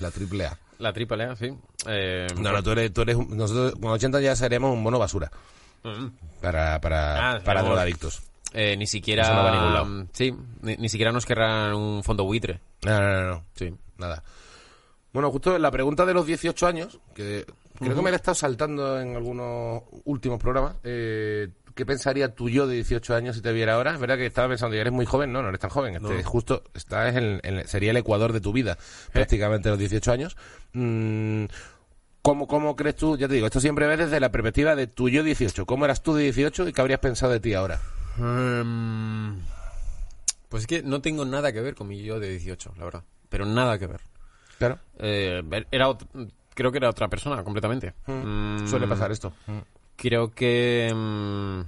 La 0.00 0.10
triple 0.10 0.46
A. 0.46 0.58
La 0.78 0.92
triple 0.92 1.24
A, 1.24 1.36
sí. 1.36 1.52
Eh, 1.86 2.26
No, 2.38 2.52
no, 2.52 2.62
tú 2.62 2.70
eres, 2.72 2.92
tú 2.92 3.02
eres 3.02 3.16
un- 3.16 3.36
nosotros 3.36 3.74
con 3.80 3.90
80 3.92 4.20
ya 4.20 4.34
seremos 4.36 4.72
un 4.72 4.82
mono 4.82 4.98
basura 4.98 5.30
mm, 5.84 6.06
para, 6.40 6.80
para, 6.80 7.32
Ah, 7.36 7.40
para 7.44 7.62
drogadictos. 7.62 8.22
eh, 8.52 8.76
ni 8.76 8.86
siquiera... 8.86 9.22
Eso 9.22 9.34
no 9.34 9.42
va 9.42 9.48
a 9.48 9.52
ningún 9.54 9.74
lado. 9.74 10.06
Sí, 10.12 10.34
ni, 10.62 10.76
ni 10.76 10.88
siquiera 10.88 11.12
nos 11.12 11.24
querrán 11.26 11.74
un 11.74 12.02
fondo 12.02 12.24
buitre. 12.24 12.60
No, 12.84 13.00
no, 13.00 13.22
no, 13.22 13.28
no. 13.34 13.44
Sí. 13.54 13.72
Nada. 13.98 14.22
Bueno, 15.12 15.30
justo 15.30 15.56
la 15.58 15.70
pregunta 15.70 16.04
de 16.06 16.14
los 16.14 16.26
18 16.26 16.66
años, 16.66 16.98
que 17.14 17.44
creo 17.78 17.94
que 17.94 18.02
me 18.02 18.10
la 18.10 18.16
he 18.16 18.18
estado 18.18 18.34
saltando 18.34 18.98
en 19.00 19.14
algunos 19.14 19.82
últimos 20.04 20.38
programas. 20.40 20.76
Eh, 20.82 21.48
¿Qué 21.74 21.86
pensaría 21.86 22.34
tu 22.34 22.48
yo 22.48 22.66
de 22.66 22.74
18 22.76 23.14
años 23.14 23.36
si 23.36 23.42
te 23.42 23.52
viera 23.52 23.74
ahora? 23.74 23.94
Es 23.94 24.00
verdad 24.00 24.16
que 24.16 24.26
estaba 24.26 24.48
pensando, 24.48 24.72
que 24.74 24.80
eres 24.80 24.92
muy 24.92 25.06
joven, 25.06 25.32
no, 25.32 25.42
no 25.42 25.48
eres 25.48 25.60
tan 25.60 25.70
joven. 25.70 25.96
Este, 25.96 26.08
No. 26.16 26.22
Justo 26.24 26.62
estás 26.74 27.14
en, 27.16 27.40
en- 27.42 27.66
sería 27.68 27.90
el 27.92 27.96
ecuador 27.96 28.32
de 28.32 28.40
tu 28.40 28.52
vida, 28.52 28.76
prácticamente 29.12 29.68
los 29.70 29.78
18 29.78 30.12
años. 30.12 30.36
Mm, 30.72 31.44
¿Cómo, 32.22 32.46
¿Cómo 32.46 32.76
crees 32.76 32.96
tú? 32.96 33.16
Ya 33.16 33.26
te 33.26 33.34
digo, 33.34 33.46
esto 33.46 33.60
siempre 33.60 33.86
ves 33.86 33.98
desde 33.98 34.20
la 34.20 34.30
perspectiva 34.30 34.76
de 34.76 34.86
tu 34.86 35.08
yo 35.08 35.22
18. 35.24 35.66
¿Cómo 35.66 35.84
eras 35.84 36.02
tú 36.02 36.14
de 36.14 36.22
18 36.24 36.68
y 36.68 36.72
qué 36.72 36.80
habrías 36.80 37.00
pensado 37.00 37.32
de 37.32 37.40
ti 37.40 37.52
ahora? 37.54 37.80
Em, 38.18 39.40
pues 40.48 40.62
es 40.62 40.66
que 40.66 40.82
no 40.82 41.00
tengo 41.00 41.24
nada 41.24 41.52
que 41.52 41.60
ver 41.60 41.74
con 41.74 41.88
mi 41.88 42.02
yo 42.02 42.20
de 42.20 42.28
18, 42.30 42.74
la 42.78 42.84
verdad. 42.84 43.04
Pero 43.28 43.46
nada 43.46 43.78
que 43.78 43.86
ver. 43.86 44.00
Claro. 44.58 44.78
Eh, 44.98 45.42
era 45.70 45.86
creo 46.54 46.70
que 46.70 46.78
era 46.78 46.90
otra 46.90 47.08
persona 47.08 47.42
completamente. 47.42 47.94
Mm, 48.06 48.12
Mm, 48.62 48.68
Suele 48.68 48.86
pasar 48.86 49.10
esto. 49.10 49.32
Creo 49.96 50.34
que 50.34 50.92
mm, 50.94 51.60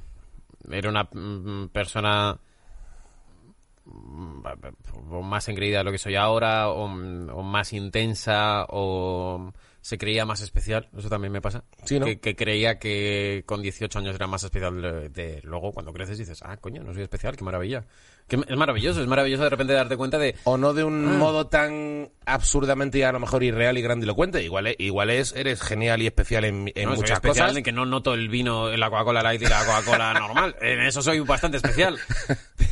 era 0.73 0.89
una 0.91 1.05
mm, 1.13 1.69
persona 1.69 2.39
mm, 3.85 4.43
o 5.11 5.23
más 5.23 5.49
engreída 5.49 5.79
de 5.79 5.85
lo 5.85 5.93
que 5.93 5.99
soy 5.99 6.17
ahora, 6.17 6.69
o, 6.71 6.85
o 6.85 7.43
más 7.43 7.73
intensa, 7.73 8.67
o 8.69 9.53
se 9.81 9.99
creía 9.99 10.25
más 10.25 10.41
especial. 10.41 10.89
Eso 10.97 11.09
también 11.09 11.33
me 11.33 11.41
pasa. 11.43 11.65
Sí, 11.85 11.99
¿no? 11.99 12.07
que, 12.07 12.19
que 12.19 12.35
creía 12.35 12.79
que 12.79 13.43
con 13.47 13.63
18 13.63 13.99
años 13.99 14.15
era 14.15 14.27
más 14.27 14.43
especial 14.43 14.81
de, 14.81 15.09
de- 15.11 15.41
luego 15.45 15.73
cuando 15.73 15.93
creces 15.93 16.19
dices, 16.19 16.41
ah, 16.43 16.57
coño, 16.57 16.83
no 16.83 16.93
soy 16.95 17.03
especial, 17.03 17.37
qué 17.37 17.45
maravilla. 17.45 17.85
Que 18.27 18.37
es 18.37 18.57
maravilloso, 18.57 19.03
es 19.03 19.07
maravilloso 19.07 19.45
de 19.45 19.51
repente 19.51 19.75
darte 19.75 19.99
cuenta 19.99 20.19
de, 20.19 20.35
o 20.45 20.57
no 20.57 20.73
de 20.73 20.83
un 20.83 21.07
Ah. 21.07 21.19
modo 21.19 21.47
tan 21.49 22.09
absurdamente 22.25 22.97
y 22.99 23.03
a 23.03 23.13
lo 23.13 23.21
mejor 23.21 23.43
irreal 23.43 23.77
y 23.77 23.83
grandilocuente. 23.83 24.43
Igual 24.43 24.69
es, 24.69 24.77
igual 24.79 25.11
es 25.11 25.35
eres 25.37 25.61
genial 25.61 26.01
y 26.01 26.07
especial 26.07 26.47
en, 26.47 26.73
en 26.75 26.85
No, 26.85 26.93
soy 26.93 26.97
muchas 27.03 27.17
especial 27.19 27.47
cosas. 27.49 27.57
en 27.59 27.65
que 27.65 27.73
no 27.73 27.85
noto 27.85 28.15
el 28.15 28.31
vino 28.31 28.71
en 28.73 28.81
la 28.81 28.89
Coca-Cola 28.89 29.23
Light 29.23 29.43
y 29.43 29.47
la 29.47 29.63
Coca-Cola 29.67 30.15
normal. 30.19 30.57
En 30.63 30.81
eso 30.81 31.03
soy 31.03 31.21
bastante 31.21 31.59
especial. 31.59 31.99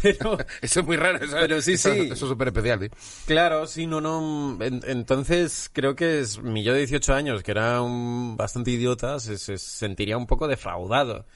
Pero, 0.03 0.39
Eso 0.63 0.81
es 0.81 0.87
muy 0.87 0.97
raro. 0.97 1.19
Eso, 1.23 1.37
Pero 1.39 1.61
sí, 1.61 1.73
eso- 1.75 1.93
sí. 1.93 2.01
Eso 2.01 2.13
es 2.15 2.19
súper 2.21 2.49
especial, 2.49 2.79
tío. 2.81 2.89
claro, 3.27 3.67
sí, 3.67 3.87
no, 3.87 4.01
no. 4.01 4.57
en- 4.65 4.81
entonces, 4.87 5.69
creo 5.73 5.95
que 5.95 6.21
es 6.21 6.39
mi 6.43 6.63
yo 6.65 6.73
de 6.73 6.79
18 6.79 7.13
años, 7.15 7.43
que 7.43 7.51
era 7.51 7.83
un 7.83 8.39
bastante 8.39 8.71
idiota, 8.71 9.21
se, 9.21 9.37
se 9.37 9.59
sentiría 9.59 10.17
un 10.17 10.27
poco 10.27 10.49
defraudado. 10.49 11.27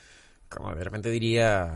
Como 0.49 0.75
de 0.75 0.85
repente 0.85 1.11
diría. 1.11 1.69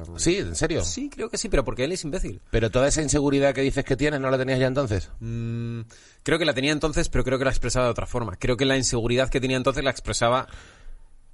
eh, 0.00 0.02
Sí, 0.16 0.38
en 0.38 0.56
serio. 0.56 0.82
Sí, 0.82 1.08
creo 1.08 1.30
que 1.30 1.38
sí, 1.38 1.48
pero 1.48 1.64
porque 1.64 1.84
él 1.84 1.92
es 1.92 2.04
imbécil. 2.04 2.40
Pero 2.50 2.70
toda 2.70 2.88
esa 2.88 3.00
inseguridad 3.02 3.54
que 3.54 3.60
dices 3.62 3.84
que 3.84 3.96
tienes 3.96 4.20
no 4.20 4.30
la 4.30 4.38
tenías 4.38 4.58
ya 4.58 4.66
entonces. 4.66 5.10
Mm, 5.20 5.82
creo 6.22 6.38
que 6.38 6.44
la 6.44 6.54
tenía 6.54 6.72
entonces, 6.72 7.08
pero 7.08 7.22
creo 7.24 7.38
que 7.38 7.44
la 7.44 7.50
expresaba 7.50 7.86
de 7.86 7.92
otra 7.92 8.06
forma. 8.06 8.36
Creo 8.36 8.56
que 8.56 8.64
la 8.64 8.76
inseguridad 8.76 9.28
que 9.30 9.40
tenía 9.40 9.56
entonces 9.56 9.84
la 9.84 9.90
expresaba 9.90 10.48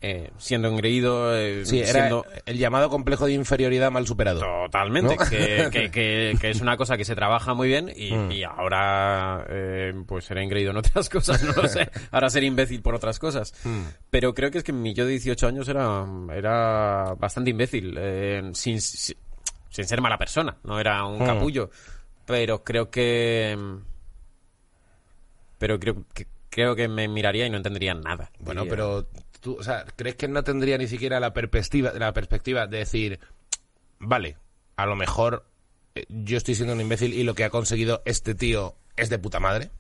eh, 0.03 0.31
siendo 0.37 0.67
engreído, 0.69 1.35
eh, 1.37 1.65
Sí, 1.65 1.79
era 1.79 1.93
siendo... 1.93 2.27
el 2.45 2.59
llamado 2.59 2.91
complejo 2.91 3.27
de 3.27 3.33
inferioridad 3.35 3.91
mal 3.93 4.07
superado. 4.07 4.41
Totalmente, 4.41 5.17
¿No? 5.17 5.25
que, 5.31 5.69
que, 5.71 5.91
que- 5.93 6.37
que 6.41 6.51
es 6.51 6.61
una 6.61 6.77
cosa 6.77 6.97
que 6.97 7.05
se 7.05 7.15
trabaja 7.15 7.55
muy 7.55 7.69
bien 7.69 7.91
y, 7.95 8.13
Mm. 8.13 8.31
y 8.33 8.43
ahora 8.45 9.47
eh, 9.49 9.95
pues 10.07 10.25
seré 10.25 10.43
engreído 10.43 10.73
en 10.73 10.79
otras 10.79 11.09
cosas, 11.09 11.43
no 11.45 11.53
lo 11.53 11.69
sé. 11.69 11.89
Ahora 12.11 12.29
seré 12.31 12.47
imbécil 12.47 12.83
por 12.83 12.95
otras 12.97 13.19
cosas. 13.19 13.55
Mm. 13.65 13.83
Pero 14.11 14.35
creo 14.35 14.51
que 14.51 14.59
es 14.59 14.65
que 14.65 14.73
mi 14.73 14.93
yo 14.93 15.05
de 15.07 15.13
18 15.13 15.47
años 15.47 15.69
era, 15.69 16.05
era 16.35 17.15
bastante 17.19 17.51
imbécil, 17.51 17.97
sin, 18.55 18.81
sin, 18.81 19.17
sin 19.71 19.85
ser 19.87 20.01
mala 20.01 20.19
persona, 20.19 20.57
no 20.65 20.81
era 20.81 21.05
un 21.07 21.23
Mm. 21.23 21.27
capullo. 21.27 21.71
Pero 22.27 22.63
creo 22.65 22.91
que... 22.91 23.57
Pero 25.59 25.79
creo 25.79 26.05
que, 26.13 26.27
creo 26.51 26.75
que 26.75 26.89
me 26.89 27.07
miraría 27.09 27.47
y 27.47 27.51
no 27.51 27.57
entendería 27.57 27.95
nada. 27.95 28.31
Bueno, 28.41 28.63
Diría, 28.63 28.71
pero 28.77 29.07
tú, 29.43 29.57
o 29.59 29.63
sea, 29.63 29.85
¿crees 29.97 30.17
que 30.17 30.29
no 30.29 30.43
tendría 30.43 30.79
ni 30.79 30.87
siquiera 30.87 31.21
la 31.21 31.35
perspectiva, 31.35 31.93
la 31.93 32.15
perspectiva 32.15 32.67
de 32.67 32.79
decir, 32.79 33.21
vale, 33.99 34.39
a 34.77 34.87
lo 34.87 34.97
mejor 34.97 35.45
eh, 35.95 36.07
yo 36.09 36.39
estoy 36.39 36.55
siendo 36.55 36.73
un 36.73 36.81
imbécil 36.81 37.13
y 37.13 37.25
lo 37.25 37.35
que 37.35 37.45
ha 37.45 37.51
conseguido 37.51 38.01
este 38.07 38.35
tío 38.35 38.77
es 38.97 39.11
de 39.11 39.19
puta 39.19 39.41
madre? 39.41 39.71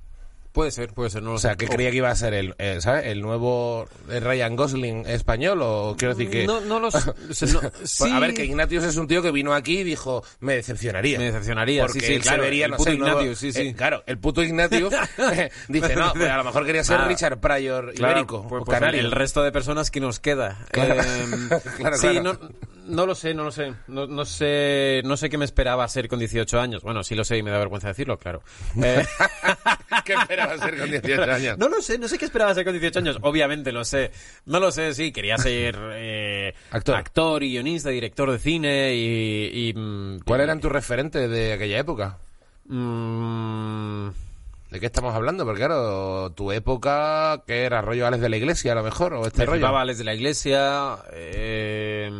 Puede 0.53 0.70
ser, 0.70 0.92
puede 0.92 1.09
ser, 1.09 1.22
no 1.22 1.30
lo 1.30 1.36
O 1.36 1.38
sea, 1.38 1.53
sé. 1.53 1.57
que 1.57 1.66
creía 1.66 1.90
que 1.90 1.96
iba 1.96 2.11
a 2.11 2.14
ser 2.14 2.34
el, 2.34 2.55
eh, 2.59 2.76
¿sabes? 2.80 3.07
El 3.07 3.22
nuevo 3.22 3.88
eh, 4.11 4.20
Ryan 4.20 4.55
Gosling 4.55 5.07
español 5.07 5.61
o 5.62 5.94
quiero 5.98 6.14
decir 6.14 6.30
que... 6.30 6.46
No, 6.46 6.61
no 6.61 6.78
lo 6.78 6.90
sé. 6.90 6.98
no- 7.53 7.61
A 7.61 7.70
sí. 7.84 8.12
ver, 8.20 8.34
que 8.34 8.44
Ignatius 8.44 8.84
es 8.84 8.96
un 8.96 9.07
tío 9.09 9.22
que 9.22 9.30
vino 9.30 9.55
aquí 9.55 9.78
y 9.78 9.84
dijo, 9.84 10.22
me 10.40 10.55
decepcionaría. 10.57 11.18
Me 11.18 11.24
decepcionaría, 11.24 11.84
Porque 11.86 12.00
sí, 12.00 12.07
sí, 12.07 12.12
él 12.16 12.20
claro, 12.22 12.42
vería, 12.42 12.66
el 12.66 12.70
no 12.72 12.76
puto 12.76 12.90
sé, 12.90 12.98
nuevo- 12.98 13.20
Ignatius, 13.20 13.38
sí, 13.38 13.53
sí. 13.53 13.61
eh, 13.68 13.74
claro, 13.74 14.03
el 14.07 14.18
puto 14.18 14.42
Ignatius 14.42 14.92
dice, 15.68 15.96
no, 15.96 16.12
pues 16.12 16.28
a 16.28 16.36
lo 16.36 16.44
mejor 16.44 16.66
quería 16.66 16.84
ser 16.84 16.98
Ah. 17.00 17.09
Richard 17.09 17.38
Pryor 17.40 17.94
Claro, 17.94 18.12
ibérico 18.12 18.46
pues- 18.46 18.62
o 18.62 18.64
pues 18.66 18.78
canario. 18.78 19.00
el 19.00 19.11
resto 19.11 19.42
de 19.42 19.53
personas 19.53 19.90
que 19.90 20.00
nos 20.00 20.20
queda. 20.20 20.59
Claro. 20.70 21.03
Em, 21.03 21.48
Claro, 21.78 21.96
sí, 21.96 22.09
claro. 22.09 22.22
No, 22.22 22.38
no 22.87 23.07
lo 23.07 23.14
sé, 23.14 23.35
no 23.35 23.45
lo 23.45 23.51
sé. 23.51 23.72
No, 23.89 24.07
no 24.07 24.24
sé. 24.24 25.03
No 25.05 25.16
sé 25.16 25.28
qué 25.30 25.39
me 25.39 25.45
esperaba 25.45 25.87
ser 25.89 26.09
con 26.09 26.18
18 26.18 26.61
años. 26.61 26.83
Bueno, 26.83 27.03
sí 27.03 27.14
lo 27.14 27.24
sé 27.24 27.37
y 27.39 27.43
me 27.43 27.51
da 27.51 27.59
vergüenza 27.59 27.89
decirlo, 27.89 28.18
claro. 28.18 28.43
Eh, 28.83 29.05
¿Qué 30.05 30.14
esperabas 30.14 30.61
ser 30.61 30.78
con 30.78 30.91
18 30.91 31.22
años? 31.33 31.59
no 31.59 31.68
lo 31.68 31.80
sé, 31.80 31.99
no 31.99 32.09
sé 32.09 32.18
qué 32.18 32.24
esperaba 32.24 32.55
ser 32.55 32.64
con 32.64 32.72
18 32.72 32.99
años. 32.99 33.18
Obviamente 33.22 33.70
lo 33.72 33.85
sé. 33.85 34.11
No 34.47 34.59
lo 34.61 34.70
sé, 34.72 34.95
sí, 34.95 35.12
quería 35.12 35.39
ser 35.39 35.78
eh, 35.95 36.55
Actor. 36.70 37.43
y 37.43 37.51
guionista, 37.53 37.91
director 37.91 38.30
de 38.30 38.39
cine 38.39 38.95
y. 38.95 39.68
y, 39.68 39.72
mm, 39.74 40.20
¿Cuáles 40.24 40.45
eran 40.45 40.61
tus 40.61 40.72
referentes 40.72 41.30
de 41.30 41.53
aquella 41.53 41.78
época? 41.78 42.18
mm, 42.66 44.09
¿De 44.73 44.81
qué 44.81 44.87
estamos 44.87 45.14
hablando? 45.14 45.45
Porque 45.45 45.59
claro, 45.61 46.33
tu 46.33 46.51
época, 46.51 47.43
que 47.47 47.64
era 47.64 47.83
rollo 47.83 48.07
Alex 48.07 48.23
de 48.23 48.29
la 48.31 48.39
Iglesia 48.39 48.73
a 48.73 48.75
lo 48.75 48.83
mejor, 48.83 49.12
o 49.12 49.27
este 49.27 49.41
me 49.41 49.47
rollo. 49.47 49.77
Alex 49.77 49.99
de 49.99 50.05
la 50.05 50.14
Iglesia. 50.14 50.97
eh, 51.12 52.11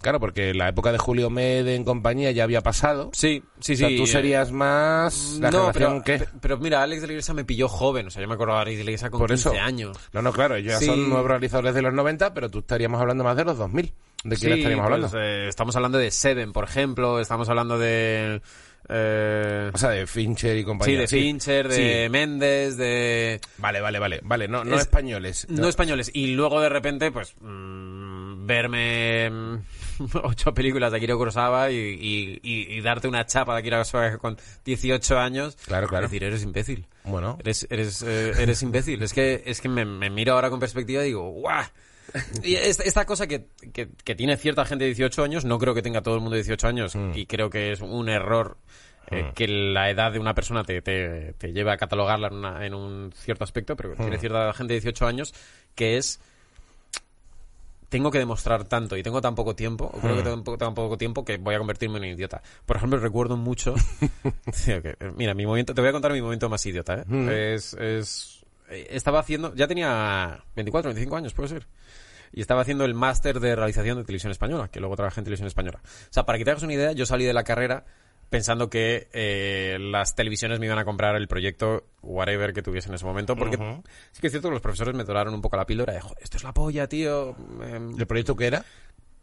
Claro, 0.00 0.20
porque 0.20 0.54
la 0.54 0.68
época 0.68 0.92
de 0.92 0.98
Julio 0.98 1.30
Mede 1.30 1.74
en 1.74 1.82
compañía 1.84 2.30
ya 2.30 2.44
había 2.44 2.60
pasado. 2.60 3.10
sí, 3.12 3.42
sí, 3.58 3.72
o 3.72 3.76
sea, 3.76 3.88
sí. 3.88 3.96
tú 3.96 4.04
eh, 4.04 4.06
serías 4.06 4.52
más 4.52 5.38
la 5.40 5.50
no, 5.50 5.70
pero, 5.72 6.00
que... 6.04 6.18
pe- 6.20 6.28
pero 6.40 6.58
mira, 6.58 6.82
Alex 6.82 7.00
de 7.00 7.06
la 7.08 7.12
Iglesia 7.14 7.34
me 7.34 7.44
pilló 7.44 7.68
joven. 7.68 8.06
O 8.06 8.10
sea, 8.10 8.22
yo 8.22 8.28
me 8.28 8.34
acuerdo 8.34 8.54
de 8.54 8.60
Alex 8.60 8.78
de 8.78 8.84
la 8.84 8.90
Iglesia 8.90 9.10
con 9.10 9.18
Por 9.20 9.30
15 9.30 9.48
eso. 9.48 9.60
años. 9.60 9.96
No, 10.12 10.22
no, 10.22 10.32
claro, 10.32 10.54
ellos 10.54 10.78
ya 10.80 10.86
son 10.86 11.08
nuevos 11.08 11.26
realizadores 11.28 11.74
de 11.74 11.82
los 11.82 11.92
90, 11.92 12.32
pero 12.34 12.48
tú 12.50 12.60
estaríamos 12.60 13.00
hablando 13.00 13.24
más 13.24 13.36
de 13.36 13.44
los 13.44 13.58
2000. 13.58 13.92
¿De 14.24 14.36
quién 14.36 14.52
Sí, 14.54 14.58
estaríamos 14.60 14.86
pues, 14.88 14.94
hablando? 15.12 15.20
eh, 15.20 15.48
estamos 15.48 15.74
hablando 15.76 15.98
de 15.98 16.10
Seven, 16.10 16.52
por 16.52 16.64
ejemplo. 16.64 17.20
Estamos 17.20 17.48
hablando 17.48 17.78
de... 17.78 18.40
eh, 18.88 19.70
O 19.72 19.78
sea, 19.78 19.90
de 19.90 20.06
Fincher 20.06 20.56
y 20.56 20.60
sí, 20.60 20.64
compañía. 20.64 21.00
de 21.00 21.06
Fincher, 21.08 21.68
de 21.68 22.04
Sí. 22.04 22.10
Méndez, 22.10 22.76
de... 22.76 23.40
Vale, 23.58 23.80
vale, 23.80 23.98
vale. 23.98 24.20
Vale, 24.22 24.48
no, 24.48 24.64
no 24.64 24.74
Es- 24.76 24.82
españoles. 24.82 25.46
No 25.50 25.68
españoles. 25.68 26.10
Y 26.14 26.28
luego 26.34 26.60
de 26.60 26.68
repente, 26.68 27.10
pues, 27.10 27.34
mm, 27.40 28.46
verme 28.46 29.30
mm, 29.30 29.56
ocho 30.22 30.52
películas 30.54 30.92
de 30.92 30.98
Akira 30.98 31.14
Kurosawa 31.16 31.70
y, 31.70 31.76
y, 31.76 32.40
y- 32.42 32.76
y 32.76 32.80
darte 32.80 33.08
una 33.08 33.26
chapa 33.26 33.54
de 33.54 33.60
Akira 33.60 33.78
Kurosawa 33.78 34.18
con 34.18 34.36
18 34.64 35.18
años. 35.18 35.56
Claro, 35.66 35.88
claro. 35.88 36.06
Es 36.06 36.10
decir, 36.12 36.24
eres 36.24 36.42
imbécil. 36.42 36.86
Bueno. 37.04 37.38
Eres, 37.40 37.66
eres, 37.70 38.02
eh, 38.02 38.32
eres 38.38 38.62
imbécil. 38.62 39.02
Es 39.02 39.12
que, 39.12 39.42
es 39.46 39.60
que 39.60 39.68
me, 39.68 39.84
me 39.84 40.10
miro 40.10 40.34
ahora 40.34 40.50
con 40.50 40.60
perspectiva 40.60 41.02
y 41.02 41.06
digo, 41.08 41.30
¡guau! 41.30 41.64
Y 42.42 42.54
esta, 42.54 42.82
esta 42.84 43.04
cosa 43.04 43.26
que, 43.26 43.46
que, 43.72 43.88
que 44.04 44.14
tiene 44.14 44.36
cierta 44.36 44.64
gente 44.64 44.84
de 44.84 44.88
18 44.90 45.22
años, 45.22 45.44
no 45.44 45.58
creo 45.58 45.74
que 45.74 45.82
tenga 45.82 46.02
todo 46.02 46.14
el 46.14 46.20
mundo 46.20 46.34
de 46.36 46.42
18 46.42 46.66
años 46.68 46.94
Mm. 46.96 47.10
y 47.14 47.26
creo 47.26 47.50
que 47.50 47.72
es 47.72 47.80
un 47.80 48.08
error 48.08 48.56
eh, 49.10 49.30
que 49.34 49.46
la 49.46 49.88
edad 49.90 50.10
de 50.12 50.18
una 50.18 50.34
persona 50.34 50.64
te, 50.64 50.82
te, 50.82 51.32
te 51.38 51.52
lleve 51.52 51.70
a 51.72 51.76
catalogarla 51.76 52.26
en, 52.28 52.34
una- 52.34 52.66
en 52.66 52.74
un 52.74 53.12
cierto 53.14 53.44
aspecto, 53.44 53.76
pero 53.76 53.90
Mm. 53.90 53.96
tiene 53.98 54.18
cierta 54.18 54.52
gente 54.52 54.74
de 54.74 54.80
18 54.80 55.06
años 55.06 55.32
que 55.74 55.96
es 55.96 56.20
tengo 57.88 58.10
que 58.10 58.18
demostrar 58.18 58.64
tanto 58.64 58.96
y 58.96 59.02
tengo 59.04 59.20
tan 59.20 59.36
poco 59.36 59.54
tiempo, 59.54 59.84
o 59.84 60.00
creo 60.00 60.14
Mm. 60.14 60.18
que 60.18 60.22
tengo 60.24 60.58
tan 60.58 60.74
poco 60.74 60.98
tiempo 60.98 61.24
que 61.24 61.36
voy 61.36 61.54
a 61.54 61.58
convertirme 61.58 61.98
en 61.98 62.04
un 62.04 62.10
idiota. 62.10 62.42
Por 62.66 62.76
ejemplo, 62.76 62.98
recuerdo 62.98 63.36
mucho. 63.36 63.74
Mira, 65.16 65.34
mi 65.34 65.46
momento, 65.46 65.72
te 65.72 65.80
voy 65.80 65.90
a 65.90 65.92
contar 65.92 66.12
mi 66.12 66.20
momento 66.20 66.48
más 66.48 66.66
idiota, 66.66 66.94
¿eh? 67.00 67.04
Mm. 67.06 67.28
Es, 67.28 67.74
es- 67.74 68.35
estaba 68.70 69.20
haciendo, 69.20 69.54
ya 69.54 69.66
tenía 69.66 70.44
24, 70.54 70.90
25 70.90 71.16
años, 71.16 71.34
puede 71.34 71.48
ser. 71.48 71.66
Y 72.32 72.40
estaba 72.40 72.60
haciendo 72.62 72.84
el 72.84 72.94
máster 72.94 73.40
de 73.40 73.54
realización 73.56 73.98
de 73.98 74.04
televisión 74.04 74.30
española, 74.32 74.68
que 74.68 74.80
luego 74.80 74.96
trabajé 74.96 75.20
en 75.20 75.24
televisión 75.24 75.46
española. 75.46 75.80
O 75.84 76.12
sea, 76.12 76.24
para 76.26 76.38
que 76.38 76.44
te 76.44 76.50
hagas 76.50 76.62
una 76.62 76.74
idea, 76.74 76.92
yo 76.92 77.06
salí 77.06 77.24
de 77.24 77.32
la 77.32 77.44
carrera 77.44 77.84
pensando 78.28 78.68
que 78.68 79.08
eh, 79.12 79.78
las 79.80 80.16
televisiones 80.16 80.58
me 80.58 80.66
iban 80.66 80.78
a 80.80 80.84
comprar 80.84 81.14
el 81.14 81.28
proyecto 81.28 81.84
whatever 82.02 82.52
que 82.52 82.60
tuviese 82.62 82.88
en 82.88 82.96
ese 82.96 83.04
momento, 83.04 83.36
porque 83.36 83.56
sí 84.10 84.20
que 84.20 84.26
es 84.26 84.32
cierto 84.32 84.48
que 84.48 84.54
los 84.54 84.60
profesores 84.62 84.94
me 84.96 85.04
doraron 85.04 85.32
un 85.32 85.40
poco 85.40 85.56
la 85.56 85.64
píldora 85.64 85.92
de, 85.92 86.00
"Joder, 86.00 86.18
esto 86.20 86.36
es 86.36 86.42
la 86.42 86.52
polla, 86.52 86.88
tío. 86.88 87.36
em, 87.62 87.96
¿El 87.96 88.06
proyecto 88.06 88.34
qué 88.34 88.48
era? 88.48 88.64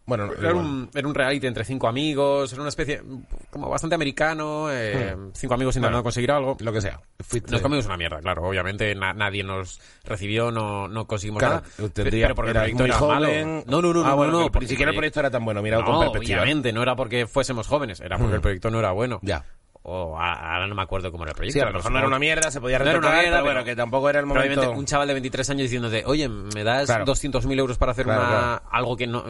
Bueno, 0.05 0.27
no, 0.27 0.33
era 0.33 0.53
un, 0.53 0.89
era 0.93 1.07
un 1.07 1.15
reality 1.15 1.47
entre 1.47 1.63
cinco 1.63 1.87
amigos, 1.87 2.51
era 2.51 2.61
una 2.61 2.67
especie 2.69 3.01
como 3.49 3.69
bastante 3.69 3.95
americano, 3.95 4.67
eh, 4.69 5.15
cinco 5.33 5.53
amigos 5.53 5.75
intentando 5.77 5.97
Bueno, 5.99 6.03
conseguir 6.03 6.31
algo. 6.31 6.57
lo 6.59 6.73
que 6.73 6.81
sea. 6.81 6.99
Fuiste- 7.19 7.51
Nos 7.51 7.61
comimos 7.61 7.85
una 7.85 7.95
mierda, 7.95 8.19
claro. 8.19 8.43
Obviamente 8.43 8.93
na- 8.95 9.13
nadie 9.13 9.43
nos 9.43 9.79
recibió, 10.03 10.51
no, 10.51 10.89
no 10.89 11.07
conseguimos 11.07 11.39
Claro, 11.39 11.61
nada. 11.77 11.89
tendría- 11.93 12.25
pero 12.25 12.35
porque 12.35 12.51
el 12.51 12.57
proyecto 12.57 12.83
muy 12.83 12.89
era 12.89 12.97
joven. 12.99 13.19
malo. 13.55 13.63
No, 13.67 13.81
no, 13.81 13.93
no, 13.93 14.05
Ah, 14.05 14.09
no, 14.09 14.15
bueno, 14.17 14.31
no, 14.33 14.39
que 14.45 14.51
porque- 14.51 14.65
ni 14.65 14.69
siquiera 14.69 14.91
el 14.91 14.97
proyecto 14.97 15.19
era 15.21 15.31
tan 15.31 15.45
bueno, 15.45 15.61
mirado 15.61 15.85
con 15.85 15.99
perspectiva. 16.01 16.41
obviamente, 16.41 16.73
no 16.73 16.81
era 16.83 16.95
porque 16.97 17.25
fuésemos 17.25 17.67
jóvenes, 17.67 18.01
era 18.01 18.17
porque 18.17 18.33
Mm. 18.33 18.35
el 18.35 18.41
proyecto 18.41 18.69
no 18.71 18.79
era 18.79 18.91
bueno. 18.91 19.19
Ya. 19.21 19.45
O 19.85 20.17
ahora 20.17 20.65
no 20.67 20.75
me 20.75 20.81
acuerdo 20.81 21.11
cómo 21.11 21.23
era 21.25 21.31
el 21.31 21.35
proyecto. 21.35 21.59
Sí, 21.59 21.61
a 21.61 21.65
lo 21.65 21.73
mejor 21.73 21.91
no 21.91 21.97
era 21.99 22.07
una 22.07 22.19
mierda, 22.19 22.49
se 22.51 22.61
podía 22.61 22.77
No 22.79 22.83
era 22.85 22.91
una 22.91 22.99
retocar, 23.07 23.19
mierda, 23.21 23.37
pero 23.39 23.45
bueno, 23.53 23.65
que 23.65 23.75
tampoco 23.75 24.09
era 24.09 24.19
el 24.21 24.25
momento... 24.25 24.47
obviamente 24.47 24.77
un 24.79 24.85
chaval 24.85 25.07
de 25.09 25.13
23 25.13 25.49
años 25.49 25.63
diciéndote, 25.63 26.03
oye, 26.05 26.27
me 26.29 26.63
das 26.63 26.85
Claro. 26.85 27.03
200.000 27.05 27.59
euros 27.59 27.77
para 27.77 27.91
hacer 27.93 28.05
Claro, 28.05 28.21
una 28.21 28.29
claro. 28.29 28.61
algo 28.71 28.95
que 28.97 29.07
no... 29.07 29.25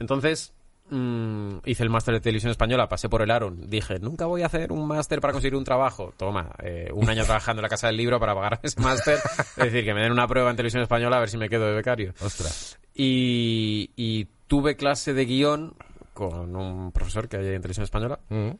Entonces, 0.00 0.52
mm, 0.90 1.58
hice 1.66 1.82
el 1.84 1.90
máster 1.90 2.14
de 2.14 2.20
televisión 2.20 2.50
española, 2.50 2.88
pasé 2.88 3.08
por 3.08 3.22
el 3.22 3.30
Aaron, 3.30 3.68
dije, 3.70 4.00
nunca 4.00 4.26
voy 4.26 4.42
a 4.42 4.46
hacer 4.46 4.72
un 4.72 4.88
máster 4.88 5.20
para 5.20 5.32
conseguir 5.32 5.54
un 5.56 5.62
trabajo. 5.62 6.12
Toma, 6.16 6.50
eh, 6.62 6.90
un 6.92 7.08
año 7.08 7.24
trabajando 7.24 7.60
en 7.60 7.64
la 7.64 7.68
Casa 7.68 7.86
del 7.86 7.96
Libro 7.96 8.18
para 8.18 8.34
pagar 8.34 8.58
ese 8.64 8.80
máster. 8.80 9.18
es 9.56 9.64
decir, 9.64 9.84
que 9.84 9.94
me 9.94 10.00
den 10.02 10.10
una 10.10 10.26
prueba 10.26 10.50
en 10.50 10.56
televisión 10.56 10.82
española 10.82 11.18
a 11.18 11.20
ver 11.20 11.28
si 11.30 11.36
me 11.36 11.48
quedo 11.48 11.66
de 11.66 11.72
becario. 11.74 12.12
Ostras. 12.20 12.76
Y, 12.94 13.90
y 13.94 14.26
tuve 14.48 14.74
clase 14.76 15.14
de 15.14 15.24
guion 15.26 15.74
con 16.12 16.56
un 16.56 16.90
profesor 16.92 17.28
que 17.28 17.36
hay 17.36 17.46
en 17.46 17.62
televisión 17.62 17.84
española. 17.84 18.18
Mm. 18.28 18.50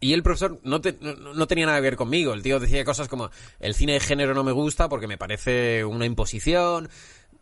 Y 0.00 0.14
el 0.14 0.22
profesor 0.24 0.58
no, 0.64 0.80
te- 0.80 0.98
no, 1.00 1.32
no 1.34 1.46
tenía 1.46 1.66
nada 1.66 1.78
que 1.78 1.82
ver 1.82 1.96
conmigo. 1.96 2.32
El 2.34 2.42
tío 2.42 2.58
decía 2.58 2.84
cosas 2.84 3.06
como, 3.08 3.30
el 3.60 3.74
cine 3.74 3.92
de 3.92 4.00
género 4.00 4.34
no 4.34 4.42
me 4.42 4.50
gusta 4.50 4.88
porque 4.88 5.06
me 5.06 5.16
parece 5.16 5.84
una 5.84 6.06
imposición. 6.06 6.88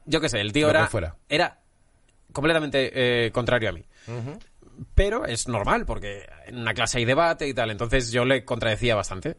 Yo 0.04 0.20
qué 0.20 0.28
sé, 0.28 0.40
el 0.42 0.52
tío 0.52 0.66
Lo 0.66 0.70
era, 0.72 0.86
fuera. 0.88 1.16
era 1.30 1.59
completamente 2.32 3.26
eh, 3.26 3.30
contrario 3.32 3.68
a 3.68 3.72
mí. 3.72 3.84
Pero 4.94 5.26
es 5.26 5.46
normal 5.46 5.84
porque 5.84 6.26
en 6.46 6.58
una 6.58 6.72
clase 6.72 6.98
hay 6.98 7.04
debate 7.04 7.46
y 7.46 7.54
tal. 7.54 7.70
Entonces 7.70 8.10
yo 8.10 8.24
le 8.24 8.44
contradecía 8.44 8.94
bastante. 8.94 9.36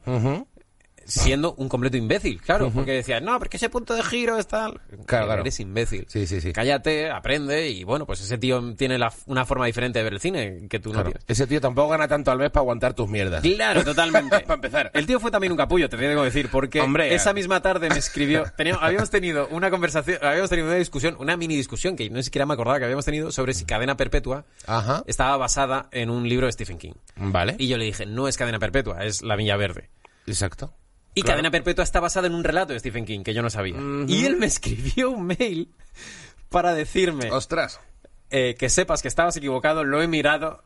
Siendo 1.06 1.54
un 1.56 1.68
completo 1.70 1.97
imbécil, 1.97 2.41
claro. 2.41 2.72
Porque 2.74 2.91
decía, 2.91 3.20
no, 3.20 3.38
porque 3.39 3.58
ese 3.58 3.70
punto 3.70 3.93
de 3.95 4.04
giro 4.04 4.38
es 4.38 4.47
tal. 4.47 4.80
Claro, 5.06 5.26
claro. 5.26 5.41
Eres 5.41 5.60
imbécil. 5.60 6.06
Sí, 6.08 6.26
sí, 6.28 6.39
sí. 6.41 6.54
Cállate, 6.54 7.10
aprende 7.12 7.70
y 7.70 7.84
bueno, 7.84 8.06
pues 8.06 8.22
ese 8.22 8.38
tío 8.38 8.74
tiene 8.76 8.97
la- 8.97 9.12
una 9.26 9.45
forma 9.45 9.66
diferente 9.66 9.99
de 9.99 10.04
ver 10.04 10.14
el 10.14 10.20
cine 10.20 10.68
que 10.70 10.80
tú 10.80 10.89
no 10.89 10.95
Claro. 10.95 11.10
tienes. 11.12 11.24
Ese 11.28 11.47
tío 11.47 11.60
tampoco 11.60 11.89
gana 11.89 12.08
tanto 12.08 12.32
al 12.32 12.38
mes 12.38 12.49
para 12.49 12.62
aguantar 12.62 12.93
tus 12.93 13.10
mierdas. 13.10 13.41
Claro, 13.41 13.84
totalmente. 13.86 14.39
Para 14.41 14.54
empezar. 14.56 14.91
El 14.93 15.06
tío 15.06 15.20
fue 15.20 15.32
también 15.32 15.52
un 15.52 15.58
capullo, 15.58 15.89
te 15.89 15.97
tengo 15.97 16.22
que 16.22 16.26
decir, 16.26 16.49
porque 16.49 16.82
Hombre, 16.82 17.14
esa 17.14 17.34
misma 17.34 17.62
tarde 17.62 17.89
me 17.89 17.97
escribió. 17.97 18.43
teníamos- 18.58 18.82
habíamos 18.84 19.10
tenido 19.10 19.47
una 19.49 19.70
conversación, 19.70 20.20
habíamos 20.22 20.49
tenido 20.49 20.68
una 20.68 20.78
discusión, 20.78 21.16
una 21.20 21.36
mini 21.38 21.56
discusión 21.56 21.95
que 21.95 22.10
no 22.10 22.22
siquiera 22.24 22.45
me 22.45 22.54
acordaba 22.54 22.80
que 22.80 22.86
habíamos 22.86 23.06
tenido 23.06 23.32
sobre 23.32 23.54
si 23.54 23.66
Cadena 23.66 23.97
Perpetua 23.97 24.45
Ajá. 24.68 25.04
estaba 25.08 25.36
basada 25.38 25.88
en 25.91 26.10
un 26.10 26.28
libro 26.30 26.45
de 26.45 26.54
Stephen 26.54 26.78
King. 26.78 26.93
Vale. 27.16 27.56
Y 27.58 27.68
yo 27.68 27.78
le 27.78 27.86
dije, 27.86 28.06
no 28.06 28.28
es 28.28 28.38
Cadena 28.38 28.60
Perpetua, 28.60 29.04
es 29.04 29.22
La 29.22 29.36
Villa 29.36 29.58
Verde. 29.58 29.89
Exacto. 30.28 30.74
Y 31.14 31.22
Claro. 31.24 31.34
Cadena 31.38 31.51
Perpetua 31.51 31.84
está 31.84 31.99
basada 31.99 32.28
en 32.28 32.36
un 32.36 32.43
relato 32.43 32.74
de 32.74 32.80
Stephen 32.80 33.05
King 33.05 33.24
que 33.24 33.34
yo 33.34 33.41
no 33.41 33.49
sabía. 33.49 33.76
Y 34.07 34.26
él 34.26 34.38
me 34.38 34.45
escribió 34.45 35.09
un 35.12 35.26
mail 35.28 35.74
para 36.49 36.74
decirme 36.74 37.32
Ostras. 37.32 37.80
eh, 38.30 38.55
que 38.57 38.70
sepas 38.70 39.01
que 39.01 39.07
estabas 39.07 39.36
equivocado, 39.38 39.84
lo 39.84 40.01
he 40.01 40.07
mirado. 40.07 40.64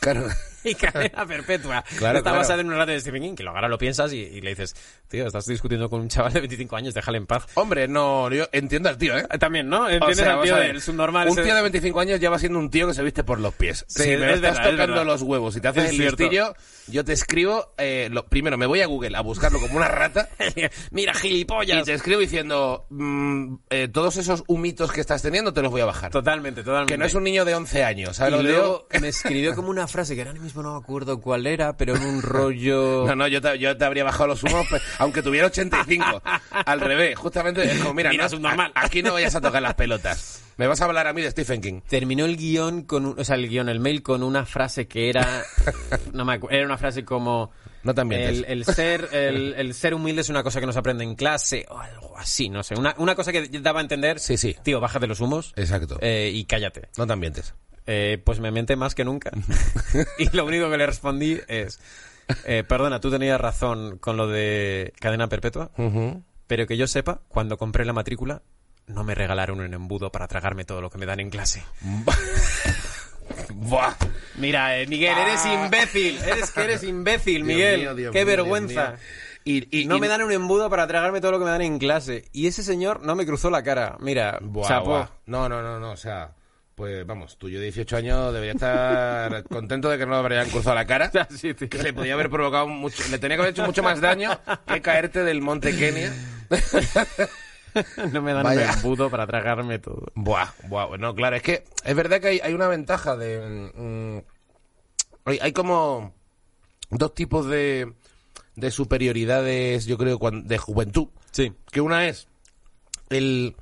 Claro. 0.00 0.26
y 0.64 0.74
cadena 0.74 1.26
perpetua. 1.26 1.84
Claro, 1.98 2.18
Está 2.18 2.30
claro. 2.30 2.38
basada 2.38 2.60
en 2.60 2.66
un 2.66 2.72
relato 2.74 2.92
de 2.92 3.00
Stephen 3.00 3.22
King, 3.22 3.34
que 3.34 3.42
luego 3.42 3.56
ahora 3.56 3.68
lo 3.68 3.78
piensas 3.78 4.12
y, 4.12 4.18
y 4.18 4.40
le 4.40 4.50
dices, 4.50 4.74
tío, 5.08 5.26
estás 5.26 5.46
discutiendo 5.46 5.88
con 5.90 6.00
un 6.00 6.08
chaval 6.08 6.32
de 6.32 6.40
25 6.40 6.76
años, 6.76 6.94
déjale 6.94 7.18
en 7.18 7.26
paz. 7.26 7.46
Hombre, 7.54 7.88
no, 7.88 8.30
yo 8.30 8.46
entiendo 8.52 8.88
al 8.88 8.98
tío, 8.98 9.16
¿eh? 9.16 9.26
Ah, 9.28 9.38
También, 9.38 9.68
¿no? 9.68 9.82
O 9.84 9.88
Entiendes 9.88 10.18
sea, 10.18 10.34
al 10.34 10.42
tío 10.42 10.54
a 10.54 10.58
de 10.58 10.66
ver, 10.66 10.74
el 10.76 10.82
subnormal. 10.82 11.28
Un 11.28 11.36
tío 11.36 11.54
de 11.54 11.62
25 11.62 12.00
años 12.00 12.20
ya 12.20 12.30
va 12.30 12.38
siendo 12.38 12.58
un 12.58 12.70
tío 12.70 12.86
que 12.86 12.94
se 12.94 13.02
viste 13.02 13.24
por 13.24 13.40
los 13.40 13.54
pies. 13.54 13.84
Sí, 13.88 14.02
si 14.04 14.08
me 14.10 14.16
lo 14.18 14.24
es 14.26 14.34
estás 14.36 14.58
verdad, 14.58 14.70
tocando 14.70 15.04
los 15.04 15.22
huevos 15.22 15.56
y 15.56 15.60
te 15.60 15.68
haces 15.68 15.84
Es 15.84 15.90
el 15.90 15.98
listillo, 15.98 16.54
yo 16.86 17.04
te 17.04 17.12
escribo, 17.12 17.72
eh, 17.78 18.08
lo, 18.10 18.26
primero 18.26 18.56
me 18.58 18.66
voy 18.66 18.80
a 18.82 18.86
Google 18.86 19.16
a 19.16 19.20
buscarlo 19.22 19.60
como 19.60 19.76
una 19.76 19.88
rata 19.88 20.28
Mira, 20.90 21.12
y 21.16 21.18
gilipollas. 21.18 21.84
te 21.84 21.94
escribo 21.94 22.20
diciendo, 22.20 22.86
mm, 22.90 23.54
eh, 23.70 23.88
todos 23.88 24.16
esos 24.16 24.44
humitos 24.46 24.92
que 24.92 25.00
estás 25.00 25.22
teniendo 25.22 25.52
te 25.52 25.62
los 25.62 25.70
voy 25.70 25.80
a 25.80 25.86
bajar. 25.86 26.10
Totalmente, 26.10 26.62
totalmente. 26.62 26.92
Que 26.92 26.98
no 26.98 27.04
es 27.04 27.14
un 27.14 27.24
niño 27.24 27.44
de 27.44 27.54
11 27.54 27.84
años, 27.84 28.16
¿sabes 28.16 28.34
y 28.34 28.36
lo 28.36 28.42
luego 28.42 28.86
me 29.00 29.08
escribió 29.08 29.54
como 29.54 29.70
una 29.70 29.86
frase 29.88 30.14
que 30.14 30.22
ahora 30.22 30.32
mismo 30.48 30.62
no 30.62 30.72
me 30.72 30.78
acuerdo 30.78 31.20
cuál 31.20 31.46
era, 31.46 31.76
pero 31.76 31.94
en 31.96 32.02
un 32.04 32.22
rollo... 32.22 33.04
No, 33.06 33.14
no, 33.16 33.28
yo 33.28 33.40
te, 33.40 33.58
yo 33.58 33.76
te 33.76 33.84
habría 33.84 34.04
bajado 34.04 34.26
los 34.28 34.42
humos, 34.42 34.66
pues, 34.68 34.82
aunque 34.98 35.22
tuviera 35.22 35.46
85. 35.46 36.22
Al 36.50 36.80
revés, 36.80 37.16
justamente 37.18 37.62
es 37.64 37.78
como, 37.78 37.94
mira, 37.94 38.10
Mira, 38.10 38.24
no, 38.24 38.30
subnormal. 38.30 38.72
a- 38.74 38.84
aquí 38.84 39.02
no 39.02 39.12
vayas 39.12 39.34
a 39.34 39.40
tocar 39.40 39.62
las 39.62 39.74
pelotas. 39.74 40.42
Me 40.56 40.66
vas 40.66 40.80
a 40.80 40.86
hablar 40.86 41.06
a 41.06 41.12
mí 41.12 41.22
de 41.22 41.30
Stephen 41.30 41.60
King. 41.60 41.80
Terminó 41.88 42.24
el 42.24 42.36
guion 42.36 42.82
con 42.82 43.06
un, 43.06 43.20
o 43.20 43.24
sea, 43.24 43.36
el 43.36 43.48
guion, 43.48 43.68
el 43.68 43.78
mail 43.78 44.02
con 44.02 44.22
una 44.24 44.44
frase 44.44 44.88
que 44.88 45.08
era, 45.08 45.44
no 46.12 46.24
me 46.24 46.34
acuerdo, 46.34 46.56
era 46.56 46.66
una 46.66 46.76
frase 46.78 47.04
como, 47.04 47.52
No 47.84 47.94
te 47.94 48.00
ambientes. 48.00 48.38
el, 48.38 48.44
el 48.46 48.64
ser, 48.64 49.08
el, 49.12 49.54
el 49.56 49.72
ser 49.74 49.94
humilde 49.94 50.22
es 50.22 50.28
una 50.30 50.42
cosa 50.42 50.58
que 50.58 50.66
no 50.66 50.72
se 50.72 50.80
aprende 50.80 51.04
en 51.04 51.14
clase, 51.14 51.64
o 51.68 51.78
algo 51.78 52.18
así, 52.18 52.48
no 52.48 52.62
sé, 52.64 52.74
una, 52.74 52.94
una 52.98 53.14
cosa 53.14 53.30
que 53.30 53.46
daba 53.60 53.78
a 53.78 53.82
entender, 53.82 54.18
Sí, 54.18 54.36
sí. 54.36 54.56
tío, 54.64 54.80
bájate 54.80 55.06
los 55.06 55.20
humos, 55.20 55.52
Exacto. 55.56 55.98
eh, 56.00 56.32
y 56.34 56.44
cállate. 56.44 56.88
No 56.96 57.06
te 57.06 57.12
ambientes. 57.12 57.54
Eh, 57.90 58.20
pues 58.22 58.38
me 58.38 58.50
miente 58.50 58.76
más 58.76 58.94
que 58.94 59.02
nunca. 59.04 59.30
y 60.18 60.28
lo 60.36 60.44
único 60.44 60.68
que 60.70 60.76
le 60.76 60.86
respondí 60.86 61.40
es, 61.48 61.80
eh, 62.44 62.62
perdona, 62.62 63.00
tú 63.00 63.10
tenías 63.10 63.40
razón 63.40 63.96
con 63.96 64.18
lo 64.18 64.26
de 64.28 64.92
cadena 65.00 65.28
perpetua, 65.28 65.70
pero 66.46 66.66
que 66.66 66.76
yo 66.76 66.86
sepa, 66.86 67.22
cuando 67.28 67.56
compré 67.56 67.86
la 67.86 67.94
matrícula, 67.94 68.42
no 68.88 69.04
me 69.04 69.14
regalaron 69.14 69.60
un 69.60 69.72
embudo 69.72 70.12
para 70.12 70.28
tragarme 70.28 70.64
todo 70.66 70.82
lo 70.82 70.90
que 70.90 70.98
me 70.98 71.06
dan 71.06 71.20
en 71.20 71.30
clase. 71.30 71.62
Buah. 73.54 73.94
Mira, 74.36 74.78
eh, 74.78 74.86
Miguel, 74.86 75.16
eres 75.18 75.40
Ah. 75.44 75.64
imbécil. 75.64 76.18
Eres 76.22 76.50
que 76.50 76.60
eres 76.62 76.82
imbécil, 76.82 77.36
Dios 77.44 77.46
Miguel. 77.46 77.80
mío, 77.80 77.94
Dios 77.94 78.12
Qué 78.12 78.20
mío, 78.24 78.26
vergüenza. 78.26 78.96
Y, 79.44 79.80
y- 79.80 79.86
no 79.86 79.96
y- 79.96 80.00
me 80.00 80.08
dan 80.08 80.22
un 80.22 80.32
embudo 80.32 80.68
para 80.70 80.86
tragarme 80.86 81.20
todo 81.20 81.32
lo 81.32 81.38
que 81.38 81.44
me 81.44 81.50
dan 81.50 81.62
en 81.62 81.78
clase. 81.78 82.26
Y 82.32 82.46
ese 82.46 82.62
señor 82.62 83.02
no 83.02 83.16
me 83.16 83.26
cruzó 83.26 83.50
la 83.50 83.62
cara. 83.62 83.96
Mira, 84.00 84.38
buah. 84.42 85.08
No, 85.26 85.48
no, 85.48 85.62
no, 85.62 85.78
no, 85.80 85.92
o 85.92 85.96
sea, 85.96 86.32
pues 86.78 87.04
vamos, 87.04 87.36
tú 87.36 87.48
yo 87.48 87.58
de 87.58 87.64
18 87.64 87.96
años 87.96 88.32
debería 88.32 88.52
estar 88.52 89.42
contento 89.50 89.90
de 89.90 89.98
que 89.98 90.06
no 90.06 90.12
le 90.12 90.18
habrían 90.18 90.48
cruzado 90.48 90.76
la 90.76 90.86
cara. 90.86 91.10
Sí. 91.30 91.52
Que 91.52 91.82
le 91.82 91.92
podía 91.92 92.14
haber 92.14 92.30
provocado 92.30 92.68
mucho, 92.68 93.02
le 93.10 93.18
tenía 93.18 93.36
que 93.36 93.42
haber 93.42 93.52
hecho 93.52 93.66
mucho 93.66 93.82
más 93.82 94.00
daño 94.00 94.30
que 94.64 94.80
caerte 94.80 95.24
del 95.24 95.42
monte 95.42 95.76
Kenia. 95.76 96.12
no 98.12 98.22
me 98.22 98.32
dan 98.32 98.44
Vaya. 98.44 98.70
un 98.70 98.76
embudo 98.76 99.10
para 99.10 99.26
tragarme 99.26 99.80
todo. 99.80 100.06
Buah, 100.14 100.52
buah, 100.68 100.96
no, 100.98 101.16
claro, 101.16 101.34
es 101.34 101.42
que 101.42 101.64
es 101.84 101.96
verdad 101.96 102.20
que 102.20 102.28
hay, 102.28 102.40
hay 102.44 102.54
una 102.54 102.68
ventaja 102.68 103.16
de... 103.16 103.72
mm, 103.74 104.18
hay, 105.24 105.38
hay 105.42 105.52
como 105.52 106.14
dos 106.90 107.12
tipos 107.12 107.46
de, 107.48 107.92
de 108.54 108.70
superioridades, 108.70 109.84
yo 109.86 109.98
creo, 109.98 110.20
de 110.32 110.58
juventud. 110.58 111.08
Sí. 111.32 111.52
Que 111.72 111.80
una 111.80 112.06
es 112.06 112.28
el, 113.10 113.56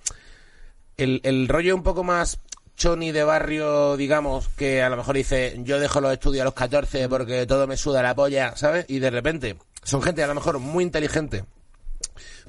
el, 0.98 1.22
el 1.24 1.48
rollo 1.48 1.74
un 1.74 1.82
poco 1.82 2.04
más 2.04 2.40
choni 2.76 3.10
de 3.10 3.24
barrio, 3.24 3.96
digamos, 3.96 4.48
que 4.48 4.82
a 4.82 4.88
lo 4.88 4.96
mejor 4.96 5.16
dice, 5.16 5.56
yo 5.64 5.80
dejo 5.80 6.00
los 6.00 6.12
estudios 6.12 6.42
a 6.42 6.44
los 6.44 6.54
14 6.54 7.08
porque 7.08 7.46
todo 7.46 7.66
me 7.66 7.76
suda 7.76 8.02
la 8.02 8.14
polla, 8.14 8.56
¿sabes? 8.56 8.84
Y 8.88 8.98
de 8.98 9.10
repente 9.10 9.56
son 9.82 10.02
gente 10.02 10.22
a 10.22 10.26
lo 10.26 10.34
mejor 10.34 10.58
muy 10.58 10.84
inteligente, 10.84 11.44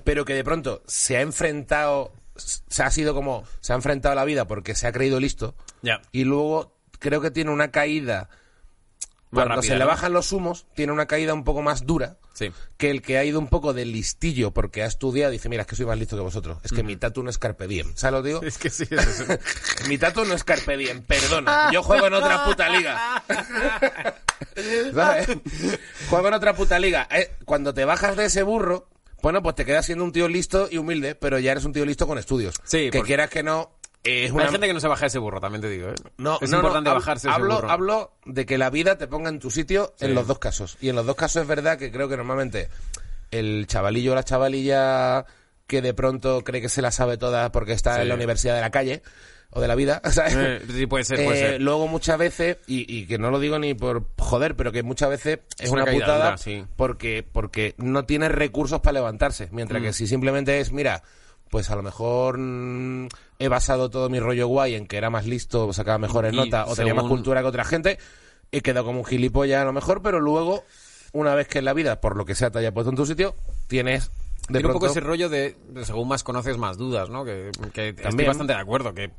pero 0.03 0.25
que 0.25 0.33
de 0.33 0.43
pronto 0.43 0.83
se 0.85 1.17
ha 1.17 1.21
enfrentado, 1.21 2.11
se 2.35 2.83
ha 2.83 2.91
sido 2.91 3.13
como, 3.13 3.45
se 3.61 3.73
ha 3.73 3.75
enfrentado 3.75 4.11
a 4.13 4.15
la 4.15 4.25
vida 4.25 4.45
porque 4.45 4.75
se 4.75 4.87
ha 4.87 4.91
creído 4.91 5.19
listo 5.19 5.55
y 6.11 6.25
luego 6.25 6.73
creo 6.99 7.21
que 7.21 7.31
tiene 7.31 7.51
una 7.51 7.71
caída 7.71 8.29
cuando 9.31 9.55
rápida, 9.55 9.73
se 9.73 9.77
le 9.77 9.83
¿no? 9.85 9.87
bajan 9.87 10.13
los 10.13 10.31
humos, 10.31 10.65
tiene 10.75 10.93
una 10.93 11.05
caída 11.05 11.33
un 11.33 11.43
poco 11.43 11.61
más 11.61 11.85
dura 11.85 12.17
Sí. 12.33 12.51
que 12.77 12.89
el 12.91 13.01
que 13.01 13.17
ha 13.17 13.25
ido 13.25 13.39
un 13.39 13.47
poco 13.47 13.73
de 13.73 13.83
listillo 13.85 14.51
porque 14.51 14.83
ha 14.83 14.85
estudiado 14.85 15.33
y 15.33 15.37
dice, 15.37 15.49
mira, 15.49 15.61
es 15.63 15.67
que 15.67 15.75
soy 15.75 15.85
más 15.85 15.97
listo 15.97 16.15
que 16.15 16.21
vosotros. 16.21 16.59
Es 16.63 16.71
que 16.71 16.83
mi 16.83 16.95
tatu 16.95 17.23
no 17.23 17.29
es 17.29 17.37
carpe 17.37 17.67
diem. 17.67 17.91
¿Sabes 17.95 18.13
lo 18.13 18.21
digo? 18.23 18.41
Es 18.43 18.57
que 18.57 18.69
sí, 18.69 18.85
es. 18.89 19.25
Mi 19.89 19.97
tatu 19.97 20.23
no 20.25 20.33
es 20.35 20.43
carpe 20.43 20.77
diem, 20.77 21.01
perdona. 21.01 21.71
Yo 21.73 21.81
juego 21.83 22.07
en 22.07 22.13
otra 22.13 22.45
puta 22.45 22.69
liga. 22.69 23.23
¿Sabes? 24.93 25.27
Juego 26.09 26.27
en 26.27 26.33
otra 26.33 26.55
puta 26.55 26.79
liga. 26.79 27.07
Eh, 27.11 27.31
Cuando 27.45 27.73
te 27.73 27.85
bajas 27.85 28.15
de 28.15 28.25
ese 28.25 28.43
burro, 28.43 28.87
bueno, 29.21 29.41
pues 29.41 29.55
te 29.55 29.65
quedas 29.65 29.85
siendo 29.85 30.03
un 30.03 30.11
tío 30.11 30.27
listo 30.27 30.67
y 30.71 30.77
humilde, 30.77 31.15
pero 31.15 31.39
ya 31.39 31.51
eres 31.51 31.65
un 31.65 31.73
tío 31.73 31.85
listo 31.85 32.07
con 32.07 32.17
estudios. 32.17 32.55
Sí, 32.63 32.89
Que 32.91 32.99
porque- 32.99 33.07
quieras 33.07 33.29
que 33.29 33.43
no, 33.43 33.71
es 34.07 34.31
una... 34.31 34.45
Hay 34.45 34.51
gente 34.51 34.67
que 34.67 34.73
no 34.73 34.79
se 34.79 34.87
baja 34.87 35.05
ese 35.07 35.19
burro, 35.19 35.39
también 35.39 35.61
te 35.61 35.69
digo. 35.69 35.89
¿eh? 35.89 35.95
No, 36.17 36.37
es 36.41 36.49
no, 36.49 36.57
no, 36.57 36.63
importante 36.63 36.89
bajarse 36.91 37.27
ese 37.27 37.35
hablo, 37.35 37.55
burro. 37.55 37.71
hablo 37.71 38.11
de 38.25 38.45
que 38.45 38.57
la 38.57 38.69
vida 38.69 38.97
te 38.97 39.07
ponga 39.07 39.29
en 39.29 39.39
tu 39.39 39.49
sitio 39.51 39.93
en 39.99 40.13
los 40.15 40.27
dos 40.27 40.39
casos. 40.39 40.77
Y 40.81 40.89
en 40.89 40.95
los 40.95 41.05
dos 41.05 41.15
casos 41.15 41.41
es 41.43 41.47
verdad 41.47 41.77
que 41.77 41.91
creo 41.91 42.07
que 42.09 42.17
normalmente 42.17 42.69
el 43.31 43.65
chavalillo 43.67 44.13
o 44.13 44.15
la 44.15 44.23
chavalilla 44.23 45.25
que 45.67 45.81
de 45.81 45.93
pronto 45.93 46.43
cree 46.43 46.61
que 46.61 46.69
se 46.69 46.81
la 46.81 46.91
sabe 46.91 47.17
toda 47.17 47.51
porque 47.51 47.73
está 47.73 47.95
Sí. 47.95 48.01
en 48.01 48.09
la 48.09 48.15
universidad 48.15 48.55
de 48.55 48.61
la 48.61 48.71
calle 48.71 49.01
o 49.49 49.59
de 49.61 49.67
la 49.67 49.75
vida, 49.75 50.01
¿sabes? 50.11 50.35
Eh, 50.37 50.61
sí, 50.73 50.85
puede 50.87 51.03
ser, 51.03 51.23
puede 51.25 51.37
Eh, 51.37 51.51
ser. 51.51 51.61
Luego 51.61 51.87
muchas 51.87 52.17
veces, 52.17 52.57
y, 52.67 52.85
y 52.93 53.05
que 53.05 53.17
no 53.17 53.31
lo 53.31 53.39
digo 53.39 53.59
ni 53.59 53.73
por 53.73 54.05
joder, 54.17 54.55
pero 54.55 54.71
que 54.71 54.83
muchas 54.83 55.09
veces 55.09 55.39
es, 55.57 55.65
Es 55.65 55.69
una, 55.71 55.85
putada 55.85 56.25
dura, 56.25 56.37
sí. 56.37 56.63
porque, 56.75 57.25
porque 57.29 57.73
no 57.77 58.05
tienes 58.05 58.31
recursos 58.31 58.79
para 58.81 58.93
levantarse. 58.93 59.49
Mientras 59.51 59.81
Mm. 59.81 59.85
que 59.85 59.93
si 59.93 60.07
simplemente 60.07 60.59
es, 60.59 60.71
mira, 60.71 61.03
pues 61.49 61.69
a 61.71 61.75
lo 61.75 61.83
mejor 61.83 62.37
mm, 62.37 63.07
he 63.39 63.47
basado 63.47 63.89
todo 63.89 64.09
mi 64.09 64.19
rollo 64.19 64.47
guay 64.47 64.75
en 64.75 64.87
que 64.87 64.97
era 64.97 65.09
más 65.09 65.25
listo, 65.25 65.71
sacaba 65.73 65.97
mejores 65.97 66.33
Y 66.33 66.37
notas 66.37 66.67
o 66.69 66.75
tenía 66.75 66.93
más 66.93 67.05
cultura 67.05 67.41
que 67.41 67.47
otra 67.47 67.65
gente, 67.65 67.97
he 68.51 68.61
quedado 68.61 68.85
como 68.85 68.99
un 68.99 69.05
gilipollas 69.05 69.61
a 69.61 69.65
lo 69.65 69.73
mejor, 69.73 70.01
pero 70.01 70.19
luego, 70.19 70.63
una 71.13 71.35
vez 71.35 71.47
que 71.47 71.59
en 71.59 71.65
la 71.65 71.73
vida, 71.73 71.99
por 72.01 72.15
lo 72.15 72.25
que 72.25 72.35
sea, 72.35 72.51
te 72.51 72.59
haya 72.59 72.73
puesto 72.73 72.89
en 72.89 72.95
tu 72.95 73.05
sitio, 73.05 73.35
tienes 73.67 74.09
de 74.49 74.59
Tiene 74.59 74.67
un 74.67 74.73
poco 74.73 74.87
ese 74.87 75.01
rollo 75.01 75.27
de, 75.29 75.55
según 75.83 76.07
más 76.07 76.23
conoces, 76.23 76.57
más 76.57 76.77
dudas, 76.77 77.09
¿no? 77.09 77.25
Que, 77.25 77.51
que 77.73 77.89
estoy 77.89 78.03
También. 78.03 78.27
bastante 78.29 78.53
de 78.53 78.59
acuerdo, 78.59 78.93
que, 78.93 79.11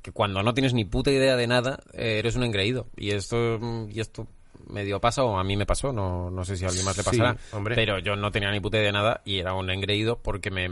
que 0.00 0.12
cuando 0.12 0.42
no 0.44 0.54
tienes 0.54 0.74
ni 0.74 0.84
puta 0.84 1.10
idea 1.10 1.34
de 1.34 1.46
nada, 1.48 1.80
eh, 1.92 2.18
eres 2.20 2.36
un 2.36 2.44
engreído. 2.44 2.86
Y 2.96 3.10
esto, 3.10 3.58
mm, 3.60 3.88
y 3.90 3.98
esto 3.98 4.28
medio 4.68 5.00
pasa, 5.00 5.24
o 5.24 5.36
a 5.38 5.42
mí 5.42 5.56
me 5.56 5.66
pasó, 5.66 5.92
no, 5.92 6.30
no 6.30 6.44
sé 6.44 6.56
si 6.56 6.64
a 6.64 6.68
alguien 6.68 6.84
más 6.84 6.96
le 6.96 7.02
Sí, 7.02 7.10
pasará. 7.18 7.36
hombre. 7.52 7.74
Pero 7.74 7.98
yo 7.98 8.14
no 8.14 8.30
tenía 8.30 8.52
ni 8.52 8.60
puta 8.60 8.76
idea 8.76 8.86
de 8.86 8.92
nada 8.92 9.22
y 9.24 9.38
era 9.40 9.54
un 9.54 9.68
engreído 9.70 10.18
porque 10.22 10.52
me... 10.52 10.68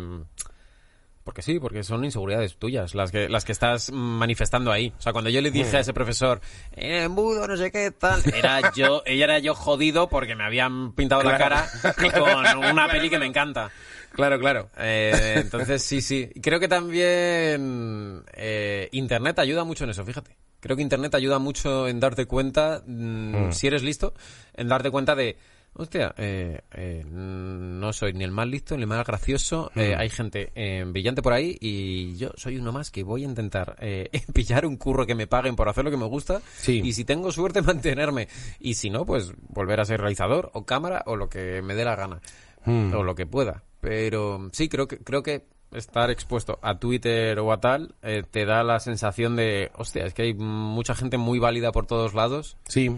Porque 1.28 1.42
sí, 1.42 1.60
porque 1.60 1.84
son 1.84 2.06
inseguridades 2.06 2.56
tuyas 2.56 2.94
las 2.94 3.12
que, 3.12 3.28
las 3.28 3.44
que 3.44 3.52
estás 3.52 3.92
manifestando 3.92 4.72
ahí. 4.72 4.94
O 4.98 5.02
sea, 5.02 5.12
cuando 5.12 5.28
yo 5.28 5.42
le 5.42 5.50
dije 5.50 5.76
a 5.76 5.80
ese 5.80 5.92
profesor, 5.92 6.40
"Eh, 6.72 7.02
embudo, 7.02 7.46
no 7.46 7.54
sé 7.58 7.70
qué, 7.70 7.90
tal, 7.90 8.22
era 8.34 8.72
yo, 8.72 9.02
ella 9.04 9.24
era 9.24 9.38
yo 9.38 9.54
jodido 9.54 10.08
porque 10.08 10.34
me 10.34 10.44
habían 10.44 10.92
pintado 10.94 11.22
la 11.22 11.36
cara 11.36 11.68
con 12.14 12.64
una 12.64 12.88
peli 12.90 13.10
que 13.10 13.18
me 13.18 13.26
encanta. 13.26 13.70
Claro, 14.12 14.38
claro. 14.40 14.70
Eh, 14.78 15.34
entonces, 15.36 15.82
sí, 15.82 16.00
sí. 16.00 16.30
Creo 16.42 16.60
que 16.60 16.68
también 16.68 18.24
eh, 18.32 18.88
Internet 18.92 19.38
ayuda 19.38 19.64
mucho 19.64 19.84
en 19.84 19.90
eso, 19.90 20.06
fíjate. 20.06 20.34
Creo 20.60 20.76
que 20.78 20.82
Internet 20.82 21.14
ayuda 21.14 21.38
mucho 21.38 21.88
en 21.88 22.00
darte 22.00 22.24
cuenta, 22.24 22.82
mm, 22.86 23.52
si 23.52 23.66
eres 23.66 23.82
listo, 23.82 24.14
en 24.54 24.68
darte 24.68 24.90
cuenta 24.90 25.14
de, 25.14 25.36
hostia, 25.78 26.14
eh, 26.18 26.60
eh, 26.72 27.04
mm, 27.04 27.78
no 27.80 27.92
soy 27.92 28.12
ni 28.12 28.24
el 28.24 28.30
más 28.30 28.46
listo 28.46 28.76
ni 28.76 28.82
el 28.82 28.88
más 28.88 29.06
gracioso. 29.06 29.70
eh, 29.74 29.94
hay 29.96 30.10
gente 30.10 30.52
eh, 30.54 30.84
brillante 30.86 31.22
por 31.22 31.32
ahí 31.32 31.56
y 31.60 32.16
yo 32.16 32.30
soy 32.36 32.58
uno 32.58 32.72
más 32.72 32.90
que 32.90 33.02
voy 33.02 33.22
a 33.22 33.28
intentar 33.28 33.76
eh, 33.80 34.10
pillar 34.34 34.66
un 34.66 34.76
curro 34.76 35.06
que 35.06 35.14
me 35.14 35.26
paguen 35.26 35.56
por 35.56 35.68
hacer 35.68 35.84
lo 35.84 35.90
que 35.90 35.96
me 35.96 36.06
gusta. 36.06 36.40
Sí. 36.56 36.82
Y 36.84 36.92
si 36.92 37.04
tengo 37.04 37.32
suerte, 37.32 37.62
mantenerme. 37.62 38.28
Y 38.60 38.74
si 38.74 38.90
no, 38.90 39.06
pues 39.06 39.32
volver 39.48 39.80
a 39.80 39.84
ser 39.84 40.00
realizador 40.00 40.50
o 40.52 40.64
cámara 40.66 41.02
o 41.06 41.16
lo 41.16 41.28
que 41.28 41.62
me 41.62 41.74
dé 41.74 41.84
la 41.84 41.96
gana 41.96 42.20
Hmm. 42.64 42.92
o 42.92 43.02
lo 43.04 43.14
que 43.14 43.24
pueda. 43.24 43.62
Pero 43.80 44.50
sí, 44.52 44.68
creo 44.68 44.88
que, 44.88 44.98
creo 44.98 45.22
que 45.22 45.46
estar 45.72 46.10
expuesto 46.10 46.58
a 46.60 46.78
Twitter 46.78 47.38
o 47.38 47.52
a 47.52 47.60
tal 47.60 47.94
eh, 48.02 48.24
te 48.28 48.44
da 48.44 48.62
la 48.64 48.80
sensación 48.80 49.36
de, 49.36 49.70
hostia, 49.76 50.04
es 50.04 50.12
que 50.12 50.22
hay 50.22 50.34
mucha 50.34 50.94
gente 50.94 51.18
muy 51.18 51.38
válida 51.38 51.70
por 51.72 51.86
todos 51.86 52.14
lados. 52.14 52.56
Sí. 52.68 52.90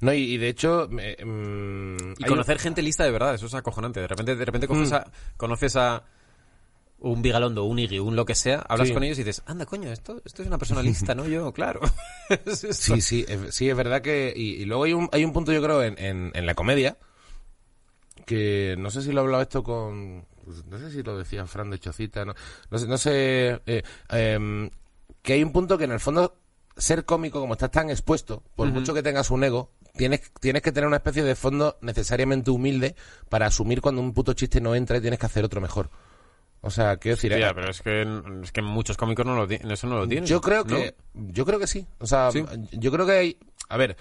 No, 0.00 0.12
y, 0.12 0.34
y 0.34 0.36
de 0.38 0.48
hecho... 0.48 0.88
eh, 0.98 1.24
mm, 1.24 2.12
Y 2.18 2.24
conocer 2.24 2.58
gente 2.58 2.82
lista 2.82 3.04
de 3.04 3.10
verdad, 3.10 3.34
eso 3.34 3.46
es 3.46 3.54
acojonante. 3.54 4.00
De 4.00 4.06
repente, 4.08 4.36
de 4.36 4.44
repente 4.44 4.66
conoces, 4.68 4.92
a, 4.92 5.10
conoces 5.36 5.76
a 5.76 6.04
un 6.98 7.20
Vigalondo, 7.22 7.64
un 7.64 7.78
Iggy, 7.78 7.98
un 7.98 8.16
lo 8.16 8.24
que 8.24 8.34
sea, 8.34 8.60
hablas 8.68 8.88
Sí. 8.88 8.94
con 8.94 9.02
ellos 9.04 9.18
y 9.18 9.24
dices, 9.24 9.42
anda, 9.46 9.66
coño, 9.66 9.92
esto, 9.92 10.22
esto 10.24 10.42
es 10.42 10.48
una 10.48 10.58
persona 10.58 10.82
lista, 10.82 11.14
¿no? 11.14 11.26
Yo, 11.28 11.52
claro. 11.52 11.80
Es. 12.46 12.60
Sí, 12.72 13.00
sí, 13.00 13.24
es, 13.28 13.54
sí, 13.54 13.68
es 13.68 13.76
verdad 13.76 14.00
que... 14.02 14.32
Y, 14.34 14.62
y 14.62 14.64
luego 14.64 14.84
hay 14.84 14.92
un, 14.94 15.08
hay 15.12 15.24
un 15.24 15.32
punto, 15.32 15.52
yo 15.52 15.62
creo, 15.62 15.82
en, 15.82 15.98
en, 15.98 16.32
en 16.34 16.46
la 16.46 16.54
comedia, 16.54 16.96
que 18.24 18.74
no 18.78 18.90
sé 18.90 19.02
si 19.02 19.12
lo 19.12 19.20
he 19.20 19.24
hablado 19.24 19.42
esto 19.42 19.62
con... 19.62 20.26
pues, 20.44 20.64
no 20.66 20.78
sé 20.78 20.90
si 20.90 21.02
lo 21.02 21.16
decía 21.18 21.46
Fran 21.46 21.70
de 21.70 21.78
Chocita, 21.78 22.24
no, 22.24 22.34
no 22.70 22.78
sé... 22.78 22.86
No 22.86 22.98
sé 22.98 23.60
eh, 23.66 23.82
em, 24.08 24.70
que 25.22 25.34
hay 25.34 25.42
un 25.42 25.52
punto 25.52 25.76
que 25.76 25.84
en 25.84 25.92
el 25.92 26.00
fondo 26.00 26.38
ser 26.76 27.04
cómico, 27.04 27.40
como 27.40 27.54
estás 27.54 27.70
tan 27.70 27.90
expuesto, 27.90 28.42
por 28.54 28.68
mucho 28.68 28.92
que 28.94 29.02
tengas 29.02 29.30
un 29.30 29.44
ego, 29.44 29.70
tienes, 29.96 30.20
tienes 30.40 30.62
que 30.62 30.72
tener 30.72 30.86
una 30.86 30.96
especie 30.98 31.22
de 31.24 31.34
fondo 31.34 31.78
necesariamente 31.80 32.50
humilde 32.50 32.94
para 33.28 33.46
asumir 33.46 33.80
cuando 33.80 34.02
un 34.02 34.12
puto 34.12 34.32
chiste 34.34 34.60
no 34.60 34.74
entra 34.74 34.98
y 34.98 35.00
tienes 35.00 35.18
que 35.18 35.26
hacer 35.26 35.44
otro 35.44 35.60
mejor. 35.60 35.90
O 36.60 36.70
sea, 36.70 36.96
quiero 36.96 37.16
decir... 37.16 37.30
Ya, 37.38 37.50
eh, 37.50 37.54
pero 37.54 37.70
es 37.70 37.80
que, 37.80 38.02
es 38.42 38.52
que 38.52 38.60
muchos 38.62 38.96
cómicos 38.96 39.24
no 39.24 39.36
lo, 39.36 39.44
eso 39.50 39.86
no 39.86 39.96
lo 39.98 40.08
tienen. 40.08 40.26
yo 40.26 40.40
creo 40.40 40.64
¿no? 40.64 40.76
que... 40.76 40.94
Yo 41.14 41.44
creo 41.46 41.58
que 41.58 41.66
sí. 41.66 41.86
O 41.98 42.06
sea, 42.06 42.30
Sí. 42.32 42.44
yo 42.72 42.90
creo 42.90 43.06
que 43.06 43.12
hay... 43.12 43.38
A 43.68 43.76
ver, 43.76 43.96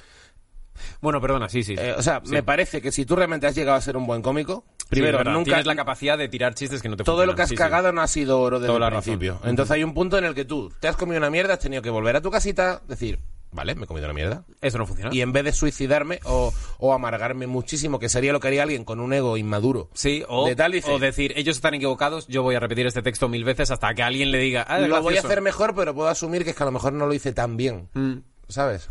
Bueno, 1.02 1.22
perdona, 1.22 1.48
sí, 1.48 1.64
sí. 1.64 1.76
sí. 1.78 1.82
Eh, 1.82 1.94
o 1.98 2.02
sea, 2.02 2.22
Sí. 2.26 2.32
me 2.32 2.44
parece 2.44 2.82
que 2.82 2.92
si 2.92 3.06
tú 3.06 3.16
realmente 3.16 3.48
has 3.48 3.56
llegado 3.56 3.78
a 3.78 3.82
ser 3.82 3.96
un 3.98 4.06
buen 4.08 4.22
cómico, 4.22 4.66
primero, 4.90 5.18
Sí, 5.18 5.20
es 5.22 5.26
verdad, 5.26 5.34
nunca 5.34 5.46
tienes 5.46 5.66
la 5.66 5.76
capacidad 5.76 6.18
de 6.18 6.28
tirar 6.28 6.54
chistes 6.56 6.82
que 6.82 6.90
no 6.90 6.96
te 6.98 7.04
todo 7.04 7.16
funcionan. 7.16 7.28
lo 7.34 7.36
que 7.36 7.42
has 7.44 7.50
Sí, 7.50 7.56
sí. 7.56 7.58
cagado 7.58 7.92
no 7.92 8.02
ha 8.02 8.08
sido 8.08 8.40
oro 8.42 8.60
desde 8.60 8.74
Toda 8.74 8.88
el 8.88 8.94
principio. 8.94 9.40
Entonces 9.44 9.72
hay 9.72 9.84
un 9.84 9.94
punto 9.94 10.18
en 10.18 10.26
el 10.26 10.34
que 10.36 10.46
tú 10.46 10.72
te 10.80 10.88
has 10.88 10.96
comido 10.96 11.18
una 11.18 11.30
mierda, 11.30 11.54
has 11.54 11.60
tenido 11.60 11.82
que 11.82 11.90
volver 11.90 12.16
a 12.16 12.22
tu 12.22 12.30
casita, 12.32 12.82
decir, 12.88 13.20
vale, 13.52 13.74
me 13.76 13.86
he 13.86 13.88
comido 13.88 14.06
una 14.06 14.14
mierda. 14.14 14.44
Eso 14.62 14.78
no 14.78 14.86
funciona. 14.86 15.14
Y 15.14 15.22
en 15.22 15.32
vez 15.32 15.44
de 15.46 15.54
suicidarme 15.54 16.20
o, 16.26 16.54
o 16.78 16.94
amargarme 16.94 17.48
muchísimo, 17.48 18.00
que 18.00 18.10
sería 18.10 18.34
lo 18.34 18.40
que 18.40 18.48
haría 18.50 18.64
alguien 18.64 18.84
con 18.84 19.00
un 19.00 19.14
ego 19.14 19.38
inmaduro. 19.38 19.90
Sí, 19.94 20.24
o, 20.28 20.46
de 20.48 20.56
tal 20.58 20.72
dice, 20.74 20.92
o 20.92 21.00
decir, 21.00 21.34
ellos 21.38 21.56
están 21.56 21.74
equivocados, 21.74 22.28
yo 22.28 22.44
voy 22.44 22.56
a 22.56 22.60
repetir 22.60 22.86
este 22.86 23.02
texto 23.02 23.30
mil 23.30 23.44
veces 23.46 23.72
hasta 23.72 23.94
que 23.94 24.04
alguien 24.04 24.32
le 24.32 24.40
diga, 24.40 24.64
ah, 24.64 24.80
lo 24.80 24.88
voy 24.88 24.96
a 24.98 25.02
gracioso". 25.02 25.28
hacer 25.28 25.42
mejor, 25.42 25.74
pero 25.76 25.96
puedo 25.96 26.10
asumir 26.10 26.44
que 26.44 26.50
es 26.50 26.56
que 26.56 26.64
a 26.64 26.66
lo 26.66 26.72
mejor 26.74 26.92
no 26.94 27.06
lo 27.06 27.14
hice 27.14 27.32
tan 27.34 27.56
bien. 27.58 27.88
Mm. 27.94 28.16
¿Sabes? 28.48 28.88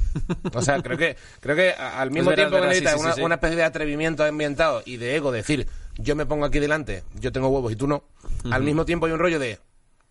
O 0.52 0.62
sea, 0.62 0.82
creo 0.82 0.98
que 0.98 1.16
creo 1.38 1.54
que 1.54 1.70
al 1.70 2.10
mismo 2.10 2.30
verdad, 2.30 2.48
tiempo 2.48 2.60
que 2.60 2.66
necesitas 2.68 2.94
sí, 2.94 2.98
sí, 2.98 3.04
una, 3.04 3.12
sí, 3.14 3.20
sí. 3.20 3.24
una 3.24 3.34
especie 3.36 3.56
de 3.56 3.62
atrevimiento 3.62 4.24
ambientado 4.24 4.82
y 4.84 4.96
de 4.96 5.14
ego, 5.14 5.30
decir, 5.30 5.68
yo 5.96 6.16
me 6.16 6.26
pongo 6.26 6.44
aquí 6.44 6.58
delante, 6.60 7.04
yo 7.20 7.32
tengo 7.32 7.48
huevos 7.48 7.72
y 7.72 7.76
tú 7.76 7.86
no. 7.86 8.04
Al 8.50 8.62
mismo 8.62 8.84
tiempo 8.84 9.06
hay 9.06 9.12
un 9.12 9.18
rollo 9.18 9.38
de, 9.38 9.58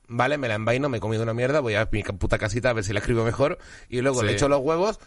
vale, 0.07 0.37
me 0.37 0.47
la 0.47 0.55
envaino, 0.55 0.89
me 0.89 0.97
he 0.97 1.01
comido 1.01 1.23
una 1.23 1.33
mierda, 1.33 1.59
voy 1.59 1.75
a 1.75 1.87
mi 1.91 2.03
puta 2.03 2.37
casita 2.37 2.69
a 2.69 2.73
ver 2.73 2.83
si 2.83 2.93
la 2.93 2.99
escribo 2.99 3.23
mejor 3.23 3.57
y 3.89 4.01
luego 4.01 4.21
Sí. 4.21 4.25
le 4.27 4.33
echo 4.33 4.47
los 4.49 4.59
huevos, 4.61 4.99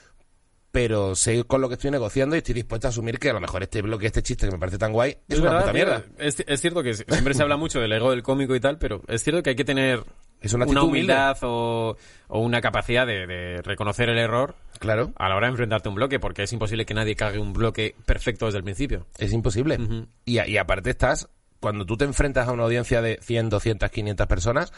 pero 0.76 1.14
sé 1.14 1.42
con 1.44 1.62
lo 1.62 1.68
que 1.68 1.74
estoy 1.76 1.90
negociando 1.90 2.36
y 2.36 2.40
estoy 2.40 2.52
dispuesto 2.52 2.86
a 2.86 2.90
asumir 2.90 3.18
que 3.18 3.30
a 3.30 3.32
lo 3.32 3.40
mejor 3.40 3.62
este 3.62 3.80
bloque, 3.80 4.04
este 4.04 4.22
chiste 4.22 4.44
que 4.44 4.52
me 4.52 4.58
parece 4.58 4.76
tan 4.76 4.92
guay, 4.92 5.16
es, 5.26 5.38
una 5.38 5.48
verdad, 5.48 5.62
puta 5.62 5.72
mierda. 5.72 6.02
Es, 6.18 6.44
es 6.46 6.60
cierto 6.60 6.82
que 6.82 6.92
siempre 6.92 7.32
se 7.32 7.42
habla 7.42 7.56
mucho 7.56 7.80
del 7.80 7.92
ego 7.92 8.10
del 8.10 8.22
cómico 8.22 8.54
y 8.54 8.60
tal, 8.60 8.76
pero 8.76 9.00
es 9.08 9.24
cierto 9.24 9.42
que 9.42 9.48
hay 9.48 9.56
que 9.56 9.64
tener 9.64 10.04
Es 10.42 10.52
una 10.52 10.66
humildad 10.82 11.38
o, 11.44 11.96
o 12.28 12.40
una 12.40 12.60
capacidad 12.60 13.06
de, 13.06 13.26
de 13.26 13.62
reconocer 13.62 14.10
el 14.10 14.18
error 14.18 14.54
Claro, 14.78 15.14
a 15.16 15.30
la 15.30 15.36
hora 15.36 15.46
de 15.46 15.52
enfrentarte 15.52 15.88
a 15.88 15.90
un 15.90 15.96
bloque, 15.96 16.20
porque 16.20 16.42
es 16.42 16.52
imposible 16.52 16.84
que 16.84 16.92
nadie 16.92 17.16
cague 17.16 17.38
un 17.38 17.54
bloque 17.54 17.94
perfecto 18.04 18.44
desde 18.44 18.58
el 18.58 18.64
principio. 18.64 19.06
es 19.16 19.32
imposible. 19.32 19.78
y, 20.26 20.42
y 20.42 20.58
aparte 20.58 20.90
estás, 20.90 21.30
cuando 21.58 21.86
tú 21.86 21.96
te 21.96 22.04
enfrentas 22.04 22.48
a 22.48 22.52
una 22.52 22.64
audiencia 22.64 23.00
de 23.00 23.18
100, 23.22 23.48
200, 23.48 23.90
500 23.90 24.26
personas, 24.26 24.74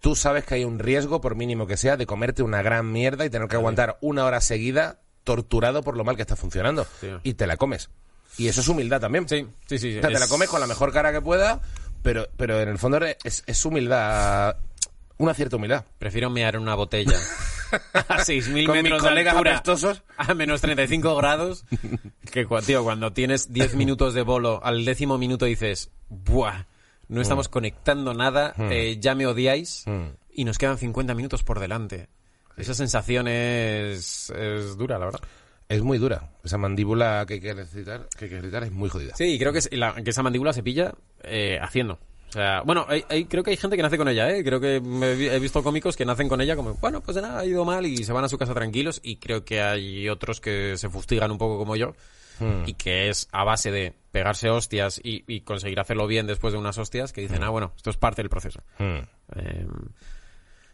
tú 0.00 0.14
sabes 0.14 0.44
que 0.44 0.56
hay 0.56 0.64
un 0.64 0.78
riesgo, 0.78 1.22
por 1.22 1.36
mínimo 1.36 1.66
que 1.66 1.78
sea, 1.78 1.96
de 1.96 2.04
comerte 2.04 2.42
una 2.42 2.60
gran 2.60 2.92
mierda 2.92 3.24
y 3.24 3.30
tener 3.30 3.48
que 3.48 3.56
aguantar 3.56 3.96
una 4.02 4.26
hora 4.26 4.42
seguida 4.42 4.98
torturado 5.24 5.82
por 5.82 5.96
lo 5.96 6.04
mal 6.04 6.16
que 6.16 6.22
está 6.22 6.36
funcionando. 6.36 6.86
Y 7.22 7.34
te 7.34 7.46
la 7.46 7.56
comes. 7.56 7.90
Y 8.38 8.48
eso 8.48 8.60
es 8.62 8.68
humildad 8.68 9.00
también. 9.00 9.28
Sí, 9.28 9.46
sí, 9.66 9.78
sí. 9.78 9.98
O 9.98 10.00
sea, 10.00 10.08
te 10.10 10.18
la 10.18 10.24
es- 10.24 10.30
comes 10.30 10.48
con 10.48 10.60
la 10.60 10.66
mejor 10.66 10.92
cara 10.92 11.12
que 11.12 11.20
pueda, 11.20 11.60
pero, 12.02 12.28
pero 12.36 12.60
en 12.60 12.68
el 12.68 12.78
fondo 12.78 12.98
es, 13.24 13.42
es 13.46 13.64
humildad, 13.64 14.56
una 15.18 15.34
cierta 15.34 15.56
humildad. 15.56 15.84
Prefiero 15.98 16.30
mear 16.30 16.54
en 16.54 16.62
una 16.62 16.74
botella 16.74 17.18
a 18.08 18.18
6.000 18.24 18.66
Con 18.66 18.74
mis 18.74 18.82
metros 18.84 19.02
de 19.02 19.28
altura, 19.28 19.50
apestosos. 19.52 20.02
a 20.16 20.32
menos 20.34 20.60
35 20.62 21.14
grados 21.16 21.64
que, 22.30 22.46
tío, 22.66 22.82
cuando 22.84 23.12
tienes 23.12 23.52
10 23.52 23.74
minutos 23.76 24.14
de 24.14 24.22
bolo, 24.22 24.60
al 24.64 24.84
décimo 24.84 25.18
minuto 25.18 25.44
dices, 25.44 25.90
¡buah! 26.08 26.64
No 27.08 27.20
estamos 27.20 27.48
conectando 27.50 28.14
nada, 28.14 28.54
eh, 28.58 28.96
ya 28.98 29.14
me 29.14 29.26
odiáis 29.26 29.84
y 30.32 30.44
nos 30.44 30.56
quedan 30.56 30.78
50 30.78 31.14
minutos 31.14 31.42
por 31.42 31.60
delante. 31.60 32.08
Esa 32.56 32.74
sensación 32.74 33.28
es, 33.28 34.30
es 34.30 34.76
dura, 34.76 34.98
la 34.98 35.06
verdad. 35.06 35.20
Es 35.68 35.80
muy 35.82 35.98
dura. 35.98 36.30
Esa 36.44 36.58
mandíbula 36.58 37.24
que 37.26 37.34
hay 37.34 37.40
que 37.40 37.50
ejercitar, 37.50 38.06
que 38.18 38.24
hay 38.26 38.28
que 38.28 38.36
ejercitar 38.36 38.64
es 38.64 38.72
muy 38.72 38.88
jodida. 38.90 39.14
Sí, 39.16 39.24
y 39.24 39.38
creo 39.38 39.52
que, 39.52 39.60
es- 39.60 39.70
la- 39.72 39.94
que 39.94 40.10
esa 40.10 40.22
mandíbula 40.22 40.52
se 40.52 40.62
pilla 40.62 40.92
eh, 41.22 41.58
haciendo. 41.62 41.98
O 42.28 42.32
sea, 42.32 42.62
bueno, 42.62 42.84
hay, 42.88 43.04
hay- 43.08 43.24
creo 43.26 43.42
que 43.42 43.50
hay 43.50 43.56
gente 43.56 43.76
que 43.76 43.82
nace 43.82 43.96
con 43.98 44.08
ella, 44.08 44.30
¿eh? 44.30 44.42
Creo 44.44 44.60
que 44.60 44.80
me 44.80 45.12
he 45.12 45.38
visto 45.38 45.62
cómicos 45.62 45.96
que 45.96 46.04
nacen 46.04 46.28
con 46.28 46.40
ella 46.40 46.56
como, 46.56 46.74
bueno, 46.74 47.00
pues 47.00 47.14
de 47.14 47.22
nada, 47.22 47.40
ha 47.40 47.44
ido 47.46 47.64
mal 47.64 47.84
y 47.86 48.04
se 48.04 48.12
van 48.12 48.24
a 48.24 48.28
su 48.28 48.38
casa 48.38 48.54
tranquilos. 48.54 49.00
Y 49.02 49.16
creo 49.16 49.44
que 49.44 49.60
hay 49.62 50.08
otros 50.08 50.40
que 50.40 50.76
se 50.76 50.88
fustigan 50.88 51.30
un 51.30 51.38
poco 51.38 51.58
como 51.58 51.76
yo 51.76 51.94
Hmm. 52.40 52.64
y 52.66 52.72
que 52.74 53.10
es 53.10 53.28
a 53.30 53.44
base 53.44 53.70
de 53.70 53.92
pegarse 54.10 54.48
hostias 54.48 54.98
y, 55.04 55.22
y 55.26 55.42
conseguir 55.42 55.78
hacerlo 55.78 56.06
bien 56.06 56.26
después 56.26 56.52
de 56.54 56.58
unas 56.58 56.78
hostias 56.78 57.12
que 57.12 57.20
dicen, 57.20 57.42
ah, 57.44 57.50
bueno, 57.50 57.72
esto 57.76 57.90
es 57.90 57.98
parte 57.98 58.22
del 58.22 58.30
proceso. 58.30 58.60
Hmm. 58.78 59.00
Eh, 59.36 59.66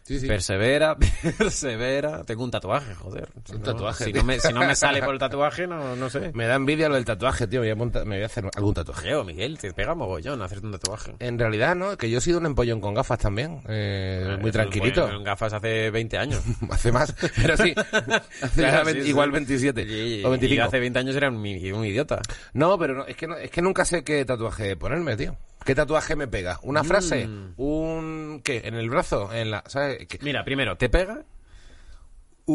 Sí, 0.09 0.19
sí. 0.19 0.25
Persevera, 0.27 0.97
persevera. 1.37 2.23
Tengo 2.23 2.43
un 2.43 2.49
tatuaje, 2.49 2.95
joder. 2.95 3.29
Si 3.45 3.53
Un 3.53 3.59
no- 3.59 3.65
tatuaje, 3.65 4.05
Si 4.05 4.11
no, 4.13 4.23
me, 4.23 4.39
si 4.39 4.51
no 4.51 4.61
me 4.61 4.75
sale 4.75 5.03
por 5.03 5.13
el 5.13 5.19
tatuaje, 5.19 5.67
no, 5.67 5.95
no 5.95 6.09
sé. 6.09 6.31
Me 6.33 6.47
da 6.47 6.55
envidia 6.55 6.89
lo 6.89 6.95
del 6.95 7.05
tatuaje, 7.05 7.45
tío. 7.45 7.61
Me 7.61 7.67
voy 7.67 7.71
a, 7.71 7.75
monta- 7.75 8.05
me 8.05 8.15
voy 8.15 8.23
a 8.23 8.25
hacer 8.25 8.43
algún 8.55 8.73
tatuaje. 8.73 9.01
Creo, 9.03 9.23
Miguel, 9.23 9.59
te 9.59 9.71
pega 9.71 9.93
mogollón 9.93 10.41
hacerte 10.41 10.65
un 10.65 10.71
tatuaje. 10.71 11.13
En 11.19 11.37
realidad, 11.37 11.75
¿no? 11.75 11.95
Que 11.95 12.09
yo 12.09 12.17
he 12.17 12.21
sido 12.21 12.39
un 12.39 12.47
empollón 12.47 12.81
con 12.81 12.95
gafas 12.95 13.19
también. 13.19 13.61
eh, 13.69 14.35
muy 14.41 14.49
Eso, 14.49 14.57
tranquilito. 14.59 15.07
en 15.11 15.23
gafas 15.23 15.53
hace 15.53 15.91
20 15.91 16.17
años. 16.17 16.41
Hace 16.71 16.91
más, 16.91 17.13
pero 17.35 17.55
sí. 17.55 17.75
Hace 18.41 18.61
Claro, 18.61 18.89
igual 18.89 19.31
27 19.31 19.83
Y- 19.83 20.23
o 20.25 20.31
25. 20.31 20.55
y 20.55 20.59
hace 20.59 20.79
20 20.79 20.97
años 20.99 21.15
era 21.15 21.29
un, 21.29 21.35
un 21.37 21.45
idiota. 21.85 22.19
No, 22.53 22.79
pero 22.79 22.95
no, 22.95 23.05
es, 23.05 23.15
que 23.15 23.27
no, 23.27 23.35
es 23.37 23.51
que 23.51 23.61
nunca 23.61 23.85
sé 23.85 24.03
qué 24.03 24.25
tatuaje 24.25 24.75
ponerme, 24.75 25.15
tío. 25.15 25.35
¿Qué 25.65 25.75
tatuaje 25.75 26.15
me 26.15 26.27
pega? 26.27 26.59
¿Una 26.63 26.83
frase? 26.83 27.27
Mm. 27.27 27.53
¿Un... 27.57 28.41
qué? 28.43 28.61
¿En 28.65 28.75
el 28.75 28.89
brazo? 28.89 29.31
¿En 29.33 29.51
la...? 29.51 29.63
¿Sabes? 29.67 30.07
¿Qué? 30.07 30.19
Mira, 30.21 30.43
primero, 30.43 30.77
te 30.77 30.89
pega 30.89 31.23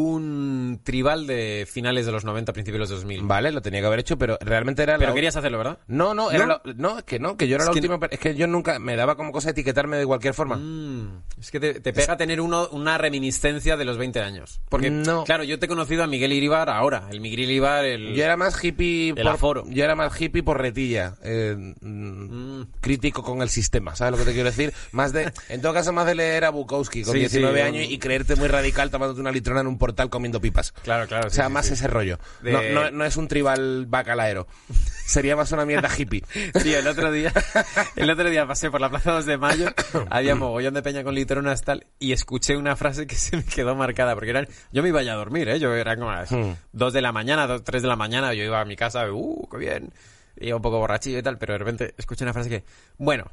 un 0.01 0.81
tribal 0.83 1.25
de 1.27 1.67
finales 1.69 2.05
de 2.05 2.11
los 2.11 2.25
90, 2.25 2.53
principios 2.53 2.89
de 2.89 2.93
los 2.95 3.01
2000. 3.01 3.21
Vale, 3.23 3.51
lo 3.51 3.61
tenía 3.61 3.79
que 3.79 3.87
haber 3.87 3.99
hecho, 3.99 4.17
pero 4.17 4.37
realmente 4.41 4.83
era 4.83 4.97
Pero 4.97 5.09
la... 5.11 5.15
querías 5.15 5.35
hacerlo, 5.35 5.57
¿verdad? 5.57 5.79
No, 5.87 6.13
no, 6.13 6.31
era 6.31 6.45
¿No? 6.45 6.61
la- 6.63 6.73
no, 6.75 6.97
es 6.99 7.03
que 7.05 7.19
no, 7.19 7.37
que 7.37 7.47
yo 7.47 7.55
era 7.55 7.63
Es 7.63 7.67
la 7.67 7.73
que 7.73 7.79
última... 7.79 7.99
per- 7.99 8.13
Es 8.13 8.19
que 8.19 8.35
yo 8.35 8.47
nunca... 8.47 8.77
Me 8.79 8.95
daba 8.95 9.15
como 9.15 9.31
cosa 9.31 9.51
etiquetarme 9.51 9.97
de 9.97 10.05
cualquier 10.05 10.33
forma. 10.33 10.57
Mm, 10.57 11.23
es 11.39 11.49
que 11.51 11.59
te, 11.59 11.79
te 11.79 11.93
pega 11.93 12.17
tener 12.17 12.41
uno, 12.41 12.67
una 12.71 12.97
reminiscencia 12.97 13.77
de 13.77 13.85
los 13.85 13.97
20 13.97 14.19
años. 14.19 14.61
Porque, 14.69 14.89
No. 14.89 15.23
claro, 15.23 15.43
yo 15.43 15.59
te 15.59 15.65
he 15.65 15.69
conocido 15.69 16.03
a 16.03 16.07
Miguel 16.07 16.33
Iribar 16.33 16.69
ahora. 16.69 17.07
El 17.11 17.21
Miguel 17.21 17.41
Iribar, 17.41 17.85
el... 17.85 18.13
Yo 18.15 18.23
era 18.23 18.35
más 18.37 18.61
hippie 18.63 19.09
El 19.09 19.15
por 19.15 19.27
aforo. 19.27 19.63
Yo 19.69 19.83
era 19.83 19.95
más 19.95 20.19
hippie 20.19 20.43
por 20.43 20.59
retilla. 20.59 21.15
eh, 21.23 21.55
mm, 21.81 22.61
Crítico 22.81 23.23
con 23.23 23.41
el 23.41 23.49
sistema, 23.49 23.95
¿sabes 23.95 24.11
lo 24.11 24.17
que 24.17 24.25
te 24.25 24.33
quiero 24.33 24.49
decir? 24.49 24.73
Más 24.91 25.13
de, 25.13 25.31
en 25.49 25.61
todo 25.61 25.73
caso, 25.73 25.91
más 25.93 26.05
de 26.05 26.15
leer 26.15 26.45
a 26.45 26.49
Bukowski 26.49 27.03
con 27.03 27.13
Sí, 27.13 27.19
19 27.19 27.59
sí, 27.59 27.61
años 27.67 27.85
y 27.89 27.97
creerte 27.99 28.35
muy 28.35 28.47
radical 28.47 28.89
tomándote 28.91 29.21
una 29.21 29.31
litrona 29.31 29.61
en 29.61 29.67
un 29.67 29.77
portal 29.85 30.09
comiendo 30.09 30.41
pipas. 30.41 30.71
Claro, 30.83 31.07
claro. 31.07 31.27
O 31.27 31.29
sí, 31.29 31.35
sea, 31.35 31.47
sí, 31.47 31.51
más 31.53 31.67
sí. 31.67 31.73
ese 31.73 31.87
rollo. 31.87 32.17
De- 32.41 32.51
No, 32.51 32.61
no, 32.85 32.91
no 32.91 33.05
es 33.05 33.17
un 33.17 33.27
tribal 33.27 33.85
bacalaero. 33.87 34.47
Sería 35.05 35.35
más 35.35 35.51
una 35.51 35.65
mierda 35.65 35.89
hippie. 35.95 36.23
Tío, 36.63 36.79
el 36.79 36.87
otro 36.87 37.11
día, 37.11 37.31
el 37.95 38.09
otro 38.09 38.29
día 38.29 38.47
pasé 38.47 38.71
por 38.71 38.81
la 38.81 38.89
Plaza 38.89 39.11
2 39.11 39.25
de 39.27 39.37
Mayo, 39.37 39.67
había 40.09 40.33
mogollón 40.35 40.73
de 40.73 40.81
peña 40.81 41.03
con 41.03 41.13
litronas 41.13 41.61
tal, 41.61 41.85
y 41.99 42.11
escuché 42.13 42.57
una 42.57 42.75
frase 42.75 43.05
que 43.05 43.15
se 43.15 43.37
me 43.37 43.43
quedó 43.45 43.75
marcada, 43.75 44.15
porque 44.15 44.31
eran, 44.31 44.47
yo 44.71 44.81
me 44.81 44.89
iba 44.89 45.03
ya 45.03 45.13
a 45.13 45.15
dormir, 45.17 45.47
eh, 45.49 45.59
yo 45.59 45.73
era 45.75 45.95
como 45.95 46.09
a 46.09 46.15
las 46.21 46.31
Hmm. 46.31 46.53
2 46.73 46.93
de 46.93 47.01
la 47.01 47.11
mañana, 47.11 47.45
2, 47.45 47.63
3 47.63 47.81
de 47.83 47.87
la 47.87 47.95
mañana, 47.95 48.33
yo 48.33 48.43
iba 48.43 48.59
a 48.59 48.65
mi 48.65 48.75
casa, 48.75 49.05
uh, 49.11 49.47
qué 49.51 49.57
bien, 49.57 49.93
iba 50.37 50.55
un 50.55 50.61
poco 50.63 50.79
borrachillo 50.79 51.19
y 51.19 51.23
tal, 51.23 51.37
pero 51.37 51.53
de 51.53 51.59
repente 51.59 51.93
escuché 51.97 52.23
una 52.23 52.33
frase 52.33 52.49
que, 52.49 52.63
bueno, 52.97 53.25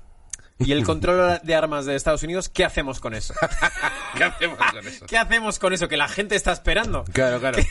y 0.58 0.72
el 0.72 0.84
control 0.84 1.40
de 1.42 1.54
armas 1.54 1.86
de 1.86 1.94
Estados 1.96 2.22
Unidos, 2.22 2.48
¿qué 2.48 2.64
hacemos 2.64 3.00
con 3.00 3.14
eso? 3.14 3.34
¿Qué 4.16 4.24
hacemos 4.24 4.58
con 4.58 4.86
eso? 4.86 5.06
¿Qué 5.06 5.18
hacemos 5.18 5.58
con 5.58 5.72
eso 5.72 5.88
que 5.88 5.96
la 5.96 6.08
gente 6.08 6.34
está 6.36 6.52
esperando? 6.52 7.04
Claro, 7.12 7.40
claro. 7.40 7.58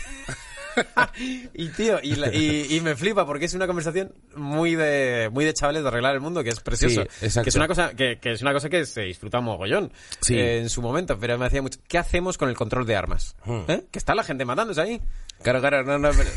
y 1.54 1.68
tío, 1.70 2.00
y, 2.02 2.16
la- 2.16 2.34
y- 2.34 2.68
y 2.76 2.82
me 2.82 2.96
flipa 2.96 3.26
porque 3.26 3.46
es 3.46 3.54
una 3.54 3.68
conversación 3.68 4.14
muy 4.36 4.76
de 4.76 5.30
muy 5.32 5.44
de 5.44 5.54
chavales 5.54 5.82
de 5.84 5.88
arreglar 5.90 6.14
el 6.16 6.22
mundo, 6.22 6.44
que 6.44 6.50
es 6.50 6.60
precioso. 6.62 7.04
Sí, 7.04 7.26
exacto. 7.26 7.44
Que 7.44 7.50
es 7.50 7.56
una 7.56 7.68
cosa 7.68 7.90
que, 7.94 8.20
que 8.20 8.32
es 8.32 8.42
una 8.42 8.54
cosa 8.54 8.70
que 8.70 8.86
se 8.86 9.02
disfruta 9.02 9.42
mogollón 9.42 9.92
Sí. 10.22 10.36
eh, 10.38 10.60
en 10.60 10.70
su 10.70 10.82
momento, 10.82 11.18
pero 11.20 11.38
me 11.38 11.46
hacía 11.46 11.62
mucho. 11.62 11.80
¿Qué 11.88 11.98
hacemos 11.98 12.38
con 12.38 12.48
el 12.50 12.56
control 12.56 12.86
de 12.86 12.96
armas? 12.96 13.36
Hmm. 13.46 13.62
¿Eh? 13.68 13.84
Que 13.92 14.00
está 14.00 14.16
la 14.16 14.24
gente 14.24 14.46
matándose 14.46 14.80
ahí. 14.82 15.02
Claro, 15.44 15.60
claro, 15.60 15.84
no, 15.84 15.98
no, 16.00 16.10
pero- 16.12 16.30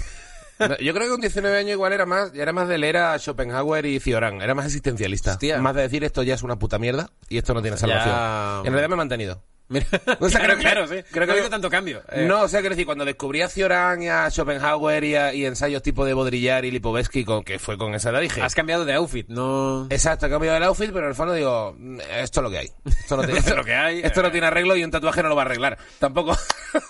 yo 0.58 0.94
creo 0.94 1.00
que 1.06 1.08
con 1.10 1.20
19 1.20 1.56
años 1.58 1.72
igual 1.72 1.92
era 1.92 2.06
más, 2.06 2.32
era 2.34 2.52
más 2.52 2.68
de 2.68 2.78
leer 2.78 2.96
a 2.98 3.18
Schopenhauer 3.18 3.86
y 3.86 4.00
Cioran, 4.00 4.40
era 4.42 4.54
más 4.54 4.66
existencialista. 4.66 5.32
Hostia. 5.32 5.58
Más 5.60 5.74
de 5.74 5.82
decir 5.82 6.04
esto 6.04 6.22
ya 6.22 6.34
es 6.34 6.42
una 6.42 6.56
puta 6.58 6.78
mierda 6.78 7.10
y 7.28 7.38
esto 7.38 7.54
no 7.54 7.62
tiene 7.62 7.76
salvación. 7.76 8.14
Ya- 8.14 8.58
En 8.64 8.72
realidad 8.72 8.88
me 8.88 8.94
he 8.94 8.98
mantenido. 8.98 9.42
Mira, 9.68 9.86
O 10.20 10.28
sea, 10.28 10.40
claro, 10.40 10.54
creo 10.54 10.58
claro, 10.58 10.86
sí. 10.86 10.96
creo 11.10 11.20
no 11.22 11.26
que- 11.26 11.30
ha 11.30 11.32
habido 11.34 11.50
tanto 11.50 11.70
cambio. 11.70 12.02
Eh, 12.12 12.26
No, 12.26 12.42
o 12.42 12.48
sea, 12.48 12.60
quiero 12.60 12.74
decir, 12.74 12.84
cuando 12.86 13.04
descubrí 13.04 13.40
a 13.42 13.48
Cioran 13.48 14.02
y 14.02 14.08
a 14.08 14.30
Schopenhauer 14.30 15.04
y, 15.04 15.14
a- 15.16 15.32
y 15.34 15.46
ensayos 15.46 15.82
tipo 15.82 16.04
de 16.04 16.12
Baudrillard 16.14 16.64
y 16.64 16.70
Lipovetsky, 16.70 17.24
con, 17.24 17.42
que 17.44 17.58
fue 17.58 17.78
con 17.78 17.94
esa 17.94 18.10
edad, 18.10 18.20
dije... 18.20 18.42
Has 18.42 18.54
cambiado 18.54 18.84
de 18.84 18.92
outfit, 18.94 19.26
no. 19.28 19.86
Exacto, 19.90 20.26
he 20.26 20.30
cambiado 20.30 20.56
el 20.58 20.62
outfit, 20.64 20.90
pero 20.92 21.06
en 21.06 21.10
el 21.10 21.14
fondo 21.14 21.32
digo, 21.32 21.74
"Mm, 21.78 22.00
esto 22.18 22.40
es 22.40 22.44
lo 22.44 22.50
que 22.50 22.58
hay. 22.58 22.70
Esto 22.84 23.16
no 23.16 23.22
tiene, 23.24 23.38
Esto 23.38 23.50
es 23.52 23.56
lo 23.56 23.64
que 23.64 23.74
hay. 23.74 24.00
Esto 24.00 24.22
no 24.22 24.30
tiene 24.30 24.46
arreglo 24.48 24.76
y 24.76 24.84
un 24.84 24.90
tatuaje 24.90 25.22
no 25.22 25.28
lo 25.30 25.36
va 25.36 25.42
a 25.42 25.44
arreglar. 25.46 25.78
Tampoco. 25.98 26.36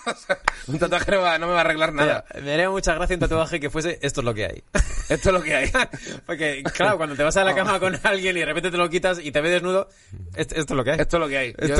O 0.07 0.13
sea, 0.15 0.39
un 0.67 0.79
tatuaje 0.79 1.11
no, 1.11 1.21
va- 1.21 1.37
no 1.37 1.45
me 1.45 1.53
va 1.53 1.59
a 1.59 1.61
arreglar 1.61 1.93
nada. 1.93 2.25
Me 2.41 2.53
haría 2.53 2.69
mucha 2.71 2.95
gracia 2.95 3.15
un 3.15 3.19
tatuaje 3.19 3.59
que 3.59 3.69
fuese 3.69 3.99
esto 4.01 4.21
es 4.21 4.25
lo 4.25 4.33
que 4.33 4.45
hay. 4.45 4.63
Esto 5.09 5.29
es 5.29 5.33
lo 5.33 5.43
que 5.43 5.55
hay. 5.55 5.71
Porque, 6.25 6.63
claro, 6.73 6.97
cuando 6.97 7.15
te 7.15 7.21
vas 7.21 7.37
a 7.37 7.43
la 7.43 7.53
cama 7.53 7.79
con 7.79 7.95
alguien 8.03 8.35
y 8.35 8.39
de 8.39 8.45
repente 8.47 8.71
te 8.71 8.77
lo 8.77 8.89
quitas 8.89 9.19
y 9.19 9.31
te 9.31 9.41
ve 9.41 9.49
desnudo, 9.51 9.87
esto, 10.35 10.55
esto 10.55 10.73
es 10.73 10.77
lo 10.77 10.83
que 10.83 10.91
hay. 10.91 10.99
Esto 10.99 11.17
es 11.17 11.21
lo 11.21 11.27
que 11.29 11.37
hay. 11.37 11.55
Yo- 11.67 11.75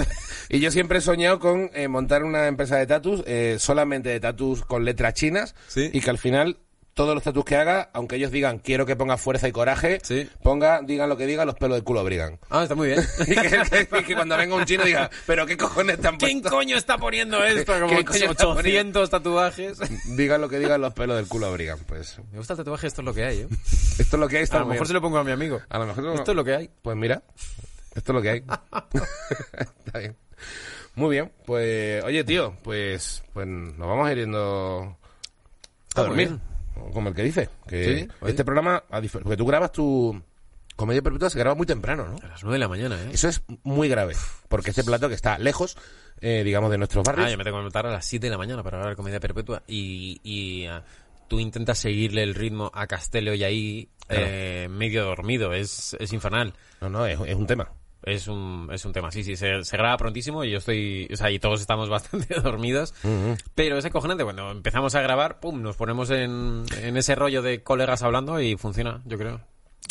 y 0.49 0.59
yo 0.59 0.69
siempre 0.69 0.84
he 0.93 1.01
soñado 1.01 1.39
con 1.39 1.69
eh, 1.73 1.87
montar 1.87 2.23
una 2.23 2.47
empresa 2.47 2.77
de 2.77 2.87
tatus, 2.87 3.23
eh, 3.25 3.57
solamente 3.59 4.09
de 4.09 4.19
tatus 4.19 4.63
con 4.65 4.85
letras 4.85 5.13
chinas, 5.13 5.55
Sí. 5.67 5.89
y 5.93 6.01
que 6.01 6.09
al 6.09 6.17
final 6.17 6.57
todos 6.93 7.13
los 7.13 7.23
tatus 7.25 7.43
que 7.43 7.57
haga, 7.57 7.89
aunque 7.91 8.15
ellos 8.15 8.31
digan 8.31 8.57
quiero 8.59 8.85
que 8.85 8.95
ponga 8.95 9.17
fuerza 9.17 9.49
y 9.49 9.51
coraje, 9.51 9.99
Sí. 10.01 10.29
ponga, 10.41 10.79
digan 10.81 11.09
lo 11.09 11.17
que 11.17 11.25
digan, 11.25 11.45
los 11.45 11.55
pelos 11.57 11.75
del 11.75 11.83
culo 11.83 11.99
abrigan. 11.99 12.39
Ah, 12.49 12.63
está 12.63 12.73
muy 12.73 12.87
bien. 12.87 13.03
y 13.27 13.35
que, 13.35 13.87
que- 13.89 14.03
que 14.05 14.15
cuando 14.15 14.37
venga 14.37 14.55
un 14.55 14.63
chino 14.63 14.85
diga, 14.85 15.09
pero 15.27 15.45
qué 15.45 15.57
cojones 15.57 15.97
están 15.97 16.15
¿Quién 16.15 16.41
coño 16.41 16.77
está 16.77 16.97
poniendo 16.97 17.43
esto? 17.43 17.73
Como 17.81 17.87
¿Quién 17.87 18.05
coño 18.05 18.31
está 18.31 18.47
800 18.47 19.09
tatuajes. 19.09 19.77
Digan 20.15 20.39
lo 20.39 20.47
que 20.47 20.57
digan, 20.57 20.79
los 20.79 20.93
pelos 20.93 21.17
del 21.17 21.27
culo 21.27 21.47
abrigan. 21.47 21.79
Pues 21.85 22.17
Me 22.31 22.37
gusta 22.37 22.53
el 22.53 22.59
tatuaje, 22.59 22.87
esto 22.87 23.01
es 23.01 23.05
lo 23.05 23.13
que 23.13 23.25
hay, 23.25 23.39
¿eh? 23.39 23.47
esto 23.99 24.15
es 24.15 24.19
lo 24.19 24.29
que 24.29 24.37
hay. 24.37 24.43
Está 24.43 24.57
A 24.57 24.59
lo 24.61 24.67
mejor 24.67 24.87
se 24.87 24.93
bien. 24.93 25.01
lo 25.01 25.01
pongo 25.01 25.17
a 25.17 25.23
mi 25.25 25.31
amigo. 25.33 25.59
A 25.67 25.77
lo 25.79 25.87
mejor 25.87 26.01
no- 26.01 26.13
Esto 26.15 26.31
es 26.31 26.35
lo 26.37 26.45
que 26.45 26.55
hay. 26.55 26.69
Pues 26.81 26.95
mira, 26.95 27.23
esto 27.93 28.13
es 28.13 28.15
lo 28.15 28.21
que 28.21 28.29
hay. 28.29 28.43
Está 29.85 29.99
bien. 29.99 30.15
Muy 30.95 31.11
bien, 31.11 31.31
pues 31.45 32.03
oye 32.03 32.23
tío, 32.23 32.55
pues 32.63 33.23
pues 33.33 33.47
nos 33.47 33.77
vamos 33.77 34.07
a 34.07 34.11
ir 34.11 34.19
yendo 34.19 34.97
a 35.95 36.01
muy 36.01 36.07
dormir, 36.07 36.39
como 36.93 37.09
el 37.09 37.15
que 37.15 37.23
dice, 37.23 37.49
que 37.67 37.99
Sí, 37.99 38.07
este 38.27 38.45
programa, 38.45 38.83
a 38.89 39.01
porque 39.01 39.37
tú 39.37 39.45
grabas 39.45 39.71
tu 39.71 40.21
comedia 40.75 41.01
perpetua, 41.01 41.29
se 41.29 41.39
graba 41.39 41.55
muy 41.55 41.65
temprano, 41.65 42.07
¿no? 42.07 42.17
A 42.23 42.27
las 42.27 42.43
9 42.43 42.55
de 42.55 42.59
la 42.59 42.67
mañana, 42.67 43.01
¿eh? 43.01 43.09
Eso 43.13 43.27
es 43.27 43.41
muy 43.63 43.87
grave, 43.89 44.15
porque 44.49 44.69
este 44.71 44.83
plato 44.83 45.09
que 45.09 45.15
está 45.15 45.37
lejos, 45.37 45.77
eh, 46.21 46.43
digamos, 46.43 46.71
de 46.71 46.77
nuestros 46.77 47.03
barrios, 47.05 47.27
Ah, 47.27 47.31
yo 47.31 47.37
me 47.37 47.43
tengo 47.43 47.57
que 47.57 47.61
levantar 47.61 47.87
a 47.87 47.91
las 47.91 48.05
7 48.05 48.25
de 48.27 48.31
la 48.31 48.37
mañana 48.37 48.63
para 48.63 48.77
grabar 48.77 48.95
Comedia 48.95 49.19
Perpetua 49.19 49.63
y, 49.67 50.19
y 50.23 50.65
ah, 50.65 50.83
tú 51.27 51.39
intentas 51.39 51.77
seguirle 51.77 52.23
el 52.23 52.35
ritmo 52.35 52.71
a 52.73 52.87
Castelo 52.87 53.33
y 53.33 53.43
ahí 53.43 53.89
eh, 54.09 54.67
medio 54.69 55.03
dormido. 55.05 55.53
Es, 55.53 55.95
es 55.99 56.13
infernal. 56.13 56.53
no, 56.81 56.89
no, 56.89 57.05
es, 57.05 57.19
es 57.25 57.35
un 57.35 57.47
tema. 57.47 57.69
Es 58.05 58.27
un, 58.27 58.69
es 58.71 58.85
un 58.85 58.93
tema, 58.93 59.09
sí, 59.11 59.23
sí, 59.23 59.35
se, 59.35 59.63
se 59.63 59.77
graba 59.77 59.97
prontísimo 59.97 60.43
y 60.43 60.51
yo 60.51 60.59
estoy, 60.59 61.09
o 61.11 61.15
sea, 61.17 61.31
y 61.31 61.39
todos 61.39 61.59
estamos 61.59 61.89
bastante 61.89 62.39
dormidos, 62.39 62.93
pero 63.55 63.77
es 63.79 63.85
acojonante, 63.85 64.23
cuando 64.23 64.51
empezamos 64.51 64.93
a 64.93 65.01
grabar, 65.01 65.39
pum, 65.39 65.61
nos 65.61 65.75
ponemos 65.75 66.09
en, 66.11 66.65
en 66.81 66.97
ese 66.97 67.15
rollo 67.15 67.41
de 67.41 67.63
colegas 67.63 68.03
hablando 68.03 68.39
y 68.39 68.55
funciona, 68.57 69.01
yo 69.05 69.17
creo. 69.17 69.41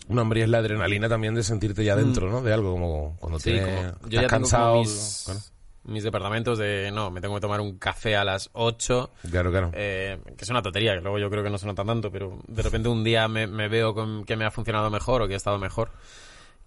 Un 0.08 0.18
hombre 0.18 0.42
es 0.42 0.48
la 0.48 0.58
adrenalina 0.58 1.08
también 1.08 1.34
de 1.34 1.42
sentirte 1.42 1.82
ya 1.84 1.96
dentro, 1.96 2.30
¿no? 2.30 2.40
De 2.42 2.52
algo 2.52 2.72
como 2.72 3.16
cuando 3.18 3.38
Mm. 3.38 3.40
Sí, 3.40 3.50
tienes- 3.50 3.64
como, 3.74 3.80
estás 3.88 4.00
yo 4.02 4.08
ya 4.10 4.18
tengo 4.20 4.28
cansado. 4.28 4.68
como 4.70 4.80
mis, 4.82 5.22
Claro, 5.24 5.40
mis 5.86 6.02
departamentos 6.04 6.58
de, 6.58 6.90
no, 6.92 7.10
me 7.10 7.20
tengo 7.20 7.34
que 7.34 7.40
tomar 7.40 7.60
un 7.60 7.78
café 7.78 8.14
a 8.16 8.24
las 8.24 8.48
8, 8.52 9.10
claro. 9.30 9.50
claro. 9.50 9.70
eh, 9.74 10.18
que 10.36 10.44
es 10.44 10.50
una 10.50 10.62
tontería, 10.62 10.94
que 10.94 11.00
luego 11.00 11.18
yo 11.18 11.28
creo 11.30 11.42
que 11.42 11.50
no 11.50 11.58
se 11.58 11.66
nota 11.66 11.84
tanto, 11.84 12.10
pero 12.12 12.38
de 12.46 12.62
repente 12.62 12.88
un 12.88 13.02
día 13.02 13.26
me, 13.28 13.46
me 13.46 13.68
veo 13.68 13.92
con, 13.94 14.24
que 14.24 14.36
me 14.36 14.44
ha 14.44 14.50
funcionado 14.50 14.88
mejor 14.90 15.20
o 15.22 15.26
que 15.28 15.34
ha 15.34 15.36
estado 15.36 15.58
mejor. 15.58 15.90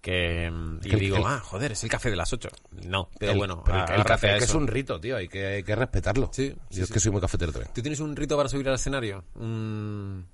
Que, 0.00 0.48
mm, 0.50 0.76
y 0.76 0.88
que 0.88 0.94
el- 0.94 1.00
digo, 1.00 1.16
el- 1.16 1.24
ah, 1.26 1.40
joder, 1.40 1.72
es 1.72 1.82
el 1.84 1.90
café 1.90 2.08
de 2.10 2.16
las 2.16 2.32
8. 2.32 2.48
No, 2.86 3.08
pero 3.18 3.32
El- 3.32 3.38
bueno, 3.38 3.62
pero 3.64 3.78
el, 3.78 3.82
a- 3.82 3.84
el 3.86 3.90
agárrate 3.94 4.08
café 4.08 4.30
a 4.30 4.38
que 4.38 4.44
es 4.44 4.54
un 4.54 4.66
rito, 4.68 5.00
tío, 5.00 5.16
hay 5.16 5.28
que, 5.28 5.44
hay 5.46 5.62
que 5.64 5.74
respetarlo. 5.74 6.30
Sí, 6.32 6.50
sí, 6.70 6.76
Yo 6.76 6.82
es 6.82 6.88
sí. 6.88 6.94
que 6.94 7.00
soy 7.00 7.10
muy 7.12 7.20
cafetero 7.20 7.52
también. 7.52 7.72
¿Tú 7.74 7.82
tienes 7.82 7.98
un 8.00 8.14
rito 8.14 8.36
para 8.36 8.48
subir 8.48 8.68
al 8.68 8.76
escenario? 8.76 9.24
Un... 9.34 10.26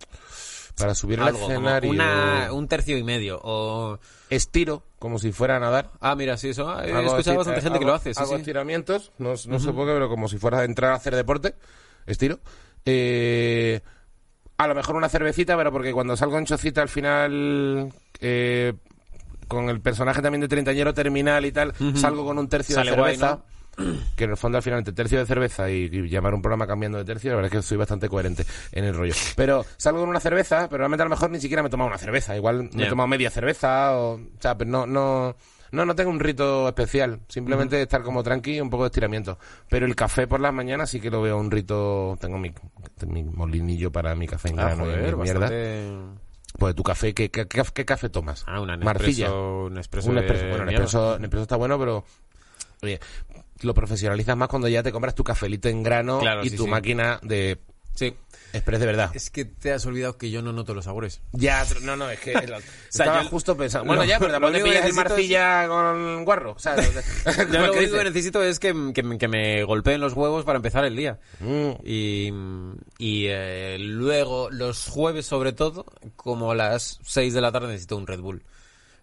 Para 0.76 0.94
subir 0.94 1.20
al 1.20 1.28
Algo, 1.28 1.38
como 1.40 1.52
escenario, 1.52 1.90
una, 1.90 2.48
un 2.52 2.66
tercio 2.66 2.98
y 2.98 3.04
medio. 3.04 3.40
O... 3.44 3.98
estiro, 4.28 4.82
como 4.98 5.18
si 5.20 5.30
fuera 5.30 5.56
a 5.56 5.60
nadar. 5.60 5.92
Ah, 6.00 6.16
mira, 6.16 6.36
sí, 6.36 6.48
eso. 6.48 6.68
ah, 6.68 6.84
He 6.84 6.88
escuchado 6.90 7.20
esti- 7.20 7.36
bastante 7.36 7.60
gente 7.62 7.78
que 7.78 7.84
lo 7.84 7.94
hace. 7.94 8.12
Sí, 8.12 8.20
hago 8.20 8.36
estiramientos, 8.36 9.12
no, 9.18 9.30
no 9.30 9.36
sé 9.60 9.72
por 9.72 9.86
qué, 9.86 9.92
pero 9.92 10.08
como 10.08 10.28
si 10.28 10.36
fuera 10.36 10.58
a 10.58 10.64
entrar 10.64 10.90
a 10.92 10.96
hacer 10.96 11.14
deporte, 11.14 11.54
estiro. 12.06 12.40
Eh, 12.84 13.80
a 14.58 14.66
lo 14.66 14.74
mejor 14.74 14.96
una 14.96 15.08
cervecita, 15.08 15.56
pero 15.56 15.70
porque 15.72 15.92
cuando 15.92 16.16
salgo 16.16 16.38
en 16.38 16.44
chocita 16.46 16.82
al 16.82 16.88
final, 16.88 17.92
eh, 18.20 18.72
con 19.48 19.68
el 19.68 19.80
personaje 19.80 20.20
también 20.22 20.40
de 20.42 20.48
treintañero 20.48 20.92
terminal 20.94 21.44
y 21.46 21.52
tal, 21.52 21.72
salgo 21.94 22.24
con 22.24 22.38
un 22.38 22.48
tercio 22.48 22.74
Sale 22.76 22.90
de 22.92 22.96
guay, 22.96 23.16
cerveza. 23.16 23.42
Que 24.14 24.24
en 24.24 24.30
el 24.30 24.36
fondo 24.36 24.56
al 24.58 24.62
final 24.62 24.78
entre 24.78 24.94
tercio 24.94 25.18
de 25.18 25.26
cerveza 25.26 25.68
y, 25.68 25.90
y 25.92 26.08
llamar 26.08 26.32
un 26.32 26.40
programa 26.40 26.64
cambiando 26.66 26.96
de 26.98 27.04
tercio, 27.04 27.30
la 27.30 27.36
verdad 27.36 27.52
es 27.52 27.58
que 27.60 27.66
soy 27.66 27.76
bastante 27.76 28.08
coherente 28.08 28.46
en 28.70 28.84
el 28.84 28.94
rollo. 28.94 29.14
Pero 29.34 29.64
salgo 29.76 29.98
con 30.00 30.08
una 30.08 30.20
cerveza, 30.20 30.68
pero 30.68 30.78
realmente 30.78 31.02
a 31.02 31.06
lo 31.06 31.10
mejor 31.10 31.30
ni 31.30 31.40
siquiera 31.40 31.60
me 31.62 31.66
he 31.66 31.70
tomado 31.70 31.88
una 31.88 31.98
cerveza, 31.98 32.36
igual 32.36 32.70
me 32.72 32.84
he 32.86 32.88
tomado 32.88 33.08
media 33.08 33.30
cerveza 33.30 33.96
o, 33.98 34.14
o 34.14 34.20
sea, 34.38 34.56
pero 34.56 34.70
no, 34.70 34.86
no, 34.86 35.34
No, 35.72 35.84
no 35.84 35.96
tengo 35.96 36.10
un 36.10 36.20
rito 36.20 36.68
especial. 36.68 37.18
Simplemente 37.26 37.82
estar 37.82 38.02
como 38.02 38.22
tranqui 38.22 38.58
y 38.58 38.60
un 38.60 38.70
poco 38.70 38.84
de 38.84 38.88
estiramiento. 38.90 39.40
Pero 39.68 39.86
el 39.86 39.96
café 39.96 40.28
por 40.28 40.38
las 40.38 40.54
mañanas 40.54 40.88
sí 40.88 41.00
que 41.00 41.10
lo 41.10 41.20
veo 41.20 41.36
un 41.36 41.50
rito. 41.50 42.16
Tengo 42.20 42.38
mi, 42.38 42.52
mi 43.08 43.24
molinillo 43.24 43.90
para 43.90 44.14
mi 44.14 44.28
café 44.28 44.50
en 44.50 44.60
Ah, 44.60 44.66
grano 44.66 44.84
y 44.86 44.90
joder, 44.94 45.16
mierda. 45.16 45.50
Pues 46.58 46.74
tu 46.74 46.82
café, 46.82 47.14
¿qué, 47.14 47.30
qué, 47.30 47.46
qué- 47.48 47.62
qué 47.74 47.84
café 47.84 48.08
tomas? 48.08 48.44
Ah, 48.46 48.60
una 48.60 48.76
Marcilla. 48.76 49.32
Un 49.32 49.74
Nespresso 49.74 50.08
Un 50.08 50.14
de 50.16 50.20
Nespresso. 50.22 50.48
Bueno. 50.48 50.64
Nespresso, 50.66 51.18
Nespresso 51.18 51.42
está 51.42 51.56
bueno, 51.56 51.78
pero... 51.78 52.04
Oye, 52.82 53.00
lo 53.62 53.74
profesionalizas 53.74 54.36
más 54.36 54.48
cuando 54.48 54.68
ya 54.68 54.82
te 54.82 54.92
compras 54.92 55.14
tu 55.14 55.24
cafelito 55.24 55.68
en 55.68 55.82
grano 55.82 56.20
Claro, 56.20 56.44
y 56.44 56.50
sí, 56.50 56.56
tu 56.56 56.64
sí. 56.64 56.70
máquina 56.70 57.18
de 57.22 57.58
Sí. 57.94 58.14
express 58.52 58.80
de 58.80 58.86
verdad. 58.86 59.10
Es 59.14 59.30
que 59.30 59.44
te 59.44 59.72
has 59.72 59.84
olvidado 59.86 60.16
que 60.18 60.30
yo 60.30 60.42
no 60.42 60.52
noto 60.52 60.74
los 60.74 60.84
sabores. 60.84 61.20
Ya, 61.32 61.64
no, 61.82 61.96
no, 61.96 62.10
es 62.10 62.20
que 62.20 62.32
estaba 62.90 63.22
yo- 63.22 63.28
justo 63.28 63.56
pensando. 63.56 63.86
Bueno, 63.86 64.02
lo- 64.02 64.08
ya, 64.08 64.18
pero 64.18 64.32
tampoco 64.32 64.52
te 64.52 64.58
pillas 64.62 64.76
el 64.76 64.82
necesito 64.82 65.00
es- 65.02 65.10
marcilla 65.10 65.68
con 65.68 66.24
guarro. 66.24 66.52
O 66.52 66.58
sea, 66.58 66.76
Yo 66.76 67.44
lo 67.66 67.72
único 67.72 67.96
que 67.98 68.04
necesito 68.04 68.42
es 68.42 68.58
que, 68.58 68.74
que, 68.94 69.18
que 69.18 69.28
me 69.28 69.64
golpeen 69.64 70.00
los 70.00 70.12
huevos 70.14 70.44
para 70.44 70.56
empezar 70.56 70.84
el 70.84 70.96
día. 70.96 71.18
Mm. 71.40 71.70
Y, 71.84 72.32
y 72.98 73.26
eh, 73.28 73.76
luego, 73.80 74.50
los 74.50 74.86
jueves 74.88 75.26
sobre 75.26 75.52
todo, 75.52 75.86
como 76.16 76.52
a 76.52 76.54
las 76.54 76.98
6 77.04 77.32
de 77.34 77.40
la 77.40 77.52
tarde 77.52 77.68
necesito 77.68 77.96
un 77.96 78.06
Red 78.06 78.20
Bull. 78.20 78.42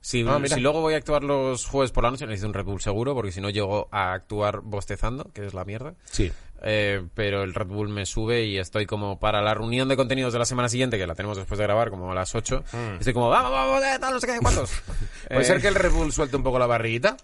Si, 0.04 0.26
Ah, 0.28 0.40
mira. 0.40 0.56
si 0.56 0.62
luego 0.62 0.82
voy 0.82 0.96
a 0.96 0.98
actuar 0.98 1.24
los 1.24 1.66
jueves 1.68 1.92
por 1.92 2.04
la 2.04 2.10
noche 2.10 2.26
necesito 2.26 2.48
un 2.48 2.56
Red 2.56 2.66
Bull 2.66 2.82
seguro, 2.82 3.14
porque 3.14 3.32
si 3.32 3.40
no 3.40 3.52
llego 3.52 3.88
a 3.92 4.14
actuar 4.14 4.62
bostezando, 4.62 5.30
que 5.32 5.46
es 5.46 5.54
la 5.54 5.64
mierda. 5.64 5.94
Sí. 6.06 6.32
Eh, 6.64 7.04
pero 7.16 7.42
el 7.44 7.54
Red 7.56 7.68
Bull 7.68 7.90
me 7.90 8.06
sube 8.06 8.44
y 8.46 8.58
estoy 8.60 8.86
como 8.86 9.20
para 9.20 9.42
la 9.42 9.54
reunión 9.56 9.88
de 9.90 9.98
contenidos 9.98 10.32
de 10.34 10.40
la 10.40 10.46
semana 10.46 10.70
siguiente, 10.70 10.98
que 10.98 11.08
la 11.08 11.16
tenemos 11.16 11.38
después 11.38 11.58
de 11.58 11.64
grabar, 11.64 11.90
como 11.90 12.12
a 12.12 12.16
las 12.16 12.36
8. 12.36 12.64
Estoy 13.00 13.14
como, 13.14 13.30
vamos, 13.30 13.52
vamos, 13.52 13.84
eh, 13.84 13.98
tal, 14.00 14.14
no 14.14 14.20
sé 14.20 14.28
qué, 14.28 14.38
¿cuántos? 14.40 14.72
¿Puede 15.28 15.42
Eh, 15.42 15.46
ser 15.46 15.60
que 15.62 15.68
el 15.70 15.76
Red 15.76 15.92
Bull 15.92 16.12
suelte 16.12 16.36
un 16.36 16.44
poco 16.44 16.60
la 16.60 16.68
barriguita? 16.68 17.18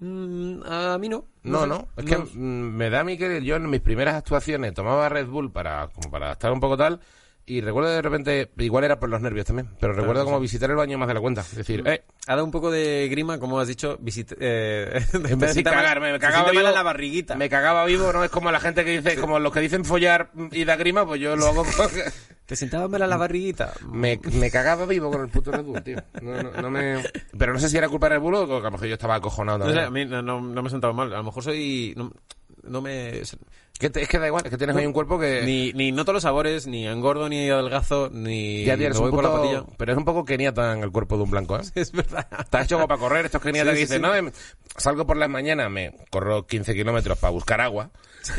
mm, 0.00 0.62
a 0.66 0.98
mí 0.98 1.08
no. 1.08 1.24
No, 1.42 1.66
no. 1.66 1.88
Es 1.96 2.04
que 2.04 2.16
mm, 2.18 2.36
me 2.76 2.90
da 2.90 3.00
a 3.00 3.04
mí 3.04 3.16
que 3.16 3.42
yo 3.42 3.56
en 3.56 3.68
mis 3.70 3.80
primeras 3.80 4.14
actuaciones 4.16 4.74
tomaba 4.74 5.08
Red 5.08 5.26
Bull 5.26 5.50
para, 5.52 5.88
como 5.88 6.10
para 6.10 6.32
estar 6.32 6.52
un 6.52 6.60
poco 6.60 6.76
tal. 6.76 7.00
Y 7.50 7.62
recuerdo 7.62 7.88
de 7.90 8.02
repente, 8.02 8.50
igual 8.58 8.84
era 8.84 9.00
por 9.00 9.08
los 9.08 9.22
nervios 9.22 9.46
también, 9.46 9.70
pero 9.80 9.94
recuerdo 9.94 10.24
como 10.24 10.38
visitar 10.38 10.68
el 10.68 10.76
baño 10.76 10.98
más 10.98 11.08
de 11.08 11.14
la 11.14 11.20
cuenta. 11.20 11.40
Es 11.40 11.56
decir, 11.56 11.82
eh, 11.86 12.02
Ha 12.26 12.32
dado 12.34 12.44
un 12.44 12.50
poco 12.50 12.70
de 12.70 13.08
grima, 13.10 13.38
como 13.40 13.58
has 13.58 13.66
dicho, 13.68 13.96
visit 14.00 14.32
eh, 14.38 15.00
en 15.14 15.38
vez 15.38 15.54
de 15.54 15.64
cagarme, 15.64 16.12
me 16.12 16.18
cagaba 16.18 16.50
vivo. 16.50 16.66
en 16.68 16.74
la 16.74 16.82
barriguita. 16.82 17.36
Me 17.36 17.48
cagaba 17.48 17.86
vivo, 17.86 18.12
¿no? 18.12 18.22
Es 18.22 18.30
como 18.30 18.52
la 18.52 18.60
gente 18.60 18.84
que 18.84 19.00
dice, 19.00 19.18
como 19.18 19.38
los 19.38 19.50
que 19.52 19.60
dicen 19.60 19.86
follar 19.86 20.30
y 20.52 20.64
da 20.64 20.76
grima, 20.76 21.06
pues 21.06 21.20
yo 21.22 21.36
lo 21.36 21.46
hago 21.46 21.64
con- 21.64 21.88
Te 22.46 22.56
sentaba 22.56 22.86
mal 22.88 23.02
en 23.02 23.10
la 23.10 23.16
barriguita. 23.18 23.72
me, 23.92 24.20
me 24.32 24.50
cagaba 24.50 24.84
vivo 24.86 25.10
con 25.10 25.20
el 25.22 25.28
puto 25.28 25.50
Red 25.50 25.64
Bull, 25.64 25.82
tío. 25.82 25.98
No, 26.22 26.42
no, 26.42 26.50
no 26.62 26.70
me... 26.70 27.02
Pero 27.38 27.52
no 27.52 27.58
sé 27.58 27.68
si 27.68 27.76
era 27.76 27.88
culpa 27.90 28.08
de 28.08 28.14
Red 28.16 28.22
Bull 28.22 28.34
o 28.36 28.46
que 28.46 28.54
a 28.54 28.60
lo 28.60 28.70
mejor 28.70 28.86
yo 28.88 28.94
estaba 28.94 29.16
acojonado 29.16 29.58
No 29.58 29.70
sé, 29.70 29.78
también. 29.80 30.12
a 30.14 30.20
mí 30.22 30.26
no, 30.26 30.40
no- 30.40 30.40
no 30.54 30.62
me 30.62 30.68
he 30.68 30.70
sentado 30.70 30.94
mal. 30.94 31.12
A 31.12 31.18
lo 31.18 31.24
mejor 31.24 31.42
soy... 31.42 31.94
No, 32.62 32.80
me... 32.80 33.22
Que 33.78 33.90
te- 33.90 34.02
es 34.02 34.08
que 34.08 34.18
da 34.18 34.26
igual, 34.26 34.42
es 34.44 34.50
que 34.50 34.58
tienes 34.58 34.74
ahí 34.74 34.84
un 34.86 34.92
cuerpo 34.92 35.20
que... 35.20 35.42
Ni, 35.44 35.72
ni 35.72 35.92
noto 35.92 36.12
los 36.12 36.24
sabores, 36.24 36.66
ni 36.66 36.86
engordo, 36.86 37.28
ni 37.28 37.48
adelgazo, 37.48 38.10
ni 38.12 38.64
ya 38.64 38.76
tienes 38.76 38.98
voy 38.98 39.10
un 39.10 39.14
por 39.14 39.22
la 39.24 39.30
puto... 39.30 39.42
patilla. 39.42 39.64
Pero 39.76 39.92
es 39.92 39.98
un 39.98 40.04
poco 40.04 40.24
keniata 40.24 40.72
en 40.72 40.82
el 40.82 40.90
cuerpo 40.90 41.16
de 41.16 41.22
un 41.22 41.30
blanco, 41.30 41.56
¿eh? 41.58 41.62
Es 41.76 41.92
verdad. 41.92 42.26
Estás 42.40 42.64
hecho 42.64 42.76
como 42.76 42.88
para 42.88 42.98
correr, 43.00 43.26
estos 43.26 43.40
keniatas 43.40 43.74
Sí, 43.74 43.76
que 43.76 43.80
dicen, 43.82 43.96
sí. 43.98 44.02
no, 44.02 44.14
em, 44.14 44.32
salgo 44.76 45.06
por 45.06 45.16
las 45.16 45.28
mañanas, 45.30 45.70
me 45.70 45.94
corro 46.10 46.46
15 46.46 46.74
kilómetros 46.74 47.18
para 47.18 47.30
buscar 47.30 47.60
agua. 47.60 47.90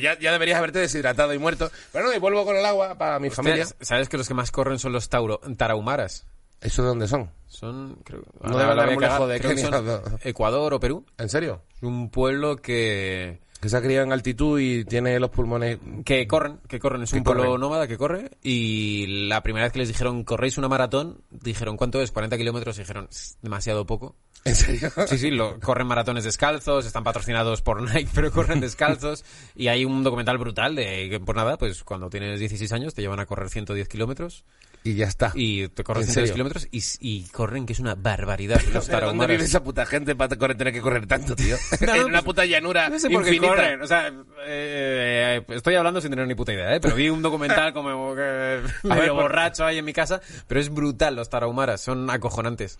Ya, 0.00 0.16
ya 0.18 0.32
deberías 0.32 0.58
haberte 0.58 0.78
deshidratado 0.78 1.34
y 1.34 1.38
muerto. 1.38 1.70
Pero 1.92 2.06
no, 2.06 2.14
y 2.14 2.18
vuelvo 2.18 2.44
con 2.44 2.56
el 2.56 2.64
agua 2.64 2.96
para 2.96 3.18
mi 3.18 3.30
familia. 3.30 3.66
¿Sabes 3.80 4.08
que 4.08 4.16
los 4.16 4.28
que 4.28 4.34
más 4.34 4.50
corren 4.52 4.78
son 4.78 4.92
los 4.92 5.08
tauro, 5.08 5.40
tarahumaras? 5.56 6.26
¿Eso 6.60 6.82
de 6.82 6.88
dónde 6.88 7.08
son? 7.08 7.30
Son, 7.46 7.96
creo, 8.04 8.22
No 8.40 8.50
ahora 8.58 8.58
debe 8.58 8.68
la 8.68 8.74
dar 8.74 8.86
voy 8.86 8.92
a 8.94 8.96
muy 8.96 9.04
lejos 9.04 9.28
de 9.28 9.40
Kenia, 9.40 9.70
son. 9.70 10.18
Ecuador 10.24 10.74
o 10.74 10.80
Perú. 10.80 11.04
¿En 11.18 11.28
serio? 11.28 11.62
Un 11.82 12.10
pueblo 12.10 12.56
que, 12.56 13.40
Que 13.60 13.68
se 13.68 13.76
ha 13.76 13.82
criado 13.82 14.04
en 14.04 14.12
altitud 14.12 14.60
y 14.60 14.84
tiene 14.84 15.18
los 15.18 15.30
pulmones... 15.30 15.78
que 16.04 16.26
corren, 16.28 16.60
que 16.68 16.78
corren. 16.78 17.02
Es 17.02 17.10
Que 17.10 17.18
un 17.18 17.24
pueblo 17.24 17.58
nómada 17.58 17.88
que 17.88 17.98
corre. 17.98 18.30
Y 18.42 19.26
la 19.26 19.42
primera 19.42 19.66
vez 19.66 19.72
que 19.72 19.80
les 19.80 19.88
dijeron, 19.88 20.22
corréis 20.22 20.58
una 20.58 20.68
maratón, 20.68 21.22
dijeron, 21.30 21.76
¿cuánto 21.76 22.00
es? 22.00 22.12
40 22.12 22.36
kilómetros. 22.36 22.76
Dijeron, 22.76 23.08
"Es 23.10 23.36
demasiado 23.42 23.84
poco. 23.84 24.14
¿En 24.44 24.54
serio? 24.54 24.90
Sí, 25.08 25.18
sí, 25.18 25.30
lo, 25.30 25.58
corren 25.58 25.88
maratones 25.88 26.22
descalzos, 26.22 26.86
están 26.86 27.02
patrocinados 27.02 27.60
por 27.60 27.82
Nike, 27.82 28.10
pero 28.14 28.30
corren 28.30 28.60
descalzos. 28.60 29.24
Y 29.56 29.68
hay 29.68 29.84
un 29.84 30.04
documental 30.04 30.38
brutal 30.38 30.76
de 30.76 31.08
que, 31.10 31.18
por 31.20 31.34
nada, 31.34 31.58
pues 31.58 31.82
cuando 31.82 32.08
tienes 32.08 32.38
16 32.38 32.72
años 32.72 32.94
te 32.94 33.02
llevan 33.02 33.20
a 33.20 33.26
correr 33.26 33.50
110 33.50 33.88
kilómetros 33.88 34.44
Y 34.84 34.94
ya 34.94 35.06
está. 35.06 35.32
y 35.34 35.68
te 35.68 35.84
corren 35.84 36.04
¿En 36.04 36.08
110 36.08 36.14
serio? 36.30 36.34
kilómetros 36.34 36.68
y, 36.70 36.82
y 37.00 37.24
corren, 37.28 37.66
que 37.66 37.72
es 37.74 37.80
una 37.80 37.94
barbaridad. 37.94 38.56
Los 38.60 38.66
¿Pero 38.66 38.78
¿Dónde 38.80 38.90
tarahumaras. 38.90 39.36
vive 39.36 39.44
esa 39.44 39.62
puta 39.62 39.84
gente 39.86 40.14
para 40.14 40.34
correr- 40.36 40.56
tener 40.56 40.72
que 40.72 40.80
correr 40.80 41.06
tanto, 41.06 41.34
tío? 41.36 41.56
No, 41.86 41.94
en 41.94 42.04
una 42.04 42.12
pues, 42.18 42.24
puta 42.24 42.44
llanura 42.46 42.88
No 42.88 42.98
sé 42.98 43.10
por 43.10 43.24
qué 43.24 43.38
corren, 43.38 43.82
o 43.82 43.86
sea, 43.86 44.12
eh, 44.46 45.42
estoy 45.48 45.74
hablando 45.74 46.00
sin 46.00 46.10
tener 46.10 46.26
ni 46.26 46.34
puta 46.34 46.52
idea, 46.52 46.74
¿eh? 46.74 46.80
pero 46.80 46.94
vi 46.94 47.08
un 47.08 47.22
documental 47.22 47.72
como 47.72 48.14
que 48.14 48.60
medio 48.84 49.14
borracho 49.14 49.64
ahí 49.64 49.78
en 49.78 49.84
mi 49.84 49.92
casa, 49.92 50.20
pero 50.46 50.60
es 50.60 50.70
brutal, 50.70 51.16
los 51.16 51.28
tarahumaras, 51.28 51.80
son 51.80 52.08
acojonantes. 52.10 52.78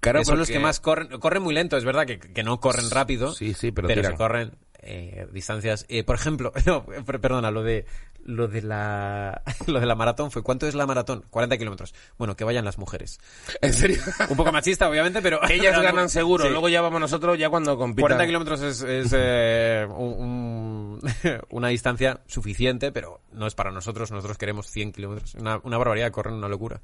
Claro, 0.00 0.24
son 0.24 0.38
los 0.38 0.48
que 0.48 0.58
más 0.58 0.78
corren, 0.80 1.08
corren 1.20 1.42
muy 1.42 1.54
lento, 1.54 1.76
es 1.76 1.84
verdad 1.84 2.06
que, 2.06 2.18
que 2.18 2.42
no 2.42 2.60
corren 2.60 2.90
rápido, 2.90 3.32
Sí, 3.32 3.54
sí, 3.54 3.72
pero 3.72 3.88
se 3.88 3.94
tiran. 3.94 4.16
corren 4.16 4.52
eh, 4.82 5.26
distancias, 5.32 5.84
eh, 5.88 6.04
por 6.04 6.16
ejemplo, 6.16 6.52
no, 6.66 6.84
perdona, 7.04 7.50
lo 7.50 7.62
de 7.62 7.86
lo 8.28 8.48
de 8.48 8.60
la 8.62 9.42
lo 9.66 9.80
de 9.80 9.86
la 9.86 9.94
maratón 9.94 10.30
fue, 10.30 10.42
¿cuánto 10.42 10.66
es 10.66 10.74
la 10.74 10.84
maratón? 10.86 11.24
40 11.30 11.56
kilómetros. 11.58 11.94
Bueno, 12.18 12.36
que 12.36 12.44
vayan 12.44 12.64
las 12.64 12.76
mujeres. 12.78 13.18
¿En 13.62 13.72
serio? 13.72 14.02
Un 14.28 14.36
poco 14.36 14.52
machista, 14.52 14.88
obviamente, 14.88 15.22
pero 15.22 15.40
Ellas 15.48 15.80
ganan 15.82 16.08
seguro, 16.08 16.44
sí. 16.44 16.50
luego 16.50 16.68
ya 16.68 16.80
vamos 16.80 17.00
nosotros 17.00 17.38
ya 17.38 17.48
cuando 17.48 17.76
compitan. 17.78 18.02
40 18.02 18.26
kilómetros 18.26 18.60
es, 18.62 18.82
es, 18.82 19.12
eh, 19.16 19.86
un- 19.88 21.00
un- 21.00 21.10
una 21.50 21.68
distancia 21.68 22.20
suficiente, 22.26 22.92
pero 22.92 23.20
no 23.32 23.46
es 23.46 23.54
para 23.54 23.70
nosotros. 23.70 24.10
Nosotros 24.10 24.36
queremos 24.38 24.66
100 24.70 24.92
kilómetros. 24.92 25.34
Una, 25.36 25.58
una 25.62 25.78
barbaridad, 25.78 26.10
corren 26.10 26.34
una 26.34 26.48
locura. 26.48 26.80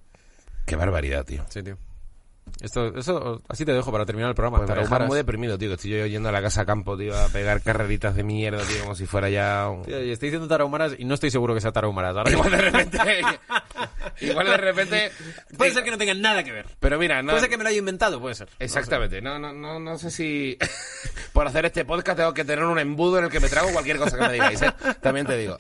Qué 0.67 0.77
barbaridad, 0.77 1.25
tío. 1.25 1.45
Sí, 1.49 1.63
tío. 1.63 1.77
Esto, 2.61 2.97
eso, 2.97 3.43
así 3.49 3.65
te 3.65 3.73
dejo 3.73 3.91
para 3.91 4.07
terminar 4.07 4.29
el 4.29 4.37
programa. 4.37 4.65
Pues 4.65 4.91
me 4.91 5.07
muy 5.07 5.17
deprimido, 5.17 5.59
tío. 5.59 5.73
Estoy 5.75 5.91
yo 5.91 6.07
yendo 6.07 6.29
a 6.29 6.33
la 6.33 6.43
casa 6.43 6.63
a 6.63 6.67
campo, 6.67 6.97
tío, 6.97 7.17
a 7.19 7.29
pegar 7.29 7.61
carreritas 7.61 8.15
de 8.15 8.23
mierda, 8.23 8.63
tío, 8.65 8.83
como 8.83 8.95
si 8.95 9.07
fuera 9.07 9.29
ya 9.31 9.69
un... 9.69 9.83
Tío, 9.83 10.03
y 10.03 10.13
estoy 10.13 10.29
diciendo 10.29 10.47
tarahumaras 10.47 10.95
y 10.99 11.05
no 11.05 11.15
estoy 11.15 11.31
seguro 11.31 11.55
que 11.55 11.61
sea 11.61 11.73
tarahumaras. 11.73 12.17
Ahora 12.17 12.31
Igual 12.31 12.51
de 12.51 12.59
repente... 12.59 12.99
igual 14.21 14.47
de 14.47 14.57
repente... 14.57 15.11
puede 15.57 15.73
ser 15.73 15.83
que 15.83 15.91
no 15.91 15.99
tengan 15.99 16.21
nada 16.21 16.45
que 16.45 16.53
ver. 16.53 16.67
Pero 16.79 16.99
mira, 16.99 17.23
no... 17.23 17.31
Puede 17.31 17.41
ser 17.41 17.51
que 17.51 17.57
me 17.57 17.65
lo 17.65 17.71
haya 17.71 17.79
inventado, 17.79 18.21
puede 18.21 18.35
ser. 18.35 18.49
Exactamente. 18.59 19.21
No, 19.21 19.39
no, 19.39 19.53
no, 19.53 19.81
no 19.81 19.99
sé 19.99 20.11
si... 20.11 20.57
Por 21.33 21.47
hacer 21.47 21.65
este 21.65 21.85
podcast 21.85 22.19
tengo 22.19 22.35
que 22.35 22.45
tener 22.45 22.65
un 22.65 22.79
embudo 22.79 23.19
en 23.19 23.25
el 23.25 23.31
que 23.31 23.41
me 23.41 23.49
trago 23.49 23.73
cualquier 23.73 23.99
cosa 23.99 24.17
que 24.19 24.27
me 24.27 24.33
digáis, 24.35 24.63
¿eh? 24.63 24.73
También 25.01 25.27
te 25.27 25.37
digo. 25.37 25.57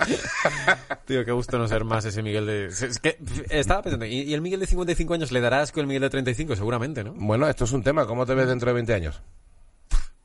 Tío, 1.06 1.24
qué 1.24 1.32
gusto 1.32 1.58
no 1.58 1.66
ser 1.66 1.84
más 1.84 2.04
ese 2.04 2.22
Miguel 2.22 2.46
de... 2.46 2.66
Es 2.66 2.98
que 3.00 3.18
estaba 3.48 3.82
pensando, 3.82 4.06
¿y 4.06 4.32
el 4.32 4.40
Miguel 4.40 4.60
de 4.60 4.66
55 4.66 5.14
años 5.14 5.32
le 5.32 5.40
dará 5.40 5.62
asco 5.62 5.80
el 5.80 5.86
Miguel 5.86 6.02
de 6.02 6.10
35? 6.10 6.54
Seguramente, 6.72 7.04
¿no? 7.04 7.12
Bueno, 7.14 7.46
esto 7.48 7.64
es 7.64 7.72
un 7.72 7.82
tema. 7.82 8.06
¿Cómo 8.06 8.24
te 8.24 8.34
ves 8.34 8.48
dentro 8.48 8.68
de 8.68 8.72
20 8.74 8.94
años? 8.94 9.20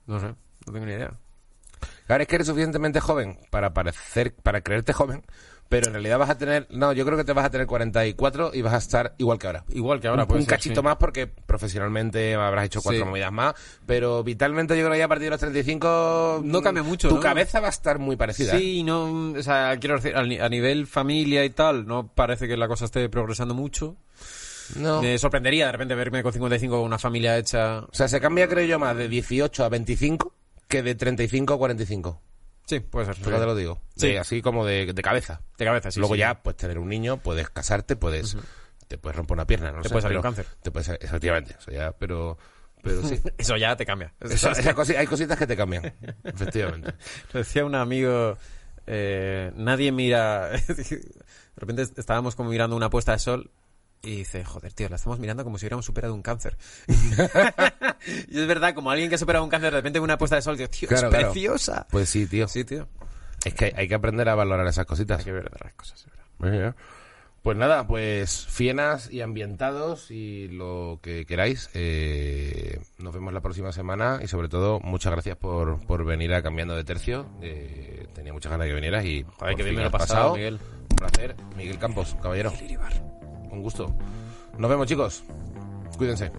No 0.05 0.17
sé, 0.21 0.27
no 0.27 0.71
tengo 0.73 0.85
ni 0.85 0.93
idea. 0.93 1.11
Claro, 2.05 2.21
es 2.23 2.29
que 2.29 2.35
eres 2.35 2.47
suficientemente 2.47 3.01
joven 3.01 3.37
para 3.49 3.73
parecer, 3.73 4.33
para 4.33 4.61
creerte 4.61 4.93
joven, 4.93 5.23
pero 5.67 5.87
en 5.87 5.93
realidad 5.93 6.17
vas 6.17 6.29
a 6.29 6.37
tener, 6.37 6.65
no, 6.71 6.93
yo 6.93 7.05
creo 7.05 7.17
que 7.17 7.25
te 7.25 7.33
vas 7.33 7.43
a 7.43 7.49
tener 7.49 7.67
44 7.67 8.51
y 8.53 8.61
vas 8.61 8.73
a 8.75 8.77
estar 8.77 9.13
igual 9.17 9.37
que 9.39 9.47
ahora. 9.47 9.65
Igual 9.67 9.99
que 9.99 10.07
ahora, 10.07 10.21
un, 10.23 10.27
puede 10.29 10.39
un 10.39 10.45
ser, 10.45 10.55
cachito 10.55 10.79
sí. 10.79 10.85
más 10.85 10.95
porque 10.95 11.27
profesionalmente 11.27 12.35
habrás 12.35 12.65
hecho 12.67 12.81
cuatro 12.81 13.03
Sí. 13.03 13.09
movidas 13.09 13.33
más, 13.33 13.55
pero 13.85 14.23
vitalmente 14.23 14.75
yo 14.77 14.83
creo 14.83 14.93
que 14.93 14.99
ya 14.99 15.05
a 15.05 15.09
partir 15.09 15.25
de 15.25 15.31
los 15.31 15.39
35 15.41 16.41
No 16.45 16.61
cambia 16.61 16.81
mucho, 16.83 17.09
Tu 17.09 17.15
¿no? 17.15 17.21
cabeza 17.21 17.59
va 17.59 17.67
a 17.67 17.71
estar 17.71 17.99
muy 17.99 18.15
parecida. 18.15 18.55
¿eh? 18.55 18.59
Sí, 18.59 18.83
no, 18.83 19.33
o 19.37 19.43
sea, 19.43 19.75
quiero 19.81 19.97
decir, 19.97 20.15
al 20.15 20.29
ni- 20.29 20.39
a 20.39 20.47
nivel 20.47 20.87
familia 20.87 21.43
y 21.43 21.49
tal, 21.49 21.85
no 21.85 22.07
parece 22.07 22.47
que 22.47 22.55
la 22.55 22.69
cosa 22.69 22.85
esté 22.85 23.09
progresando 23.09 23.53
mucho. 23.53 23.97
No. 24.75 25.01
Me 25.01 25.17
sorprendería 25.17 25.67
de 25.67 25.71
repente 25.71 25.95
verme 25.95 26.21
con 26.23 26.33
55 26.33 26.75
con 26.77 26.85
una 26.85 26.97
familia 26.99 27.37
hecha. 27.37 27.79
O 27.79 27.89
sea, 27.93 28.07
se 28.07 28.19
cambia 28.19 28.47
creo 28.47 28.65
yo 28.65 28.79
más 28.79 28.95
de 28.97 29.07
18 29.07 29.63
a 29.63 29.69
25 29.69 30.33
que 30.67 30.83
de 30.83 30.95
35 30.95 31.53
a 31.53 31.57
45. 31.57 32.21
Sí, 32.65 32.79
puede 32.81 33.05
ser. 33.05 33.15
Fíjate 33.15 33.45
lo 33.45 33.55
digo. 33.55 33.81
Sí. 33.95 34.09
De- 34.09 34.19
así 34.19 34.41
como 34.41 34.65
de, 34.65 34.91
de 34.93 35.01
cabeza. 35.01 35.41
De 35.57 35.63
cabeza, 35.65 35.89
sí. 35.91 35.99
Luego 35.99 36.15
sí. 36.15 36.19
ya 36.19 36.41
puedes 36.43 36.57
tener 36.57 36.77
un 36.79 36.89
niño, 36.89 37.17
puedes 37.17 37.49
casarte, 37.49 37.95
puedes 37.95 38.35
te 38.89 38.97
puedes 38.97 39.15
romper 39.17 39.35
una 39.35 39.45
pierna, 39.47 39.71
no 39.71 39.81
Te 39.81 39.89
sé, 39.89 39.93
puede 39.93 40.01
salir 40.03 40.17
un 40.17 40.23
cáncer. 40.23 40.45
Te 40.61 40.71
puede 40.71 40.85
salir- 40.85 41.03
efectivamente, 41.03 41.55
eso 41.59 41.71
ya, 41.71 41.91
pero 41.93 42.37
pero 42.83 43.03
sí. 43.03 43.19
Eso 43.37 43.57
ya 43.57 43.75
te 43.75 43.85
cambia. 43.85 44.13
Eso- 44.19 44.51
esas 44.51 44.75
cosi- 44.75 44.95
hay 44.95 45.07
cositas 45.07 45.37
que 45.37 45.47
te 45.47 45.57
cambian, 45.57 45.93
efectivamente. 46.23 46.93
Lo 47.33 47.39
decía 47.39 47.65
un 47.65 47.75
amigo, 47.75 48.37
eh, 48.85 49.51
nadie 49.55 49.91
mira. 49.91 50.49
de 50.67 51.01
repente 51.57 51.83
estábamos 51.97 52.35
como 52.35 52.49
mirando 52.49 52.75
una 52.75 52.89
puesta 52.89 53.13
de 53.13 53.19
sol 53.19 53.51
y 54.01 54.17
dice, 54.17 54.43
joder, 54.43 54.73
tío, 54.73 54.89
la 54.89 54.95
estamos 54.95 55.19
mirando 55.19 55.43
como 55.43 55.57
si 55.57 55.65
hubiéramos 55.65 55.85
superado 55.85 56.13
un 56.13 56.21
cáncer. 56.21 56.57
y 56.87 58.39
es 58.39 58.47
verdad, 58.47 58.73
como 58.73 58.91
alguien 58.91 59.09
que 59.09 59.15
ha 59.15 59.19
superado 59.19 59.43
un 59.43 59.49
cáncer, 59.49 59.71
de 59.71 59.77
repente 59.77 59.99
una 59.99 60.17
puesta 60.17 60.35
de 60.35 60.41
sol, 60.41 60.57
digo, 60.57 60.69
tío, 60.69 60.87
Claro, 60.87 61.07
es 61.07 61.13
claro. 61.13 61.31
preciosa. 61.31 61.87
Pues 61.89 62.09
sí, 62.09 62.25
tío. 62.27 62.47
Sí, 62.47 62.63
tío. 62.63 62.87
Es 63.43 63.53
que 63.53 63.73
hay 63.75 63.87
que 63.87 63.95
aprender 63.95 64.27
a 64.29 64.35
valorar 64.35 64.67
esas 64.67 64.85
cositas. 64.85 65.19
Hay 65.19 65.25
que 65.25 65.31
ver 65.31 65.51
las 65.63 65.73
cosas, 65.73 65.99
es 65.99 66.05
verdad. 66.07 66.25
Muy 66.39 66.51
bien. 66.51 66.75
Pues 67.43 67.55
nada, 67.55 67.87
pues 67.87 68.45
fienas 68.45 69.09
y 69.09 69.21
ambientados 69.21 70.11
y 70.11 70.49
lo 70.49 70.99
que 71.01 71.25
queráis. 71.25 71.69
Eh, 71.75 72.81
nos 72.97 73.13
vemos 73.13 73.31
la 73.31 73.39
próxima 73.39 73.71
semana 73.71 74.19
y 74.21 74.27
sobre 74.27 74.49
todo 74.49 74.81
muchas 74.81 75.13
gracias 75.13 75.37
por, 75.37 75.79
por 75.85 76.03
venir 76.03 76.33
a 76.33 76.41
Cambiando 76.41 76.75
de 76.75 76.83
Tercio. 76.83 77.25
Eh, 77.41 78.07
tenía 78.13 78.33
muchas 78.33 78.51
ganas 78.51 78.65
de 78.65 78.71
que 78.71 78.75
vinieras 78.75 79.05
y... 79.05 79.23
Joder, 79.37 79.55
que 79.55 79.63
bien 79.63 79.75
me 79.75 79.81
lo 79.81 79.87
he 79.87 79.91
has 79.91 79.91
pasado, 79.93 80.35
Miguel. 80.35 80.59
Un 80.89 80.97
placer. 80.97 81.35
Miguel 81.55 81.79
Campos, 81.79 82.17
caballero. 82.21 82.51
Un 83.51 83.61
gusto. 83.61 83.93
Nos 84.57 84.69
vemos, 84.69 84.87
chicos. 84.87 85.23
Cuídense. 85.97 86.31